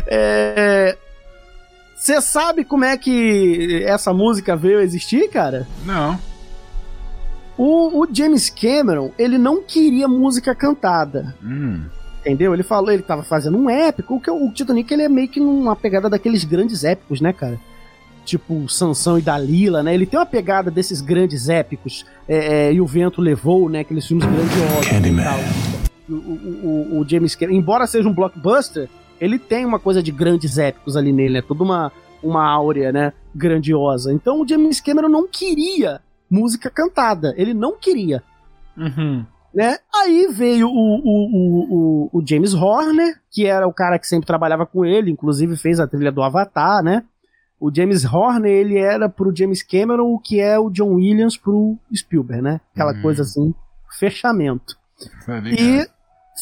É, 0.06 0.96
você 1.94 2.20
sabe 2.20 2.64
como 2.64 2.84
é 2.84 2.96
que 2.96 3.84
essa 3.84 4.12
música 4.12 4.56
veio 4.56 4.80
a 4.80 4.82
existir, 4.82 5.28
cara? 5.28 5.68
Não. 5.84 6.18
O, 7.56 8.02
o 8.02 8.08
James 8.12 8.50
Cameron, 8.50 9.12
ele 9.16 9.38
não 9.38 9.62
queria 9.62 10.08
música 10.08 10.54
cantada. 10.54 11.34
Hum. 11.40 11.84
Entendeu? 12.20 12.54
Ele 12.54 12.62
falou, 12.62 12.90
ele 12.90 13.02
tava 13.02 13.22
fazendo 13.22 13.56
um 13.56 13.70
épico, 13.70 14.20
que 14.20 14.30
o 14.30 14.50
Titanic 14.52 14.92
ele 14.92 15.02
é 15.02 15.08
meio 15.08 15.28
que 15.28 15.40
uma 15.40 15.76
pegada 15.76 16.10
daqueles 16.10 16.44
grandes 16.44 16.82
épicos, 16.82 17.20
né, 17.20 17.32
cara? 17.32 17.58
Tipo 18.24 18.68
Sansão 18.68 19.18
e 19.18 19.22
Dalila, 19.22 19.82
né? 19.82 19.94
Ele 19.94 20.06
tem 20.06 20.18
uma 20.18 20.26
pegada 20.26 20.70
desses 20.70 21.00
grandes 21.00 21.48
épicos. 21.48 22.04
É, 22.28 22.68
é, 22.68 22.72
e 22.72 22.80
o 22.80 22.86
vento 22.86 23.20
levou, 23.20 23.68
né? 23.68 23.80
Aqueles 23.80 24.06
filmes 24.06 24.24
grandiosos. 24.24 24.88
Candyman. 24.88 25.24
O, 26.08 26.14
o, 26.14 27.00
o, 27.00 27.08
James 27.08 27.34
Cameron, 27.34 27.58
embora 27.58 27.86
seja 27.86 28.08
um 28.08 28.14
blockbuster, 28.14 28.88
ele 29.20 29.38
tem 29.38 29.64
uma 29.64 29.78
coisa 29.78 30.02
de 30.02 30.10
grandes 30.10 30.58
épicos 30.58 30.96
ali 30.96 31.12
nele, 31.12 31.38
é 31.38 31.42
toda 31.42 31.62
uma, 31.62 31.92
uma 32.22 32.44
áurea, 32.44 32.92
né, 32.92 33.12
grandiosa. 33.34 34.12
Então 34.12 34.40
o 34.40 34.48
James 34.48 34.80
Cameron 34.80 35.08
não 35.08 35.28
queria 35.28 36.00
música 36.28 36.70
cantada, 36.70 37.34
ele 37.36 37.52
não 37.54 37.78
queria. 37.78 38.22
Uhum. 38.76 39.24
Né? 39.54 39.76
Aí 39.94 40.28
veio 40.28 40.66
o, 40.66 40.70
o, 40.72 42.08
o, 42.10 42.10
o, 42.18 42.26
James 42.26 42.54
Horner, 42.54 43.20
que 43.30 43.44
era 43.44 43.68
o 43.68 43.72
cara 43.72 43.98
que 43.98 44.06
sempre 44.06 44.26
trabalhava 44.26 44.64
com 44.64 44.82
ele, 44.82 45.10
inclusive 45.10 45.56
fez 45.56 45.78
a 45.78 45.86
trilha 45.86 46.10
do 46.10 46.22
Avatar, 46.22 46.82
né? 46.82 47.04
O 47.60 47.72
James 47.72 48.04
Horner, 48.04 48.50
ele 48.50 48.78
era 48.78 49.10
pro 49.10 49.34
James 49.34 49.62
Cameron 49.62 50.14
o 50.14 50.18
que 50.18 50.40
é 50.40 50.58
o 50.58 50.70
John 50.70 50.94
Williams 50.94 51.36
pro 51.36 51.76
Spielberg, 51.94 52.42
né? 52.42 52.60
Aquela 52.72 52.94
uhum. 52.94 53.02
coisa 53.02 53.22
assim, 53.22 53.54
fechamento. 53.98 54.74
Tá 55.26 55.38
e 55.44 55.86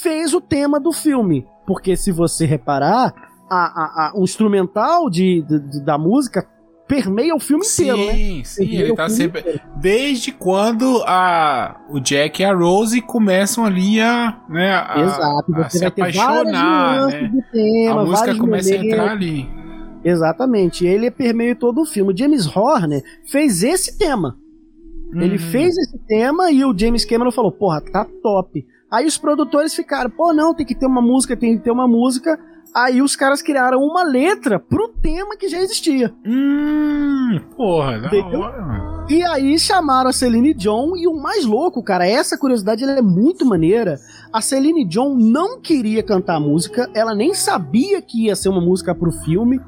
fez 0.02 0.34
o 0.34 0.40
tema 0.40 0.78
do 0.80 0.92
filme. 0.92 1.46
Porque 1.66 1.96
se 1.96 2.11
você 2.11 2.46
reparar, 2.46 3.14
a, 3.50 3.56
a, 3.56 4.08
a, 4.08 4.12
o 4.14 4.24
instrumental 4.24 5.11
de, 5.11 5.42
de, 5.42 5.80
da 5.84 5.98
música 5.98 6.46
permeia 6.90 7.34
o 7.36 7.38
filme 7.38 7.64
sim, 7.64 7.88
inteiro, 7.88 8.06
né? 8.06 8.14
Sim, 8.14 8.44
sim, 8.44 8.76
ele 8.76 8.94
tá 8.94 9.08
sempre. 9.08 9.40
Inteiro. 9.40 9.61
Desde 9.76 10.32
quando 10.32 11.02
a, 11.06 11.80
o 11.88 12.00
Jack 12.00 12.42
e 12.42 12.44
a 12.44 12.52
Rose 12.52 13.00
começam 13.00 13.64
ali 13.64 14.00
a. 14.00 14.40
Né, 14.48 14.72
a 14.72 15.00
Exato, 15.00 15.52
você 15.52 15.76
a 15.76 15.80
se 15.80 15.84
apaixonar, 15.84 17.06
né? 17.06 17.30
Tema, 17.52 18.00
a 18.00 18.04
música 18.04 18.36
começa 18.36 18.74
a 18.74 18.76
entrar 18.76 19.11
ali. 19.12 19.48
Exatamente, 20.02 20.86
ele 20.86 21.11
permeia 21.11 21.54
todo 21.54 21.82
o 21.82 21.86
filme. 21.86 22.16
James 22.16 22.46
Horner 22.56 23.02
fez 23.24 23.62
esse 23.62 23.96
tema. 23.96 24.36
Uhum. 25.12 25.20
Ele 25.20 25.38
fez 25.38 25.76
esse 25.76 25.98
tema 26.06 26.50
e 26.50 26.64
o 26.64 26.76
James 26.76 27.04
Cameron 27.04 27.32
falou: 27.32 27.52
Porra, 27.52 27.80
tá 27.80 28.06
top. 28.22 28.64
Aí 28.90 29.06
os 29.06 29.16
produtores 29.16 29.72
ficaram, 29.72 30.11
pô, 30.11 30.32
não, 30.32 30.52
tem 30.52 30.66
que 30.66 30.74
ter 30.74 30.86
uma 30.86 31.00
música, 31.00 31.36
tem 31.36 31.56
que 31.56 31.62
ter 31.62 31.70
uma 31.70 31.86
música. 31.86 32.38
Aí 32.74 33.00
os 33.02 33.16
caras 33.16 33.42
criaram 33.42 33.80
uma 33.80 34.02
letra 34.02 34.58
pro 34.58 34.88
tema 34.88 35.36
que 35.36 35.48
já 35.48 35.58
existia. 35.58 36.12
Hum, 36.24 37.40
porra, 37.56 37.98
da 38.00 38.26
hora. 38.26 39.06
E 39.08 39.22
aí 39.24 39.58
chamaram 39.58 40.11
a 40.11 40.12
Celine 40.12 40.54
Dion 40.54 40.96
e 40.96 41.06
o 41.08 41.20
mais 41.20 41.44
louco, 41.44 41.82
cara, 41.82 42.06
essa 42.06 42.38
curiosidade 42.38 42.84
é 42.84 43.02
muito 43.02 43.44
maneira. 43.44 43.98
A 44.32 44.40
Celine 44.40 44.84
Dion 44.84 45.16
não 45.16 45.61
queria 45.61 46.02
cantar 46.02 46.36
a 46.36 46.40
música, 46.40 46.88
ela 46.94 47.14
nem 47.14 47.34
sabia 47.34 48.00
que 48.00 48.26
ia 48.26 48.36
ser 48.36 48.48
uma 48.48 48.61
música 48.61 48.94
pro 48.94 49.11
filme. 49.11 49.61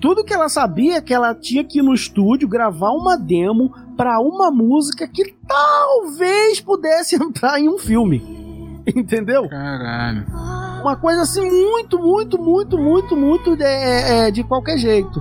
Tudo 0.00 0.24
que 0.24 0.34
ela 0.34 0.50
sabia 0.50 0.96
é 0.96 1.00
que 1.00 1.14
ela 1.14 1.34
tinha 1.34 1.64
que 1.64 1.78
ir 1.78 1.82
no 1.82 1.94
estúdio 1.94 2.46
gravar 2.46 2.90
uma 2.90 3.16
demo 3.16 3.72
para 3.96 4.20
uma 4.20 4.50
música 4.50 5.06
que 5.08 5.34
talvez 5.46 6.60
pudesse 6.60 7.16
entrar 7.22 7.58
em 7.58 7.68
um 7.68 7.78
filme. 7.78 8.82
Entendeu? 8.86 9.48
Caralho. 9.48 10.26
Uma 10.82 10.96
coisa 10.96 11.22
assim 11.22 11.50
muito, 11.50 11.98
muito, 11.98 12.38
muito, 12.38 12.76
muito, 12.76 13.16
muito 13.16 13.56
de, 13.56 13.64
é, 13.64 14.26
é, 14.26 14.30
de 14.30 14.44
qualquer 14.44 14.76
jeito. 14.76 15.18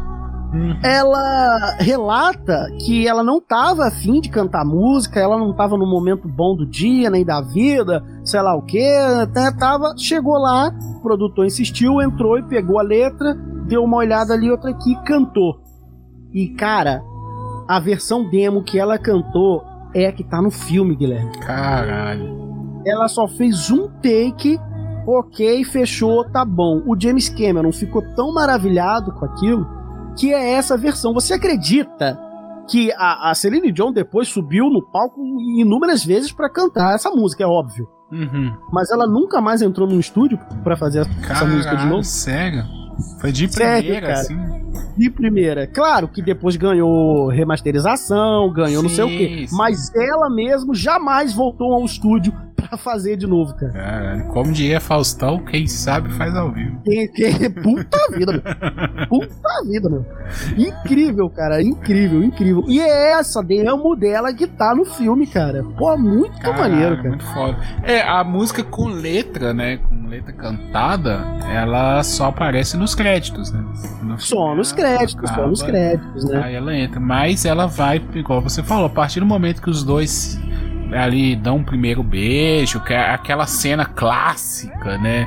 Uhum. 0.54 0.78
Ela 0.84 1.78
relata 1.80 2.68
que 2.86 3.08
ela 3.08 3.24
não 3.24 3.40
estava 3.40 3.88
afim 3.88 4.22
de 4.22 4.30
cantar 4.30 4.64
música, 4.64 5.20
ela 5.20 5.38
não 5.38 5.50
estava 5.50 5.76
no 5.78 5.88
momento 5.88 6.28
bom 6.28 6.56
do 6.56 6.66
dia, 6.66 7.10
nem 7.10 7.26
da 7.26 7.42
vida, 7.42 8.04
sei 8.24 8.42
lá 8.42 8.56
o 8.56 8.62
que. 8.62 8.86
Tava, 9.58 9.96
chegou 9.98 10.38
lá, 10.38 10.72
o 10.98 11.02
produtor 11.02 11.46
insistiu, 11.46 12.02
entrou 12.02 12.38
e 12.38 12.44
pegou 12.44 12.78
a 12.78 12.84
letra, 12.84 13.34
deu 13.66 13.84
uma 13.84 13.98
olhada 13.98 14.34
ali, 14.34 14.52
outra 14.52 14.70
aqui 14.70 14.96
cantou. 15.06 15.60
E 16.32 16.50
cara, 16.50 17.02
a 17.68 17.80
versão 17.80 18.30
demo 18.30 18.64
que 18.64 18.80
ela 18.80 18.98
cantou 18.98 19.64
é 19.94 20.08
a 20.08 20.12
que 20.12 20.24
tá 20.24 20.42
no 20.42 20.52
filme, 20.52 20.96
Guilherme. 20.96 21.38
Caralho 21.40 22.44
ela 22.86 23.08
só 23.08 23.28
fez 23.28 23.72
um 23.72 23.88
take, 24.02 24.60
ok, 25.08 25.64
fechou, 25.64 26.24
tá 26.30 26.46
bom. 26.46 26.82
O 26.86 27.00
James 27.00 27.30
Cameron 27.30 27.72
ficou 27.72 28.02
tão 28.16 28.34
maravilhado 28.34 29.14
com 29.14 29.26
aquilo 29.26 29.68
que 30.18 30.34
é 30.34 30.54
essa 30.54 30.78
versão. 30.78 31.14
Você 31.14 31.34
acredita 31.34 32.20
que 32.70 32.92
a, 32.94 33.32
a 33.32 33.36
Celine 33.36 33.72
Dion 33.72 33.92
depois 33.92 34.28
subiu 34.28 34.70
no 34.70 34.82
palco 34.82 35.22
inúmeras 35.58 36.06
vezes 36.06 36.32
para 36.32 36.50
cantar 36.50 36.96
essa 36.96 37.10
música, 37.10 37.44
é 37.44 37.48
óbvio. 37.48 37.88
Uhum. 38.12 38.56
Mas 38.72 38.92
ela 38.92 39.08
nunca 39.08 39.42
mais 39.42 39.62
entrou 39.62 39.88
num 39.88 40.00
estúdio 40.00 40.38
para 40.64 40.78
fazer 40.78 41.06
Caralho, 41.06 41.32
essa 41.32 41.46
música 41.46 41.76
de 41.76 41.86
novo. 41.88 42.04
Sério? 42.04 42.64
Foi 43.20 43.32
de 43.32 43.48
primeira, 43.48 44.16
Sério, 44.18 44.38
assim? 44.38 44.64
De 44.98 45.10
primeira. 45.10 45.68
Claro 45.68 46.08
que 46.08 46.22
depois 46.22 46.56
ganhou 46.56 47.28
remasterização, 47.28 48.52
ganhou 48.52 48.82
sim, 48.82 48.88
não 48.88 48.96
sei 48.96 49.04
o 49.04 49.08
quê. 49.08 49.46
Sim. 49.48 49.56
Mas 49.56 49.94
ela 49.96 50.30
mesmo 50.30 50.74
jamais 50.76 51.34
voltou 51.34 51.74
ao 51.74 51.86
estúdio 51.86 52.34
pra 52.68 52.78
fazer 52.78 53.18
de 53.18 53.28
novo, 53.28 53.54
cara. 53.56 53.72
Caralho, 53.72 54.26
como 54.28 54.52
diria 54.52 54.80
Faustão, 54.80 55.44
quem 55.44 55.68
sabe 55.68 56.12
faz 56.14 56.36
ao 56.36 56.52
vivo. 56.52 56.82
Quem, 56.84 57.12
quem, 57.12 57.52
puta 57.52 57.98
vida, 58.12 58.32
meu. 58.32 59.08
Puta 59.08 59.64
vida, 59.66 59.90
meu. 59.90 60.06
Incrível, 60.58 61.30
cara. 61.30 61.62
Incrível, 61.62 62.24
incrível. 62.24 62.64
E 62.68 62.80
é 62.80 63.12
essa 63.14 63.42
demo 63.42 63.96
dela 63.96 64.34
que 64.34 64.48
tá 64.48 64.74
no 64.76 64.86
filme, 64.86 65.28
cara. 65.28 65.64
Pô, 65.78 65.98
muito 65.98 66.40
Caralho, 66.40 66.62
maneiro, 66.62 66.98
cara. 66.98 67.10
Muito 67.10 67.26
foda. 67.26 67.58
É, 67.84 68.02
a 68.02 68.24
música 68.24 68.64
com 68.64 68.88
letra, 68.88 69.54
né? 69.54 69.78
Com 69.78 70.08
letra 70.08 70.34
cantada, 70.34 71.26
ela 71.52 72.04
só 72.04 72.28
aparece 72.28 72.78
nos 72.78 72.96
créditos, 72.96 73.52
né? 73.52 73.64
No 74.02 74.20
só 74.20 74.56
nos 74.56 74.72
créditos, 74.72 75.16
acaba, 75.16 75.42
só 75.42 75.48
nos 75.48 75.62
créditos, 75.62 76.26
né? 76.26 76.42
Aí 76.44 76.56
ela 76.56 76.76
entra. 76.76 77.00
Mas 77.00 77.46
ela 77.46 77.68
vai, 77.68 78.02
igual 78.14 78.42
você 78.42 78.64
falou, 78.64 78.86
a 78.86 78.90
partir 78.90 79.20
do 79.20 79.26
momento 79.26 79.62
que 79.62 79.70
os 79.70 79.84
dois 79.84 80.40
ali 80.92 81.36
dão 81.36 81.58
um 81.58 81.64
primeiro 81.64 82.04
beijo, 82.04 82.80
que 82.82 82.94
é 82.94 83.12
aquela 83.12 83.46
cena 83.46 83.86
clássica, 83.86 84.98
né? 84.98 85.26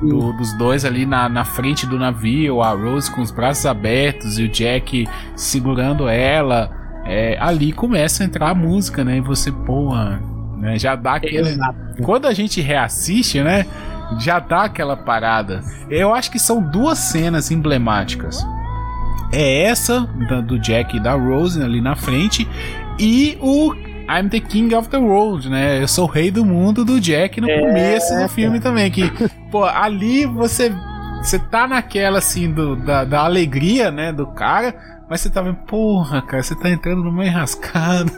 Do, 0.00 0.32
dos 0.32 0.52
dois 0.56 0.84
ali 0.84 1.04
na, 1.04 1.28
na 1.28 1.44
frente 1.44 1.84
do 1.84 1.98
navio, 1.98 2.62
a 2.62 2.70
Rose 2.70 3.10
com 3.10 3.20
os 3.20 3.32
braços 3.32 3.66
abertos 3.66 4.38
e 4.38 4.44
o 4.44 4.48
Jack 4.48 5.08
segurando 5.34 6.08
ela. 6.08 6.70
É, 7.04 7.36
ali 7.40 7.72
começa 7.72 8.22
a 8.22 8.26
entrar 8.26 8.50
a 8.50 8.54
música, 8.54 9.02
né? 9.02 9.16
E 9.16 9.20
você, 9.20 9.50
porra, 9.50 10.22
né? 10.58 10.78
Já 10.78 10.94
dá 10.94 11.14
aquele. 11.14 11.48
Exato. 11.48 12.02
Quando 12.02 12.26
a 12.26 12.32
gente 12.32 12.60
reassiste, 12.60 13.40
né? 13.42 13.66
Já 14.18 14.38
dá 14.38 14.64
aquela 14.64 14.96
parada. 14.96 15.62
Eu 15.90 16.14
acho 16.14 16.30
que 16.30 16.38
são 16.38 16.62
duas 16.62 16.98
cenas 16.98 17.50
emblemáticas. 17.50 18.46
É 19.32 19.64
essa 19.64 20.00
do 20.46 20.58
Jack 20.58 20.96
e 20.96 21.00
da 21.00 21.12
Rose 21.12 21.62
ali 21.62 21.82
na 21.82 21.94
frente 21.94 22.48
E 22.98 23.36
o 23.42 23.74
I'm 24.08 24.28
the 24.30 24.40
King 24.40 24.74
of 24.74 24.88
the 24.88 24.96
World, 24.96 25.50
né? 25.50 25.82
Eu 25.82 25.88
sou 25.88 26.06
o 26.06 26.10
rei 26.10 26.30
do 26.30 26.44
mundo 26.44 26.84
do 26.84 26.98
Jack 26.98 27.40
no 27.40 27.50
é, 27.50 27.60
começo 27.60 28.18
do 28.18 28.28
filme 28.28 28.58
também. 28.58 28.90
Que, 28.90 29.10
pô, 29.50 29.64
ali 29.64 30.24
você. 30.24 30.72
Você 31.22 31.38
tá 31.38 31.66
naquela 31.66 32.18
assim 32.18 32.50
do, 32.50 32.76
da, 32.76 33.04
da 33.04 33.24
alegria, 33.24 33.90
né, 33.90 34.12
do 34.12 34.24
cara, 34.24 34.72
mas 35.10 35.20
você 35.20 35.28
tá 35.28 35.42
vendo, 35.42 35.56
porra, 35.66 36.22
cara, 36.22 36.42
você 36.42 36.54
tá 36.54 36.70
entrando 36.70 37.02
numa 37.02 37.26
enrascada. 37.26 38.12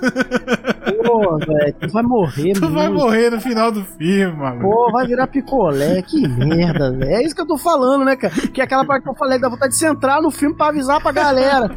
Pô, 1.04 1.38
velho, 1.38 1.74
tu 1.80 1.88
vai 1.88 2.02
morrer, 2.02 2.52
Tu 2.58 2.68
vai 2.68 2.88
morrer 2.90 3.30
no 3.30 3.40
final 3.40 3.72
do 3.72 3.82
filme, 3.84 4.36
mano. 4.36 4.60
Pô, 4.60 4.92
vai 4.92 5.06
virar 5.06 5.28
picolé, 5.28 6.02
que 6.02 6.28
merda, 6.28 6.90
velho. 6.90 7.10
É 7.10 7.22
isso 7.22 7.34
que 7.34 7.40
eu 7.40 7.46
tô 7.46 7.56
falando, 7.56 8.04
né, 8.04 8.16
cara? 8.16 8.34
Que 8.34 8.60
é 8.60 8.64
aquela 8.64 8.84
parte 8.84 9.04
que 9.04 9.08
eu 9.08 9.14
falei, 9.14 9.38
dá 9.38 9.48
vontade 9.48 9.72
de 9.72 9.78
você 9.78 9.86
entrar 9.86 10.20
no 10.20 10.30
filme 10.30 10.54
pra 10.54 10.66
avisar 10.66 11.00
pra 11.00 11.10
galera. 11.10 11.70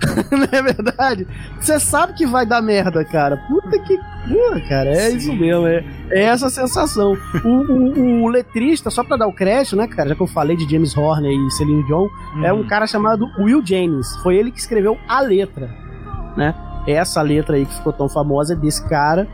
não 0.30 0.48
é 0.50 0.62
verdade? 0.62 1.26
Você 1.60 1.78
sabe 1.78 2.14
que 2.14 2.26
vai 2.26 2.44
dar 2.44 2.60
merda, 2.60 3.04
cara. 3.04 3.36
Puta 3.48 3.78
que. 3.78 3.96
Porra, 4.28 4.60
cara, 4.68 4.90
é 4.90 5.10
Sim. 5.10 5.16
isso 5.16 5.32
mesmo. 5.32 5.66
É, 5.66 5.84
é 6.10 6.22
essa 6.24 6.48
sensação. 6.48 7.16
O, 7.44 7.48
o, 7.48 8.22
o, 8.22 8.28
letrista, 8.28 8.90
só 8.90 9.04
pra 9.04 9.16
dar 9.16 9.26
o 9.26 9.32
crédito, 9.32 9.76
né, 9.76 9.86
cara? 9.86 10.10
Já 10.10 10.14
que 10.14 10.22
eu 10.22 10.26
falei 10.26 10.56
de 10.56 10.70
James 10.70 10.96
Horner 10.96 11.30
e 11.30 11.50
Celine 11.52 11.84
Dion, 11.84 12.08
é 12.42 12.52
um 12.52 12.58
uhum. 12.58 12.66
cara 12.66 12.86
chamado 12.86 13.26
Will 13.38 13.64
James. 13.64 14.14
Foi 14.22 14.36
ele 14.36 14.50
que 14.50 14.58
escreveu 14.58 14.98
a 15.08 15.20
letra, 15.20 15.70
né? 16.36 16.54
Essa 16.86 17.22
letra 17.22 17.56
aí 17.56 17.64
que 17.64 17.74
ficou 17.74 17.92
tão 17.92 18.08
famosa 18.08 18.54
é 18.54 18.56
desse 18.56 18.86
cara. 18.88 19.26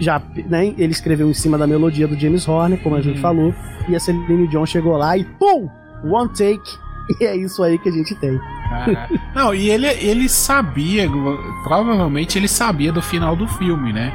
Já, 0.00 0.20
né, 0.48 0.74
ele 0.76 0.92
escreveu 0.92 1.28
em 1.28 1.34
cima 1.34 1.56
da 1.56 1.66
melodia 1.66 2.08
do 2.08 2.18
James 2.18 2.48
Horner, 2.48 2.82
como 2.82 2.96
a 2.96 3.00
gente 3.00 3.16
uhum. 3.16 3.22
falou, 3.22 3.54
e 3.88 3.94
a 3.94 4.00
Celine 4.00 4.48
Dion 4.48 4.66
chegou 4.66 4.96
lá 4.96 5.16
e 5.16 5.24
pum! 5.24 5.68
One 6.04 6.28
take 6.30 6.83
E 7.20 7.24
é 7.24 7.36
isso 7.36 7.62
aí 7.62 7.78
que 7.78 7.88
a 7.88 7.92
gente 7.92 8.14
tem. 8.14 8.40
Não, 9.34 9.54
e 9.54 9.68
ele, 9.70 9.86
ele 9.86 10.28
sabia, 10.28 11.08
provavelmente 11.62 12.38
ele 12.38 12.48
sabia 12.48 12.90
do 12.90 13.02
final 13.02 13.36
do 13.36 13.46
filme, 13.46 13.92
né? 13.92 14.12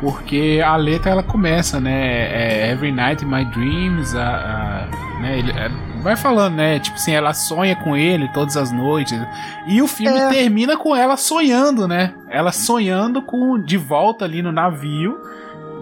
Porque 0.00 0.62
a 0.64 0.76
letra 0.76 1.10
ela 1.10 1.22
começa, 1.22 1.78
né? 1.78 1.92
É 1.92 2.72
Every 2.72 2.90
Night 2.90 3.22
in 3.22 3.28
My 3.28 3.44
Dreams, 3.44 4.16
a, 4.16 4.88
a 4.88 5.20
né? 5.20 5.38
Ele, 5.38 5.52
é, 5.52 5.70
vai 6.02 6.16
falando, 6.16 6.54
né? 6.54 6.78
Tipo 6.78 6.96
assim, 6.96 7.12
ela 7.12 7.34
sonha 7.34 7.76
com 7.76 7.94
ele 7.94 8.26
todas 8.28 8.56
as 8.56 8.72
noites. 8.72 9.20
E 9.66 9.82
o 9.82 9.86
filme 9.86 10.18
é. 10.18 10.30
termina 10.30 10.76
com 10.76 10.96
ela 10.96 11.16
sonhando, 11.18 11.86
né? 11.86 12.14
Ela 12.28 12.50
sonhando 12.50 13.20
com 13.20 13.58
de 13.58 13.76
volta 13.76 14.24
ali 14.24 14.40
no 14.40 14.50
navio 14.50 15.20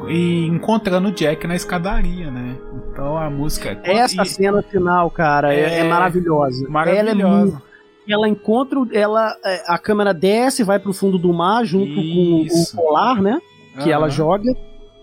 e 0.07 0.47
encontrando 0.47 1.09
o 1.09 1.13
Jack 1.13 1.47
na 1.47 1.57
escadaria, 1.57 2.31
né? 2.31 2.57
Então 2.91 3.17
a 3.17 3.29
música. 3.29 3.79
É 3.83 3.99
Essa 3.99 4.23
e... 4.23 4.27
cena 4.27 4.63
final, 4.63 5.11
cara, 5.11 5.55
é, 5.55 5.81
é 5.81 5.85
maravilhosa. 5.85 6.69
Maravilhosa. 6.69 7.11
Ela, 7.11 7.21
é 7.21 7.45
muito... 7.45 7.63
ela 8.09 8.29
encontra. 8.29 8.79
Ela, 8.93 9.37
é, 9.45 9.65
a 9.67 9.79
câmera 9.79 10.15
desce, 10.15 10.63
vai 10.63 10.79
pro 10.79 10.93
fundo 10.93 11.19
do 11.19 11.33
mar 11.33 11.65
junto 11.65 11.91
Isso. 11.91 12.77
com 12.77 12.83
o 12.83 12.85
colar, 12.85 13.21
né? 13.21 13.41
Que 13.75 13.89
uhum. 13.89 13.95
ela 13.95 14.09
joga. 14.09 14.55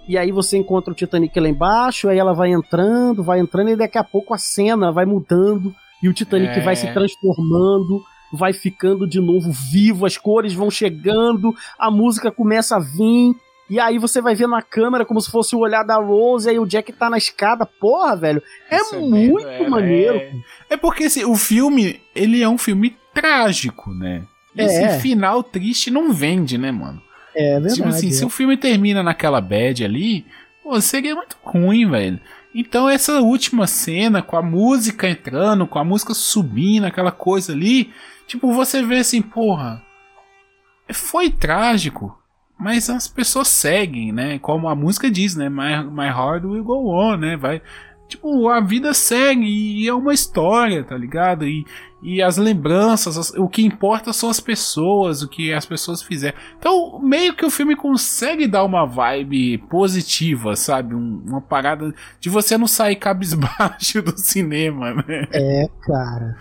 E 0.07 0.17
aí 0.17 0.31
você 0.31 0.57
encontra 0.57 0.91
o 0.91 0.95
Titanic 0.95 1.37
lá 1.39 1.49
embaixo, 1.49 2.07
aí 2.07 2.19
ela 2.19 2.33
vai 2.33 2.51
entrando, 2.51 3.23
vai 3.23 3.39
entrando, 3.39 3.71
e 3.71 3.75
daqui 3.75 3.97
a 3.97 4.03
pouco 4.03 4.33
a 4.33 4.37
cena 4.37 4.91
vai 4.91 5.03
mudando, 5.03 5.73
e 6.01 6.07
o 6.07 6.13
Titanic 6.13 6.59
é. 6.59 6.61
vai 6.61 6.75
se 6.75 6.91
transformando, 6.93 8.03
vai 8.31 8.53
ficando 8.53 9.07
de 9.07 9.19
novo 9.19 9.51
vivo, 9.71 10.05
as 10.05 10.15
cores 10.15 10.53
vão 10.53 10.69
chegando, 10.69 11.55
a 11.79 11.89
música 11.89 12.31
começa 12.31 12.75
a 12.75 12.79
vir, 12.79 13.33
e 13.69 13.79
aí 13.79 13.97
você 13.97 14.21
vai 14.21 14.35
ver 14.35 14.47
na 14.47 14.61
câmera 14.61 15.05
como 15.05 15.19
se 15.19 15.31
fosse 15.31 15.55
o 15.55 15.59
olhar 15.59 15.83
da 15.83 15.95
Rose, 15.95 16.47
e 16.47 16.51
aí 16.51 16.59
o 16.59 16.65
Jack 16.67 16.93
tá 16.93 17.09
na 17.09 17.17
escada. 17.17 17.65
Porra, 17.65 18.15
velho. 18.15 18.41
É 18.69 18.77
Isso 18.77 18.99
muito 18.99 19.47
é, 19.47 19.67
maneiro. 19.67 20.17
É... 20.17 20.33
é 20.71 20.77
porque 20.77 21.05
assim, 21.05 21.25
o 21.25 21.35
filme, 21.35 22.01
ele 22.15 22.41
é 22.41 22.49
um 22.49 22.57
filme 22.57 22.95
trágico, 23.13 23.91
né? 23.91 24.23
É. 24.55 24.65
Esse 24.65 24.99
final 24.99 25.41
triste 25.41 25.89
não 25.89 26.13
vende, 26.13 26.57
né, 26.57 26.71
mano? 26.71 27.01
É 27.35 27.53
verdade. 27.53 27.75
Tipo 27.75 27.87
assim, 27.89 28.09
é. 28.09 28.11
se 28.11 28.23
o 28.23 28.29
filme 28.29 28.55
termina 28.55 29.01
naquela 29.01 29.41
bad 29.41 29.83
ali, 29.83 30.25
pô, 30.63 30.79
seria 30.79 31.15
muito 31.15 31.35
ruim, 31.43 31.89
velho. 31.89 32.19
Então 32.53 32.87
essa 32.87 33.19
última 33.19 33.67
cena, 33.67 34.21
com 34.21 34.37
a 34.37 34.41
música 34.41 35.09
entrando, 35.09 35.67
com 35.67 35.77
a 35.77 35.83
música 35.83 36.13
subindo, 36.13 36.85
aquela 36.85 37.11
coisa 37.11 37.51
ali, 37.51 37.91
tipo, 38.27 38.53
você 38.53 38.81
vê 38.81 38.99
assim, 38.99 39.21
porra, 39.21 39.83
foi 40.93 41.29
trágico, 41.29 42.17
mas 42.57 42.89
as 42.89 43.07
pessoas 43.07 43.47
seguem, 43.47 44.11
né? 44.11 44.39
Como 44.39 44.67
a 44.67 44.75
música 44.75 45.11
diz, 45.11 45.35
né? 45.35 45.49
My, 45.49 45.83
my 45.91 46.07
heart 46.07 46.43
will 46.43 46.63
go 46.63 46.87
on, 46.87 47.17
né? 47.17 47.35
Vai, 47.35 47.61
tipo, 48.07 48.47
a 48.47 48.59
vida 48.59 48.93
segue 48.93 49.45
e 49.45 49.87
é 49.87 49.93
uma 49.93 50.13
história, 50.13 50.83
tá 50.83 50.97
ligado? 50.97 51.45
E, 51.45 51.65
e 52.01 52.21
as 52.21 52.37
lembranças, 52.37 53.17
as, 53.17 53.29
o 53.31 53.49
que 53.49 53.65
importa 53.65 54.13
são 54.13 54.29
as 54.29 54.39
pessoas, 54.39 55.21
o 55.21 55.27
que 55.27 55.51
as 55.51 55.65
pessoas 55.65 56.01
fizeram. 56.01 56.37
Então, 56.57 56.99
meio 56.99 57.35
que 57.35 57.45
o 57.45 57.49
filme 57.49 57.75
consegue 57.75 58.47
dar 58.47 58.63
uma 58.63 58.85
vibe 58.85 59.57
positiva, 59.69 60.55
sabe? 60.55 60.95
Um, 60.95 61.23
uma 61.25 61.41
parada 61.41 61.93
de 62.19 62.29
você 62.29 62.57
não 62.57 62.67
sair 62.67 62.95
cabisbaixo 62.95 64.01
do 64.03 64.17
cinema, 64.17 64.93
né? 64.93 65.27
É, 65.33 65.67
cara. 65.81 66.37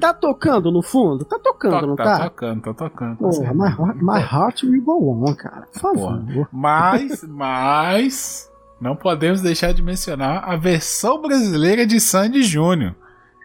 Tá 0.00 0.14
tocando 0.14 0.70
no 0.70 0.82
fundo? 0.82 1.24
Tá 1.24 1.38
tocando, 1.38 1.86
não 1.86 1.96
tá? 1.96 2.04
Tá 2.04 2.24
tocando, 2.24 2.62
tá 2.62 2.74
tocando. 2.74 3.16
Porra, 3.16 3.54
my, 3.54 4.02
my 4.02 4.20
heart 4.20 4.64
will 4.64 4.82
go 4.82 5.10
on, 5.10 5.34
cara. 5.34 5.66
Por 5.72 5.80
favor. 5.80 6.22
Porra. 6.22 6.48
Mas, 6.52 7.24
mas, 7.24 8.52
não 8.80 8.94
podemos 8.94 9.40
deixar 9.40 9.72
de 9.72 9.82
mencionar 9.82 10.48
a 10.48 10.56
versão 10.56 11.20
brasileira 11.20 11.86
de 11.86 12.00
Sandy 12.00 12.42
Júnior. 12.42 12.94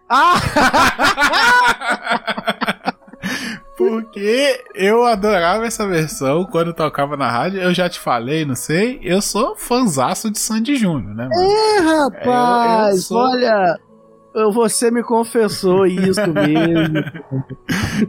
Ah! 0.10 0.36
Porque 3.78 4.64
eu 4.76 5.06
adorava 5.06 5.66
essa 5.66 5.88
versão 5.88 6.46
quando 6.46 6.74
tocava 6.74 7.18
na 7.18 7.32
rádio. 7.32 7.60
Eu 7.60 7.74
já 7.74 7.90
te 7.90 8.00
falei, 8.00 8.46
não 8.46 8.56
sei. 8.56 9.00
Eu 9.02 9.22
sou 9.22 9.56
fanzaço 9.56 10.30
de 10.30 10.38
Sandy 10.38 10.76
Júnior, 10.76 11.16
né? 11.16 11.28
Mano? 11.28 11.42
É, 11.42 11.80
rapaz, 11.80 12.90
eu, 12.90 12.96
eu 12.96 13.02
sou... 13.02 13.18
olha. 13.18 13.80
Você 14.54 14.90
me 14.90 15.04
confessou 15.04 15.86
isso 15.86 16.22
mesmo. 16.32 17.04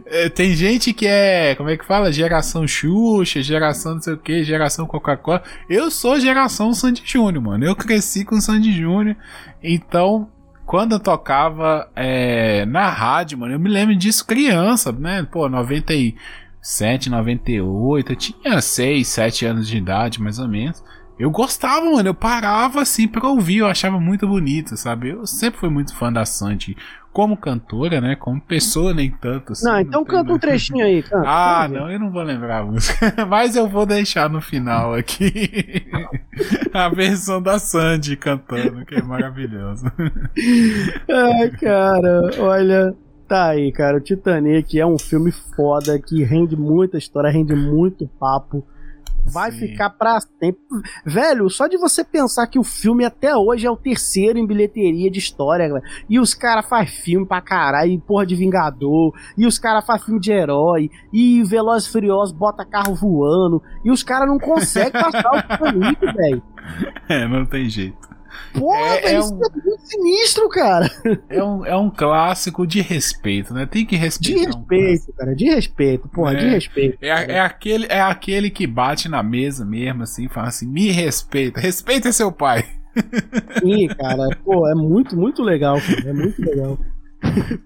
É, 0.05 0.29
tem 0.29 0.53
gente 0.55 0.93
que 0.93 1.05
é, 1.05 1.53
como 1.55 1.69
é 1.69 1.77
que 1.77 1.85
fala? 1.85 2.11
Geração 2.11 2.65
Xuxa, 2.65 3.41
geração 3.41 3.95
não 3.95 4.01
sei 4.01 4.13
o 4.13 4.17
que, 4.17 4.43
geração 4.43 4.85
Coca-Cola. 4.85 5.43
Eu 5.69 5.91
sou 5.91 6.19
geração 6.19 6.73
Sandy 6.73 7.03
Júnior, 7.05 7.43
mano. 7.43 7.65
Eu 7.65 7.75
cresci 7.75 8.23
com 8.23 8.39
Sandy 8.39 8.71
Júnior. 8.71 9.17
Então, 9.61 10.29
quando 10.65 10.93
eu 10.93 10.99
tocava 10.99 11.89
é, 11.95 12.65
na 12.65 12.89
rádio, 12.89 13.37
mano, 13.37 13.53
eu 13.53 13.59
me 13.59 13.69
lembro 13.69 13.95
disso 13.95 14.25
criança, 14.25 14.91
né? 14.93 15.27
Pô, 15.29 15.49
97, 15.49 17.09
98. 17.09 18.11
Eu 18.11 18.15
tinha 18.15 18.61
6, 18.61 19.07
7 19.07 19.45
anos 19.45 19.67
de 19.67 19.77
idade, 19.77 20.21
mais 20.21 20.39
ou 20.39 20.47
menos. 20.47 20.81
Eu 21.23 21.31
gostava, 21.31 21.89
mano. 21.89 22.09
Eu 22.09 22.13
parava 22.13 22.81
assim 22.81 23.07
pra 23.07 23.25
ouvir. 23.29 23.59
Eu 23.59 23.67
achava 23.67 23.97
muito 23.97 24.27
bonito, 24.27 24.75
sabe? 24.75 25.11
Eu 25.11 25.25
sempre 25.25 25.57
fui 25.57 25.69
muito 25.69 25.95
fã 25.95 26.11
da 26.11 26.25
Sandy. 26.25 26.75
Como 27.13 27.37
cantora, 27.37 28.01
né? 28.01 28.13
Como 28.13 28.41
pessoa, 28.41 28.93
nem 28.93 29.09
tanto. 29.09 29.53
Assim, 29.53 29.63
não, 29.63 29.79
então 29.79 30.01
não 30.01 30.05
canta 30.05 30.33
um 30.33 30.37
trechinho 30.37 30.83
aí, 30.83 31.01
canta. 31.01 31.23
Ah, 31.25 31.65
não, 31.69 31.89
eu 31.89 31.97
não 31.97 32.11
vou 32.11 32.23
lembrar 32.23 32.59
a 32.59 32.65
música. 32.65 33.13
Mas 33.25 33.55
eu 33.55 33.69
vou 33.69 33.85
deixar 33.85 34.29
no 34.29 34.41
final 34.41 34.93
aqui 34.95 35.85
a 36.73 36.89
versão 36.89 37.41
da 37.41 37.57
Sandy 37.57 38.17
cantando, 38.17 38.83
que 38.85 38.95
é 38.95 39.01
maravilhoso. 39.01 39.85
Ai, 41.09 41.49
cara, 41.51 42.31
olha. 42.37 42.93
Tá 43.29 43.51
aí, 43.51 43.71
cara. 43.71 43.95
O 43.95 44.01
Titanic 44.01 44.77
é 44.77 44.85
um 44.85 44.99
filme 44.99 45.31
foda 45.31 45.97
que 45.97 46.21
rende 46.21 46.57
muita 46.57 46.97
história, 46.97 47.31
rende 47.31 47.55
muito 47.55 48.05
papo 48.19 48.67
vai 49.25 49.51
Sim. 49.51 49.67
ficar 49.67 49.89
pra 49.91 50.19
sempre. 50.19 50.61
Velho, 51.05 51.49
só 51.49 51.67
de 51.67 51.77
você 51.77 52.03
pensar 52.03 52.47
que 52.47 52.59
o 52.59 52.63
filme 52.63 53.05
até 53.05 53.35
hoje 53.35 53.65
é 53.65 53.71
o 53.71 53.77
terceiro 53.77 54.37
em 54.37 54.45
bilheteria 54.45 55.09
de 55.09 55.19
história, 55.19 55.67
velho. 55.67 55.83
E 56.09 56.19
os 56.19 56.33
caras 56.33 56.67
fazem 56.67 56.87
filme 56.87 57.25
pra 57.25 57.41
caralho, 57.41 57.91
e 57.91 57.97
porra 57.97 58.25
de 58.25 58.35
Vingador, 58.35 59.13
e 59.37 59.45
os 59.45 59.57
caras 59.57 59.85
fazem 59.85 60.05
filme 60.05 60.19
de 60.19 60.31
herói, 60.31 60.89
e 61.11 61.43
Velozes 61.43 61.87
Furiosos 61.87 62.35
bota 62.35 62.65
carro 62.65 62.93
voando, 62.95 63.61
e 63.83 63.91
os 63.91 64.03
caras 64.03 64.27
não 64.27 64.37
conseguem 64.37 64.91
passar 64.91 65.31
o 65.31 65.41
Titanic, 65.41 66.13
velho. 66.13 66.43
É, 67.09 67.27
não 67.27 67.45
tem 67.45 67.69
jeito. 67.69 68.12
Porra, 68.53 68.77
é, 68.77 69.01
velho, 69.01 69.07
é 69.07 69.19
isso 69.19 69.33
um, 69.33 69.37
é 69.43 69.49
muito 69.49 69.81
sinistro, 69.85 70.49
cara. 70.49 70.89
É 71.29 71.43
um, 71.43 71.65
é 71.65 71.75
um 71.75 71.89
clássico 71.89 72.67
de 72.67 72.81
respeito, 72.81 73.53
né? 73.53 73.65
Tem 73.65 73.85
que 73.85 73.95
respeitar. 73.95 74.39
De 74.39 74.45
respeito, 74.45 75.11
um 75.11 75.13
cara, 75.15 75.35
de 75.35 75.45
respeito, 75.45 76.09
porra, 76.09 76.33
é, 76.33 76.35
de 76.35 76.47
respeito. 76.47 76.97
É, 77.01 77.07
é, 77.07 77.39
aquele, 77.39 77.87
é 77.89 78.01
aquele 78.01 78.49
que 78.49 78.67
bate 78.67 79.09
na 79.09 79.23
mesa 79.23 79.65
mesmo, 79.65 80.03
assim, 80.03 80.27
fala 80.27 80.47
assim: 80.47 80.67
me 80.67 80.91
respeita, 80.91 81.59
respeita 81.59 82.11
seu 82.11 82.31
pai. 82.31 82.63
Sim, 83.59 83.87
cara, 83.87 84.29
pô, 84.43 84.67
é 84.67 84.75
muito, 84.75 85.17
muito 85.17 85.41
legal, 85.41 85.79
cara, 85.81 86.09
é 86.09 86.13
muito 86.13 86.41
legal. 86.41 86.77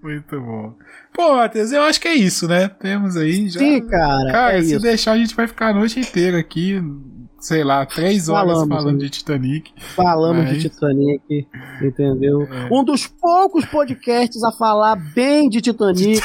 Muito 0.03 0.39
bom. 0.39 0.75
Pô, 1.13 1.35
Matheus, 1.35 1.71
eu 1.71 1.81
acho 1.81 1.99
que 1.99 2.07
é 2.07 2.13
isso, 2.13 2.47
né? 2.47 2.67
Temos 2.67 3.17
aí 3.17 3.49
já. 3.49 3.59
Sim, 3.59 3.87
cara. 3.87 4.31
Cara, 4.31 4.57
é 4.59 4.61
se 4.61 4.73
isso. 4.73 4.79
deixar, 4.79 5.13
a 5.13 5.17
gente 5.17 5.35
vai 5.35 5.47
ficar 5.47 5.69
a 5.69 5.73
noite 5.73 5.99
inteira 5.99 6.37
aqui 6.37 6.79
sei 7.39 7.63
lá, 7.63 7.85
três 7.85 8.29
horas 8.29 8.53
Falamos, 8.53 8.75
falando 8.75 8.99
de 8.99 9.09
Titanic. 9.09 9.71
Falamos 9.95 10.43
mas... 10.43 10.53
de 10.53 10.69
Titanic, 10.69 11.47
entendeu? 11.81 12.43
É. 12.43 12.69
Um 12.71 12.83
dos 12.83 13.07
poucos 13.07 13.65
podcasts 13.65 14.43
a 14.43 14.51
falar 14.51 14.95
bem 15.13 15.47
de 15.49 15.61
Titanic. 15.61 16.21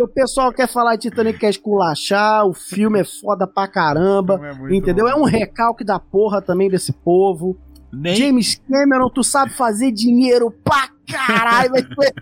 o 0.00 0.08
pessoal 0.08 0.52
quer 0.52 0.68
falar 0.68 0.96
de 0.96 1.10
Titanic, 1.10 1.38
quer 1.38 1.50
esculachar, 1.50 2.46
o 2.46 2.54
filme 2.54 3.00
é 3.00 3.04
foda 3.04 3.46
pra 3.46 3.68
caramba, 3.68 4.40
é 4.42 4.74
entendeu? 4.74 5.04
Bom. 5.04 5.10
É 5.10 5.14
um 5.14 5.24
recalque 5.24 5.84
da 5.84 5.98
porra 5.98 6.40
também 6.40 6.68
desse 6.68 6.92
povo. 6.92 7.56
Nem... 7.92 8.16
James 8.16 8.60
Cameron, 8.70 9.10
tu 9.10 9.22
sabe 9.22 9.52
fazer 9.52 9.92
dinheiro 9.92 10.50
pra 10.50 10.88
caralho, 11.06 11.72
mas 11.72 11.82
tu 11.82 12.02
é 12.02 12.12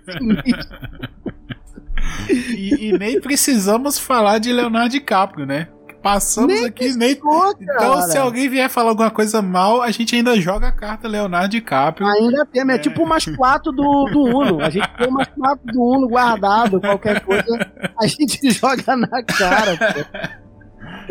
e, 2.29 2.89
e 2.89 2.99
nem 2.99 3.21
precisamos 3.21 3.99
falar 3.99 4.39
de 4.39 4.53
Leonardo 4.53 4.91
DiCaprio, 4.91 5.47
né? 5.47 5.69
Passamos 6.03 6.55
nem 6.55 6.65
aqui, 6.65 6.97
nem. 6.97 7.13
então, 7.13 8.03
se 8.03 8.17
alguém 8.17 8.49
vier 8.49 8.71
falar 8.71 8.91
alguma 8.91 9.11
coisa 9.11 9.43
mal, 9.43 9.83
a 9.83 9.91
gente 9.91 10.17
ainda 10.17 10.41
joga 10.41 10.69
a 10.69 10.73
carta 10.73 11.07
Leonardo 11.07 11.51
DiCaprio. 11.51 12.07
Ainda 12.07 12.47
tem, 12.47 12.63
é, 12.71 12.75
é 12.75 12.79
tipo 12.79 13.03
o 13.03 13.07
mais 13.07 13.25
4 13.25 13.71
do, 13.71 14.07
do 14.07 14.23
Uno. 14.23 14.63
A 14.63 14.71
gente 14.71 14.89
tem 14.97 15.09
o 15.09 15.13
mais 15.13 15.29
4 15.29 15.67
do 15.67 15.83
Uno 15.83 16.09
guardado, 16.09 16.81
qualquer 16.81 17.21
coisa, 17.21 17.71
a 18.01 18.07
gente 18.07 18.49
joga 18.51 18.97
na 18.97 19.23
cara, 19.23 19.77
pô. 19.77 20.41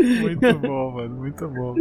Muito 0.02 0.60
bom, 0.60 0.92
mano, 0.92 1.16
muito 1.18 1.48
bom. 1.48 1.76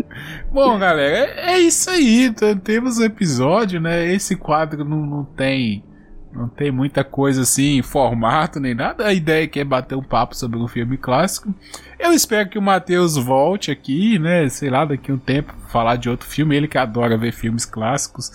Bom, 0.52 0.78
galera, 0.78 1.30
é, 1.40 1.55
é 1.55 1.59
isso 1.60 1.89
aí. 1.89 2.24
Então, 2.24 2.56
temos 2.59 2.98
o 2.98 3.02
um 3.02 3.05
episódio, 3.05 3.80
né? 3.80 4.12
Esse 4.12 4.36
quadro 4.36 4.85
não, 4.85 4.98
não 4.98 5.24
tem 5.24 5.85
não 6.33 6.49
tem 6.49 6.71
muita 6.71 7.03
coisa 7.03 7.43
assim, 7.43 7.83
formato 7.83 8.61
nem 8.61 8.75
nada. 8.75 9.07
A 9.07 9.13
ideia 9.13 9.45
é 9.45 9.47
que 9.47 9.61
é 9.61 9.65
bater 9.65 9.97
um 9.97 10.03
papo 10.03 10.37
sobre 10.37 10.59
um 10.59 10.69
filme 10.69 10.97
clássico. 10.97 11.55
Eu 11.99 12.13
espero 12.13 12.49
que 12.49 12.59
o 12.59 12.63
Matheus 12.63 13.17
volte 13.17 13.71
aqui, 13.71 14.19
né? 14.19 14.49
Sei 14.49 14.71
lá, 14.71 14.85
daqui 14.85 15.11
a 15.11 15.15
um 15.15 15.19
tempo, 15.19 15.55
falar 15.69 15.97
de 15.97 16.09
outro 16.09 16.29
filme. 16.29 16.57
Ele 16.57 16.69
que 16.69 16.79
adora 16.79 17.17
ver 17.17 17.33
filmes 17.33 17.65
clássicos. 17.65 18.31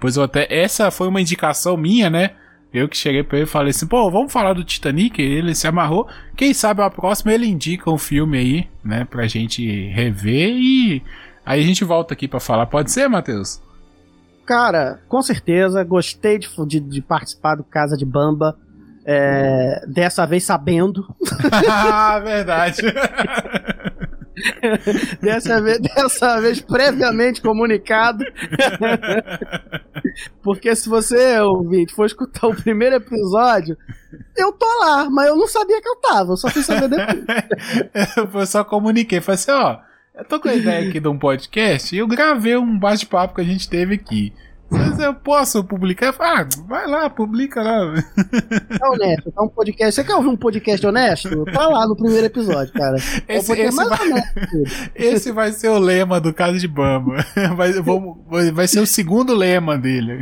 Pois 0.00 0.16
eu 0.16 0.22
até. 0.22 0.46
Essa 0.50 0.90
foi 0.90 1.06
uma 1.06 1.20
indicação 1.20 1.76
minha, 1.76 2.08
né? 2.10 2.30
Eu 2.72 2.88
que 2.88 2.96
cheguei 2.96 3.22
pra 3.22 3.38
ele 3.38 3.46
e 3.46 3.48
falei 3.48 3.70
assim, 3.70 3.86
pô, 3.86 4.10
vamos 4.10 4.32
falar 4.32 4.52
do 4.52 4.64
Titanic? 4.64 5.22
Ele 5.22 5.54
se 5.54 5.68
amarrou. 5.68 6.08
Quem 6.36 6.52
sabe 6.52 6.82
a 6.82 6.90
próxima 6.90 7.32
ele 7.32 7.46
indica 7.46 7.88
um 7.88 7.98
filme 7.98 8.36
aí, 8.36 8.68
né? 8.82 9.04
Pra 9.04 9.28
gente 9.28 9.64
rever 9.90 10.50
e 10.56 11.02
aí 11.46 11.60
a 11.60 11.64
gente 11.64 11.84
volta 11.84 12.14
aqui 12.14 12.26
para 12.26 12.40
falar. 12.40 12.66
Pode 12.66 12.90
ser, 12.90 13.08
Matheus? 13.08 13.62
Cara, 14.46 15.00
com 15.08 15.22
certeza, 15.22 15.82
gostei 15.82 16.38
de, 16.38 16.48
de, 16.66 16.80
de 16.80 17.02
participar 17.02 17.56
do 17.56 17.64
Casa 17.64 17.96
de 17.96 18.04
Bamba. 18.04 18.56
É, 19.06 19.84
dessa 19.86 20.26
vez 20.26 20.44
sabendo. 20.44 21.06
ah, 21.70 22.18
verdade. 22.24 22.82
dessa, 25.20 25.60
vez, 25.60 25.78
dessa 25.78 26.40
vez 26.40 26.60
previamente 26.60 27.42
comunicado. 27.42 28.24
Porque 30.42 30.74
se 30.74 30.88
você, 30.88 31.38
ouvinte, 31.40 31.94
for 31.94 32.06
escutar 32.06 32.46
o 32.46 32.54
primeiro 32.54 32.96
episódio, 32.96 33.76
eu 34.36 34.52
tô 34.52 34.66
lá, 34.80 35.08
mas 35.10 35.28
eu 35.28 35.36
não 35.36 35.46
sabia 35.46 35.80
que 35.80 35.88
eu 35.88 35.96
tava, 35.96 36.32
eu 36.32 36.36
só 36.36 36.48
fui 36.48 36.62
saber 36.62 36.88
depois. 36.88 38.34
eu 38.34 38.46
só 38.46 38.64
comuniquei, 38.64 39.20
falei 39.20 39.34
assim, 39.34 39.50
ó. 39.50 39.78
Eu 40.14 40.24
tô 40.24 40.38
com 40.38 40.48
a 40.48 40.54
ideia 40.54 40.88
aqui 40.88 41.00
de 41.00 41.08
um 41.08 41.18
podcast 41.18 41.92
e 41.92 41.98
eu 41.98 42.06
gravei 42.06 42.56
um 42.56 42.78
bate-papo 42.78 43.34
que 43.34 43.40
a 43.40 43.44
gente 43.44 43.68
teve 43.68 43.94
aqui. 43.94 44.32
Mas 44.70 44.98
eu 44.98 45.14
posso 45.14 45.62
publicar? 45.62 46.14
Ah, 46.18 46.46
vai 46.66 46.86
lá, 46.86 47.08
publica 47.08 47.62
lá. 47.62 47.94
É 48.80 48.88
honesto, 48.88 49.30
tá 49.30 49.42
um 49.42 49.48
podcast. 49.48 49.94
Você 49.94 50.04
quer 50.04 50.14
ouvir 50.14 50.28
um 50.28 50.36
podcast 50.36 50.86
honesto? 50.86 51.44
Tá 51.46 51.68
lá 51.68 51.86
no 51.86 51.96
primeiro 51.96 52.26
episódio, 52.26 52.72
cara. 52.72 52.96
É 53.28 53.36
esse, 53.36 53.52
esse, 53.52 53.76
vai, 53.76 54.22
esse 54.94 55.32
vai 55.32 55.52
ser 55.52 55.68
o 55.68 55.78
lema 55.78 56.20
do 56.20 56.32
caso 56.32 56.58
de 56.58 56.66
Bamba. 56.66 57.24
Vai, 57.54 57.72
vamos, 57.74 58.16
vai 58.52 58.66
ser 58.66 58.80
o 58.80 58.86
segundo 58.86 59.34
lema 59.34 59.78
dele. 59.78 60.18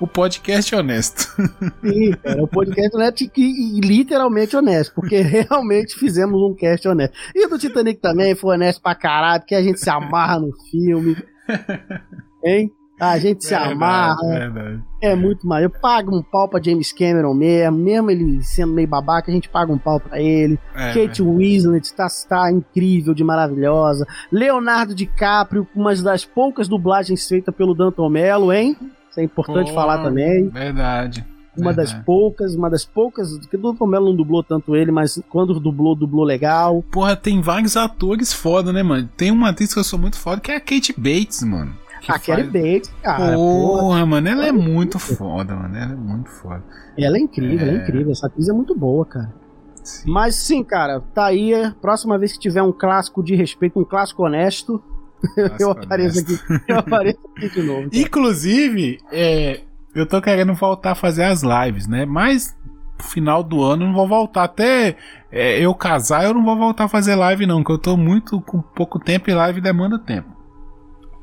O 0.00 0.06
podcast 0.06 0.74
honesto. 0.74 1.34
Sim, 1.82 2.12
cara, 2.22 2.42
o 2.42 2.48
podcast 2.48 2.96
honesto 2.96 3.22
e, 3.36 3.78
e 3.78 3.80
literalmente 3.80 4.56
honesto, 4.56 4.94
porque 4.94 5.20
realmente 5.20 5.94
fizemos 5.98 6.40
um 6.40 6.54
cast 6.54 6.86
honesto. 6.88 7.14
E 7.34 7.46
do 7.48 7.58
Titanic 7.58 8.00
também 8.00 8.34
foi 8.34 8.54
honesto 8.54 8.80
pra 8.80 8.94
caralho, 8.94 9.40
porque 9.40 9.54
a 9.54 9.62
gente 9.62 9.80
se 9.80 9.90
amarra 9.90 10.38
no 10.38 10.52
filme. 10.70 11.16
Hein? 12.44 12.70
A 12.98 13.18
gente 13.18 13.44
se 13.44 13.50
verdade, 13.50 13.72
amarra. 13.72 14.28
Verdade. 14.28 14.82
É 15.02 15.14
muito 15.14 15.46
mais. 15.46 15.62
Eu 15.62 15.70
pago 15.70 16.16
um 16.16 16.22
pau 16.22 16.48
pra 16.48 16.62
James 16.62 16.92
Cameron 16.92 17.34
mesmo, 17.34 17.76
mesmo 17.76 18.10
ele 18.10 18.42
sendo 18.42 18.72
meio 18.72 18.88
babaca, 18.88 19.30
a 19.30 19.34
gente 19.34 19.48
paga 19.48 19.72
um 19.72 19.78
pau 19.78 20.00
pra 20.00 20.20
ele. 20.20 20.58
É, 20.74 20.94
Kate 20.94 21.20
é. 21.20 21.24
Winslet 21.24 21.84
está, 21.84 22.06
está 22.06 22.50
incrível, 22.50 23.12
de 23.12 23.22
maravilhosa. 23.22 24.06
Leonardo 24.32 24.94
DiCaprio, 24.94 25.68
uma 25.74 25.94
das 25.94 26.24
poucas 26.24 26.68
dublagens 26.68 27.28
feitas 27.28 27.54
pelo 27.54 27.74
Danton 27.74 28.08
Mello, 28.08 28.52
hein? 28.52 28.76
Isso 29.10 29.20
é 29.20 29.24
importante 29.24 29.68
Pô, 29.68 29.74
falar 29.74 30.02
também. 30.02 30.48
Verdade. 30.48 31.24
Uma 31.56 31.72
verdade. 31.72 31.94
das 31.94 32.04
poucas, 32.04 32.54
uma 32.54 32.70
das 32.70 32.84
poucas, 32.84 33.38
que 33.46 33.56
o 33.56 33.60
Danton 33.60 33.86
Mello 33.86 34.08
não 34.08 34.16
dublou 34.16 34.42
tanto 34.42 34.74
ele, 34.74 34.90
mas 34.90 35.20
quando 35.28 35.58
dublou, 35.60 35.94
dublou 35.94 36.24
legal. 36.24 36.82
Porra, 36.90 37.14
tem 37.14 37.40
vários 37.40 37.76
atores 37.76 38.32
foda, 38.32 38.72
né, 38.72 38.82
mano? 38.82 39.08
Tem 39.16 39.30
uma 39.30 39.50
atriz 39.50 39.72
que 39.72 39.80
eu 39.80 39.84
sou 39.84 39.98
muito 39.98 40.18
foda, 40.18 40.40
que 40.40 40.50
é 40.50 40.56
a 40.56 40.60
Kate 40.60 40.94
Bates, 40.96 41.42
mano. 41.42 41.74
Que 42.00 42.12
a 42.12 42.18
Kelly 42.18 42.44
Bates, 42.44 42.92
cara. 43.02 43.34
Porra, 43.34 43.80
porra, 43.80 44.06
mano, 44.06 44.28
ela 44.28 44.46
é 44.46 44.52
muito 44.52 44.98
foda, 44.98 45.54
mano. 45.54 45.76
Ela 45.76 45.92
é 45.92 45.96
muito 45.96 46.30
foda. 46.30 46.62
Ela 46.96 47.16
é 47.16 47.20
incrível, 47.20 47.66
é... 47.66 47.68
ela 47.68 47.78
é 47.78 47.82
incrível. 47.82 48.12
Essa 48.12 48.26
atriz 48.26 48.48
é 48.48 48.52
muito 48.52 48.74
boa, 48.74 49.04
cara. 49.04 49.34
Sim. 49.82 50.10
Mas 50.10 50.34
sim, 50.34 50.64
cara, 50.64 51.00
tá 51.14 51.26
aí. 51.26 51.52
Próxima 51.80 52.18
vez 52.18 52.32
que 52.32 52.38
tiver 52.38 52.62
um 52.62 52.72
clássico 52.72 53.22
de 53.22 53.34
respeito, 53.34 53.78
um 53.78 53.84
clássico 53.84 54.24
honesto, 54.24 54.82
clássico 55.34 55.62
eu 55.62 55.70
apareço 55.70 56.18
honesto. 56.18 56.52
aqui. 56.52 56.64
Eu 56.68 56.78
apareço 56.78 57.20
aqui 57.36 57.48
de 57.48 57.62
novo. 57.62 57.90
Cara. 57.90 58.02
Inclusive, 58.02 58.98
é, 59.12 59.60
eu 59.94 60.06
tô 60.06 60.20
querendo 60.20 60.54
voltar 60.54 60.92
a 60.92 60.94
fazer 60.94 61.24
as 61.24 61.42
lives, 61.42 61.86
né? 61.86 62.04
Mas 62.04 62.56
final 62.98 63.42
do 63.42 63.62
ano 63.62 63.86
não 63.86 63.94
vou 63.94 64.08
voltar. 64.08 64.44
Até 64.44 64.96
é, 65.30 65.58
eu 65.60 65.74
casar, 65.74 66.24
eu 66.24 66.34
não 66.34 66.44
vou 66.44 66.56
voltar 66.56 66.84
a 66.84 66.88
fazer 66.88 67.14
live, 67.14 67.46
não, 67.46 67.58
porque 67.62 67.72
eu 67.72 67.78
tô 67.78 67.96
muito 67.96 68.40
com 68.40 68.60
pouco 68.60 68.98
tempo 68.98 69.30
e 69.30 69.34
live 69.34 69.60
demanda 69.60 69.98
tempo. 69.98 70.35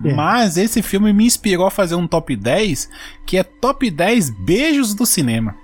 É. 0.03 0.13
Mas 0.13 0.57
esse 0.57 0.81
filme 0.81 1.13
me 1.13 1.25
inspirou 1.25 1.65
a 1.65 1.71
fazer 1.71 1.95
um 1.95 2.07
top 2.07 2.35
10 2.35 2.89
que 3.25 3.37
é 3.37 3.43
top 3.43 3.89
10 3.89 4.29
beijos 4.29 4.93
do 4.93 5.05
cinema. 5.05 5.55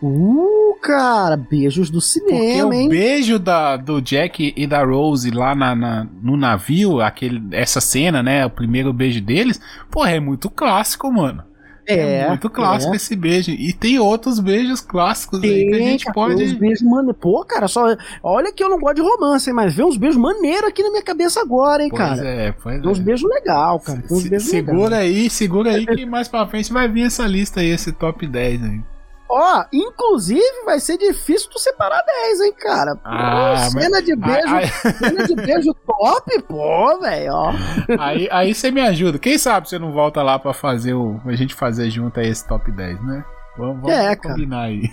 Uh, 0.00 0.76
cara, 0.80 1.36
beijos 1.36 1.90
do 1.90 2.00
cinema, 2.00 2.68
Porque 2.68 2.76
hein? 2.76 2.86
o 2.86 2.88
beijo 2.88 3.38
da, 3.38 3.76
do 3.76 4.00
Jack 4.00 4.54
e 4.56 4.66
da 4.66 4.84
Rose 4.84 5.28
lá 5.30 5.56
na, 5.56 5.74
na, 5.74 6.06
no 6.22 6.36
navio, 6.36 7.00
aquele, 7.00 7.42
essa 7.50 7.80
cena, 7.80 8.22
né? 8.22 8.46
O 8.46 8.50
primeiro 8.50 8.92
beijo 8.92 9.20
deles, 9.20 9.60
porra, 9.90 10.12
é 10.12 10.20
muito 10.20 10.48
clássico, 10.48 11.10
mano. 11.10 11.42
É, 11.88 12.20
é 12.20 12.28
muito 12.28 12.50
clássico 12.50 12.92
é. 12.92 12.96
esse 12.96 13.16
beijo. 13.16 13.50
E 13.50 13.72
tem 13.72 13.98
outros 13.98 14.38
beijos 14.38 14.82
clássicos 14.82 15.40
tem, 15.40 15.50
aí 15.50 15.66
que 15.70 15.74
a 15.74 15.78
gente 15.78 16.04
cara, 16.04 16.14
pode. 16.14 16.44
Uns 16.44 16.52
beijos 16.52 16.82
mane... 16.82 17.14
Pô, 17.14 17.42
cara, 17.46 17.66
só. 17.66 17.96
Olha 18.22 18.52
que 18.52 18.62
eu 18.62 18.68
não 18.68 18.78
gosto 18.78 18.96
de 18.96 19.00
romance, 19.00 19.48
hein, 19.48 19.56
mas 19.56 19.74
vê 19.74 19.82
uns 19.82 19.96
beijos 19.96 20.18
maneiros 20.18 20.68
aqui 20.68 20.82
na 20.82 20.90
minha 20.90 21.02
cabeça 21.02 21.40
agora, 21.40 21.82
hein, 21.82 21.88
pois 21.88 22.02
cara. 22.02 22.28
É, 22.28 22.52
pois 22.52 22.82
tem 22.82 22.90
uns 22.90 22.98
é. 22.98 23.02
beijos 23.02 23.30
legal, 23.30 23.80
cara. 23.80 24.02
Tem 24.02 24.16
uns 24.16 24.22
Se, 24.22 24.28
beijos 24.28 24.48
segura 24.48 24.98
legal. 24.98 25.00
aí, 25.00 25.30
segura 25.30 25.70
aí 25.70 25.86
que 25.86 26.04
mais 26.04 26.28
pra 26.28 26.46
frente 26.46 26.70
vai 26.70 26.86
vir 26.88 27.06
essa 27.06 27.26
lista 27.26 27.60
aí, 27.60 27.70
esse 27.70 27.90
top 27.90 28.26
10 28.26 28.62
aí. 28.62 28.80
Ó, 29.30 29.64
inclusive 29.72 30.64
vai 30.64 30.80
ser 30.80 30.96
difícil 30.96 31.50
tu 31.50 31.58
separar 31.58 32.02
10, 32.02 32.40
hein, 32.40 32.54
cara. 32.58 32.96
Pô, 32.96 33.02
ah, 33.04 33.56
cena 33.70 33.90
mas... 33.90 34.04
de 34.04 34.16
beijo, 34.16 34.54
aí, 34.54 34.68
cena 34.68 35.26
de 35.26 35.34
beijo 35.34 35.74
top, 35.74 36.42
pô, 36.44 36.98
velho, 37.00 37.32
ó. 37.34 37.52
Aí, 37.98 38.26
aí 38.30 38.54
você 38.54 38.70
me 38.70 38.80
ajuda. 38.80 39.18
Quem 39.18 39.36
sabe 39.36 39.68
você 39.68 39.78
não 39.78 39.92
volta 39.92 40.22
lá 40.22 40.38
pra 40.38 40.54
fazer 40.54 40.94
o. 40.94 41.20
A 41.26 41.34
gente 41.34 41.54
fazer 41.54 41.90
junto 41.90 42.18
aí 42.18 42.28
esse 42.28 42.46
top 42.48 42.72
10, 42.72 43.04
né? 43.04 43.24
Vamos, 43.58 43.82
vamos 43.82 43.90
é, 43.90 44.16
combinar 44.16 44.56
cara. 44.56 44.68
aí. 44.68 44.90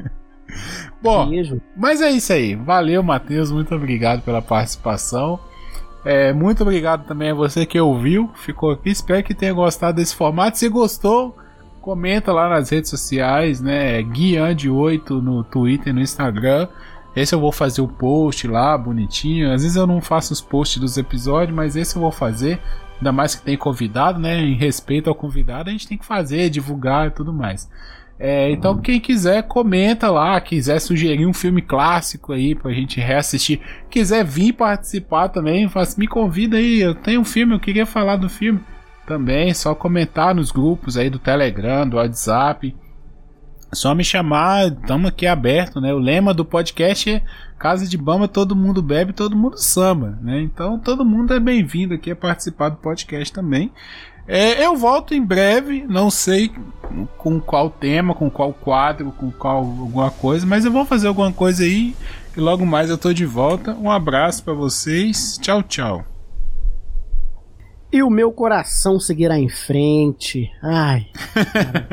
Bom, 1.02 1.28
beijo. 1.28 1.60
mas 1.76 2.00
é 2.00 2.10
isso 2.10 2.32
aí. 2.32 2.54
Valeu, 2.54 3.02
Matheus. 3.02 3.52
Muito 3.52 3.74
obrigado 3.74 4.22
pela 4.22 4.40
participação. 4.40 5.38
É, 6.04 6.32
muito 6.32 6.62
obrigado 6.62 7.06
também 7.06 7.30
a 7.30 7.34
você 7.34 7.66
que 7.66 7.78
ouviu, 7.78 8.30
ficou 8.34 8.70
aqui. 8.70 8.90
Espero 8.90 9.22
que 9.22 9.34
tenha 9.34 9.52
gostado 9.52 9.96
desse 9.96 10.14
formato. 10.14 10.56
Se 10.56 10.68
gostou, 10.68 11.36
comenta 11.80 12.32
lá 12.32 12.48
nas 12.48 12.70
redes 12.70 12.90
sociais, 12.90 13.60
né? 13.60 14.02
Guiande8 14.02 15.10
no 15.20 15.42
Twitter 15.42 15.88
e 15.88 15.92
no 15.92 16.00
Instagram. 16.00 16.68
Esse 17.14 17.34
eu 17.34 17.40
vou 17.40 17.50
fazer 17.50 17.80
o 17.80 17.88
post 17.88 18.46
lá, 18.46 18.76
bonitinho. 18.78 19.52
Às 19.52 19.62
vezes 19.62 19.76
eu 19.76 19.86
não 19.86 20.00
faço 20.00 20.32
os 20.32 20.40
posts 20.40 20.80
dos 20.80 20.96
episódios, 20.96 21.56
mas 21.56 21.74
esse 21.74 21.96
eu 21.96 22.02
vou 22.02 22.12
fazer. 22.12 22.60
Ainda 22.98 23.12
mais 23.12 23.34
que 23.34 23.42
tem 23.42 23.56
convidado, 23.56 24.20
né? 24.20 24.38
Em 24.40 24.54
respeito 24.54 25.08
ao 25.08 25.14
convidado, 25.14 25.68
a 25.68 25.72
gente 25.72 25.88
tem 25.88 25.98
que 25.98 26.04
fazer, 26.04 26.50
divulgar 26.50 27.08
e 27.08 27.10
tudo 27.10 27.32
mais. 27.32 27.68
É, 28.22 28.50
então, 28.50 28.76
quem 28.76 29.00
quiser, 29.00 29.42
comenta 29.44 30.10
lá. 30.10 30.38
Quiser 30.40 30.78
sugerir 30.78 31.26
um 31.26 31.32
filme 31.32 31.62
clássico 31.62 32.34
aí 32.34 32.54
pra 32.54 32.70
gente 32.70 33.00
reassistir. 33.00 33.60
Quiser 33.88 34.22
vir 34.24 34.52
participar 34.52 35.30
também, 35.30 35.68
faz, 35.68 35.96
me 35.96 36.06
convida 36.06 36.58
aí. 36.58 36.80
Eu 36.80 36.94
tenho 36.94 37.22
um 37.22 37.24
filme, 37.24 37.54
eu 37.54 37.60
queria 37.60 37.86
falar 37.86 38.16
do 38.16 38.28
filme 38.28 38.60
também, 39.10 39.52
só 39.52 39.74
comentar 39.74 40.32
nos 40.32 40.52
grupos 40.52 40.96
aí 40.96 41.10
do 41.10 41.18
Telegram, 41.18 41.88
do 41.88 41.96
WhatsApp. 41.96 42.76
Só 43.72 43.92
me 43.92 44.04
chamar, 44.04 44.68
estamos 44.68 45.08
aqui 45.08 45.26
aberto, 45.26 45.80
né? 45.80 45.92
O 45.92 45.98
lema 45.98 46.32
do 46.32 46.44
podcast 46.44 47.10
é 47.10 47.22
Casa 47.58 47.88
de 47.88 47.98
Bamba, 47.98 48.28
todo 48.28 48.54
mundo 48.54 48.80
bebe, 48.80 49.12
todo 49.12 49.36
mundo 49.36 49.58
samba, 49.58 50.16
né? 50.22 50.40
Então 50.40 50.78
todo 50.78 51.04
mundo 51.04 51.34
é 51.34 51.40
bem-vindo 51.40 51.92
aqui 51.92 52.12
a 52.12 52.16
participar 52.16 52.68
do 52.68 52.76
podcast 52.76 53.32
também. 53.32 53.72
É, 54.28 54.64
eu 54.64 54.76
volto 54.76 55.12
em 55.12 55.24
breve, 55.24 55.84
não 55.88 56.08
sei 56.08 56.52
com 57.18 57.40
qual 57.40 57.68
tema, 57.68 58.14
com 58.14 58.30
qual 58.30 58.52
quadro, 58.52 59.10
com 59.10 59.32
qual 59.32 59.56
alguma 59.56 60.10
coisa, 60.12 60.46
mas 60.46 60.64
eu 60.64 60.70
vou 60.70 60.84
fazer 60.84 61.08
alguma 61.08 61.32
coisa 61.32 61.64
aí 61.64 61.96
e 62.36 62.40
logo 62.40 62.64
mais 62.64 62.88
eu 62.90 62.98
tô 62.98 63.12
de 63.12 63.26
volta. 63.26 63.74
Um 63.74 63.90
abraço 63.90 64.44
para 64.44 64.54
vocês. 64.54 65.36
Tchau, 65.42 65.64
tchau. 65.64 66.19
E 67.92 68.04
o 68.04 68.10
meu 68.10 68.30
coração 68.30 69.00
seguirá 69.00 69.36
em 69.36 69.48
frente. 69.48 70.48
Ai. 70.62 71.08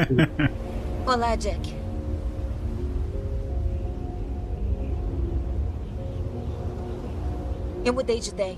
Olá, 1.07 1.35
Jack. 1.35 1.73
Eu 7.83 7.93
mudei 7.93 8.19
de 8.19 8.29
ideia. 8.29 8.57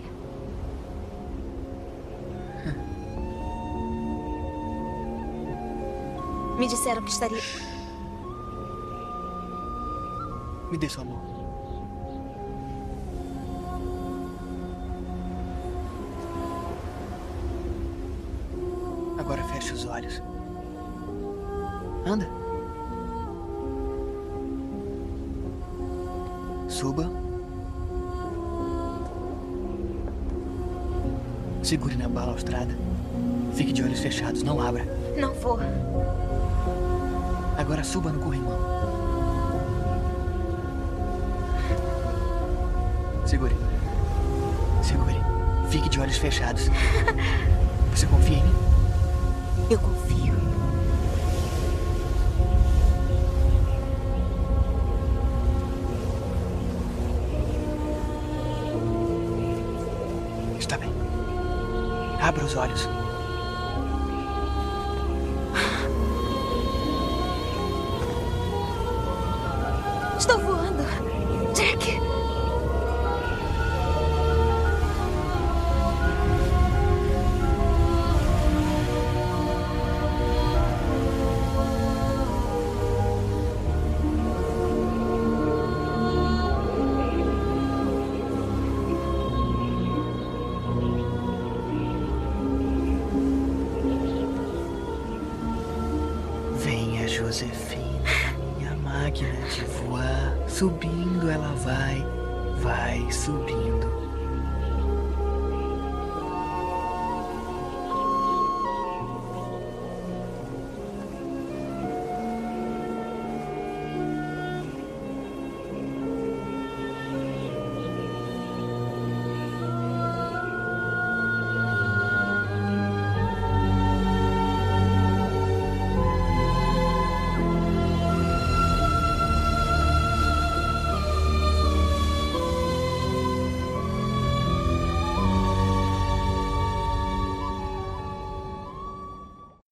Me 6.57 6.67
disseram 6.67 7.01
que 7.03 7.11
estaria. 7.11 7.41
Me 10.69 10.77
dê 10.77 10.89
sua 10.89 11.05
mão. 11.05 11.28
Anda. 22.09 22.27
Suba. 26.67 27.07
Segure 31.61 31.95
na 31.95 32.09
balaustrada. 32.09 32.75
Fique 33.53 33.71
de 33.71 33.83
olhos 33.83 33.99
fechados, 33.99 34.41
não 34.41 34.59
abra. 34.59 34.85
Não 35.19 35.35
vou. 35.35 35.59
Agora 37.55 37.83
suba 37.83 38.11
no 38.11 38.19
corrimão. 38.19 38.57
Segure. 43.23 43.55
Segure. 44.81 45.21
Fique 45.69 45.89
de 45.89 45.99
olhos 45.99 46.17
fechados. 46.17 46.69
Você 47.93 48.07
confia 48.07 48.37
em 48.37 48.43
mim? 48.43 48.55
Eu 49.69 49.77
confio. 49.77 50.18
Abra 62.29 62.45
os 62.45 62.55
olhos. 62.55 62.98